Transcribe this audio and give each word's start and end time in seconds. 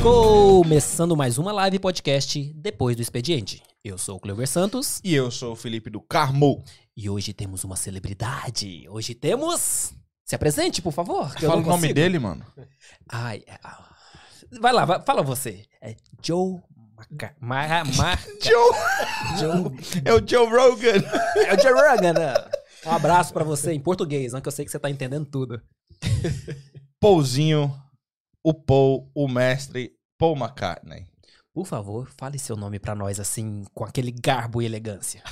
Começando 0.00 1.16
mais 1.16 1.38
uma 1.38 1.52
live 1.52 1.78
podcast 1.78 2.52
depois 2.54 2.94
do 2.96 3.02
expediente. 3.02 3.62
Eu 3.84 3.98
sou 3.98 4.16
o 4.16 4.20
Cleber 4.20 4.46
Santos 4.48 5.00
E 5.02 5.12
eu 5.14 5.30
sou 5.30 5.52
o 5.52 5.56
Felipe 5.56 5.90
do 5.90 6.00
Carmo. 6.00 6.62
e 6.96 7.10
hoje 7.10 7.32
temos 7.32 7.64
uma 7.64 7.74
celebridade. 7.76 8.86
Hoje 8.88 9.14
temos. 9.14 9.92
Se 10.24 10.34
apresente, 10.36 10.80
por 10.80 10.92
favor. 10.92 11.28
Fala 11.40 11.56
o 11.56 11.62
nome 11.66 11.92
dele, 11.92 12.18
mano. 12.18 12.44
Ai, 13.08 13.42
é, 13.46 13.58
ah, 13.64 13.90
vai 14.60 14.72
lá, 14.72 14.84
vai- 14.84 15.02
fala 15.02 15.22
você. 15.22 15.64
É 15.80 15.96
Joe 16.22 16.60
Maca... 17.40 17.84
Mar... 17.96 18.18
Joe! 18.42 18.72
Joe... 19.38 20.02
É 20.04 20.12
o 20.12 20.26
Joe 20.26 20.46
Rogan. 20.46 21.02
É 21.46 21.54
o 21.54 21.60
Joe 21.60 21.72
Rogan, 21.72 22.12
né? 22.12 22.34
Um 22.84 22.90
abraço 22.90 23.32
pra 23.32 23.44
você 23.44 23.72
em 23.72 23.80
português, 23.80 24.32
né? 24.32 24.40
Que 24.40 24.48
eu 24.48 24.52
sei 24.52 24.64
que 24.64 24.70
você 24.70 24.78
tá 24.78 24.90
entendendo 24.90 25.26
tudo. 25.26 25.62
Pouzinho, 27.00 27.72
o 28.42 28.52
Paul, 28.54 29.10
o 29.14 29.28
mestre, 29.28 29.92
Paul 30.18 30.36
McCartney. 30.36 31.06
Por 31.54 31.66
favor, 31.66 32.08
fale 32.16 32.38
seu 32.38 32.56
nome 32.56 32.78
pra 32.78 32.94
nós, 32.94 33.20
assim, 33.20 33.64
com 33.74 33.84
aquele 33.84 34.10
garbo 34.10 34.62
e 34.62 34.64
elegância. 34.64 35.22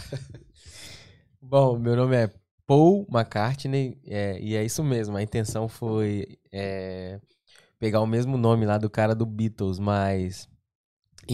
Bom, 1.41 1.79
meu 1.79 1.97
nome 1.97 2.17
é 2.17 2.31
Paul 2.67 3.07
McCartney 3.11 3.99
é, 4.07 4.39
e 4.39 4.55
é 4.55 4.63
isso 4.63 4.85
mesmo. 4.85 5.17
A 5.17 5.23
intenção 5.23 5.69
foi 5.69 6.39
é, 6.53 7.19
pegar 7.79 8.01
o 8.01 8.07
mesmo 8.07 8.37
nome 8.37 8.67
lá 8.67 8.79
do 8.79 8.91
cara 8.91 9.15
do 9.15 9.25
Beatles, 9.25 9.79
mas 9.79 10.47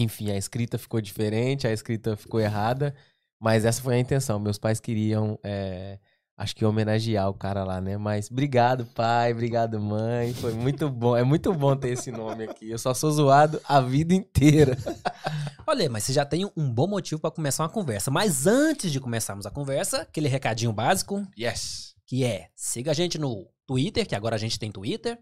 enfim, 0.01 0.31
a 0.31 0.37
escrita 0.37 0.77
ficou 0.77 1.01
diferente, 1.01 1.67
a 1.67 1.71
escrita 1.73 2.15
ficou 2.15 2.39
errada, 2.39 2.93
mas 3.39 3.65
essa 3.65 3.81
foi 3.81 3.95
a 3.95 3.99
intenção. 3.99 4.39
Meus 4.39 4.57
pais 4.57 4.79
queriam, 4.79 5.37
é, 5.43 5.99
acho 6.37 6.55
que 6.55 6.63
homenagear 6.65 7.29
o 7.29 7.33
cara 7.33 7.63
lá, 7.63 7.79
né? 7.81 7.97
Mas 7.97 8.29
obrigado, 8.31 8.85
pai, 8.85 9.31
obrigado, 9.31 9.79
mãe. 9.79 10.33
Foi 10.33 10.53
muito 10.53 10.89
bom. 10.89 11.15
É 11.17 11.23
muito 11.23 11.53
bom 11.53 11.75
ter 11.75 11.89
esse 11.89 12.11
nome 12.11 12.43
aqui. 12.45 12.69
Eu 12.69 12.77
só 12.79 12.93
sou 12.93 13.11
zoado 13.11 13.59
a 13.67 13.81
vida 13.81 14.13
inteira. 14.13 14.77
Olha, 15.67 15.89
mas 15.89 16.03
você 16.05 16.13
já 16.13 16.23
tem 16.25 16.49
um 16.55 16.69
bom 16.71 16.87
motivo 16.87 17.19
pra 17.19 17.29
começar 17.31 17.63
uma 17.63 17.69
conversa. 17.69 18.09
Mas 18.09 18.47
antes 18.47 18.91
de 18.91 18.99
começarmos 18.99 19.45
a 19.45 19.51
conversa, 19.51 20.01
aquele 20.03 20.27
recadinho 20.29 20.71
básico, 20.71 21.27
Yes. 21.37 21.93
que 22.05 22.23
é 22.23 22.47
siga 22.55 22.91
a 22.91 22.93
gente 22.93 23.17
no 23.17 23.45
Twitter, 23.67 24.07
que 24.07 24.15
agora 24.15 24.35
a 24.35 24.39
gente 24.39 24.57
tem 24.57 24.71
Twitter. 24.71 25.19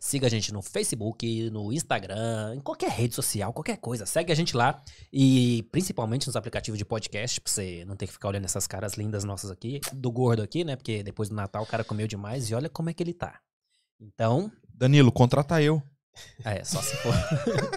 Siga 0.00 0.26
a 0.26 0.30
gente 0.30 0.52
no 0.52 0.62
Facebook, 0.62 1.50
no 1.50 1.70
Instagram, 1.70 2.54
em 2.56 2.60
qualquer 2.60 2.90
rede 2.90 3.14
social, 3.14 3.52
qualquer 3.52 3.76
coisa. 3.76 4.06
Segue 4.06 4.32
a 4.32 4.34
gente 4.34 4.56
lá. 4.56 4.82
E 5.12 5.68
principalmente 5.70 6.26
nos 6.26 6.34
aplicativos 6.34 6.78
de 6.78 6.84
podcast, 6.84 7.40
pra 7.40 7.52
você 7.52 7.84
não 7.84 7.94
ter 7.94 8.06
que 8.06 8.14
ficar 8.14 8.28
olhando 8.28 8.46
essas 8.46 8.66
caras 8.66 8.94
lindas 8.94 9.22
nossas 9.22 9.50
aqui, 9.50 9.80
do 9.92 10.10
gordo 10.10 10.42
aqui, 10.42 10.64
né? 10.64 10.74
Porque 10.76 11.02
depois 11.02 11.28
do 11.28 11.34
Natal 11.34 11.62
o 11.62 11.66
cara 11.66 11.84
comeu 11.84 12.08
demais 12.08 12.50
e 12.50 12.54
olha 12.54 12.70
como 12.70 12.88
é 12.88 12.94
que 12.94 13.02
ele 13.02 13.12
tá. 13.12 13.38
Então, 14.00 14.50
Danilo, 14.72 15.12
contrata 15.12 15.62
eu. 15.62 15.82
é, 16.42 16.64
só 16.64 16.80
se 16.80 16.96
for. 16.96 17.14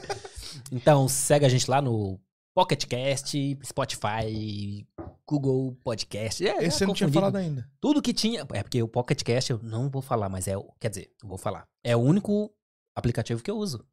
então, 0.71 1.07
segue 1.09 1.45
a 1.45 1.49
gente 1.49 1.69
lá 1.69 1.81
no 1.81 2.17
Pocket 2.57 2.85
Cast, 2.87 3.59
Spotify, 3.63 4.83
Google 5.27 5.77
Podcast. 5.83 6.43
É, 6.43 6.63
Esse 6.63 6.79
você 6.79 6.83
eu 6.85 6.87
não 6.87 6.95
tinha 6.95 7.07
falado 7.11 7.35
ainda. 7.35 7.69
Tudo 7.79 8.01
que 8.01 8.11
tinha. 8.11 8.41
É 8.51 8.63
porque 8.63 8.81
o 8.81 8.87
Pocket 8.87 9.21
Cast 9.21 9.51
eu 9.51 9.59
não 9.61 9.91
vou 9.91 10.01
falar, 10.01 10.27
mas 10.27 10.47
é. 10.47 10.57
o- 10.57 10.73
Quer 10.79 10.89
dizer, 10.89 11.11
eu 11.21 11.29
vou 11.29 11.37
falar. 11.37 11.67
É 11.83 11.95
o 11.95 11.99
único 11.99 12.51
aplicativo 12.95 13.43
que 13.43 13.51
eu 13.51 13.57
uso. 13.57 13.85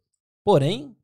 Porém, 0.43 0.97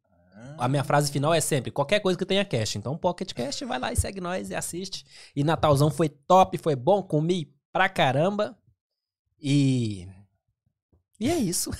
a 0.56 0.66
minha 0.68 0.82
frase 0.82 1.12
final 1.12 1.34
é 1.34 1.40
sempre: 1.42 1.70
qualquer 1.70 2.00
coisa 2.00 2.18
que 2.18 2.24
tenha 2.24 2.46
cast. 2.46 2.78
Então, 2.78 2.96
Pocket 2.96 3.30
Cast, 3.34 3.62
vai 3.66 3.78
lá 3.78 3.92
e 3.92 3.96
segue 3.96 4.22
nós 4.22 4.48
e 4.48 4.54
assiste. 4.54 5.04
E 5.36 5.44
Natalzão 5.44 5.90
foi 5.90 6.08
top, 6.08 6.56
foi 6.56 6.74
bom, 6.74 7.02
comi 7.02 7.54
pra 7.70 7.90
caramba. 7.90 8.56
E. 9.38 10.08
E 11.20 11.28
é 11.28 11.36
isso. 11.36 11.70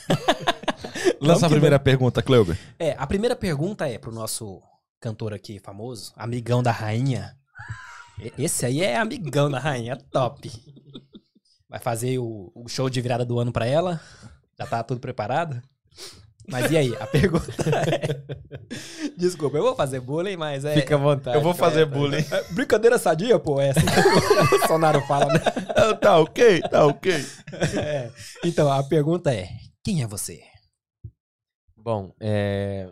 Lança 1.23 1.47
a 1.47 1.49
primeira 1.49 1.79
pergunta, 1.79 2.23
Cleuber. 2.23 2.59
É, 2.79 2.93
a 2.99 3.07
primeira 3.07 3.35
pergunta 3.35 3.89
é 3.89 3.97
pro 3.97 4.13
nosso 4.13 4.61
cantor 5.01 5.33
aqui 5.33 5.59
famoso, 5.59 6.13
amigão 6.17 6.63
da 6.63 6.71
rainha. 6.71 7.37
Esse 8.39 8.67
aí 8.67 8.83
é 8.83 8.97
amigão 8.97 9.51
da 9.51 9.59
rainha, 9.59 9.97
top. 9.97 10.51
Vai 11.69 11.79
fazer 11.81 12.19
o, 12.19 12.53
o 12.55 12.69
show 12.69 12.91
de 12.91 13.01
virada 13.01 13.25
do 13.25 13.39
ano 13.39 13.53
pra 13.53 13.67
ela? 13.67 14.01
Já 14.59 14.67
tá 14.67 14.83
tudo 14.83 15.01
preparado? 15.01 15.61
Mas 16.49 16.71
e 16.71 16.77
aí, 16.77 16.97
a 16.97 17.07
pergunta 17.07 17.47
é... 17.89 19.09
Desculpa, 19.17 19.57
eu 19.57 19.63
vou 19.63 19.77
fazer 19.77 20.01
bullying, 20.01 20.37
mas 20.37 20.65
é... 20.65 20.75
Fica 20.75 20.97
à 20.97 20.99
vontade. 20.99 21.37
Eu 21.37 21.43
vou 21.43 21.55
fazer 21.55 21.83
É, 21.83 21.85
bullying. 21.87 22.25
é 22.31 22.53
brincadeira 22.53 22.99
sadia, 22.99 23.39
pô, 23.39 23.61
é 23.61 23.71
assim 23.71 23.87
que 23.87 24.55
o 24.55 24.59
Bolsonaro 24.59 25.01
fala, 25.07 25.33
né? 25.33 25.39
Tá 26.01 26.19
ok, 26.19 26.61
tá 26.63 26.87
ok. 26.87 27.13
É. 27.79 28.11
Então, 28.45 28.71
a 28.71 28.83
pergunta 28.83 29.33
é, 29.33 29.49
quem 29.85 30.03
é 30.03 30.07
você? 30.07 30.43
Bom, 31.77 32.13
é, 32.21 32.89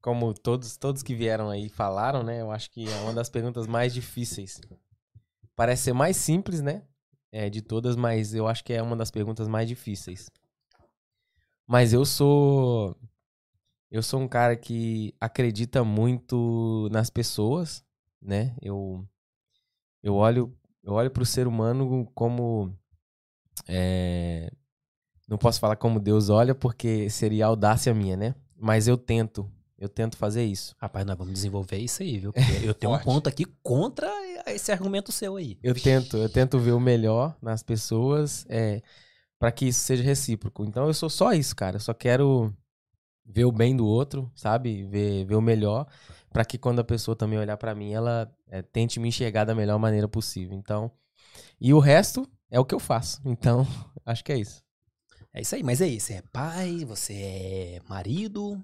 como 0.00 0.32
todos, 0.34 0.76
todos 0.76 1.02
que 1.02 1.14
vieram 1.14 1.50
aí 1.50 1.68
falaram, 1.68 2.22
né? 2.22 2.40
Eu 2.40 2.50
acho 2.50 2.70
que 2.70 2.88
é 2.88 2.96
uma 3.00 3.12
das 3.12 3.28
perguntas 3.28 3.66
mais 3.66 3.92
difíceis. 3.92 4.60
Parece 5.54 5.84
ser 5.84 5.92
mais 5.92 6.16
simples, 6.16 6.60
né? 6.60 6.82
É, 7.32 7.48
de 7.48 7.62
todas, 7.62 7.96
mas 7.96 8.34
eu 8.34 8.48
acho 8.48 8.64
que 8.64 8.72
é 8.72 8.82
uma 8.82 8.96
das 8.96 9.10
perguntas 9.10 9.46
mais 9.46 9.68
difíceis. 9.68 10.28
Mas 11.66 11.92
eu 11.92 12.04
sou. 12.04 12.96
Eu 13.90 14.02
sou 14.02 14.20
um 14.20 14.28
cara 14.28 14.56
que 14.56 15.14
acredita 15.20 15.84
muito 15.84 16.88
nas 16.90 17.10
pessoas, 17.10 17.84
né? 18.20 18.56
Eu, 18.62 19.06
eu 20.02 20.14
olho 20.14 20.56
eu 20.82 20.94
olho 20.94 21.10
para 21.10 21.22
o 21.22 21.26
ser 21.26 21.46
humano 21.46 22.10
como. 22.14 22.74
é, 23.68 24.50
não 25.28 25.38
posso 25.38 25.60
falar 25.60 25.76
como 25.76 26.00
Deus 26.00 26.28
olha, 26.28 26.54
porque 26.54 27.08
seria 27.10 27.46
audácia 27.46 27.94
minha, 27.94 28.16
né? 28.16 28.34
Mas 28.56 28.88
eu 28.88 28.96
tento. 28.96 29.50
Eu 29.80 29.88
tento 29.88 30.18
fazer 30.18 30.44
isso. 30.44 30.76
Rapaz, 30.78 31.06
nós 31.06 31.16
vamos 31.16 31.32
desenvolver 31.32 31.78
isso 31.78 32.02
aí, 32.02 32.18
viu? 32.18 32.32
Porque 32.34 32.66
eu 32.66 32.74
tenho 32.74 32.94
um 32.94 32.98
ponto 32.98 33.30
aqui 33.30 33.46
contra 33.62 34.06
esse 34.46 34.70
argumento 34.70 35.10
seu 35.10 35.36
aí. 35.36 35.58
Eu 35.62 35.74
tento, 35.74 36.18
eu 36.18 36.28
tento 36.28 36.58
ver 36.58 36.72
o 36.72 36.80
melhor 36.80 37.34
nas 37.40 37.62
pessoas, 37.62 38.44
é, 38.50 38.82
para 39.38 39.50
que 39.50 39.68
isso 39.68 39.80
seja 39.80 40.02
recíproco. 40.02 40.66
Então 40.66 40.86
eu 40.86 40.92
sou 40.92 41.08
só 41.08 41.32
isso, 41.32 41.56
cara. 41.56 41.76
Eu 41.76 41.80
só 41.80 41.94
quero 41.94 42.54
ver 43.24 43.46
o 43.46 43.52
bem 43.52 43.74
do 43.74 43.86
outro, 43.86 44.30
sabe? 44.34 44.84
Ver, 44.84 45.24
ver 45.24 45.34
o 45.34 45.40
melhor, 45.40 45.86
para 46.30 46.44
que 46.44 46.58
quando 46.58 46.80
a 46.80 46.84
pessoa 46.84 47.16
também 47.16 47.38
olhar 47.38 47.56
pra 47.56 47.74
mim, 47.74 47.92
ela 47.92 48.30
é, 48.48 48.60
tente 48.60 49.00
me 49.00 49.08
enxergar 49.08 49.44
da 49.44 49.54
melhor 49.54 49.78
maneira 49.78 50.06
possível. 50.06 50.58
Então, 50.58 50.90
e 51.58 51.72
o 51.72 51.78
resto 51.78 52.28
é 52.50 52.60
o 52.60 52.66
que 52.66 52.74
eu 52.74 52.80
faço. 52.80 53.20
Então, 53.24 53.66
acho 54.04 54.22
que 54.22 54.32
é 54.32 54.38
isso. 54.38 54.62
É 55.32 55.40
isso 55.40 55.54
aí, 55.54 55.62
mas 55.62 55.80
é 55.80 55.86
isso. 55.86 56.08
Você 56.08 56.14
é 56.14 56.22
pai, 56.30 56.84
você 56.84 57.14
é 57.14 57.80
marido. 57.88 58.62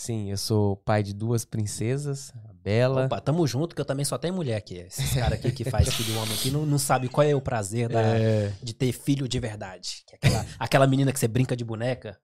Sim, 0.00 0.30
eu 0.30 0.36
sou 0.36 0.76
pai 0.76 1.02
de 1.02 1.12
duas 1.12 1.44
princesas, 1.44 2.32
a 2.48 2.52
Bela. 2.52 3.06
Opa, 3.06 3.20
tamo 3.20 3.44
junto, 3.48 3.74
que 3.74 3.80
eu 3.80 3.84
também 3.84 4.04
só 4.04 4.16
tenho 4.16 4.32
mulher 4.32 4.54
aqui. 4.54 4.76
Esses 4.76 5.12
caras 5.14 5.32
aqui 5.40 5.50
que 5.50 5.64
faz 5.68 5.92
filho 5.92 6.16
homem 6.20 6.32
aqui 6.34 6.52
não, 6.52 6.64
não 6.64 6.78
sabe 6.78 7.08
qual 7.08 7.26
é 7.26 7.34
o 7.34 7.40
prazer 7.40 7.88
da- 7.88 8.00
É, 8.00 8.52
de 8.62 8.72
ter 8.74 8.92
filho 8.92 9.26
de 9.26 9.40
verdade. 9.40 10.04
Que 10.06 10.14
é 10.14 10.18
aquela, 10.18 10.46
aquela 10.56 10.86
menina 10.86 11.12
que 11.12 11.18
você 11.18 11.26
brinca 11.26 11.56
de 11.56 11.64
boneca. 11.64 12.16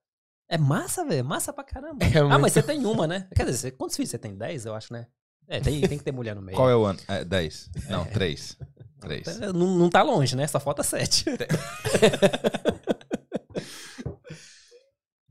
É 0.49 0.57
massa, 0.57 1.03
velho. 1.03 1.25
Massa 1.25 1.51
pra 1.51 1.65
caramba. 1.65 2.05
É 2.05 2.17
Ah, 2.19 2.23
muito- 2.23 2.41
mas 2.43 2.53
você 2.53 2.63
tem 2.63 2.85
uma, 2.85 3.05
né? 3.07 3.27
Quer 3.35 3.45
dizer, 3.45 3.71
quantos 3.71 3.97
filhos 3.97 4.09
você 4.09 4.17
tem? 4.17 4.37
Dez, 4.37 4.65
eu 4.65 4.73
acho, 4.73 4.93
né? 4.93 5.07
É, 5.45 5.59
tem, 5.59 5.81
tem 5.81 5.97
que 5.97 6.03
ter 6.05 6.13
mulher 6.13 6.33
no 6.33 6.41
meio. 6.41 6.55
Qual 6.55 6.69
é 6.69 6.75
o 6.77 6.85
ano? 6.85 6.97
É, 7.09 7.25
10. 7.25 7.69
Não, 7.89 8.05
3. 8.05 8.57
3. 9.01 9.27
É, 9.41 9.51
Não, 9.51 9.77
não 9.77 9.89
tá 9.89 10.01
longe, 10.01 10.33
né? 10.37 10.47
Só 10.47 10.61
falta 10.61 10.81
sete. 10.81 11.25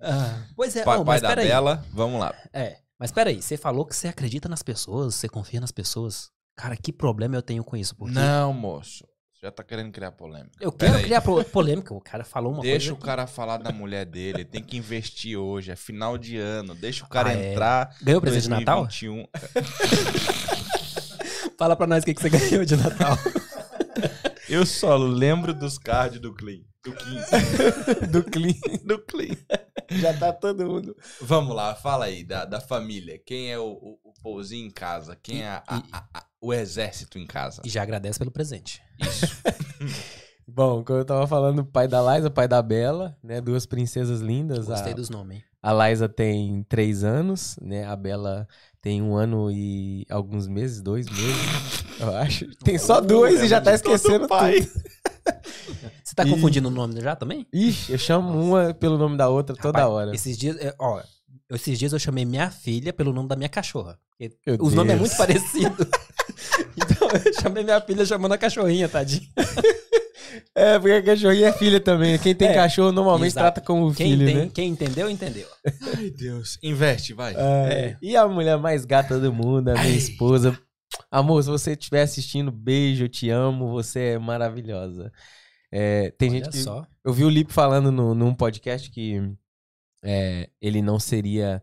Ah, 0.04 0.42
pois 0.54 0.76
é, 0.76 0.82
Pai, 0.84 0.98
ô, 0.98 1.04
pai 1.04 1.14
mas 1.14 1.22
da 1.22 1.28
peraí. 1.30 1.48
Bela, 1.48 1.84
vamos 1.92 2.20
lá. 2.20 2.34
É, 2.52 2.76
mas 2.98 3.10
peraí, 3.10 3.40
você 3.42 3.56
falou 3.56 3.84
que 3.86 3.96
você 3.96 4.08
acredita 4.08 4.48
nas 4.48 4.62
pessoas, 4.62 5.14
você 5.14 5.28
confia 5.28 5.60
nas 5.60 5.72
pessoas. 5.72 6.30
Cara, 6.56 6.76
que 6.76 6.92
problema 6.92 7.34
eu 7.36 7.42
tenho 7.42 7.64
com 7.64 7.76
isso? 7.76 7.96
Porque 7.96 8.14
Não, 8.14 8.52
moço. 8.52 9.04
Você 9.32 9.46
já 9.46 9.50
tá 9.50 9.62
querendo 9.64 9.90
criar 9.92 10.12
polêmica. 10.12 10.52
eu 10.60 10.70
quero 10.72 11.02
criar 11.02 11.20
polêmica. 11.20 11.92
O 11.92 12.00
cara 12.00 12.24
falou 12.24 12.52
uma 12.52 12.62
Deixa 12.62 12.92
o 12.92 12.96
coisa. 12.96 13.06
cara 13.06 13.26
falar 13.26 13.56
da 13.58 13.72
mulher 13.72 14.06
dele. 14.06 14.44
Tem 14.44 14.62
que 14.62 14.76
investir 14.76 15.36
hoje. 15.36 15.70
É 15.72 15.76
final 15.76 16.16
de 16.16 16.38
ano. 16.38 16.74
Deixa 16.74 17.04
o 17.04 17.08
cara 17.08 17.30
Ah, 17.30 17.34
é. 17.34 17.52
entrar. 17.52 17.94
Ganhou 18.00 18.20
presente 18.20 18.44
de 18.44 18.48
Natal? 18.50 18.86
2021. 18.86 19.26
Fala 21.58 21.76
pra 21.76 21.86
nós 21.86 22.02
o 22.02 22.06
que, 22.06 22.14
que 22.14 22.20
você 22.22 22.30
ganhou 22.30 22.64
de 22.64 22.76
Natal. 22.76 23.16
Eu 24.48 24.64
só 24.64 24.96
lembro 24.96 25.52
dos 25.54 25.78
cards 25.78 26.20
do 26.20 26.32
Clean. 26.34 26.60
Do 26.84 26.92
Kim. 26.92 27.18
do 28.12 28.22
clean. 28.24 28.54
Do 28.84 28.98
Clean. 29.00 29.36
Já 29.90 30.12
tá 30.18 30.32
todo 30.32 30.66
mundo. 30.66 30.94
Vamos 31.20 31.54
lá, 31.56 31.74
fala 31.74 32.04
aí 32.06 32.22
da, 32.24 32.44
da 32.44 32.60
família. 32.60 33.18
Quem 33.24 33.50
é 33.50 33.58
o, 33.58 33.64
o, 33.64 33.98
o 34.04 34.12
Pouzinho 34.22 34.66
em 34.66 34.70
casa? 34.70 35.16
Quem 35.22 35.42
é 35.42 35.48
a- 35.48 35.62
a- 35.66 35.82
a- 35.92 36.04
a- 36.14 36.24
o 36.40 36.52
exército 36.52 37.18
em 37.18 37.26
casa? 37.26 37.62
E 37.64 37.68
já 37.70 37.82
agradece 37.82 38.18
pelo 38.18 38.30
presente. 38.30 38.82
Isso. 39.00 39.26
Bom, 40.46 40.84
como 40.84 40.98
eu 40.98 41.04
tava 41.06 41.26
falando, 41.26 41.60
o 41.60 41.64
pai 41.64 41.88
da 41.88 42.00
Liza, 42.14 42.28
o 42.28 42.30
pai 42.30 42.46
da 42.46 42.60
Bela, 42.60 43.16
né? 43.22 43.40
Duas 43.40 43.64
princesas 43.64 44.20
lindas. 44.20 44.66
Gostei 44.66 44.92
a, 44.92 44.96
dos 44.96 45.08
nomes. 45.08 45.42
a 45.62 45.88
Liza 45.88 46.06
tem 46.06 46.62
três 46.68 47.02
anos, 47.02 47.56
né? 47.62 47.84
A 47.86 47.96
Bela 47.96 48.46
tem 48.82 49.00
um 49.00 49.16
ano 49.16 49.50
e 49.50 50.04
alguns 50.10 50.46
meses, 50.46 50.82
dois 50.82 51.06
meses, 51.08 51.84
eu 51.98 52.14
acho. 52.16 52.46
Tem 52.56 52.76
só 52.76 53.00
dois 53.00 53.42
e 53.42 53.48
já 53.48 53.58
tá 53.58 53.72
esquecendo 53.72 54.28
pai. 54.28 54.60
tudo. 54.60 54.84
Você 56.04 56.14
tá 56.14 56.24
E- 56.24 56.30
confundindo 56.30 56.68
o 56.68 56.70
nome 56.70 57.00
já 57.00 57.16
também? 57.16 57.46
Ixi, 57.52 57.92
eu 57.92 57.98
chamo 57.98 58.38
uma 58.40 58.74
pelo 58.74 58.98
nome 58.98 59.16
da 59.16 59.28
outra 59.28 59.54
toda 59.56 59.78
Rapaz, 59.78 59.94
hora. 59.94 60.14
Esses 60.14 60.36
dias, 60.36 60.56
é, 60.58 60.74
ó, 60.78 61.00
esses 61.50 61.78
dias 61.78 61.92
eu 61.92 61.98
chamei 61.98 62.24
minha 62.24 62.50
filha 62.50 62.92
pelo 62.92 63.12
nome 63.12 63.28
da 63.28 63.36
minha 63.36 63.48
cachorra. 63.48 63.98
Meu 64.20 64.30
Os 64.60 64.74
nomes 64.74 64.94
é 64.94 64.96
muito 64.96 65.16
parecido. 65.16 65.76
então 66.76 67.08
eu 67.24 67.32
chamei 67.40 67.64
minha 67.64 67.80
filha 67.80 68.04
chamando 68.06 68.32
a 68.32 68.38
cachorrinha, 68.38 68.88
tadinho. 68.88 69.26
É, 70.52 70.78
porque 70.80 71.02
cachorrinho 71.02 71.46
é 71.46 71.52
filha 71.52 71.80
também. 71.80 72.18
Quem 72.18 72.34
tem 72.34 72.48
É, 72.48 72.54
cachorro 72.54 72.90
normalmente 72.90 73.30
exato. 73.32 73.44
trata 73.54 73.60
como 73.60 73.92
Quem, 73.94 74.10
filho, 74.12 74.26
tem- 74.26 74.34
né? 74.36 74.50
quem 74.52 74.68
entendeu, 74.70 75.08
entendeu. 75.08 75.46
Ai, 75.96 76.10
Deus. 76.10 76.58
Investe, 76.62 77.12
vai. 77.12 77.34
É. 77.36 77.96
E 78.02 78.16
a 78.16 78.26
mulher 78.26 78.56
mais 78.58 78.84
gata 78.84 79.18
do 79.20 79.32
mundo, 79.32 79.68
a 79.68 79.74
minha 79.74 79.94
esposa. 79.96 80.58
Amor, 81.10 81.42
se 81.42 81.48
você 81.48 81.72
estiver 81.72 82.02
assistindo, 82.02 82.50
beijo, 82.50 83.04
eu 83.04 83.08
te 83.08 83.30
amo, 83.30 83.70
você 83.70 84.14
é 84.14 84.18
maravilhosa. 84.18 85.12
É, 85.70 86.10
tem 86.12 86.30
Olha 86.30 86.38
gente 86.38 86.50
que. 86.50 86.58
só. 86.58 86.86
Eu 87.04 87.12
vi 87.12 87.24
o 87.24 87.28
Lipe 87.28 87.52
falando 87.52 87.90
no, 87.90 88.14
num 88.14 88.34
podcast 88.34 88.90
que 88.90 89.20
é, 90.02 90.48
ele 90.60 90.80
não 90.80 90.98
seria. 90.98 91.62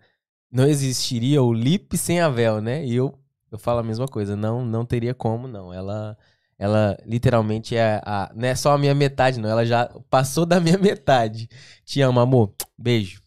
Não 0.52 0.66
existiria 0.66 1.42
o 1.42 1.54
Lipe 1.54 1.98
sem 1.98 2.20
a 2.20 2.30
Vel, 2.30 2.62
né? 2.62 2.86
E 2.86 2.96
eu, 2.96 3.18
eu 3.52 3.58
falo 3.58 3.80
a 3.80 3.84
mesma 3.84 4.08
coisa. 4.08 4.36
Não, 4.36 4.66
não 4.66 4.86
teria 4.86 5.14
como, 5.14 5.48
não. 5.48 5.74
Ela. 5.74 6.18
Ela 6.58 6.96
literalmente 7.06 7.76
é 7.76 8.02
a. 8.06 8.32
Não 8.36 8.48
é 8.48 8.54
só 8.54 8.74
a 8.74 8.78
minha 8.78 8.94
metade, 8.94 9.40
não. 9.40 9.50
Ela 9.50 9.66
já 9.66 9.88
passou 10.10 10.46
da 10.46 10.60
minha 10.60 10.78
metade. 10.78 11.50
Te 11.84 12.02
amo, 12.02 12.20
amor. 12.20 12.54
Beijo. 12.78 13.22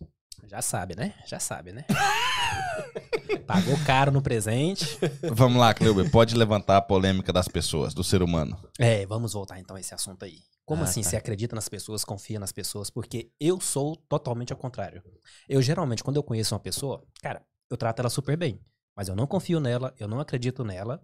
Já 0.47 0.63
sabe, 0.63 0.95
né? 0.95 1.15
Já 1.27 1.41
sabe, 1.41 1.73
né? 1.73 1.85
Pagou 3.47 3.77
caro 3.85 4.11
no 4.13 4.23
presente. 4.23 4.99
Vamos 5.33 5.59
lá, 5.59 5.73
Cleuber. 5.75 6.11
Pode 6.11 6.35
levantar 6.37 6.77
a 6.77 6.83
polêmica 6.83 7.33
das 7.33 7.49
pessoas, 7.49 7.93
do 7.95 8.03
ser 8.05 8.23
humano. 8.23 8.57
É, 8.79 9.05
vamos 9.07 9.33
voltar 9.33 9.59
então 9.59 9.77
a 9.77 9.81
esse 9.81 9.95
assunto 9.95 10.25
aí. 10.25 10.39
Como 10.65 10.83
Ah, 10.83 10.85
assim 10.85 11.03
tá. 11.03 11.11
você 11.11 11.17
acredita 11.17 11.55
nas 11.55 11.69
pessoas, 11.69 12.05
confia 12.05 12.39
nas 12.41 12.53
pessoas? 12.53 12.89
Porque 12.91 13.31
eu 13.39 13.61
sou 13.61 13.97
totalmente 13.97 14.53
ao 14.53 14.59
contrário. 14.59 15.03
Eu 15.49 15.61
geralmente, 15.61 16.03
quando 16.03 16.17
eu 16.17 16.23
conheço 16.23 16.55
uma 16.55 16.61
pessoa, 16.61 17.03
cara, 17.23 17.43
eu 17.71 17.77
trato 17.77 18.01
ela 18.01 18.09
super 18.11 18.37
bem. 18.37 18.61
Mas 18.97 19.09
eu 19.09 19.17
não 19.17 19.27
confio 19.27 19.61
nela, 19.61 19.93
eu 19.99 20.07
não 20.09 20.21
acredito 20.21 20.65
nela. 20.65 21.03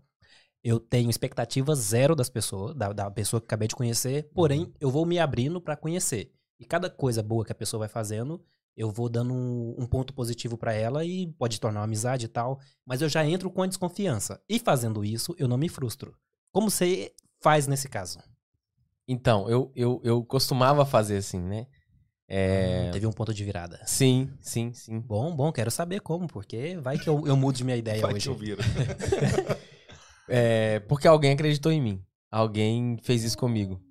Eu 0.63 0.79
tenho 0.79 1.11
expectativa 1.11 1.75
zero 1.75 2.15
das 2.15 2.29
pessoas, 2.31 2.75
da, 2.75 2.93
da 2.93 3.11
pessoa 3.11 3.41
que 3.41 3.47
acabei 3.47 3.67
de 3.67 3.75
conhecer, 3.75 4.31
porém, 4.35 4.73
eu 4.81 4.91
vou 4.91 5.05
me 5.07 5.19
abrindo 5.19 5.61
pra 5.61 5.77
conhecer. 5.77 6.33
E 6.59 6.65
cada 6.67 6.89
coisa 6.91 7.23
boa 7.23 7.45
que 7.45 7.53
a 7.53 7.55
pessoa 7.55 7.79
vai 7.81 7.89
fazendo, 7.89 8.45
eu 8.77 8.91
vou 8.91 9.09
dando 9.09 9.35
um, 9.35 9.75
um 9.79 9.87
ponto 9.87 10.15
positivo 10.15 10.57
pra 10.57 10.73
ela 10.73 11.05
e 11.05 11.27
pode 11.39 11.61
tornar 11.61 11.81
uma 11.81 11.85
amizade 11.85 12.27
e 12.27 12.29
tal. 12.29 12.59
Mas 12.85 13.03
eu 13.03 13.09
já 13.09 13.25
entro 13.25 13.51
com 13.51 13.63
a 13.63 13.67
desconfiança. 13.67 14.41
E 14.49 14.59
fazendo 14.59 15.05
isso, 15.05 15.35
eu 15.39 15.49
não 15.49 15.59
me 15.59 15.69
frustro. 15.69 16.15
Como 16.53 16.71
você 16.71 17.13
faz 17.41 17.67
nesse 17.67 17.89
caso? 17.89 18.19
Então, 19.07 19.49
eu, 19.49 19.73
eu, 19.75 20.01
eu 20.05 20.25
costumava 20.25 20.87
fazer 20.87 21.17
assim, 21.17 21.41
né? 21.41 21.67
É. 22.29 22.91
Teve 22.93 23.07
um 23.07 23.13
ponto 23.13 23.35
de 23.35 23.45
virada. 23.45 23.81
Sim, 23.85 24.31
sim, 24.41 24.73
sim. 24.73 25.01
Bom, 25.01 25.35
bom, 25.35 25.51
quero 25.51 25.71
saber 25.71 26.01
como, 26.01 26.29
porque 26.29 26.77
vai 26.77 26.97
que 26.97 27.09
eu, 27.09 27.27
eu 27.27 27.37
mudo 27.37 27.57
de 27.57 27.65
minha 27.65 27.77
ideia 27.77 28.01
Vai 28.01 28.15
hoje. 28.15 28.25
que 28.25 28.29
eu 28.29 28.37
viro. 28.37 28.63
É, 30.33 30.79
porque 30.81 31.09
alguém 31.09 31.33
acreditou 31.33 31.73
em 31.73 31.81
mim. 31.83 32.05
Alguém 32.31 32.97
fez 33.03 33.25
isso 33.25 33.37
comigo. 33.37 33.83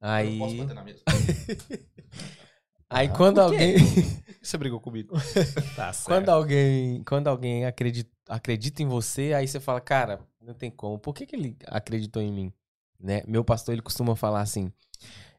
Aí. 0.00 0.38
na 0.64 0.82
mesa. 0.82 1.02
Aí 2.90 3.08
quando 3.08 3.36
Por 3.40 3.50
quê? 3.50 3.76
alguém. 3.76 4.22
Você 4.42 4.58
brigou 4.58 4.80
comigo. 4.80 5.14
Tá 5.76 5.92
certo. 5.92 6.06
Quando 6.06 6.28
alguém, 6.28 7.02
quando 7.04 7.28
alguém 7.28 7.64
acredita, 7.64 8.10
acredita 8.28 8.82
em 8.82 8.86
você, 8.86 9.32
aí 9.32 9.48
você 9.48 9.58
fala, 9.58 9.80
cara, 9.80 10.20
não 10.40 10.54
tem 10.54 10.70
como. 10.70 10.98
Por 10.98 11.12
que, 11.14 11.26
que 11.26 11.34
ele 11.34 11.56
acreditou 11.66 12.22
em 12.22 12.32
mim? 12.32 12.52
Né? 13.00 13.22
Meu 13.26 13.42
pastor 13.44 13.74
ele 13.74 13.82
costuma 13.82 14.14
falar 14.14 14.40
assim: 14.40 14.70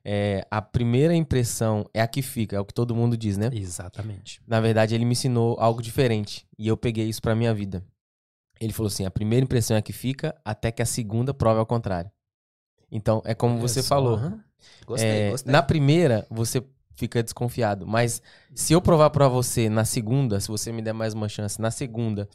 é, 0.04 0.46
a 0.52 0.62
primeira 0.62 1.16
impressão 1.16 1.90
é 1.94 2.02
a 2.02 2.08
que 2.08 2.22
fica, 2.22 2.56
é 2.56 2.60
o 2.60 2.66
que 2.66 2.74
todo 2.74 2.96
mundo 2.96 3.16
diz, 3.16 3.38
né? 3.38 3.50
Exatamente. 3.54 4.42
Na 4.46 4.60
verdade, 4.60 4.94
ele 4.94 5.06
me 5.06 5.14
ensinou 5.14 5.56
algo 5.60 5.82
diferente 5.82 6.46
e 6.58 6.68
eu 6.68 6.76
peguei 6.76 7.08
isso 7.08 7.22
pra 7.22 7.36
minha 7.36 7.54
vida. 7.54 7.84
Ele 8.60 8.74
falou 8.74 8.88
assim: 8.88 9.06
a 9.06 9.12
primeira 9.12 9.44
impressão 9.44 9.76
é 9.76 9.80
a 9.80 9.84
que 9.84 9.94
fica, 9.94 10.36
até 10.44 10.72
que 10.72 10.82
a 10.82 10.86
segunda 10.86 11.34
prove 11.34 11.60
ao 11.60 11.66
contrário. 11.66 12.12
Então, 12.92 13.22
é 13.26 13.34
como 13.34 13.58
você 13.58 13.82
só, 13.82 13.96
falou. 13.96 14.16
aham. 14.16 14.44
Gostei, 14.86 15.10
É, 15.10 15.32
gostei. 15.32 15.52
Na 15.52 15.62
primeira, 15.62 16.26
você 16.30 16.64
fica 16.96 17.22
desconfiado. 17.22 17.86
Mas 17.86 18.22
se 18.54 18.74
eu 18.74 18.82
provar 18.82 19.10
pra 19.10 19.28
você 19.28 19.70
na 19.70 19.86
segunda, 19.86 20.40
se 20.40 20.48
você 20.48 20.72
me 20.72 20.82
der 20.82 20.94
mais 20.94 21.14
uma 21.14 21.30
chance, 21.30 21.62
na 21.62 21.72
segunda, 21.72 22.30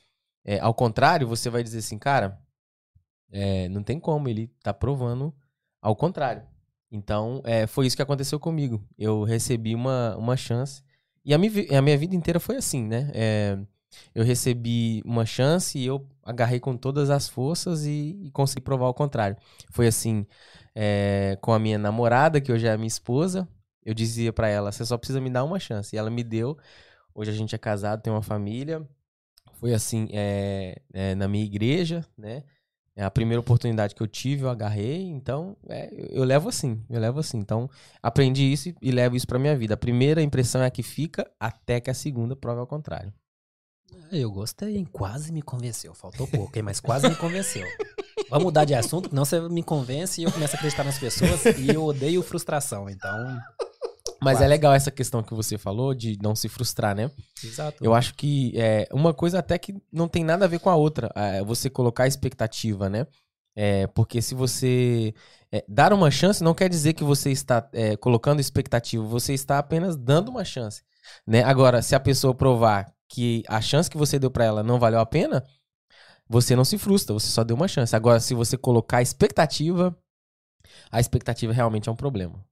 é, 0.44 0.58
ao 0.60 0.74
contrário, 0.74 1.26
você 1.26 1.50
vai 1.50 1.62
dizer 1.62 1.78
assim, 1.78 1.98
cara, 1.98 2.38
é, 3.30 3.68
não 3.68 3.82
tem 3.82 3.98
como, 3.98 4.28
ele 4.28 4.48
tá 4.62 4.72
provando 4.72 5.34
ao 5.80 5.96
contrário. 5.96 6.42
Então, 6.90 7.40
é, 7.44 7.66
foi 7.66 7.86
isso 7.86 7.96
que 7.96 8.02
aconteceu 8.02 8.40
comigo. 8.40 8.84
Eu 8.98 9.22
recebi 9.22 9.74
uma, 9.74 10.16
uma 10.16 10.36
chance. 10.36 10.82
E 11.24 11.32
a 11.32 11.38
minha, 11.38 11.78
a 11.78 11.82
minha 11.82 11.96
vida 11.96 12.16
inteira 12.16 12.40
foi 12.40 12.56
assim, 12.56 12.84
né? 12.84 13.10
É, 13.14 13.58
eu 14.14 14.24
recebi 14.24 15.02
uma 15.04 15.24
chance 15.24 15.78
e 15.78 15.86
eu 15.86 16.06
agarrei 16.22 16.58
com 16.58 16.76
todas 16.76 17.10
as 17.10 17.28
forças 17.28 17.84
e, 17.84 18.18
e 18.22 18.30
consegui 18.32 18.60
provar 18.62 18.88
o 18.88 18.94
contrário. 18.94 19.36
Foi 19.70 19.86
assim 19.86 20.26
é, 20.74 21.38
com 21.40 21.52
a 21.52 21.58
minha 21.58 21.78
namorada, 21.78 22.40
que 22.40 22.52
hoje 22.52 22.66
é 22.66 22.72
a 22.72 22.76
minha 22.76 22.88
esposa. 22.88 23.48
Eu 23.84 23.94
dizia 23.94 24.32
pra 24.32 24.48
ela, 24.48 24.70
você 24.70 24.84
só 24.84 24.96
precisa 24.98 25.20
me 25.20 25.30
dar 25.30 25.44
uma 25.44 25.58
chance. 25.58 25.94
E 25.94 25.98
ela 25.98 26.10
me 26.10 26.22
deu. 26.22 26.56
Hoje 27.14 27.30
a 27.30 27.34
gente 27.34 27.54
é 27.54 27.58
casado, 27.58 28.02
tem 28.02 28.12
uma 28.12 28.22
família. 28.22 28.86
Foi 29.54 29.74
assim 29.74 30.08
é, 30.12 30.80
é, 30.92 31.14
na 31.14 31.28
minha 31.28 31.44
igreja, 31.44 32.04
né? 32.16 32.44
É 32.96 33.04
a 33.04 33.10
primeira 33.10 33.40
oportunidade 33.40 33.94
que 33.94 34.02
eu 34.02 34.06
tive, 34.06 34.42
eu 34.42 34.50
agarrei. 34.50 35.02
Então, 35.02 35.56
é, 35.68 35.88
eu, 36.10 36.24
levo 36.24 36.48
assim, 36.48 36.84
eu 36.90 37.00
levo 37.00 37.20
assim. 37.20 37.38
Então, 37.38 37.68
aprendi 38.02 38.52
isso 38.52 38.68
e, 38.68 38.76
e 38.82 38.90
levo 38.90 39.16
isso 39.16 39.26
pra 39.26 39.38
minha 39.38 39.56
vida. 39.56 39.74
A 39.74 39.76
primeira 39.76 40.22
impressão 40.22 40.62
é 40.62 40.66
a 40.66 40.70
que 40.70 40.82
fica, 40.82 41.30
até 41.38 41.80
que 41.80 41.90
a 41.90 41.94
segunda 41.94 42.36
prova 42.36 42.60
ao 42.60 42.66
contrário. 42.66 43.12
Eu 44.12 44.30
gostei, 44.30 44.76
hein? 44.76 44.86
Quase 44.90 45.32
me 45.32 45.42
convenceu. 45.42 45.94
Faltou 45.94 46.26
pouco, 46.26 46.56
hein? 46.56 46.62
Mas 46.62 46.80
quase 46.80 47.08
me 47.08 47.16
convenceu. 47.16 47.66
Vamos 48.28 48.44
mudar 48.44 48.64
de 48.64 48.74
assunto, 48.74 49.08
senão 49.08 49.24
você 49.24 49.40
me 49.48 49.62
convence 49.62 50.20
e 50.20 50.24
eu 50.24 50.32
começo 50.32 50.54
a 50.54 50.58
acreditar 50.58 50.84
nas 50.84 50.98
pessoas 50.98 51.44
e 51.58 51.68
eu 51.68 51.82
odeio 51.84 52.22
frustração. 52.22 52.88
Então, 52.88 53.40
Mas 54.22 54.34
Quase. 54.34 54.44
é 54.44 54.48
legal 54.48 54.74
essa 54.74 54.90
questão 54.90 55.22
que 55.22 55.32
você 55.32 55.56
falou 55.56 55.94
de 55.94 56.18
não 56.22 56.36
se 56.36 56.48
frustrar, 56.48 56.94
né? 56.94 57.10
exato. 57.42 57.82
Eu 57.82 57.94
acho 57.94 58.14
que 58.14 58.52
é 58.54 58.86
uma 58.92 59.14
coisa 59.14 59.38
até 59.38 59.58
que 59.58 59.74
não 59.90 60.06
tem 60.06 60.22
nada 60.22 60.44
a 60.44 60.48
ver 60.48 60.60
com 60.60 60.68
a 60.68 60.76
outra. 60.76 61.10
É 61.14 61.42
você 61.42 61.70
colocar 61.70 62.06
expectativa, 62.06 62.88
né? 62.88 63.06
É, 63.56 63.86
porque 63.88 64.22
se 64.22 64.34
você 64.34 65.14
é, 65.50 65.64
dar 65.66 65.92
uma 65.92 66.10
chance, 66.10 66.44
não 66.44 66.54
quer 66.54 66.68
dizer 66.68 66.92
que 66.92 67.02
você 67.02 67.30
está 67.30 67.68
é, 67.72 67.96
colocando 67.96 68.40
expectativa, 68.40 69.02
você 69.04 69.32
está 69.32 69.58
apenas 69.58 69.96
dando 69.96 70.28
uma 70.28 70.44
chance. 70.44 70.82
Né? 71.26 71.42
Agora, 71.42 71.82
se 71.82 71.94
a 71.94 72.00
pessoa 72.00 72.34
provar 72.34 72.92
que 73.08 73.42
a 73.48 73.60
chance 73.60 73.90
que 73.90 73.98
você 73.98 74.18
deu 74.18 74.30
pra 74.30 74.44
ela 74.44 74.62
não 74.62 74.78
valeu 74.78 75.00
a 75.00 75.06
pena, 75.06 75.44
você 76.28 76.54
não 76.54 76.64
se 76.64 76.78
frustra, 76.78 77.12
você 77.12 77.26
só 77.26 77.42
deu 77.42 77.56
uma 77.56 77.66
chance. 77.66 77.94
Agora, 77.96 78.20
se 78.20 78.34
você 78.34 78.56
colocar 78.56 79.02
expectativa, 79.02 79.96
a 80.90 81.00
expectativa 81.00 81.52
realmente 81.52 81.88
é 81.88 81.92
um 81.92 81.96
problema. 81.96 82.44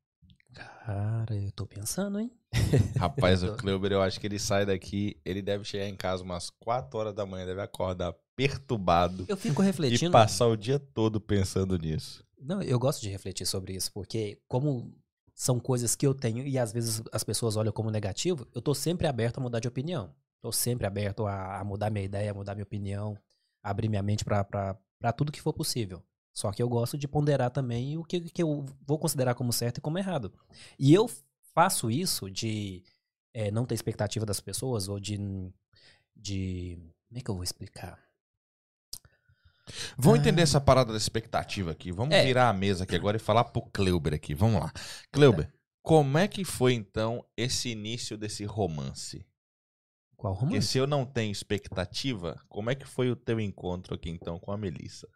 Cara, 0.88 1.36
eu 1.36 1.52
tô 1.52 1.66
pensando, 1.66 2.18
hein? 2.18 2.32
Rapaz, 2.98 3.42
o 3.42 3.54
Kleuber, 3.56 3.92
eu 3.92 4.00
acho 4.00 4.18
que 4.18 4.26
ele 4.26 4.38
sai 4.38 4.64
daqui, 4.64 5.20
ele 5.22 5.42
deve 5.42 5.62
chegar 5.62 5.86
em 5.86 5.94
casa 5.94 6.22
umas 6.24 6.48
4 6.48 6.98
horas 6.98 7.14
da 7.14 7.26
manhã, 7.26 7.44
deve 7.44 7.60
acordar 7.60 8.14
perturbado 8.34 9.26
Eu 9.28 9.36
fico 9.36 9.60
e 9.62 9.66
refletindo. 9.66 10.10
passar 10.10 10.46
o 10.46 10.56
dia 10.56 10.78
todo 10.78 11.20
pensando 11.20 11.76
nisso. 11.76 12.24
Não, 12.40 12.62
eu 12.62 12.78
gosto 12.78 13.02
de 13.02 13.10
refletir 13.10 13.44
sobre 13.44 13.74
isso, 13.74 13.92
porque 13.92 14.40
como 14.48 14.90
são 15.34 15.60
coisas 15.60 15.94
que 15.94 16.06
eu 16.06 16.14
tenho 16.14 16.46
e 16.46 16.58
às 16.58 16.72
vezes 16.72 17.02
as 17.12 17.22
pessoas 17.22 17.56
olham 17.56 17.70
como 17.70 17.90
negativo, 17.90 18.48
eu 18.54 18.62
tô 18.62 18.74
sempre 18.74 19.06
aberto 19.06 19.36
a 19.36 19.42
mudar 19.42 19.60
de 19.60 19.68
opinião. 19.68 20.14
Tô 20.40 20.50
sempre 20.50 20.86
aberto 20.86 21.26
a, 21.26 21.60
a 21.60 21.64
mudar 21.64 21.90
minha 21.90 22.06
ideia, 22.06 22.30
a 22.30 22.34
mudar 22.34 22.54
minha 22.54 22.64
opinião, 22.64 23.14
abrir 23.62 23.90
minha 23.90 24.02
mente 24.02 24.24
pra 24.24 24.74
tudo 25.14 25.32
que 25.32 25.42
for 25.42 25.52
possível. 25.52 26.02
Só 26.38 26.52
que 26.52 26.62
eu 26.62 26.68
gosto 26.68 26.96
de 26.96 27.08
ponderar 27.08 27.50
também 27.50 27.98
o 27.98 28.04
que, 28.04 28.20
que 28.20 28.40
eu 28.44 28.64
vou 28.86 28.96
considerar 28.96 29.34
como 29.34 29.52
certo 29.52 29.78
e 29.78 29.80
como 29.80 29.98
errado. 29.98 30.32
E 30.78 30.94
eu 30.94 31.10
faço 31.52 31.90
isso 31.90 32.30
de 32.30 32.84
eh, 33.34 33.50
não 33.50 33.66
ter 33.66 33.74
expectativa 33.74 34.24
das 34.24 34.38
pessoas 34.38 34.86
ou 34.86 35.00
de, 35.00 35.18
de. 36.14 36.78
Como 37.08 37.18
é 37.18 37.20
que 37.20 37.28
eu 37.28 37.34
vou 37.34 37.42
explicar? 37.42 37.98
Vamos 39.96 40.20
Ah. 40.20 40.22
entender 40.22 40.42
essa 40.42 40.60
parada 40.60 40.92
da 40.92 40.96
expectativa 40.96 41.72
aqui. 41.72 41.90
Vamos 41.90 42.14
É. 42.14 42.24
virar 42.24 42.48
a 42.48 42.52
mesa 42.52 42.84
aqui 42.84 42.94
agora 42.94 43.16
e 43.16 43.20
falar 43.20 43.42
pro 43.42 43.62
Kleuber 43.72 44.14
aqui. 44.14 44.32
Vamos 44.32 44.60
lá. 44.60 44.72
Kleuber, 45.10 45.52
como 45.82 46.18
é 46.18 46.28
que 46.28 46.44
foi 46.44 46.72
então 46.72 47.24
esse 47.36 47.70
início 47.70 48.16
desse 48.16 48.44
romance? 48.44 49.26
Qual 50.16 50.34
Porque 50.34 50.46
romance? 50.54 50.68
se 50.68 50.78
eu 50.78 50.86
não 50.86 51.04
tenho 51.04 51.32
expectativa, 51.32 52.40
como 52.48 52.70
é 52.70 52.76
que 52.76 52.86
foi 52.86 53.10
o 53.10 53.16
teu 53.16 53.40
encontro 53.40 53.96
aqui 53.96 54.08
então 54.08 54.38
com 54.38 54.52
a 54.52 54.56
Melissa? 54.56 55.08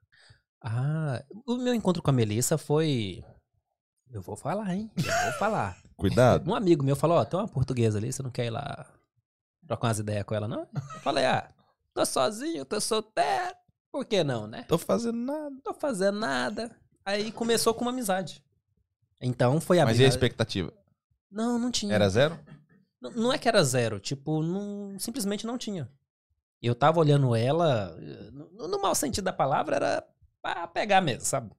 Ah, 0.62 1.23
o 1.47 1.57
meu 1.57 1.75
encontro 1.75 2.02
com 2.02 2.11
a 2.11 2.12
Melissa 2.12 2.57
foi. 2.57 3.25
Eu 4.11 4.23
vou 4.23 4.37
falar, 4.37 4.75
hein? 4.75 4.90
Eu 4.97 5.31
vou 5.31 5.38
falar. 5.38 5.76
Cuidado. 5.97 6.49
Um 6.49 6.54
amigo 6.54 6.85
meu 6.85 6.95
falou: 6.95 7.19
Ó, 7.19 7.25
tem 7.25 7.38
uma 7.38 7.49
portuguesa 7.49 7.99
ali, 7.99 8.12
você 8.12 8.23
não 8.23 8.31
quer 8.31 8.47
ir 8.47 8.50
lá 8.50 8.87
trocar 9.66 9.88
umas 9.88 9.99
ideias 9.99 10.25
com 10.25 10.35
ela, 10.35 10.47
não? 10.47 10.69
Eu 10.75 11.00
falei: 11.00 11.25
Ah, 11.25 11.50
tô 11.92 12.04
sozinho, 12.07 12.64
tô 12.64 12.81
solteiro. 12.81 13.54
Por 13.90 14.04
que 14.04 14.23
não, 14.23 14.47
né? 14.47 14.64
Tô 14.69 14.78
fazendo 14.78 15.19
nada. 15.19 15.50
Não 15.50 15.61
tô 15.61 15.75
fazendo 15.75 16.19
nada. 16.19 16.71
Aí 17.04 17.33
começou 17.33 17.75
com 17.75 17.83
uma 17.83 17.90
amizade. 17.90 18.42
Então 19.21 19.61
foi 19.61 19.83
Mas 19.85 19.99
e 19.99 20.04
a 20.04 20.09
expectativa? 20.09 20.73
Não, 21.31 21.59
não 21.59 21.71
tinha. 21.71 21.95
Era 21.95 22.09
zero? 22.09 22.38
Não, 23.00 23.11
não 23.11 23.33
é 23.33 23.38
que 23.38 23.49
era 23.49 23.62
zero, 23.64 23.99
tipo, 23.99 24.42
não, 24.42 24.97
simplesmente 24.99 25.47
não 25.47 25.59
tinha. 25.59 25.90
Eu 26.61 26.75
tava 26.75 27.00
olhando 27.00 27.35
ela, 27.35 27.97
eh, 27.99 28.31
no, 28.31 28.69
no 28.69 28.81
mau 28.81 28.95
sentido 28.95 29.25
da 29.25 29.33
palavra, 29.33 29.76
era 29.76 30.07
pra 30.42 30.66
pegar 30.66 31.00
mesmo, 31.00 31.25
sabe? 31.25 31.50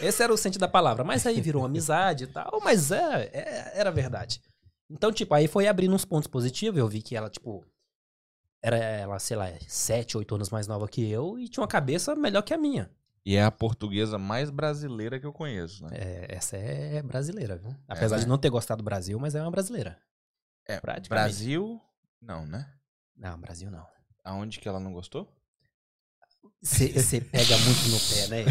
Esse 0.00 0.22
era 0.22 0.32
o 0.32 0.36
sentido 0.36 0.62
da 0.62 0.68
palavra. 0.68 1.04
Mas 1.04 1.26
aí 1.26 1.40
virou 1.40 1.64
amizade 1.64 2.24
e 2.24 2.26
tal, 2.26 2.60
mas 2.64 2.90
é, 2.90 3.24
é- 3.32 3.72
era 3.74 3.90
verdade. 3.92 4.40
Então, 4.90 5.12
tipo, 5.12 5.34
aí 5.34 5.46
foi 5.46 5.68
abrindo 5.68 5.94
uns 5.94 6.04
pontos 6.04 6.26
positivos, 6.26 6.78
eu 6.78 6.88
vi 6.88 7.02
que 7.02 7.14
ela, 7.16 7.30
tipo, 7.30 7.64
era 8.62 8.76
ela, 8.76 9.18
sei 9.18 9.36
lá, 9.36 9.46
sete, 9.68 10.16
oito 10.16 10.34
anos 10.34 10.50
mais 10.50 10.66
nova 10.66 10.88
que 10.88 11.08
eu 11.08 11.38
e 11.38 11.48
tinha 11.48 11.62
uma 11.62 11.68
cabeça 11.68 12.14
melhor 12.14 12.42
que 12.42 12.54
a 12.54 12.58
minha. 12.58 12.90
E 13.24 13.36
é 13.36 13.44
a 13.44 13.50
portuguesa 13.50 14.18
mais 14.18 14.50
brasileira 14.50 15.18
que 15.18 15.26
eu 15.26 15.32
conheço, 15.32 15.84
né? 15.84 15.90
É, 15.92 16.26
essa 16.36 16.56
é 16.56 17.00
brasileira, 17.02 17.56
viu? 17.56 17.74
Apesar 17.86 18.16
né? 18.16 18.22
de 18.22 18.28
não 18.28 18.36
ter 18.36 18.50
gostado 18.50 18.82
do 18.82 18.84
Brasil, 18.84 19.18
mas 19.18 19.34
é 19.34 19.40
uma 19.40 19.50
brasileira. 19.50 19.96
É. 20.68 20.80
Brasil, 21.08 21.80
não, 22.20 22.44
né? 22.46 22.68
Não, 23.16 23.38
Brasil 23.38 23.70
não. 23.70 23.86
Aonde 24.24 24.58
que 24.58 24.68
ela 24.68 24.80
não 24.80 24.92
gostou? 24.92 25.28
Você 26.64 27.20
pega 27.20 27.58
muito 27.58 27.88
no 27.88 27.98
pé, 27.98 28.28
né? 28.28 28.42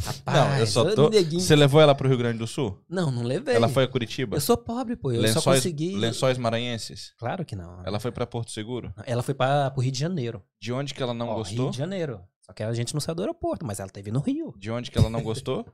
Rapaz, 0.00 0.22
não, 0.50 0.58
eu 0.58 0.66
só 0.66 0.94
tô. 0.94 1.10
Você 1.10 1.54
levou 1.54 1.82
ela 1.82 1.94
pro 1.94 2.08
Rio 2.08 2.16
Grande 2.16 2.38
do 2.38 2.46
Sul? 2.46 2.82
Não, 2.88 3.10
não 3.10 3.22
levei. 3.22 3.54
Ela 3.54 3.68
foi 3.68 3.84
a 3.84 3.88
Curitiba? 3.88 4.36
Eu 4.36 4.40
sou 4.40 4.56
pobre, 4.56 4.96
pô. 4.96 5.12
Eu 5.12 5.16
só 5.20 5.26
lençóis, 5.26 5.58
consegui. 5.58 5.94
lençóis 5.96 6.38
maranhenses? 6.38 7.12
Claro 7.18 7.44
que 7.44 7.54
não. 7.54 7.82
Ela 7.84 8.00
foi 8.00 8.10
pra 8.10 8.26
Porto 8.26 8.50
Seguro? 8.50 8.94
Ela 9.04 9.22
foi 9.22 9.34
pra, 9.34 9.70
pro 9.70 9.82
Rio 9.82 9.92
de 9.92 9.98
Janeiro. 9.98 10.42
De 10.58 10.72
onde 10.72 10.94
que 10.94 11.02
ela 11.02 11.12
não 11.12 11.28
Ó, 11.28 11.34
gostou? 11.34 11.64
Rio 11.64 11.70
de 11.72 11.76
Janeiro. 11.76 12.22
Só 12.40 12.54
que 12.54 12.62
a 12.62 12.72
gente 12.72 12.94
não 12.94 13.02
saiu 13.02 13.16
do 13.16 13.22
aeroporto, 13.22 13.66
mas 13.66 13.80
ela 13.80 13.90
teve 13.90 14.10
no 14.10 14.20
Rio. 14.20 14.54
De 14.58 14.70
onde 14.70 14.90
que 14.90 14.96
ela 14.98 15.10
não 15.10 15.22
gostou? 15.22 15.66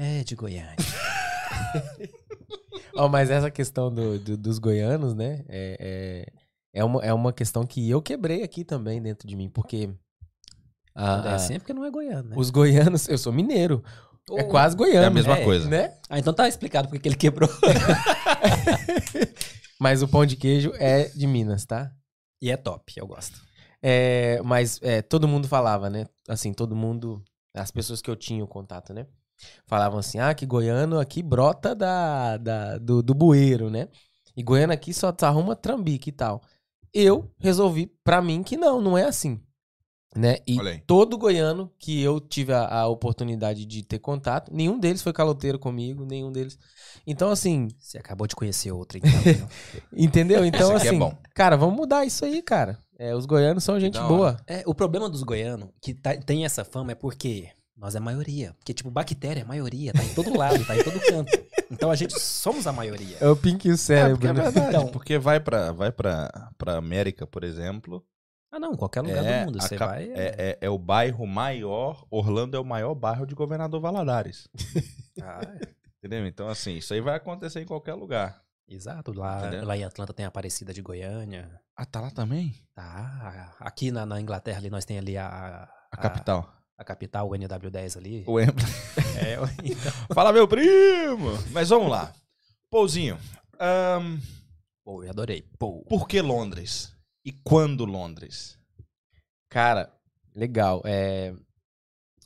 É, 0.00 0.22
de 0.22 0.36
Goiânia. 0.36 0.76
Ó, 2.94 3.08
mas 3.08 3.30
essa 3.30 3.50
questão 3.50 3.92
do, 3.92 4.16
do- 4.18 4.36
dos 4.36 4.58
goianos, 4.60 5.12
né? 5.14 5.44
É, 5.48 5.76
é, 5.80 6.26
é, 6.80 6.84
uma, 6.84 7.04
é 7.04 7.12
uma 7.12 7.32
questão 7.32 7.66
que 7.66 7.88
eu 7.90 8.00
quebrei 8.00 8.42
aqui 8.44 8.62
também 8.64 9.02
dentro 9.02 9.26
de 9.26 9.34
mim, 9.34 9.48
porque. 9.48 9.90
A- 10.98 11.14
Quando 11.16 11.26
é 11.26 11.30
a- 11.30 11.34
assim 11.34 11.54
é 11.54 11.58
porque 11.58 11.72
não 11.72 11.84
é 11.84 11.90
goiano, 11.90 12.28
né? 12.30 12.34
os 12.36 12.50
goianos, 12.50 13.08
eu 13.08 13.18
sou 13.18 13.32
mineiro. 13.32 13.82
É 14.30 14.42
Ô, 14.42 14.48
quase 14.48 14.76
goiano. 14.76 15.04
É 15.04 15.06
a 15.06 15.10
mesma 15.10 15.36
né? 15.36 15.44
coisa. 15.44 15.68
Né? 15.68 15.94
Ah, 16.10 16.18
então 16.18 16.34
tá 16.34 16.46
explicado 16.46 16.86
porque 16.88 17.00
que 17.00 17.08
ele 17.08 17.16
quebrou. 17.16 17.48
Mas 19.80 20.02
o 20.02 20.08
pão 20.08 20.26
de 20.26 20.36
queijo 20.36 20.72
é 20.76 21.04
de 21.08 21.26
Minas, 21.26 21.64
tá? 21.64 21.90
e 22.40 22.50
é 22.50 22.56
top, 22.56 22.92
eu 22.96 23.06
gosto. 23.06 23.36
É, 23.82 24.40
mas 24.44 24.78
é, 24.82 25.02
todo 25.02 25.26
mundo 25.26 25.48
falava, 25.48 25.90
né? 25.90 26.06
Assim, 26.28 26.52
todo 26.52 26.74
mundo, 26.76 27.20
as 27.54 27.70
pessoas 27.70 28.00
que 28.00 28.08
eu 28.10 28.14
tinha 28.16 28.44
o 28.44 28.48
contato, 28.48 28.92
né? 28.94 29.06
Falavam 29.66 29.98
assim, 29.98 30.18
ah, 30.20 30.32
que 30.34 30.46
goiano 30.46 30.98
aqui 31.00 31.20
brota 31.22 31.74
da, 31.74 32.36
da- 32.36 32.78
do, 32.78 33.02
do 33.02 33.14
bueiro, 33.14 33.70
né? 33.70 33.88
E 34.36 34.42
goiano 34.42 34.72
aqui 34.72 34.92
só 34.94 35.12
arruma 35.22 35.56
trambique 35.56 36.10
e 36.10 36.12
tal. 36.12 36.40
Eu 36.94 37.28
resolvi 37.38 37.86
pra 38.04 38.22
mim 38.22 38.42
que 38.44 38.56
não, 38.56 38.80
não 38.80 38.96
é 38.96 39.04
assim. 39.04 39.40
Né? 40.16 40.38
E 40.46 40.56
todo 40.86 41.18
goiano 41.18 41.70
que 41.78 42.02
eu 42.02 42.18
tive 42.18 42.52
a, 42.52 42.66
a 42.66 42.88
oportunidade 42.88 43.64
de 43.66 43.82
ter 43.84 43.98
contato, 43.98 44.50
nenhum 44.52 44.78
deles 44.78 45.02
foi 45.02 45.12
caloteiro 45.12 45.58
comigo, 45.58 46.04
nenhum 46.04 46.32
deles. 46.32 46.58
Então, 47.06 47.30
assim, 47.30 47.68
Você 47.78 47.98
acabou 47.98 48.26
de 48.26 48.34
conhecer 48.34 48.72
outro, 48.72 48.98
então. 48.98 49.10
viu? 49.20 49.46
entendeu? 49.92 50.44
Então, 50.44 50.68
Isso 50.68 50.76
aqui 50.78 50.86
é 50.86 50.90
assim, 50.90 50.98
bom. 50.98 51.14
cara, 51.34 51.56
vamos 51.56 51.76
mudar 51.76 52.04
isso 52.06 52.24
aí, 52.24 52.42
cara. 52.42 52.78
É, 52.98 53.14
os 53.14 53.26
goianos 53.26 53.62
são 53.62 53.78
gente 53.78 54.00
boa. 54.00 54.36
É, 54.46 54.62
o 54.66 54.74
problema 54.74 55.08
dos 55.08 55.22
goianos, 55.22 55.68
que 55.80 55.94
tá- 55.94 56.16
tem 56.16 56.44
essa 56.44 56.64
fama, 56.64 56.92
é 56.92 56.94
porque 56.96 57.48
nós 57.76 57.94
é 57.94 58.00
maioria. 58.00 58.54
Porque, 58.58 58.74
tipo, 58.74 58.90
bactéria 58.90 59.42
é 59.42 59.44
maioria, 59.44 59.92
tá 59.92 60.02
em 60.02 60.14
todo 60.14 60.36
lado, 60.36 60.64
tá 60.64 60.76
em 60.76 60.82
todo 60.82 60.98
canto. 61.00 61.30
Então 61.70 61.90
a 61.90 61.94
gente 61.94 62.18
somos 62.18 62.66
a 62.66 62.72
maioria. 62.72 63.18
É 63.20 63.28
o 63.28 63.36
Pink 63.36 63.68
e 63.68 63.70
o 63.70 63.74
É, 63.74 63.76
cérebro, 63.76 64.12
porque 64.16 64.26
é 64.26 64.32
né? 64.32 64.42
verdade. 64.42 64.68
Então- 64.76 64.88
Porque 64.88 65.18
vai 65.18 65.38
pra, 65.38 65.70
vai 65.70 65.92
pra, 65.92 66.50
pra 66.58 66.76
América, 66.76 67.24
por 67.26 67.44
exemplo. 67.44 68.02
Ah, 68.50 68.58
não, 68.58 68.74
qualquer 68.76 69.02
lugar 69.02 69.24
é, 69.24 69.40
do 69.40 69.46
mundo. 69.46 69.58
a 69.58 69.62
Você 69.62 69.76
cap- 69.76 69.90
vai. 69.92 70.04
é, 70.10 70.34
é- 70.38 70.58
é 70.62 70.70
o 70.70 70.78
bairro 70.78 71.26
maior. 71.26 72.06
Orlando 72.10 72.56
é 72.56 72.60
o 72.60 72.64
maior 72.64 72.94
bairro 72.94 73.26
de 73.26 73.34
Governador 73.34 73.80
Valadares. 73.80 74.48
Ah, 75.20 75.40
Entendeu? 75.98 76.24
Então, 76.28 76.48
assim, 76.48 76.76
isso 76.76 76.94
aí 76.94 77.00
vai 77.00 77.16
acontecer 77.16 77.60
em 77.60 77.66
qualquer 77.66 77.94
lugar. 77.94 78.40
exato. 78.68 79.12
Lá, 79.12 79.38
Entendeu? 79.40 79.66
lá 79.66 79.76
em 79.76 79.82
Atlanta 79.82 80.12
tem 80.14 80.24
a 80.24 80.28
Aparecida 80.28 80.72
de 80.72 80.80
Goiânia. 80.80 81.60
Ah, 81.76 81.84
tá 81.84 82.00
lá 82.00 82.08
também? 82.12 82.54
Tá. 82.72 83.52
Aqui 83.58 83.90
na, 83.90 84.06
na 84.06 84.20
Inglaterra 84.20 84.58
ali 84.58 84.70
nós 84.70 84.84
tem 84.84 84.96
ali 84.96 85.18
a. 85.18 85.68
A 85.90 85.96
capital. 85.96 86.48
A 86.78 86.84
capital, 86.84 87.26
o 87.28 87.32
NW10 87.32 87.96
ali. 87.96 88.22
O 88.28 88.34
Wembley. 88.34 88.64
É, 89.18 89.34
então. 89.64 89.92
Fala, 90.14 90.32
meu 90.32 90.46
primo! 90.46 91.30
Mas 91.50 91.68
vamos 91.70 91.90
lá. 91.90 92.12
Pouzinho. 92.70 93.18
ahn, 93.58 94.18
Pô, 94.84 95.02
eu 95.02 95.10
adorei. 95.10 95.42
Pô. 95.58 95.84
por 95.88 96.06
que 96.06 96.22
Londres? 96.22 96.94
E 97.28 97.32
quando 97.44 97.84
Londres? 97.84 98.58
Cara, 99.50 99.92
legal. 100.34 100.80
É, 100.86 101.34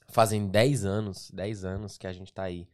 fazem 0.08 0.46
10 0.46 0.84
anos, 0.84 1.28
10 1.32 1.64
anos 1.64 1.98
que 1.98 2.06
a 2.06 2.12
gente 2.12 2.32
tá 2.32 2.44
aí. 2.44 2.68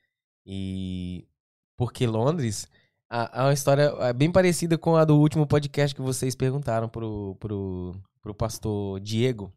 E 0.44 1.26
porque 1.75 2.06
Londres 2.06 2.66
a- 3.08 3.30
é 3.32 3.40
uma 3.44 3.52
história 3.54 3.94
é, 4.00 4.12
bem 4.12 4.30
parecida 4.30 4.76
com 4.76 4.94
a 4.94 5.04
do 5.06 5.16
último 5.18 5.47
podcast 5.47 5.94
que 5.94 6.02
vocês 6.02 6.35
perguntaram 6.35 6.87
pro, 6.87 7.35
pro, 7.40 7.94
pro 8.20 8.35
pastor 8.35 9.00
Diego. 9.00 9.50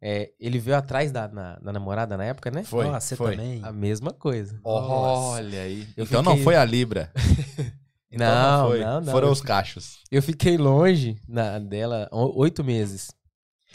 É, 0.00 0.32
ele 0.40 0.58
veio 0.58 0.76
atrás 0.76 1.12
da, 1.12 1.28
na- 1.28 1.56
da 1.60 1.72
namorada 1.72 2.16
na 2.16 2.24
época, 2.24 2.50
né? 2.50 2.64
Foi, 2.64 2.86
Nossa, 2.86 3.06
você 3.06 3.16
foi. 3.16 3.36
também. 3.36 3.60
A 3.64 3.72
mesma 3.72 4.12
coisa. 4.12 4.58
Olha 4.64 5.62
aí. 5.62 5.86
Eu 5.96 6.04
então 6.04 6.22
não 6.24 6.32
fiquei- 6.32 6.44
foi 6.44 6.56
a 6.56 6.64
Libra. 6.64 7.12
Então 8.14 8.26
Não, 8.62 8.68
foi. 8.68 8.80
não, 8.80 9.00
não. 9.00 9.12
Foram 9.12 9.30
os 9.30 9.40
cachos. 9.40 9.98
Eu 10.10 10.22
fiquei 10.22 10.56
longe 10.56 11.20
na, 11.28 11.58
dela 11.58 12.08
oito 12.12 12.62
meses. 12.64 13.10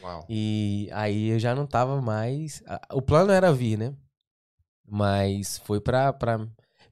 Uau. 0.02 0.26
E 0.30 0.90
aí 0.94 1.30
eu 1.30 1.40
já 1.40 1.54
não 1.54 1.68
tava 1.68 2.02
mais. 2.02 2.64
O 2.92 3.02
plano 3.02 3.32
era 3.32 3.52
vir, 3.52 3.78
né? 3.78 3.94
Mas 4.88 5.58
foi 5.60 5.80
pra, 5.82 6.12
pra 6.14 6.40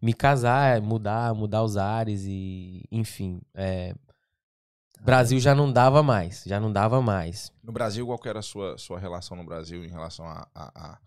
me 0.01 0.13
casar, 0.13 0.81
mudar, 0.81 1.33
mudar 1.33 1.63
os 1.63 1.77
ares 1.77 2.23
e, 2.25 2.83
enfim. 2.91 3.41
é, 3.55 3.93
Brasil 5.01 5.39
já 5.39 5.55
não 5.55 5.71
dava 5.71 6.03
mais, 6.03 6.43
já 6.45 6.59
não 6.59 6.71
dava 6.71 7.01
mais. 7.01 7.51
No 7.63 7.71
Brasil, 7.71 8.05
qual 8.05 8.19
que 8.19 8.27
era 8.29 8.39
a 8.39 8.43
sua, 8.43 8.77
sua 8.77 8.99
relação 8.99 9.37
no 9.37 9.43
Brasil 9.45 9.83
em 9.85 9.89
relação 9.89 10.25
a, 10.27 10.47
a, 10.53 10.91
a- 10.93 10.99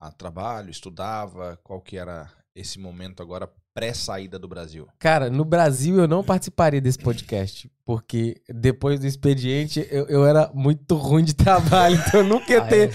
a 0.00 0.12
trabalho? 0.12 0.70
Estudava? 0.70 1.58
Qual 1.62 1.80
que 1.80 1.96
era 1.96 2.30
esse 2.54 2.78
momento 2.78 3.22
agora 3.22 3.48
pré-saída 3.74 4.38
do 4.38 4.46
Brasil? 4.46 4.86
Cara, 4.98 5.28
no 5.28 5.44
Brasil 5.44 5.98
eu 5.98 6.06
não 6.08 6.22
participaria 6.22 6.80
desse 6.80 6.98
podcast, 6.98 7.70
porque 7.84 8.40
depois 8.48 9.00
do 9.00 9.06
expediente 9.06 9.86
eu, 9.90 10.06
eu 10.06 10.24
era 10.24 10.50
muito 10.54 10.94
ruim 10.94 11.24
de 11.24 11.34
trabalho, 11.34 11.96
então 12.06 12.20
eu 12.20 12.26
nunca 12.26 12.52
ia 12.52 12.62
Ah, 12.62 12.66
ter. 12.66 12.94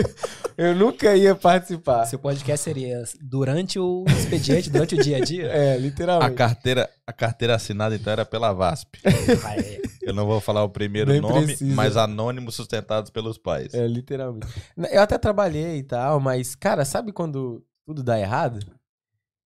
eu 0.56 0.74
nunca 0.74 1.14
ia 1.14 1.34
participar. 1.34 2.06
Seu 2.06 2.18
podcast 2.18 2.64
seria 2.64 3.04
durante 3.20 3.78
o 3.78 4.04
expediente, 4.08 4.70
durante 4.70 4.94
o 4.94 5.02
dia 5.02 5.18
a 5.18 5.20
dia? 5.20 5.46
É, 5.48 5.74
A 5.74 5.76
literalmente. 5.76 6.34
carteira, 6.34 6.88
a 7.06 7.12
carteira 7.12 7.54
assinada, 7.54 7.94
então, 7.94 8.12
era 8.12 8.24
pela 8.24 8.52
VASP. 8.52 8.98
Ah, 9.44 9.56
é. 9.58 9.80
Eu 10.02 10.12
não 10.14 10.26
vou 10.26 10.40
falar 10.40 10.62
o 10.64 10.68
primeiro 10.68 11.10
Nem 11.12 11.20
nome, 11.20 11.46
precisa. 11.46 11.74
mas 11.74 11.96
anônimos 11.96 12.54
sustentados 12.54 13.10
pelos 13.10 13.38
pais. 13.38 13.72
É, 13.74 13.86
literalmente. 13.86 14.46
Eu 14.90 15.02
até 15.02 15.16
trabalhei 15.18 15.78
e 15.78 15.82
tal, 15.82 16.18
mas, 16.20 16.54
cara, 16.54 16.84
sabe 16.84 17.10
quando 17.12 17.64
tudo 17.86 18.02
dá 18.02 18.18
errado? 18.18 18.60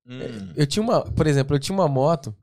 Hum. 0.08 0.52
Eu 0.56 0.66
tinha 0.66 0.82
uma, 0.82 1.02
por 1.02 1.26
exemplo, 1.26 1.54
eu 1.54 1.60
tinha 1.60 1.76
uma 1.76 1.86
moto. 1.88 2.34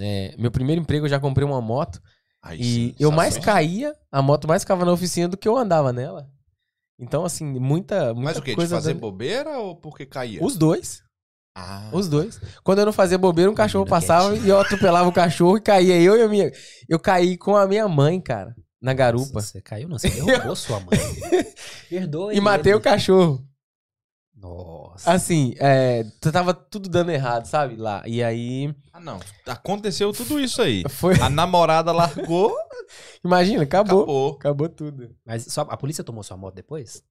é, 0.00 0.34
meu 0.38 0.50
primeiro 0.50 0.80
emprego 0.80 1.06
eu 1.06 1.10
já 1.10 1.18
comprei 1.20 1.46
uma 1.46 1.60
moto. 1.60 2.00
Aí 2.42 2.60
E 2.60 2.64
sim, 2.64 2.94
eu 3.00 3.10
mais 3.10 3.36
caía, 3.36 3.94
a 4.12 4.22
moto 4.22 4.46
mais 4.46 4.62
ficava 4.62 4.84
na 4.84 4.92
oficina 4.92 5.26
do 5.28 5.36
que 5.36 5.48
eu 5.48 5.56
andava 5.56 5.92
nela. 5.92 6.28
Então, 7.00 7.24
assim, 7.24 7.44
muita, 7.44 8.12
muita 8.14 8.22
Mas 8.30 8.36
o 8.38 8.42
quê? 8.42 8.50
De 8.50 8.56
coisa. 8.56 8.76
fazer 8.76 8.94
da- 8.94 9.00
bobeira 9.00 9.58
ou 9.58 9.76
porque 9.76 10.06
caía? 10.06 10.42
Os 10.44 10.56
dois. 10.56 11.02
Ah, 11.56 11.90
Os 11.92 12.08
dois. 12.08 12.40
Quando 12.62 12.78
eu 12.78 12.86
não 12.86 12.92
fazia 12.92 13.18
bobeira, 13.18 13.50
um 13.50 13.54
cachorro 13.54 13.84
passava 13.84 14.36
e 14.36 14.48
eu 14.48 14.60
atropelava 14.60 15.08
o 15.08 15.12
cachorro 15.12 15.56
e 15.56 15.60
caía 15.60 16.00
eu 16.00 16.16
e 16.16 16.22
a 16.22 16.28
minha. 16.28 16.52
Eu 16.88 17.00
caí 17.00 17.36
com 17.36 17.56
a 17.56 17.66
minha 17.66 17.88
mãe, 17.88 18.20
cara, 18.20 18.54
na 18.80 18.94
garupa. 18.94 19.40
Você 19.40 19.60
caiu, 19.60 19.88
não? 19.88 19.98
Você 19.98 20.08
derrubou 20.10 20.54
sua 20.54 20.78
mãe. 20.78 20.90
Perdoe. 21.90 22.36
E 22.36 22.40
matei 22.40 22.70
ele. 22.72 22.78
o 22.78 22.82
cachorro. 22.82 23.44
Nossa. 24.36 24.77
Assim, 25.06 25.54
é, 25.58 26.04
tava 26.32 26.52
tudo 26.54 26.88
dando 26.88 27.10
errado, 27.10 27.46
sabe? 27.46 27.76
Lá. 27.76 28.02
E 28.06 28.22
aí. 28.22 28.74
Ah, 28.92 29.00
não. 29.00 29.20
Aconteceu 29.46 30.12
tudo 30.12 30.40
isso 30.40 30.60
aí. 30.62 30.84
Foi. 30.88 31.20
A 31.20 31.28
namorada 31.28 31.92
largou, 31.92 32.54
Imagina, 33.24 33.62
acabou. 33.62 34.00
acabou. 34.00 34.32
Acabou 34.32 34.68
tudo. 34.68 35.14
Mas 35.24 35.44
só, 35.44 35.62
a 35.62 35.76
polícia 35.76 36.04
tomou 36.04 36.22
sua 36.22 36.36
moto 36.36 36.54
depois? 36.54 37.02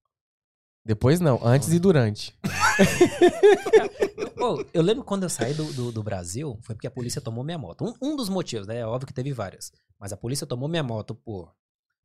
Depois 0.85 1.19
não, 1.19 1.39
antes 1.45 1.73
e 1.73 1.79
durante. 1.79 2.33
Pô, 4.37 4.63
eu 4.73 4.81
lembro 4.81 5.03
quando 5.03 5.23
eu 5.23 5.29
saí 5.29 5.53
do, 5.53 5.65
do, 5.73 5.91
do 5.91 6.01
Brasil, 6.01 6.57
foi 6.61 6.75
porque 6.75 6.87
a 6.87 6.91
polícia 6.91 7.19
tomou 7.19 7.43
minha 7.43 7.57
moto. 7.57 7.83
Um, 7.83 8.11
um 8.11 8.15
dos 8.15 8.29
motivos, 8.29 8.67
né? 8.67 8.79
É 8.79 8.85
óbvio 8.85 9.07
que 9.07 9.13
teve 9.13 9.33
vários. 9.33 9.71
Mas 9.99 10.13
a 10.13 10.17
polícia 10.17 10.47
tomou 10.47 10.69
minha 10.69 10.83
moto 10.83 11.13
por 11.13 11.53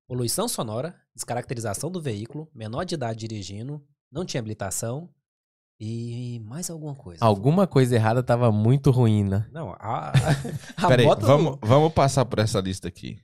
poluição 0.09 0.49
sonora, 0.49 0.97
descaracterização 1.15 1.91
do 1.91 2.03
veículo, 2.03 2.51
menor 2.53 2.85
de 2.85 2.97
idade 2.97 3.21
dirigindo, 3.21 3.81
não 4.11 4.25
tinha 4.25 4.41
habilitação 4.41 5.09
e 5.85 6.39
mais 6.45 6.71
alguma 6.71 6.95
coisa. 6.95 7.25
Alguma 7.25 7.67
coisa 7.67 7.97
errada 7.97 8.23
tava 8.23 8.53
muito 8.53 8.93
ruim, 8.93 9.25
né? 9.25 9.49
Não, 9.51 9.73
a, 9.81 10.13
a 10.79 10.87
Peraí, 10.87 11.05
moto... 11.05 11.27
vamos, 11.27 11.59
vamos 11.61 11.93
passar 11.93 12.25
por 12.25 12.39
essa 12.39 12.61
lista 12.61 12.87
aqui. 12.87 13.21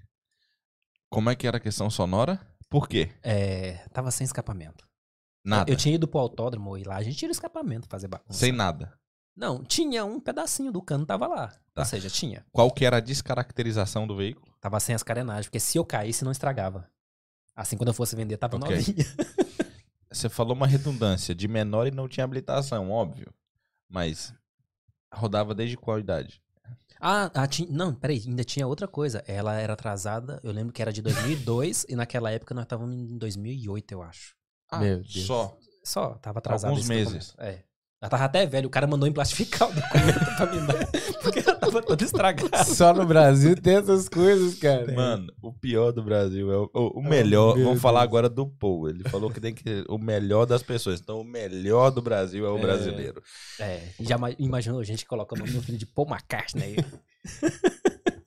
Como 1.08 1.30
é 1.30 1.36
que 1.36 1.46
era 1.46 1.58
a 1.58 1.60
questão 1.60 1.88
sonora? 1.88 2.40
Por 2.68 2.88
quê? 2.88 3.12
É, 3.22 3.74
tava 3.92 4.10
sem 4.10 4.24
escapamento. 4.24 4.84
Nada. 5.44 5.70
Eu 5.70 5.76
tinha 5.76 5.94
ido 5.94 6.08
pro 6.08 6.18
autódromo 6.18 6.76
e 6.76 6.82
lá 6.82 6.96
a 6.96 7.02
gente 7.04 7.16
tira 7.16 7.30
o 7.30 7.32
escapamento 7.32 7.86
fazer 7.88 8.08
bagunça. 8.08 8.32
Sem 8.40 8.50
nada. 8.50 8.92
Não, 9.36 9.62
tinha 9.62 10.04
um 10.04 10.18
pedacinho 10.18 10.72
do 10.72 10.82
cano, 10.82 11.06
tava 11.06 11.28
lá. 11.28 11.54
Tá. 11.72 11.82
Ou 11.82 11.84
seja, 11.84 12.10
tinha. 12.10 12.44
Qual 12.50 12.72
que 12.72 12.84
era 12.84 12.96
a 12.96 13.00
descaracterização 13.00 14.04
do 14.04 14.16
veículo? 14.16 14.52
Tava 14.60 14.80
sem 14.80 14.96
as 14.96 15.04
carenagens, 15.04 15.46
porque 15.46 15.60
se 15.60 15.78
eu 15.78 15.84
caísse, 15.84 16.24
não 16.24 16.32
estragava. 16.32 16.90
Assim, 17.54 17.76
quando 17.76 17.88
eu 17.88 17.94
fosse 17.94 18.16
vender, 18.16 18.36
tava 18.36 18.56
Ok. 18.56 18.74
novinha. 18.74 19.06
Você 20.10 20.28
falou 20.28 20.54
uma 20.54 20.66
redundância 20.66 21.34
de 21.34 21.46
menor 21.46 21.86
e 21.86 21.90
não 21.90 22.08
tinha 22.08 22.24
habilitação, 22.24 22.90
óbvio. 22.90 23.32
Mas 23.88 24.32
rodava 25.12 25.54
desde 25.54 25.76
qual 25.76 25.98
idade? 25.98 26.42
Ah, 27.00 27.30
ah 27.34 27.46
tinha, 27.46 27.68
não, 27.70 27.94
peraí, 27.94 28.22
ainda 28.26 28.44
tinha 28.44 28.66
outra 28.66 28.88
coisa. 28.88 29.22
Ela 29.26 29.54
era 29.54 29.74
atrasada, 29.74 30.40
eu 30.42 30.52
lembro 30.52 30.72
que 30.72 30.82
era 30.82 30.92
de 30.92 31.02
2002 31.02 31.86
e 31.88 31.94
naquela 31.94 32.30
época 32.30 32.54
nós 32.54 32.64
estávamos 32.64 32.94
em 32.94 33.18
2008, 33.18 33.92
eu 33.92 34.02
acho. 34.02 34.34
Ah, 34.70 34.78
Meu 34.78 34.96
Deus. 34.96 35.26
só. 35.26 35.56
Só, 35.84 36.14
tava 36.14 36.38
atrasado. 36.38 36.70
Alguns 36.70 36.86
meses. 36.86 37.34
É. 37.38 37.62
Ela 38.00 38.08
tava 38.08 38.24
até 38.26 38.46
velho, 38.46 38.68
o 38.68 38.70
cara 38.70 38.86
mandou 38.86 39.08
emplastificar 39.08 39.68
o 39.68 39.72
documento 39.74 40.36
pra 40.36 40.46
mim 40.46 40.64
dar, 40.64 40.86
porque 41.20 41.40
ela 41.40 41.56
tava 41.56 41.82
toda 41.82 42.04
estragada. 42.04 42.64
Só 42.64 42.94
no 42.94 43.04
Brasil 43.04 43.56
tem 43.60 43.74
essas 43.74 44.08
coisas, 44.08 44.54
cara. 44.56 44.92
Mano, 44.94 45.32
o 45.42 45.52
pior 45.52 45.90
do 45.90 46.00
Brasil 46.00 46.52
é 46.52 46.56
o, 46.58 46.70
o- 46.72 47.00
o 47.00 47.02
melhor. 47.02 47.56
meu 47.56 47.64
Vamos 47.66 47.80
falar 47.82 48.00
Deus. 48.02 48.08
agora 48.08 48.28
do 48.28 48.46
Paul. 48.46 48.88
Ele 48.88 49.02
falou 49.08 49.28
que 49.32 49.40
tem 49.40 49.52
que 49.52 49.64
ser 49.64 49.84
o 49.88 49.98
melhor 49.98 50.46
das 50.46 50.62
pessoas. 50.62 51.00
Então, 51.00 51.20
o 51.20 51.24
melhor 51.24 51.90
do 51.90 52.00
Brasil 52.00 52.46
é 52.46 52.50
o 52.50 52.56
É. 52.58 52.60
brasileiro. 52.60 53.20
É, 53.58 53.80
já 53.98 54.16
ma- 54.16 54.30
imaginou 54.38 54.78
a 54.78 54.84
gente 54.84 55.02
que 55.02 55.08
coloca 55.08 55.34
o 55.34 55.38
nome 55.38 55.50
do 55.50 55.60
filho 55.60 55.76
de 55.78 55.86
Paul 55.86 56.06
McCartney? 56.08 56.76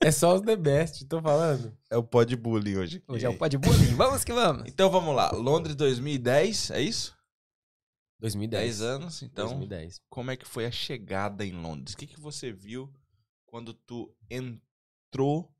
É 0.04 0.10
só 0.10 0.34
os 0.34 0.40
The 0.40 0.56
Best, 0.56 1.04
tô 1.06 1.22
falando. 1.22 1.72
É 1.88 1.96
o 1.96 2.02
pod 2.02 2.34
bullying 2.34 2.76
hoje. 2.76 3.02
Hoje 3.06 3.24
é 3.24 3.28
o 3.28 3.34
pó 3.38 3.46
de 3.46 3.56
bolinho. 3.56 3.96
Vamos 3.96 4.24
que 4.24 4.32
vamos. 4.32 4.64
Então 4.66 4.90
vamos 4.90 5.14
lá. 5.14 5.30
Londres 5.30 5.76
2010, 5.76 6.72
é 6.72 6.82
isso? 6.82 7.14
2010. 8.22 8.78
10 8.78 8.80
anos. 8.82 9.22
Então, 9.22 9.48
2010. 9.48 10.00
como 10.08 10.30
é 10.30 10.36
que 10.36 10.46
foi 10.46 10.64
a 10.64 10.70
chegada 10.70 11.44
em 11.44 11.52
Londres? 11.52 11.94
O 11.94 11.96
que, 11.98 12.06
que 12.06 12.20
você 12.20 12.52
viu 12.52 12.90
quando 13.44 13.74
tu 13.74 14.14
entrou 14.30 15.52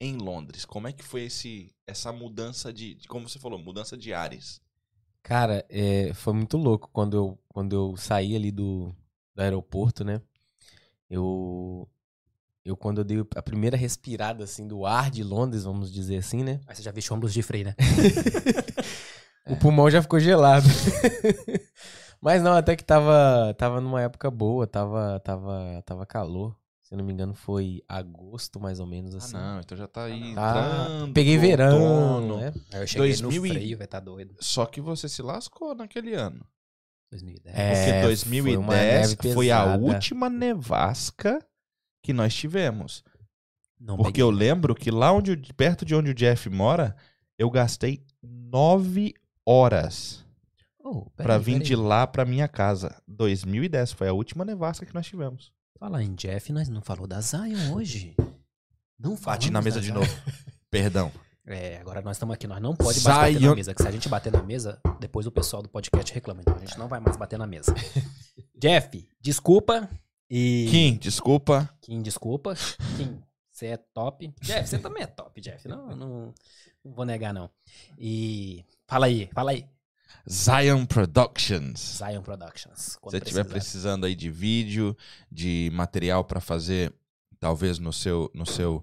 em 0.00 0.16
Londres? 0.16 0.64
Como 0.64 0.88
é 0.88 0.92
que 0.92 1.04
foi 1.04 1.22
esse, 1.24 1.74
essa 1.86 2.12
mudança 2.12 2.72
de, 2.72 2.94
de- 2.94 3.08
como 3.08 3.28
você 3.28 3.38
falou, 3.38 3.58
mudança 3.58 3.96
de 3.96 4.12
ares? 4.12 4.60
Cara, 5.22 5.64
é, 5.68 6.12
foi 6.14 6.32
muito 6.32 6.56
louco 6.56 6.88
quando 6.92 7.16
eu, 7.16 7.38
quando 7.48 7.74
eu 7.74 7.96
saí 7.96 8.34
ali 8.34 8.50
do, 8.50 8.94
do 9.34 9.42
aeroporto, 9.42 10.02
né? 10.04 10.20
Eu, 11.08 11.88
eu, 12.64 12.76
quando 12.76 12.98
eu 12.98 13.04
dei 13.04 13.18
a 13.36 13.42
primeira 13.42 13.76
respirada, 13.76 14.44
assim, 14.44 14.66
do 14.66 14.86
ar 14.86 15.10
de 15.10 15.22
Londres, 15.24 15.64
vamos 15.64 15.92
dizer 15.92 16.18
assim, 16.18 16.42
né? 16.44 16.60
Aí 16.66 16.76
você 16.76 16.82
já 16.82 16.92
viu 16.92 17.02
ombros 17.12 17.34
de 17.34 17.42
freio, 17.42 17.66
né? 17.66 17.74
O 19.50 19.56
pulmão 19.56 19.90
já 19.90 20.00
ficou 20.02 20.20
gelado. 20.20 20.66
Mas 22.20 22.42
não, 22.42 22.52
até 22.52 22.76
que 22.76 22.84
tava, 22.84 23.54
tava 23.56 23.80
numa 23.80 24.02
época 24.02 24.30
boa, 24.30 24.66
tava, 24.66 25.18
tava, 25.20 25.82
tava 25.86 26.04
calor. 26.06 26.54
Se 26.82 26.92
eu 26.94 26.98
não 26.98 27.04
me 27.04 27.12
engano, 27.12 27.34
foi 27.34 27.82
agosto, 27.88 28.58
mais 28.60 28.80
ou 28.80 28.86
menos, 28.86 29.14
assim. 29.14 29.36
Ah, 29.36 29.54
não, 29.54 29.60
então 29.60 29.78
já 29.78 29.86
tá 29.86 30.04
aí 30.04 30.34
Tá, 30.34 30.86
entrando 30.88 31.12
peguei 31.14 31.38
verão, 31.38 31.80
outono. 31.82 32.36
né? 32.38 32.52
Aí 32.72 32.80
eu 32.82 32.86
cheguei 32.86 33.08
2000 33.12 33.40
no 33.40 33.46
e- 33.46 33.50
freio, 33.50 33.78
vai 33.78 33.86
tá 33.86 34.00
doido. 34.00 34.34
Só 34.40 34.66
que 34.66 34.80
você 34.80 35.08
se 35.08 35.22
lascou 35.22 35.74
naquele 35.74 36.14
ano. 36.14 36.44
2010. 37.12 37.56
É, 37.56 37.74
Porque 37.74 37.90
foi 37.92 38.02
2010 38.02 38.58
uma 38.58 38.74
neve 38.74 39.32
foi 39.34 39.50
a 39.50 39.76
última 39.76 40.28
nevasca 40.28 41.38
que 42.02 42.12
nós 42.12 42.34
tivemos. 42.34 43.02
Não 43.78 43.96
Porque 43.96 44.12
peguei. 44.12 44.22
eu 44.24 44.30
lembro 44.30 44.74
que 44.74 44.90
lá 44.90 45.12
onde, 45.12 45.36
perto 45.56 45.84
de 45.84 45.94
onde 45.94 46.10
o 46.10 46.14
Jeff 46.14 46.48
mora, 46.50 46.94
eu 47.38 47.48
gastei 47.50 48.04
nove 48.22 49.14
horas 49.50 50.24
Oh, 50.82 51.04
peraí, 51.10 51.26
pra 51.26 51.38
vir 51.38 51.60
de 51.60 51.76
lá 51.76 52.06
pra 52.06 52.24
minha 52.24 52.48
casa. 52.48 52.96
2010 53.06 53.92
foi 53.92 54.08
a 54.08 54.12
última 54.12 54.44
nevasca 54.44 54.86
que 54.86 54.94
nós 54.94 55.06
tivemos. 55.06 55.52
Falar 55.78 56.02
em 56.02 56.14
Jeff, 56.14 56.52
nós 56.52 56.68
não 56.68 56.80
falou 56.80 57.06
da 57.06 57.20
Zion 57.20 57.72
hoje. 57.74 58.14
Não 58.98 59.14
Bati 59.16 59.50
na 59.50 59.60
mesa 59.60 59.80
de 59.80 59.86
Zion. 59.88 59.94
novo. 59.96 60.10
Perdão. 60.70 61.12
É, 61.46 61.78
agora 61.78 62.00
nós 62.00 62.16
estamos 62.16 62.34
aqui, 62.34 62.46
nós 62.46 62.62
não 62.62 62.74
pode 62.74 63.00
mais 63.02 63.04
bater 63.04 63.32
na 63.34 63.38
Zion- 63.40 63.54
mesa, 63.56 63.74
que 63.74 63.82
se 63.82 63.88
a 63.88 63.90
gente 63.90 64.08
bater 64.08 64.32
na 64.32 64.42
mesa, 64.42 64.80
depois 65.00 65.26
o 65.26 65.30
pessoal 65.32 65.62
do 65.62 65.68
podcast 65.68 66.12
reclama, 66.14 66.40
então 66.42 66.54
a 66.54 66.58
gente 66.60 66.78
não 66.78 66.86
vai 66.88 67.00
mais 67.00 67.16
bater 67.16 67.38
na 67.38 67.46
mesa. 67.46 67.74
Jeff, 68.56 69.06
desculpa 69.20 69.88
e... 70.30 70.66
Kim, 70.70 70.96
desculpa. 70.96 71.68
Kim, 71.82 72.00
desculpa. 72.02 72.54
Kim, 72.96 73.20
você 73.50 73.66
é 73.66 73.76
top. 73.76 74.32
Jeff, 74.40 74.68
você 74.68 74.78
também 74.78 75.02
é 75.02 75.06
top, 75.06 75.40
Jeff. 75.40 75.66
Não, 75.68 75.94
não, 75.96 76.34
não 76.84 76.92
vou 76.94 77.04
negar, 77.04 77.34
não. 77.34 77.50
E 77.98 78.64
fala 78.90 79.06
aí, 79.06 79.30
fala 79.32 79.52
aí. 79.52 79.64
Zion 80.28 80.84
Productions. 80.84 81.98
Zion 81.98 82.22
Productions. 82.22 82.78
Se 82.78 82.98
você 83.00 83.18
estiver 83.18 83.44
precisando 83.44 84.04
aí 84.04 84.14
de 84.14 84.30
vídeo, 84.30 84.96
de 85.30 85.70
material 85.72 86.24
pra 86.24 86.40
fazer, 86.40 86.92
talvez 87.38 87.78
no 87.78 87.92
seu, 87.92 88.30
no 88.34 88.44
seu 88.44 88.82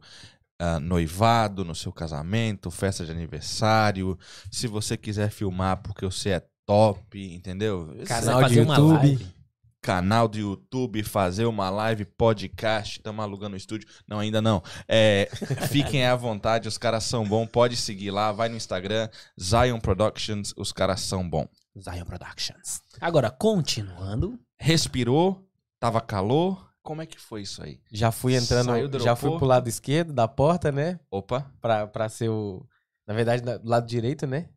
ah, 0.58 0.80
noivado, 0.80 1.64
no 1.66 1.76
seu 1.76 1.92
casamento, 1.92 2.72
festa 2.72 3.06
de 3.06 3.12
aniversário, 3.12 4.18
se 4.50 4.66
você 4.66 4.98
quiser 4.98 5.30
filmar 5.30 5.82
porque 5.84 6.06
você 6.06 6.30
é 6.30 6.44
top, 6.66 7.34
entendeu? 7.34 7.96
Canal 8.08 8.44
de 8.44 8.60
YouTube. 8.60 9.37
Canal 9.82 10.28
do 10.28 10.38
YouTube, 10.38 11.04
fazer 11.04 11.46
uma 11.46 11.70
live, 11.70 12.06
podcast, 12.06 12.98
estamos 12.98 13.24
alugando 13.24 13.54
o 13.54 13.58
estúdio. 13.58 13.88
Não, 14.08 14.20
ainda 14.20 14.42
não. 14.42 14.62
É, 14.88 15.30
fiquem 15.70 16.06
à 16.06 16.16
vontade, 16.16 16.68
os 16.68 16.78
caras 16.78 17.04
são 17.04 17.26
bons, 17.28 17.48
pode 17.48 17.76
seguir 17.76 18.12
lá, 18.12 18.32
vai 18.32 18.50
no 18.50 18.56
Instagram, 18.58 19.10
Zion 19.40 19.80
Productions, 19.80 20.54
os 20.58 20.72
caras 20.72 21.02
são 21.02 21.28
bons. 21.28 21.48
Zion 21.80 22.06
Productions. 22.06 22.82
Agora, 23.00 23.30
continuando. 23.30 24.40
Respirou, 24.60 25.48
tava 25.80 26.02
calor, 26.02 26.68
como 26.82 27.02
é 27.02 27.06
que 27.06 27.20
foi 27.20 27.42
isso 27.42 27.62
aí? 27.62 27.82
Já 27.92 28.14
fui 28.14 28.34
entrando, 28.34 28.68
Saiu 28.68 29.00
já 29.00 29.14
fui 29.14 29.38
pro 29.38 29.46
lado 29.46 29.68
esquerdo 29.68 30.14
da 30.14 30.26
porta, 30.26 30.72
né? 30.72 30.98
Opa, 31.12 31.52
Pra, 31.60 31.86
pra 31.86 32.08
ser 32.08 32.30
o. 32.30 32.66
Na 33.06 33.14
verdade, 33.14 33.42
do 33.42 33.70
lado 33.70 33.86
direito, 33.86 34.26
né? 34.26 34.48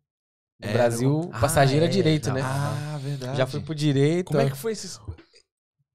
No 0.60 0.68
Era 0.68 0.78
Brasil, 0.78 1.10
o- 1.10 1.20
o 1.24 1.28
passageiro 1.40 1.84
Ah, 1.84 1.88
é 1.88 1.90
é, 1.90 1.92
direito, 1.92 2.28
não. 2.28 2.34
né? 2.34 2.42
ah, 2.44 2.98
verdade. 3.02 3.36
Já 3.38 3.46
fui 3.46 3.60
pro 3.60 3.74
direito. 3.74 4.26
Como 4.26 4.40
é 4.40 4.50
que 4.50 4.56
foi 4.56 4.72
esse... 4.72 4.98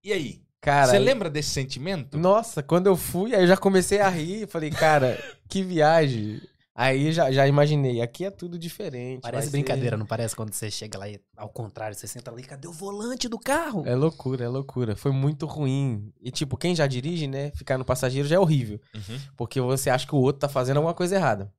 E 0.04 0.12
aí? 0.12 0.42
Cara, 0.62 0.88
Você 0.88 0.98
lembra 1.00 1.30
desse 1.30 1.50
sentimento? 1.52 2.18
Nossa, 2.18 2.64
quando 2.64 2.88
eu 2.88 2.96
fui, 2.96 3.36
aí 3.36 3.44
eu 3.44 3.48
já 3.48 3.56
comecei 3.58 4.00
a 4.02 4.10
rir. 4.10 4.48
Falei, 4.48 4.72
cara, 4.72 5.22
que 5.48 5.62
viagem. 5.62 6.42
Aí 6.74 7.12
já, 7.14 7.32
já 7.32 7.48
imaginei, 7.48 8.02
aqui 8.02 8.26
é 8.26 8.32
tudo 8.32 8.58
diferente. 8.60 9.22
Parece 9.22 9.50
brincadeira, 9.52 9.96
não 9.96 10.06
parece 10.06 10.36
quando 10.36 10.52
você 10.52 10.70
chega 10.72 10.98
lá 10.98 11.08
e, 11.08 11.22
ao 11.38 11.48
contrário, 11.48 11.96
você 11.96 12.06
senta 12.08 12.32
ali, 12.32 12.44
cadê 12.44 12.68
o 12.68 12.72
volante 12.74 13.30
do 13.30 13.40
carro? 13.40 13.84
ser- 13.84 13.90
É 13.92 13.96
loucura, 13.96 14.44
é 14.44 14.48
loucura. 14.50 14.96
Foi 14.96 15.12
muito 15.12 15.46
ruim. 15.46 16.12
E, 16.20 16.32
tipo, 16.32 16.58
quem 16.58 16.76
já 16.76 16.86
dirige, 16.88 17.28
né? 17.28 17.52
Ficar 17.56 17.78
no 17.78 17.86
passageiro 17.86 18.28
já 18.28 18.36
é 18.36 18.40
horrível. 18.40 18.80
Uhum. 18.94 19.20
Porque 19.38 19.62
você 19.62 19.90
acha 19.92 20.06
que 20.08 20.16
o 20.16 20.20
outro 20.20 20.40
tá 20.42 20.50
fazendo 20.50 20.78
alguma 20.78 20.94
coisa 20.96 21.16
errada. 21.16 21.54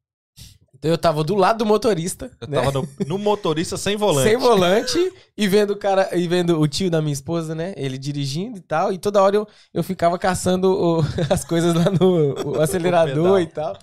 Eu 0.86 0.98
tava 0.98 1.24
do 1.24 1.34
lado 1.34 1.58
do 1.58 1.66
motorista. 1.66 2.30
Eu 2.40 2.48
né? 2.48 2.62
tava 2.62 2.72
no, 2.72 2.88
no 3.06 3.18
motorista 3.18 3.76
sem 3.76 3.96
volante. 3.96 4.28
Sem 4.28 4.36
volante 4.36 5.12
e 5.36 5.48
vendo 5.48 5.72
o 5.72 5.76
cara 5.76 6.16
e 6.16 6.26
vendo 6.28 6.60
o 6.60 6.66
tio 6.68 6.90
da 6.90 7.02
minha 7.02 7.12
esposa, 7.12 7.54
né? 7.54 7.74
Ele 7.76 7.98
dirigindo 7.98 8.58
e 8.58 8.62
tal. 8.62 8.92
E 8.92 8.98
toda 8.98 9.22
hora 9.22 9.36
eu, 9.36 9.48
eu 9.74 9.82
ficava 9.82 10.18
caçando 10.18 10.70
o- 10.70 11.00
as 11.28 11.44
coisas 11.44 11.74
lá 11.74 11.86
no 11.90 12.56
o 12.56 12.60
acelerador 12.62 13.40
e 13.40 13.46
tal. 13.46 13.76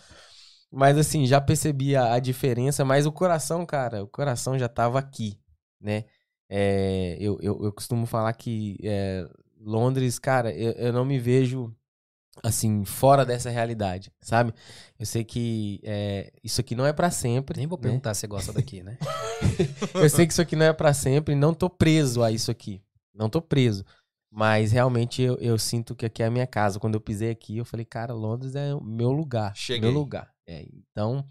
Mas 0.72 0.98
assim, 0.98 1.26
já 1.26 1.40
percebi 1.40 1.96
a, 1.96 2.14
a 2.14 2.20
diferença, 2.20 2.84
mas 2.84 3.06
o 3.06 3.12
coração, 3.12 3.66
cara, 3.66 4.04
o 4.04 4.08
coração 4.08 4.58
já 4.58 4.68
tava 4.68 4.98
aqui, 4.98 5.38
né? 5.80 6.06
É, 6.50 7.18
eu, 7.20 7.38
eu, 7.42 7.60
eu 7.64 7.72
costumo 7.72 8.06
falar 8.06 8.34
que 8.34 8.78
é, 8.84 9.26
Londres, 9.60 10.18
cara, 10.20 10.52
eu, 10.52 10.72
eu 10.74 10.94
não 10.94 11.06
me 11.06 11.20
vejo 11.20 11.74
assim, 12.42 12.84
fora 12.86 13.26
dessa 13.26 13.50
realidade, 13.50 14.12
sabe? 14.22 14.54
Eu 14.98 15.06
sei 15.06 15.24
que 15.24 15.80
é, 15.84 16.32
isso 16.44 16.62
aqui 16.62 16.76
não 16.76 16.86
é 16.86 16.94
pra 16.94 17.12
sempre. 17.12 17.58
Nem 17.58 17.68
vou 17.68 17.78
né? 17.78 17.84
perguntar 17.84 18.14
se 18.14 18.22
você 18.22 18.28
gosta 18.28 18.54
daqui, 18.54 18.82
né? 18.82 18.98
Eu 19.94 20.10
sei 20.10 20.26
que 20.26 20.32
isso 20.32 20.42
aqui 20.42 20.56
não 20.56 20.66
é 20.66 20.74
pra 20.74 20.94
sempre, 20.94 21.36
não 21.36 21.54
tô 21.54 21.70
preso 21.70 22.24
a 22.24 22.32
isso 22.32 22.50
aqui. 22.50 22.82
Não 23.14 23.30
tô 23.30 23.42
preso. 23.42 23.86
Mas 24.36 24.72
realmente 24.72 25.22
eu, 25.22 25.36
eu 25.36 25.60
sinto 25.60 25.96
que 25.96 26.08
aqui 26.08 26.24
é 26.24 26.26
a 26.26 26.32
minha 26.32 26.48
casa. 26.48 26.80
Quando 26.80 26.96
eu 26.96 27.02
pisei 27.02 27.30
aqui, 27.30 27.58
eu 27.58 27.66
falei, 27.66 27.86
cara, 27.86 28.16
Londres 28.16 28.56
é 28.56 28.74
o 28.74 28.82
meu 28.82 29.12
lugar. 29.12 29.56
Cheguei. 29.56 29.88
Meu 29.88 29.92
lugar. 29.92 30.34
É, 30.48 30.66
então, 30.74 31.24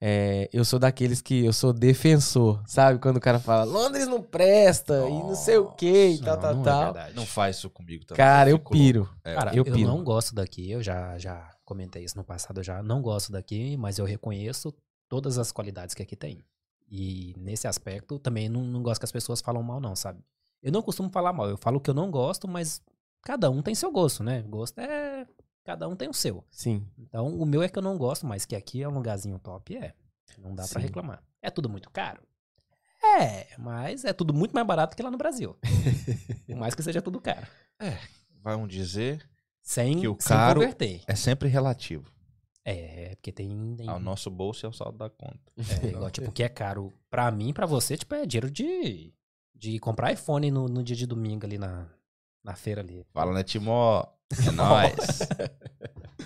é, 0.00 0.48
eu 0.52 0.64
sou 0.64 0.78
daqueles 0.78 1.20
que 1.20 1.44
eu 1.44 1.52
sou 1.52 1.72
defensor, 1.72 2.62
sabe? 2.66 2.98
Quando 3.00 3.16
o 3.16 3.20
cara 3.20 3.40
fala, 3.40 3.64
Londres 3.64 4.06
não 4.06 4.22
presta, 4.22 4.94
e 5.08 5.10
não 5.10 5.34
sei 5.34 5.58
o 5.58 5.72
que, 5.72 6.10
e 6.10 6.18
tal, 6.20 6.36
Não, 6.36 6.40
tal, 6.42 6.54
não 6.54 6.60
é 6.60 6.64
tal. 6.64 6.84
verdade. 6.92 7.16
Não 7.16 7.26
faz 7.26 7.56
isso 7.56 7.68
comigo 7.70 8.04
também. 8.04 8.16
cara, 8.18 8.50
eu 8.50 8.58
piro. 8.58 9.08
É, 9.24 9.34
Cara, 9.34 9.50
eu 9.54 9.64
eu, 9.64 9.74
piro. 9.74 9.88
não 9.88 10.04
gosto 10.04 10.34
daqui, 10.34 10.70
eu 10.70 10.82
já, 10.82 11.18
já 11.18 11.50
comentei 11.64 12.04
isso 12.04 12.16
no 12.16 12.24
passado, 12.24 12.60
eu 12.60 12.64
já 12.64 12.82
não 12.82 13.02
gosto 13.02 13.32
daqui, 13.32 13.76
mas 13.76 13.98
eu 13.98 14.04
reconheço 14.04 14.72
todas 15.08 15.36
as 15.38 15.50
qualidades 15.50 15.94
que 15.94 16.02
aqui 16.02 16.14
tem. 16.14 16.44
E 16.90 17.34
nesse 17.36 17.66
aspecto, 17.66 18.18
também 18.18 18.48
não, 18.48 18.62
não 18.62 18.82
gosto 18.82 19.00
que 19.00 19.04
as 19.04 19.12
pessoas 19.12 19.40
falam 19.40 19.62
mal, 19.62 19.80
não, 19.80 19.94
sabe? 19.96 20.20
Eu 20.62 20.72
não 20.72 20.80
costumo 20.80 21.10
falar 21.10 21.32
mal, 21.32 21.48
eu 21.48 21.56
falo 21.56 21.80
que 21.80 21.90
eu 21.90 21.94
não 21.94 22.10
gosto, 22.10 22.46
mas 22.48 22.80
cada 23.22 23.50
um 23.50 23.60
tem 23.62 23.74
seu 23.74 23.90
gosto, 23.92 24.22
né? 24.22 24.42
Gosto 24.42 24.78
é. 24.78 25.26
Cada 25.68 25.86
um 25.86 25.94
tem 25.94 26.08
o 26.08 26.14
seu. 26.14 26.42
Sim. 26.50 26.86
Então, 26.98 27.28
o 27.28 27.44
meu 27.44 27.62
é 27.62 27.68
que 27.68 27.78
eu 27.78 27.82
não 27.82 27.98
gosto, 27.98 28.24
mas 28.26 28.46
que 28.46 28.56
aqui 28.56 28.82
é 28.82 28.88
um 28.88 28.92
lugarzinho 28.94 29.38
top, 29.38 29.76
é. 29.76 29.92
Não 30.38 30.54
dá 30.54 30.66
pra 30.66 30.80
Sim. 30.80 30.86
reclamar. 30.86 31.22
É 31.42 31.50
tudo 31.50 31.68
muito 31.68 31.90
caro? 31.90 32.22
É, 33.20 33.48
mas 33.58 34.02
é 34.06 34.14
tudo 34.14 34.32
muito 34.32 34.52
mais 34.54 34.66
barato 34.66 34.96
que 34.96 35.02
lá 35.02 35.10
no 35.10 35.18
Brasil. 35.18 35.58
Por 36.48 36.56
mais 36.56 36.74
que 36.74 36.82
seja 36.82 37.02
tudo 37.02 37.20
caro. 37.20 37.46
Vamos 38.42 38.70
dizer, 38.70 39.22
Sem, 39.60 40.00
Que 40.00 40.08
o 40.08 40.16
sem 40.18 40.34
caro- 40.34 40.60
converter. 40.60 41.02
é 41.06 41.14
sempre 41.14 41.50
relativo. 41.50 42.10
É, 42.64 43.14
porque 43.16 43.30
tem. 43.30 43.76
tem 43.76 43.86
Ao 43.90 44.00
nosso 44.00 44.30
bolso 44.30 44.64
e 44.64 44.66
ao 44.66 44.72
saldo 44.72 44.96
da 44.96 45.10
conta. 45.10 45.38
é, 45.82 45.86
igual, 45.88 46.10
tipo, 46.10 46.30
o 46.30 46.32
que 46.32 46.42
é 46.42 46.48
caro 46.48 46.94
pra 47.10 47.30
mim, 47.30 47.52
pra 47.52 47.66
você, 47.66 47.94
tipo, 47.94 48.14
é 48.14 48.24
dinheiro 48.24 48.50
de, 48.50 49.12
de 49.54 49.78
comprar 49.80 50.12
iPhone 50.12 50.50
no, 50.50 50.66
no 50.66 50.82
dia 50.82 50.96
de 50.96 51.06
domingo 51.06 51.44
ali 51.44 51.58
na, 51.58 51.86
na 52.42 52.56
feira 52.56 52.80
ali. 52.80 53.04
Fala, 53.12 53.34
né, 53.34 53.42
Timó? 53.42 54.02
É 54.46 54.50
nóis. 54.50 54.96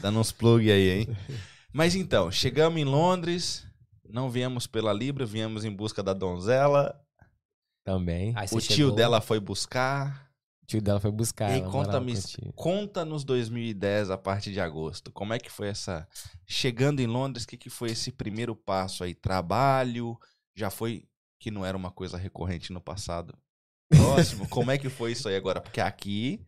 Dando 0.01 0.19
uns 0.19 0.33
plug 0.33 0.71
aí, 0.71 0.91
hein? 1.01 1.17
Mas 1.73 1.95
então, 1.95 2.31
chegamos 2.31 2.81
em 2.81 2.85
Londres, 2.85 3.67
não 4.09 4.31
viemos 4.31 4.67
pela 4.67 4.93
Libra, 4.93 5.25
viemos 5.25 5.65
em 5.65 5.71
busca 5.75 6.03
da 6.03 6.13
donzela. 6.13 6.99
Também. 7.85 8.35
O 8.53 8.61
tio 8.61 8.61
chegou- 8.61 8.95
dela 8.95 9.21
foi 9.21 9.41
buscar. 9.41 10.31
O 10.63 10.67
tio 10.67 10.81
dela 10.83 11.01
foi 11.01 11.11
buscar. 11.11 11.57
e 11.57 11.63
conta-me, 11.63 12.15
conta-nos 12.55 13.25
2010 13.25 14.11
a 14.11 14.19
partir 14.19 14.53
de 14.53 14.61
agosto. 14.61 15.11
Como 15.11 15.33
é 15.33 15.39
que 15.39 15.51
foi 15.51 15.69
essa. 15.69 16.07
Chegando 16.47 17.01
em 17.01 17.07
Londres, 17.07 17.45
o 17.45 17.49
que, 17.49 17.57
que 17.57 17.71
foi 17.71 17.91
esse 17.91 18.13
primeiro 18.13 18.55
passo 18.55 19.03
aí? 19.05 19.15
Trabalho? 19.15 20.19
Já 20.55 20.71
foi 20.71 21.05
que 21.41 21.51
não 21.51 21.65
era 21.67 21.77
uma 21.77 21.91
coisa 21.91 22.17
recorrente 22.17 22.73
no 22.73 22.81
passado? 22.81 23.37
Próximo, 23.89 24.49
como 24.49 24.71
é 24.71 24.79
que 24.79 24.89
foi 24.89 25.13
isso 25.13 25.29
aí 25.29 25.37
agora? 25.37 25.61
Porque 25.61 25.81
aqui. 25.81 26.41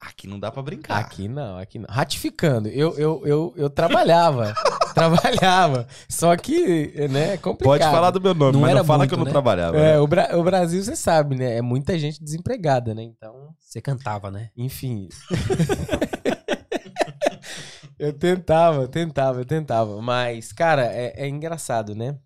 Aqui 0.00 0.28
não 0.28 0.38
dá 0.38 0.50
pra 0.52 0.62
brincar. 0.62 0.98
Aqui 0.98 1.26
não, 1.26 1.58
aqui 1.58 1.78
não. 1.78 1.86
Ratificando, 1.90 2.68
eu, 2.68 2.96
eu, 2.96 3.22
eu, 3.26 3.54
eu 3.56 3.68
trabalhava. 3.70 4.54
trabalhava. 4.94 5.88
Só 6.08 6.36
que, 6.36 6.92
né, 7.08 7.34
é 7.34 7.36
complicado. 7.36 7.78
Pode 7.78 7.84
falar 7.84 8.10
do 8.12 8.20
meu 8.20 8.32
nome, 8.34 8.52
Não 8.52 8.60
mas 8.60 8.70
era 8.70 8.78
não 8.80 8.86
fala 8.86 8.98
muito, 8.98 9.08
que 9.10 9.14
eu 9.14 9.18
não 9.18 9.24
né? 9.24 9.30
trabalhava. 9.32 9.76
É, 9.76 9.92
né? 9.94 9.98
o, 9.98 10.06
Bra- 10.06 10.36
o 10.38 10.42
Brasil, 10.44 10.82
você 10.82 10.94
sabe, 10.94 11.34
né? 11.36 11.56
É 11.56 11.62
muita 11.62 11.98
gente 11.98 12.22
desempregada, 12.22 12.94
né? 12.94 13.02
Então, 13.02 13.54
Você 13.58 13.80
cantava, 13.80 14.30
né? 14.30 14.50
enfim. 14.56 15.08
eu 17.98 18.12
tentava, 18.12 18.86
tentava, 18.88 19.40
eu 19.40 19.44
tentava. 19.44 20.00
Mas, 20.00 20.52
cara, 20.52 20.84
é, 20.86 21.12
é 21.24 21.28
engraçado, 21.28 21.94
né? 21.94 22.16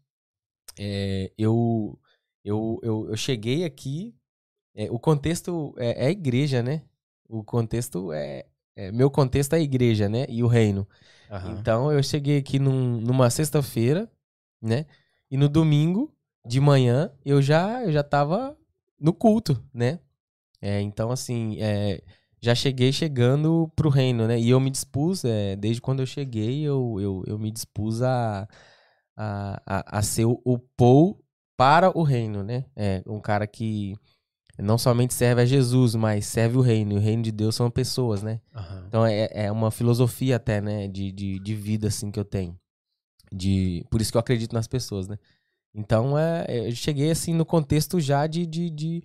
É, 0.78 1.30
eu, 1.38 1.98
eu, 2.44 2.78
eu, 2.82 3.06
eu 3.11 3.16
cheguei 3.16 3.64
aqui. 3.64 4.14
é, 4.74 4.90
o 4.90 4.98
contexto 4.98 5.74
é, 5.78 6.04
é 6.04 6.06
a 6.08 6.11
igreja, 6.11 6.62
né? 6.62 6.82
O 7.33 7.42
contexto 7.42 8.12
é, 8.12 8.45
é- 8.77 8.92
Meu 8.92 9.11
contexto 9.11 9.55
é 9.55 9.57
a 9.57 9.61
igreja, 9.61 10.09
né? 10.09 10.27
E 10.29 10.42
o 10.42 10.47
reino. 10.47 10.87
Aham. 11.31 11.59
Então 11.59 11.90
eu 11.92 12.03
cheguei 12.03 12.38
aqui 12.38 12.59
num- 12.59 13.01
numa 13.01 13.31
sexta-feira, 13.31 14.11
né? 14.61 14.87
E 15.31 15.37
no 15.37 15.49
domingo 15.49 16.12
de 16.47 16.61
manhã 16.61 17.11
eu 17.25 17.40
já 17.40 17.83
eu 17.85 17.92
já 17.92 18.03
tava 18.03 18.57
no 19.01 19.12
culto, 19.12 19.62
né? 19.73 19.99
É, 20.61 20.81
então 20.81 21.11
assim, 21.11 21.57
é, 21.61 22.03
já 22.40 22.55
cheguei 22.55 22.92
chegando 22.92 23.71
pro 23.77 23.88
reino, 23.88 24.27
né? 24.29 24.38
E 24.38 24.51
eu 24.51 24.61
me 24.61 24.71
dispus, 24.71 25.25
é, 25.25 25.57
desde 25.57 25.81
quando 25.81 26.01
eu 26.01 26.07
cheguei, 26.07 26.62
eu, 26.62 26.99
eu, 27.01 27.25
eu 27.27 27.38
me 27.38 27.51
dispus 27.51 28.03
a, 28.03 28.49
a, 29.16 29.62
a, 29.66 29.99
a 29.99 30.03
ser 30.03 30.25
o, 30.27 30.40
o 30.45 30.59
Paul 30.59 31.23
para 31.57 31.97
o 31.97 32.03
reino, 32.03 32.42
né? 32.42 32.64
É 32.77 33.03
um 33.07 33.21
cara 33.21 33.47
que 33.47 33.95
não 34.62 34.79
somente 34.79 35.12
serve 35.12 35.42
a 35.42 35.44
Jesus, 35.44 35.94
mas 35.94 36.27
serve 36.27 36.57
o 36.57 36.61
reino. 36.61 36.92
E 36.92 36.96
o 36.96 37.01
reino 37.01 37.22
de 37.22 37.33
Deus 37.33 37.55
são 37.55 37.70
pessoas, 37.70 38.22
né? 38.22 38.40
Aham. 38.55 38.85
Então 38.87 39.07
é, 39.07 39.29
é 39.33 39.53
uma 39.53 39.70
filosofia 39.70 40.37
até, 40.37 40.61
né, 40.61 40.88
de, 40.88 41.11
de, 41.12 41.38
de 41.38 41.55
vida, 41.55 41.88
assim, 41.88 42.11
que 42.11 42.18
eu 42.18 42.25
tenho. 42.25 42.59
De, 43.33 43.85
por 43.90 44.01
isso 44.01 44.12
que 44.12 44.16
eu 44.16 44.20
acredito 44.20 44.53
nas 44.53 44.66
pessoas, 44.66 45.09
né? 45.09 45.18
Então 45.75 46.18
é, 46.18 46.68
eu 46.68 46.72
cheguei, 46.72 47.11
assim, 47.11 47.35
no 47.35 47.44
contexto 47.44 47.98
já 47.98 48.27
de, 48.27 48.46
de, 48.46 48.70
de 48.70 49.03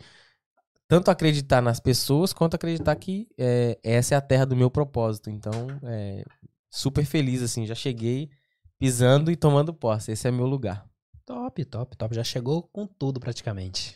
tanto 0.88 1.12
acreditar 1.12 1.62
nas 1.62 1.80
pessoas, 1.80 2.34
quanto 2.34 2.56
acreditar 2.56 2.96
que 2.96 3.28
é, 3.38 3.78
essa 3.84 4.16
é 4.16 4.18
a 4.18 4.22
terra 4.22 4.46
do 4.46 4.56
meu 4.56 4.70
propósito. 4.70 5.30
Então, 5.30 5.52
é, 5.84 6.24
super 6.70 7.06
feliz, 7.06 7.42
assim, 7.42 7.66
já 7.66 7.76
cheguei 7.76 8.30
pisando 8.78 9.32
e 9.32 9.36
tomando 9.36 9.74
posse. 9.74 10.12
Esse 10.12 10.28
é 10.28 10.32
meu 10.32 10.46
lugar. 10.46 10.86
Top, 11.26 11.66
top, 11.66 11.98
top. 11.98 12.16
Já 12.16 12.24
chegou 12.24 12.64
com 12.64 12.86
tudo 12.86 13.20
praticamente. 13.20 13.96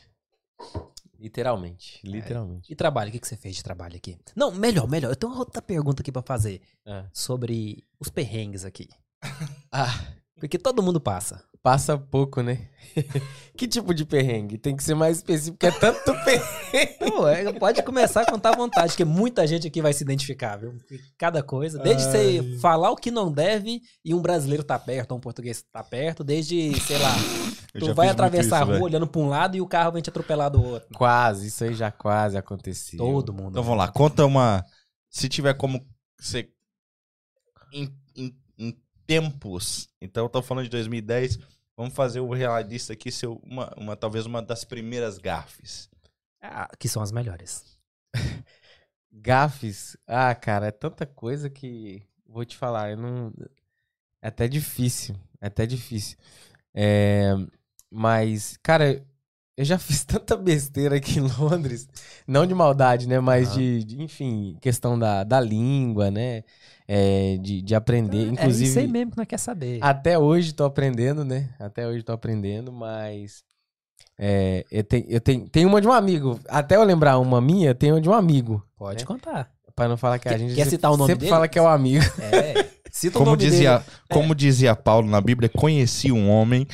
Literalmente, 1.21 1.99
literalmente. 2.03 2.71
E 2.73 2.75
trabalho, 2.75 3.09
o 3.09 3.11
que, 3.11 3.19
que 3.19 3.27
você 3.27 3.37
fez 3.37 3.55
de 3.55 3.63
trabalho 3.63 3.95
aqui? 3.95 4.17
Não, 4.35 4.51
melhor, 4.51 4.87
melhor. 4.89 5.11
Eu 5.11 5.15
tenho 5.15 5.31
uma 5.31 5.39
outra 5.39 5.61
pergunta 5.61 6.01
aqui 6.01 6.11
pra 6.11 6.23
fazer 6.23 6.61
É. 6.85 7.05
sobre 7.13 7.83
os 7.99 8.09
perrengues 8.09 8.65
aqui. 8.65 8.89
Ah, 9.71 9.87
Porque 10.39 10.57
todo 10.57 10.81
mundo 10.81 10.99
passa. 10.99 11.43
Passa 11.63 11.97
pouco, 11.97 12.41
né? 12.41 12.67
que 13.55 13.67
tipo 13.67 13.93
de 13.93 14.05
perrengue? 14.05 14.57
Tem 14.57 14.75
que 14.75 14.83
ser 14.83 14.95
mais 14.95 15.17
específico, 15.17 15.57
porque 15.57 15.67
é 15.67 15.79
tanto 15.79 16.13
perrengue. 16.25 17.11
Pô, 17.11 17.27
é, 17.27 17.53
pode 17.53 17.81
começar 17.83 18.21
a 18.21 18.25
contar 18.25 18.49
à 18.49 18.55
vontade, 18.55 18.89
porque 18.89 19.05
muita 19.05 19.45
gente 19.45 19.67
aqui 19.67 19.81
vai 19.81 19.93
se 19.93 20.03
identificar, 20.03 20.57
viu? 20.57 20.73
Cada 21.17 21.43
coisa. 21.43 21.79
Desde 21.79 22.03
você 22.03 22.57
falar 22.59 22.91
o 22.91 22.95
que 22.95 23.11
não 23.11 23.31
deve 23.31 23.81
e 24.03 24.13
um 24.13 24.21
brasileiro 24.21 24.63
tá 24.63 24.77
perto, 24.77 25.11
ou 25.11 25.17
um 25.17 25.21
português 25.21 25.63
tá 25.71 25.83
perto, 25.83 26.23
desde, 26.23 26.79
sei 26.81 26.97
lá, 26.97 27.15
tu 27.77 27.93
vai 27.93 28.09
atravessar 28.09 28.45
isso, 28.45 28.55
a 28.55 28.59
rua 28.59 28.73
velho. 28.73 28.85
olhando 28.85 29.07
pra 29.07 29.21
um 29.21 29.29
lado 29.29 29.55
e 29.55 29.61
o 29.61 29.67
carro 29.67 29.91
vem 29.91 30.01
te 30.01 30.09
atropelar 30.09 30.49
do 30.49 30.63
outro. 30.63 30.97
Quase, 30.97 31.47
isso 31.47 31.63
aí 31.63 31.73
já 31.73 31.91
quase 31.91 32.37
aconteceu. 32.37 32.97
Todo 32.97 33.33
mundo. 33.33 33.51
Então 33.51 33.63
vamos 33.63 33.77
lá, 33.77 33.87
conta 33.87 34.25
uma. 34.25 34.65
Se 35.09 35.27
tiver 35.27 35.53
como 35.53 35.85
em 37.73 38.00
tempos. 39.11 39.89
Então 39.99 40.23
eu 40.23 40.29
tô 40.29 40.41
falando 40.41 40.63
de 40.63 40.69
2010. 40.69 41.37
Vamos 41.75 41.93
fazer 41.93 42.21
o 42.21 42.31
realista 42.31 42.93
aqui 42.93 43.11
ser 43.11 43.27
uma, 43.27 43.73
uma 43.75 43.95
talvez 43.95 44.25
uma 44.25 44.41
das 44.41 44.63
primeiras 44.63 45.17
gafes. 45.17 45.89
Ah, 46.41 46.69
que 46.79 46.87
são 46.87 47.01
as 47.01 47.11
melhores. 47.11 47.77
Gafes. 49.11 49.97
Ah, 50.07 50.33
cara, 50.33 50.67
é 50.67 50.71
tanta 50.71 51.05
coisa 51.05 51.49
que 51.49 52.01
vou 52.25 52.45
te 52.45 52.55
falar, 52.55 52.91
eu 52.91 52.97
não 52.97 53.33
é 54.21 54.29
até 54.29 54.47
difícil, 54.47 55.15
é 55.41 55.47
até 55.47 55.65
difícil. 55.65 56.17
É, 56.73 57.33
mas, 57.89 58.57
cara, 58.63 59.05
eu 59.61 59.65
já 59.65 59.77
fiz 59.77 60.03
tanta 60.03 60.35
besteira 60.35 60.95
aqui 60.95 61.19
em 61.19 61.27
Londres, 61.39 61.87
não 62.27 62.47
de 62.47 62.53
maldade, 62.55 63.07
né, 63.07 63.19
mas 63.19 63.53
de, 63.53 63.83
de, 63.83 64.01
enfim, 64.01 64.57
questão 64.59 64.97
da, 64.97 65.23
da 65.23 65.39
língua, 65.39 66.09
né, 66.09 66.43
é, 66.87 67.37
de, 67.37 67.61
de 67.61 67.75
aprender, 67.75 68.17
é 68.17 68.21
isso 68.21 68.29
aí 68.29 68.33
inclusive 68.33 68.87
mesmo 68.87 69.11
que 69.11 69.17
nós 69.17 69.27
quer 69.27 69.37
saber. 69.37 69.77
até 69.81 70.17
hoje 70.17 70.51
tô 70.51 70.63
aprendendo, 70.63 71.23
né, 71.23 71.49
até 71.59 71.87
hoje 71.87 72.01
tô 72.01 72.11
aprendendo, 72.11 72.71
mas 72.71 73.43
é, 74.17 74.65
eu 74.71 74.83
tenho, 74.83 75.05
eu 75.07 75.21
tenho, 75.21 75.47
tem 75.47 75.65
uma 75.65 75.79
de 75.79 75.87
um 75.87 75.91
amigo, 75.91 76.39
até 76.49 76.75
eu 76.75 76.83
lembrar 76.83 77.19
uma 77.19 77.39
minha, 77.39 77.75
tem 77.75 77.91
uma 77.91 78.01
de 78.01 78.09
um 78.09 78.13
amigo. 78.13 78.65
Pode 78.75 79.03
É. 79.03 79.05
contar. 79.05 79.51
Pra 79.81 79.87
não 79.87 79.97
falar 79.97 80.19
que 80.19 80.27
a 80.27 80.31
Quer- 80.33 80.37
gente 80.39 80.53
quer 80.53 80.67
citar 80.67 80.91
o 80.91 80.97
nome 80.97 81.07
sempre 81.11 81.21
dele? 81.21 81.31
fala 81.31 81.47
que 81.47 81.57
é 81.57 81.61
o 81.61 81.67
amigo. 81.67 82.03
É. 82.19 82.69
Cita 82.91 83.17
o 83.17 83.19
Como 83.21 83.31
nome 83.31 83.37
dizia, 83.43 83.79
dele. 83.79 83.89
como 84.11 84.35
dizia 84.35 84.75
Paulo 84.75 85.09
na 85.09 85.19
Bíblia, 85.21 85.49
conheci 85.49 86.11
um 86.11 86.29
homem. 86.29 86.67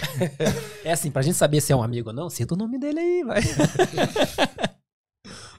É 0.84 0.92
assim, 0.92 1.10
pra 1.12 1.22
gente 1.22 1.36
saber 1.38 1.62
se 1.62 1.72
é 1.72 1.76
um 1.76 1.82
amigo 1.84 2.10
ou 2.10 2.16
não, 2.16 2.28
cita 2.30 2.54
o 2.56 2.58
nome 2.58 2.78
dele 2.80 3.00
aí, 3.00 3.24
vai. 3.24 3.40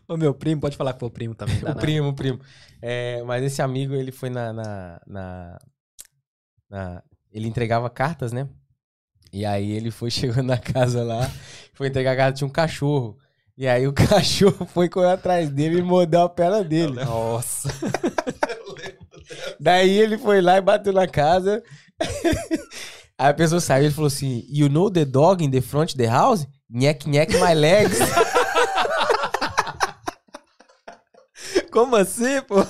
o 0.08 0.16
meu 0.16 0.34
primo, 0.34 0.60
pode 0.60 0.76
falar 0.76 0.92
que 0.94 0.98
foi 1.00 1.08
o 1.08 1.12
primo 1.12 1.34
também. 1.34 1.58
dá 1.60 1.72
o 1.72 1.76
primo, 1.76 2.08
o 2.08 2.12
primo. 2.14 2.40
É, 2.82 3.22
mas 3.24 3.42
esse 3.44 3.62
amigo, 3.62 3.94
ele 3.94 4.10
foi 4.12 4.30
na, 4.30 4.52
na, 4.52 5.00
na- 5.06 5.58
na- 6.68 7.02
Ele 7.32 7.46
entregava 7.48 7.88
cartas, 7.88 8.32
né? 8.32 8.48
E 9.32 9.44
aí 9.46 9.70
ele 9.70 9.90
foi 9.90 10.10
chegando 10.10 10.42
na 10.48 10.58
casa 10.58 11.02
lá, 11.02 11.30
foi 11.74 11.88
entregar 11.88 12.12
a 12.12 12.16
carta, 12.16 12.38
tinha 12.38 12.48
um 12.48 12.52
cachorro. 12.52 13.16
E 13.58 13.66
aí 13.66 13.88
o 13.88 13.92
cachorro 14.06 14.64
foi 14.72 14.88
correr 14.88 15.10
atrás 15.10 15.50
dele 15.50 15.80
e 15.80 15.82
mordeu 15.82 16.22
a 16.22 16.28
perna 16.28 16.62
dele. 16.62 17.04
Nossa. 17.04 17.68
Daí 19.58 19.98
ele 19.98 20.16
foi 20.16 20.40
lá 20.40 20.56
e 20.56 20.60
bateu 20.60 20.92
na 20.92 21.08
casa. 21.08 21.60
Aí 23.18 23.30
a 23.30 23.34
pessoa 23.34 23.60
saiu 23.60 23.82
e 23.82 23.86
ele 23.86 23.94
falou 23.94 24.06
assim: 24.06 24.44
You 24.48 24.68
know 24.68 24.88
the 24.88 25.04
dog 25.04 25.44
in 25.44 25.50
the 25.50 25.60
front 25.60 25.90
of 25.90 25.98
the 25.98 26.06
house? 26.06 26.46
Nhek, 26.70 27.08
nhek 27.08 27.34
my 27.34 27.52
legs. 27.52 27.98
Como 31.72 31.96
assim, 31.96 32.40
pô? 32.42 32.64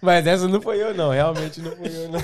Mas 0.00 0.26
essa 0.26 0.48
não 0.48 0.62
foi 0.62 0.82
eu, 0.82 0.94
não. 0.94 1.10
Realmente 1.10 1.60
não 1.60 1.76
foi 1.76 1.88
eu, 1.88 2.08
não. 2.08 2.18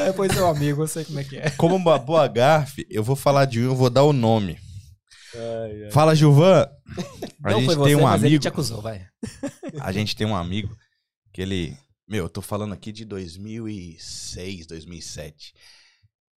É, 0.00 0.12
pois 0.12 0.32
seu 0.32 0.48
amigo, 0.48 0.82
eu 0.82 0.88
sei 0.88 1.04
como 1.04 1.20
é 1.20 1.24
que 1.24 1.36
é. 1.36 1.50
Como 1.50 1.76
uma 1.76 2.00
boa 2.00 2.26
gafe, 2.26 2.84
eu 2.90 3.04
vou 3.04 3.14
falar 3.14 3.44
de 3.44 3.60
um, 3.60 3.66
eu 3.66 3.76
vou 3.76 3.88
dar 3.88 4.02
o 4.02 4.12
nome. 4.12 4.58
Ai, 5.34 5.84
ai. 5.84 5.90
Fala, 5.90 6.14
Gilvan. 6.14 6.68
A 7.42 7.50
não 7.50 7.60
gente 7.60 7.66
foi 7.66 7.74
tem 7.74 7.94
você, 7.94 7.96
um 7.96 8.02
mas 8.02 8.22
ele 8.22 8.28
amigo. 8.28 8.42
te 8.42 8.48
acusou, 8.48 8.80
vai. 8.80 9.06
A 9.80 9.92
gente 9.92 10.14
tem 10.16 10.26
um 10.26 10.36
amigo 10.36 10.76
que 11.32 11.42
ele. 11.42 11.76
Meu, 12.06 12.24
eu 12.24 12.28
tô 12.28 12.42
falando 12.42 12.72
aqui 12.74 12.92
de 12.92 13.04
2006, 13.04 14.66
2007. 14.66 15.54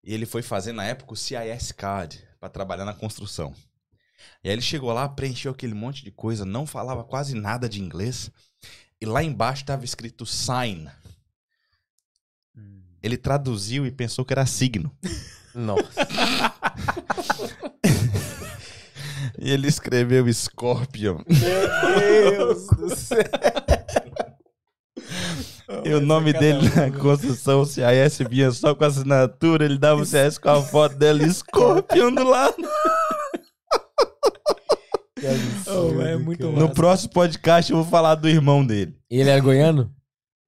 E 0.03 0.13
ele 0.13 0.25
foi 0.25 0.41
fazer, 0.41 0.71
na 0.71 0.85
época, 0.85 1.13
o 1.13 1.17
CIS 1.17 1.71
Card, 1.73 2.23
pra 2.39 2.49
trabalhar 2.49 2.85
na 2.85 2.93
construção. 2.93 3.53
E 4.43 4.47
aí 4.47 4.53
ele 4.53 4.61
chegou 4.61 4.93
lá, 4.93 5.07
preencheu 5.09 5.51
aquele 5.51 5.73
monte 5.73 6.03
de 6.03 6.11
coisa, 6.11 6.45
não 6.45 6.65
falava 6.65 7.03
quase 7.03 7.35
nada 7.35 7.67
de 7.67 7.81
inglês. 7.81 8.31
E 9.01 9.05
lá 9.05 9.21
embaixo 9.21 9.65
tava 9.65 9.83
escrito 9.85 10.25
sign. 10.25 10.89
Hum. 12.55 12.81
Ele 13.03 13.17
traduziu 13.17 13.85
e 13.85 13.91
pensou 13.91 14.23
que 14.25 14.33
era 14.33 14.45
signo. 14.45 14.95
Nossa. 15.53 16.07
E 19.39 19.51
ele 19.51 19.67
escreveu 19.67 20.31
Scorpion. 20.33 21.19
Meu 21.27 22.31
Deus 22.31 22.67
do 22.67 22.89
céu. 22.95 23.23
E 25.83 25.93
o 25.93 25.99
nome 25.99 26.31
dele 26.31 26.69
na 26.73 26.89
construção, 26.97 27.61
o 27.61 27.65
CIS 27.65 28.19
vinha 28.29 28.51
só 28.51 28.73
com 28.73 28.85
a 28.85 28.87
assinatura, 28.87 29.65
ele 29.65 29.77
dava 29.77 30.01
o 30.01 30.05
CIS 30.05 30.37
com 30.37 30.49
a 30.49 30.61
foto 30.61 30.95
dele, 30.95 31.29
Scorpion 31.29 32.13
do 32.13 32.23
lado. 32.23 32.55
Oh, 35.67 36.01
é 36.01 36.15
muito 36.15 36.47
No 36.51 36.69
próximo 36.69 37.11
podcast 37.11 37.71
eu 37.71 37.77
vou 37.77 37.85
falar 37.85 38.15
do 38.15 38.29
irmão 38.29 38.65
dele. 38.65 38.95
Ele 39.09 39.29
era 39.29 39.41
goiano? 39.41 39.91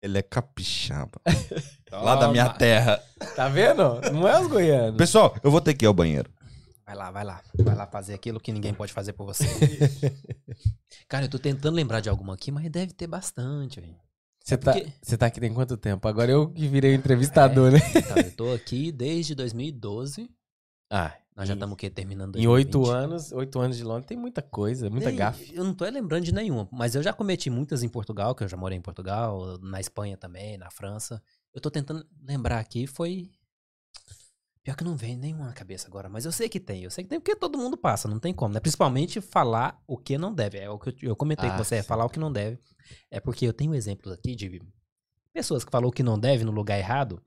Ele 0.01 0.17
é 0.17 0.21
capixaba. 0.21 1.19
Lá 1.91 2.15
da 2.15 2.29
minha 2.29 2.49
terra. 2.49 3.01
Tá 3.35 3.49
vendo? 3.49 3.99
Não 4.13 4.27
é 4.27 4.39
os 4.39 4.47
goianos. 4.47 4.95
Pessoal, 4.95 5.35
eu 5.43 5.51
vou 5.51 5.59
ter 5.59 5.73
que 5.73 5.85
ir 5.85 5.87
ao 5.87 5.93
banheiro. 5.93 6.29
Vai 6.89 6.95
lá, 6.97 7.11
vai 7.11 7.23
lá. 7.23 7.43
Vai 7.59 7.75
lá 7.75 7.85
fazer 7.85 8.15
aquilo 8.15 8.39
que 8.39 8.51
ninguém 8.51 8.73
pode 8.73 8.91
fazer 8.91 9.13
por 9.13 9.23
você. 9.27 9.45
Cara, 11.07 11.25
eu 11.25 11.29
tô 11.29 11.37
tentando 11.37 11.75
lembrar 11.75 11.99
de 11.99 12.09
alguma 12.09 12.33
aqui, 12.33 12.51
mas 12.51 12.67
deve 12.67 12.93
ter 12.93 13.05
bastante, 13.05 13.79
velho. 13.79 13.95
Você 14.43 14.57
tá, 14.57 14.73
porque- 14.73 14.91
você 14.99 15.15
tá 15.15 15.27
aqui 15.27 15.39
tem 15.39 15.53
quanto 15.53 15.77
tempo? 15.77 16.07
Agora 16.07 16.31
eu 16.31 16.49
que 16.49 16.67
virei 16.67 16.93
o 16.93 16.95
entrevistador, 16.95 17.71
né? 17.71 17.79
Cara, 18.07 18.21
eu 18.21 18.31
tô 18.31 18.51
aqui 18.55 18.91
desde 18.91 19.35
2012. 19.35 20.31
Ah, 20.89 21.15
Nós 21.35 21.47
já 21.47 21.53
estamos 21.53 21.73
o 21.75 21.77
quê? 21.77 21.91
Terminando 21.91 22.39
Em 22.39 22.47
oito 22.47 22.79
2020. 22.79 23.03
anos, 23.03 23.31
oito 23.33 23.59
anos 23.59 23.77
de 23.77 23.83
Londres, 23.83 24.07
tem 24.07 24.17
muita 24.17 24.41
coisa, 24.41 24.89
muita 24.89 25.11
gafe. 25.11 25.53
Eu 25.53 25.63
não 25.63 25.75
tô 25.75 25.85
lembrando 25.85 26.23
de 26.25 26.33
nenhuma, 26.33 26.67
mas 26.71 26.95
eu 26.95 27.03
já 27.03 27.13
cometi 27.13 27.51
muitas 27.51 27.83
em 27.83 27.87
Portugal, 27.89 28.33
que 28.33 28.43
eu 28.43 28.47
já 28.47 28.57
morei 28.57 28.79
em 28.79 28.81
Portugal, 28.81 29.59
na 29.61 29.79
Espanha 29.79 30.17
também, 30.17 30.57
na 30.57 30.71
França. 30.71 31.21
Eu 31.53 31.61
tô 31.61 31.69
tentando 31.69 32.03
lembrar 32.23 32.57
aqui, 32.59 32.87
foi. 32.87 33.29
Pior 34.63 34.75
que 34.75 34.83
não 34.83 34.95
vem 34.95 35.15
nenhuma 35.15 35.45
na 35.45 35.53
cabeça 35.53 35.87
agora, 35.87 36.09
mas 36.09 36.25
eu 36.25 36.31
sei 36.31 36.49
que 36.49 36.59
tem. 36.59 36.83
Eu 36.83 36.91
sei 36.91 37.03
que 37.03 37.09
tem 37.09 37.19
porque 37.19 37.35
todo 37.35 37.57
mundo 37.57 37.77
passa, 37.77 38.07
não 38.07 38.19
tem 38.19 38.33
como, 38.33 38.53
né? 38.53 38.59
Principalmente 38.59 39.21
falar 39.21 39.81
o 39.87 39.97
que 39.97 40.17
não 40.17 40.33
deve. 40.33 40.57
É 40.59 40.69
o 40.69 40.77
que 40.77 40.89
eu, 41.05 41.09
eu 41.11 41.15
comentei 41.15 41.49
Ah, 41.49 41.51
com 41.53 41.63
você, 41.63 41.75
é 41.75 41.83
falar 41.83 42.05
o 42.05 42.09
que 42.09 42.19
não 42.19 42.31
deve. 42.31 42.59
É 43.09 43.19
porque 43.19 43.45
eu 43.47 43.53
tenho 43.53 43.73
exemplos 43.73 44.11
aqui 44.13 44.35
de 44.35 44.61
pessoas 45.31 45.63
que 45.63 45.71
falou 45.71 45.89
o 45.89 45.93
que 45.93 46.03
não 46.03 46.19
deve 46.19 46.43
no 46.43 46.51
lugar 46.51 46.77
errado. 46.77 47.21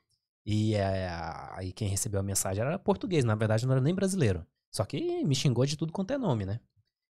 E 0.45 0.75
é, 0.75 1.09
aí 1.53 1.73
quem 1.73 1.89
recebeu 1.89 2.21
a 2.21 2.23
mensagem 2.23 2.63
era 2.63 2.79
português, 2.79 3.25
na 3.25 3.35
verdade 3.35 3.65
não 3.65 3.73
era 3.73 3.81
nem 3.81 3.95
brasileiro. 3.95 4.45
Só 4.71 4.85
que 4.85 5.25
me 5.25 5.35
xingou 5.35 5.65
de 5.65 5.77
tudo 5.77 5.93
quanto 5.93 6.13
é 6.13 6.19
nome, 6.19 6.45
né? 6.45 6.61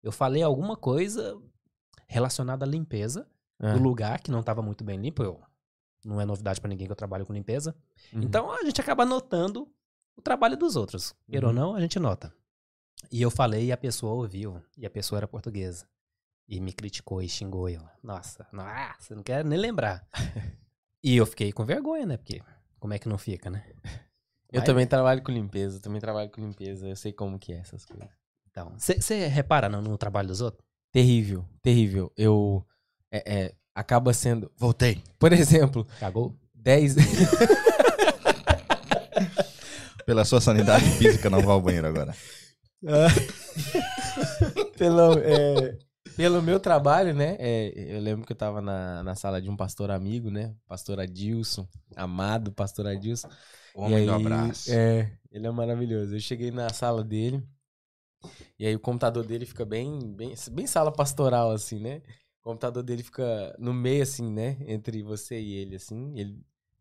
Eu 0.01 0.11
falei 0.11 0.41
alguma 0.41 0.75
coisa 0.77 1.37
relacionada 2.07 2.65
à 2.65 2.67
limpeza 2.67 3.27
Ah, 3.59 3.73
do 3.73 3.79
lugar 3.83 4.19
que 4.21 4.31
não 4.31 4.39
estava 4.39 4.61
muito 4.61 4.83
bem 4.83 4.97
limpo. 4.99 5.21
Eu, 5.23 5.41
não 6.05 6.21
é 6.21 6.25
novidade 6.25 6.61
pra 6.61 6.69
ninguém 6.69 6.87
que 6.87 6.91
eu 6.91 6.95
trabalho 6.95 7.25
com 7.25 7.33
limpeza. 7.33 7.75
uhum. 8.13 8.21
Então 8.21 8.51
a 8.51 8.63
gente 8.63 8.79
acaba 8.79 9.05
notando 9.05 9.67
o 10.17 10.21
trabalho 10.21 10.57
dos 10.57 10.75
outros. 10.75 11.13
Queira 11.29 11.47
ou 11.47 11.53
Uhum. 11.53 11.59
não, 11.59 11.75
a 11.75 11.81
gente 11.81 11.99
nota. 11.99 12.33
E 13.11 13.21
eu 13.21 13.29
falei 13.31 13.65
e 13.67 13.71
a 13.71 13.77
pessoa 13.77 14.13
ouviu. 14.13 14.61
E 14.77 14.85
a 14.85 14.89
pessoa 14.89 15.19
era 15.19 15.27
portuguesa. 15.27 15.87
E 16.49 16.59
me 16.59 16.73
criticou 16.73 17.21
e 17.21 17.29
xingou. 17.29 17.69
E 17.69 17.75
eu, 17.75 17.83
nossa, 18.03 18.47
nossa, 18.51 19.15
não 19.15 19.23
quero 19.23 19.47
nem 19.47 19.59
lembrar. 19.59 20.07
e 21.03 21.15
eu 21.15 21.25
fiquei 21.25 21.51
com 21.51 21.63
vergonha, 21.65 22.05
né? 22.05 22.17
Porque 22.17 22.41
como 22.79 22.93
é 22.93 22.99
que 22.99 23.07
não 23.09 23.17
fica, 23.17 23.49
né? 23.49 23.63
Eu 24.51 24.59
Mas- 24.61 24.63
também 24.65 24.87
trabalho 24.87 25.21
com 25.21 25.31
limpeza, 25.31 25.79
também 25.79 25.99
trabalho 25.99 26.29
com 26.29 26.39
limpeza, 26.41 26.87
eu 26.87 26.95
sei 26.95 27.11
como 27.11 27.37
que 27.37 27.51
é 27.53 27.57
essas 27.57 27.85
coisas. 27.85 28.07
Então, 28.49 28.73
você 28.79 29.27
repara 29.27 29.67
no, 29.69 29.81
no 29.81 29.97
trabalho 29.97 30.29
dos 30.29 30.41
outros? 30.41 30.65
Terrível, 30.91 31.45
terrível. 31.61 32.11
Eu. 32.17 32.65
É, 33.11 33.39
é, 33.45 33.55
acaba 33.75 34.13
sendo. 34.13 34.51
Voltei. 34.57 35.03
Por 35.19 35.31
exemplo, 35.33 35.85
Cagou? 35.99 36.33
10. 36.55 36.95
Pela 40.07 40.23
sua 40.23 40.39
sanidade 40.39 40.85
física, 40.91 41.29
não 41.29 41.41
vá 41.41 41.51
ao 41.51 41.61
banheiro 41.61 41.85
agora. 41.85 42.15
pelo, 44.77 45.19
é, 45.19 45.77
pelo 46.15 46.41
meu 46.41 46.61
trabalho, 46.61 47.13
né? 47.13 47.35
é, 47.37 47.73
eu 47.75 47.99
lembro 47.99 48.25
que 48.25 48.31
eu 48.31 48.37
tava 48.37 48.61
na, 48.61 49.03
na 49.03 49.15
sala 49.15 49.41
de 49.41 49.49
um 49.49 49.57
pastor 49.57 49.91
amigo, 49.91 50.31
né? 50.31 50.55
Pastor 50.65 51.01
Adilson, 51.01 51.67
amado 51.93 52.53
pastor 52.53 52.87
Adilson. 52.87 53.27
Homem 53.75 54.03
E 54.03 54.05
do 54.05 54.13
abraço. 54.13 54.71
É, 54.71 55.11
ele 55.29 55.45
é 55.45 55.51
maravilhoso. 55.51 56.15
Eu 56.15 56.19
cheguei 56.21 56.51
na 56.51 56.69
sala 56.69 57.03
dele, 57.03 57.43
e 58.57 58.65
aí 58.65 58.77
o 58.77 58.79
computador 58.79 59.25
dele 59.25 59.45
fica 59.45 59.65
bem, 59.65 59.99
bem, 60.15 60.33
bem 60.53 60.67
sala 60.67 60.89
pastoral, 60.89 61.51
assim, 61.51 61.81
né? 61.81 62.01
O 62.39 62.43
computador 62.43 62.81
dele 62.81 63.03
fica 63.03 63.53
no 63.59 63.73
meio, 63.73 64.03
assim, 64.03 64.31
né? 64.31 64.55
Entre 64.61 65.03
você 65.03 65.37
e 65.37 65.53
ele, 65.55 65.75
assim. 65.75 66.17
Ele 66.17 66.39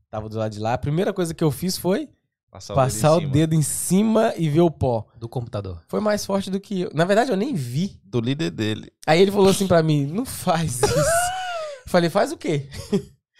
tava 0.08 0.28
do 0.28 0.38
lado 0.38 0.52
de 0.52 0.60
lá. 0.60 0.74
A 0.74 0.78
primeira 0.78 1.12
coisa 1.12 1.34
que 1.34 1.42
eu 1.42 1.50
fiz 1.50 1.76
foi 1.76 2.08
Passar 2.50 2.74
passar 2.74 3.16
o 3.16 3.20
dedo 3.20 3.24
em 3.26 3.28
cima. 3.28 3.32
dedo 3.32 3.54
em 3.54 3.62
cima 3.62 4.34
e 4.36 4.48
ver 4.48 4.60
o 4.60 4.70
pó. 4.70 5.06
Do 5.18 5.28
computador. 5.28 5.82
Foi 5.88 6.00
mais 6.00 6.24
forte 6.24 6.50
do 6.50 6.58
que 6.60 6.82
eu. 6.82 6.90
Na 6.94 7.04
verdade, 7.04 7.30
eu 7.30 7.36
nem 7.36 7.54
vi. 7.54 8.00
do 8.04 8.20
líder 8.20 8.50
dele. 8.50 8.90
Aí 9.06 9.20
ele 9.20 9.30
falou 9.32 9.48
assim 9.50 9.66
pra 9.66 9.82
mim: 9.82 10.06
não 10.06 10.24
faz 10.24 10.80
isso. 10.82 10.94
Falei, 11.88 12.10
faz 12.10 12.32
o 12.32 12.36
quê? 12.36 12.68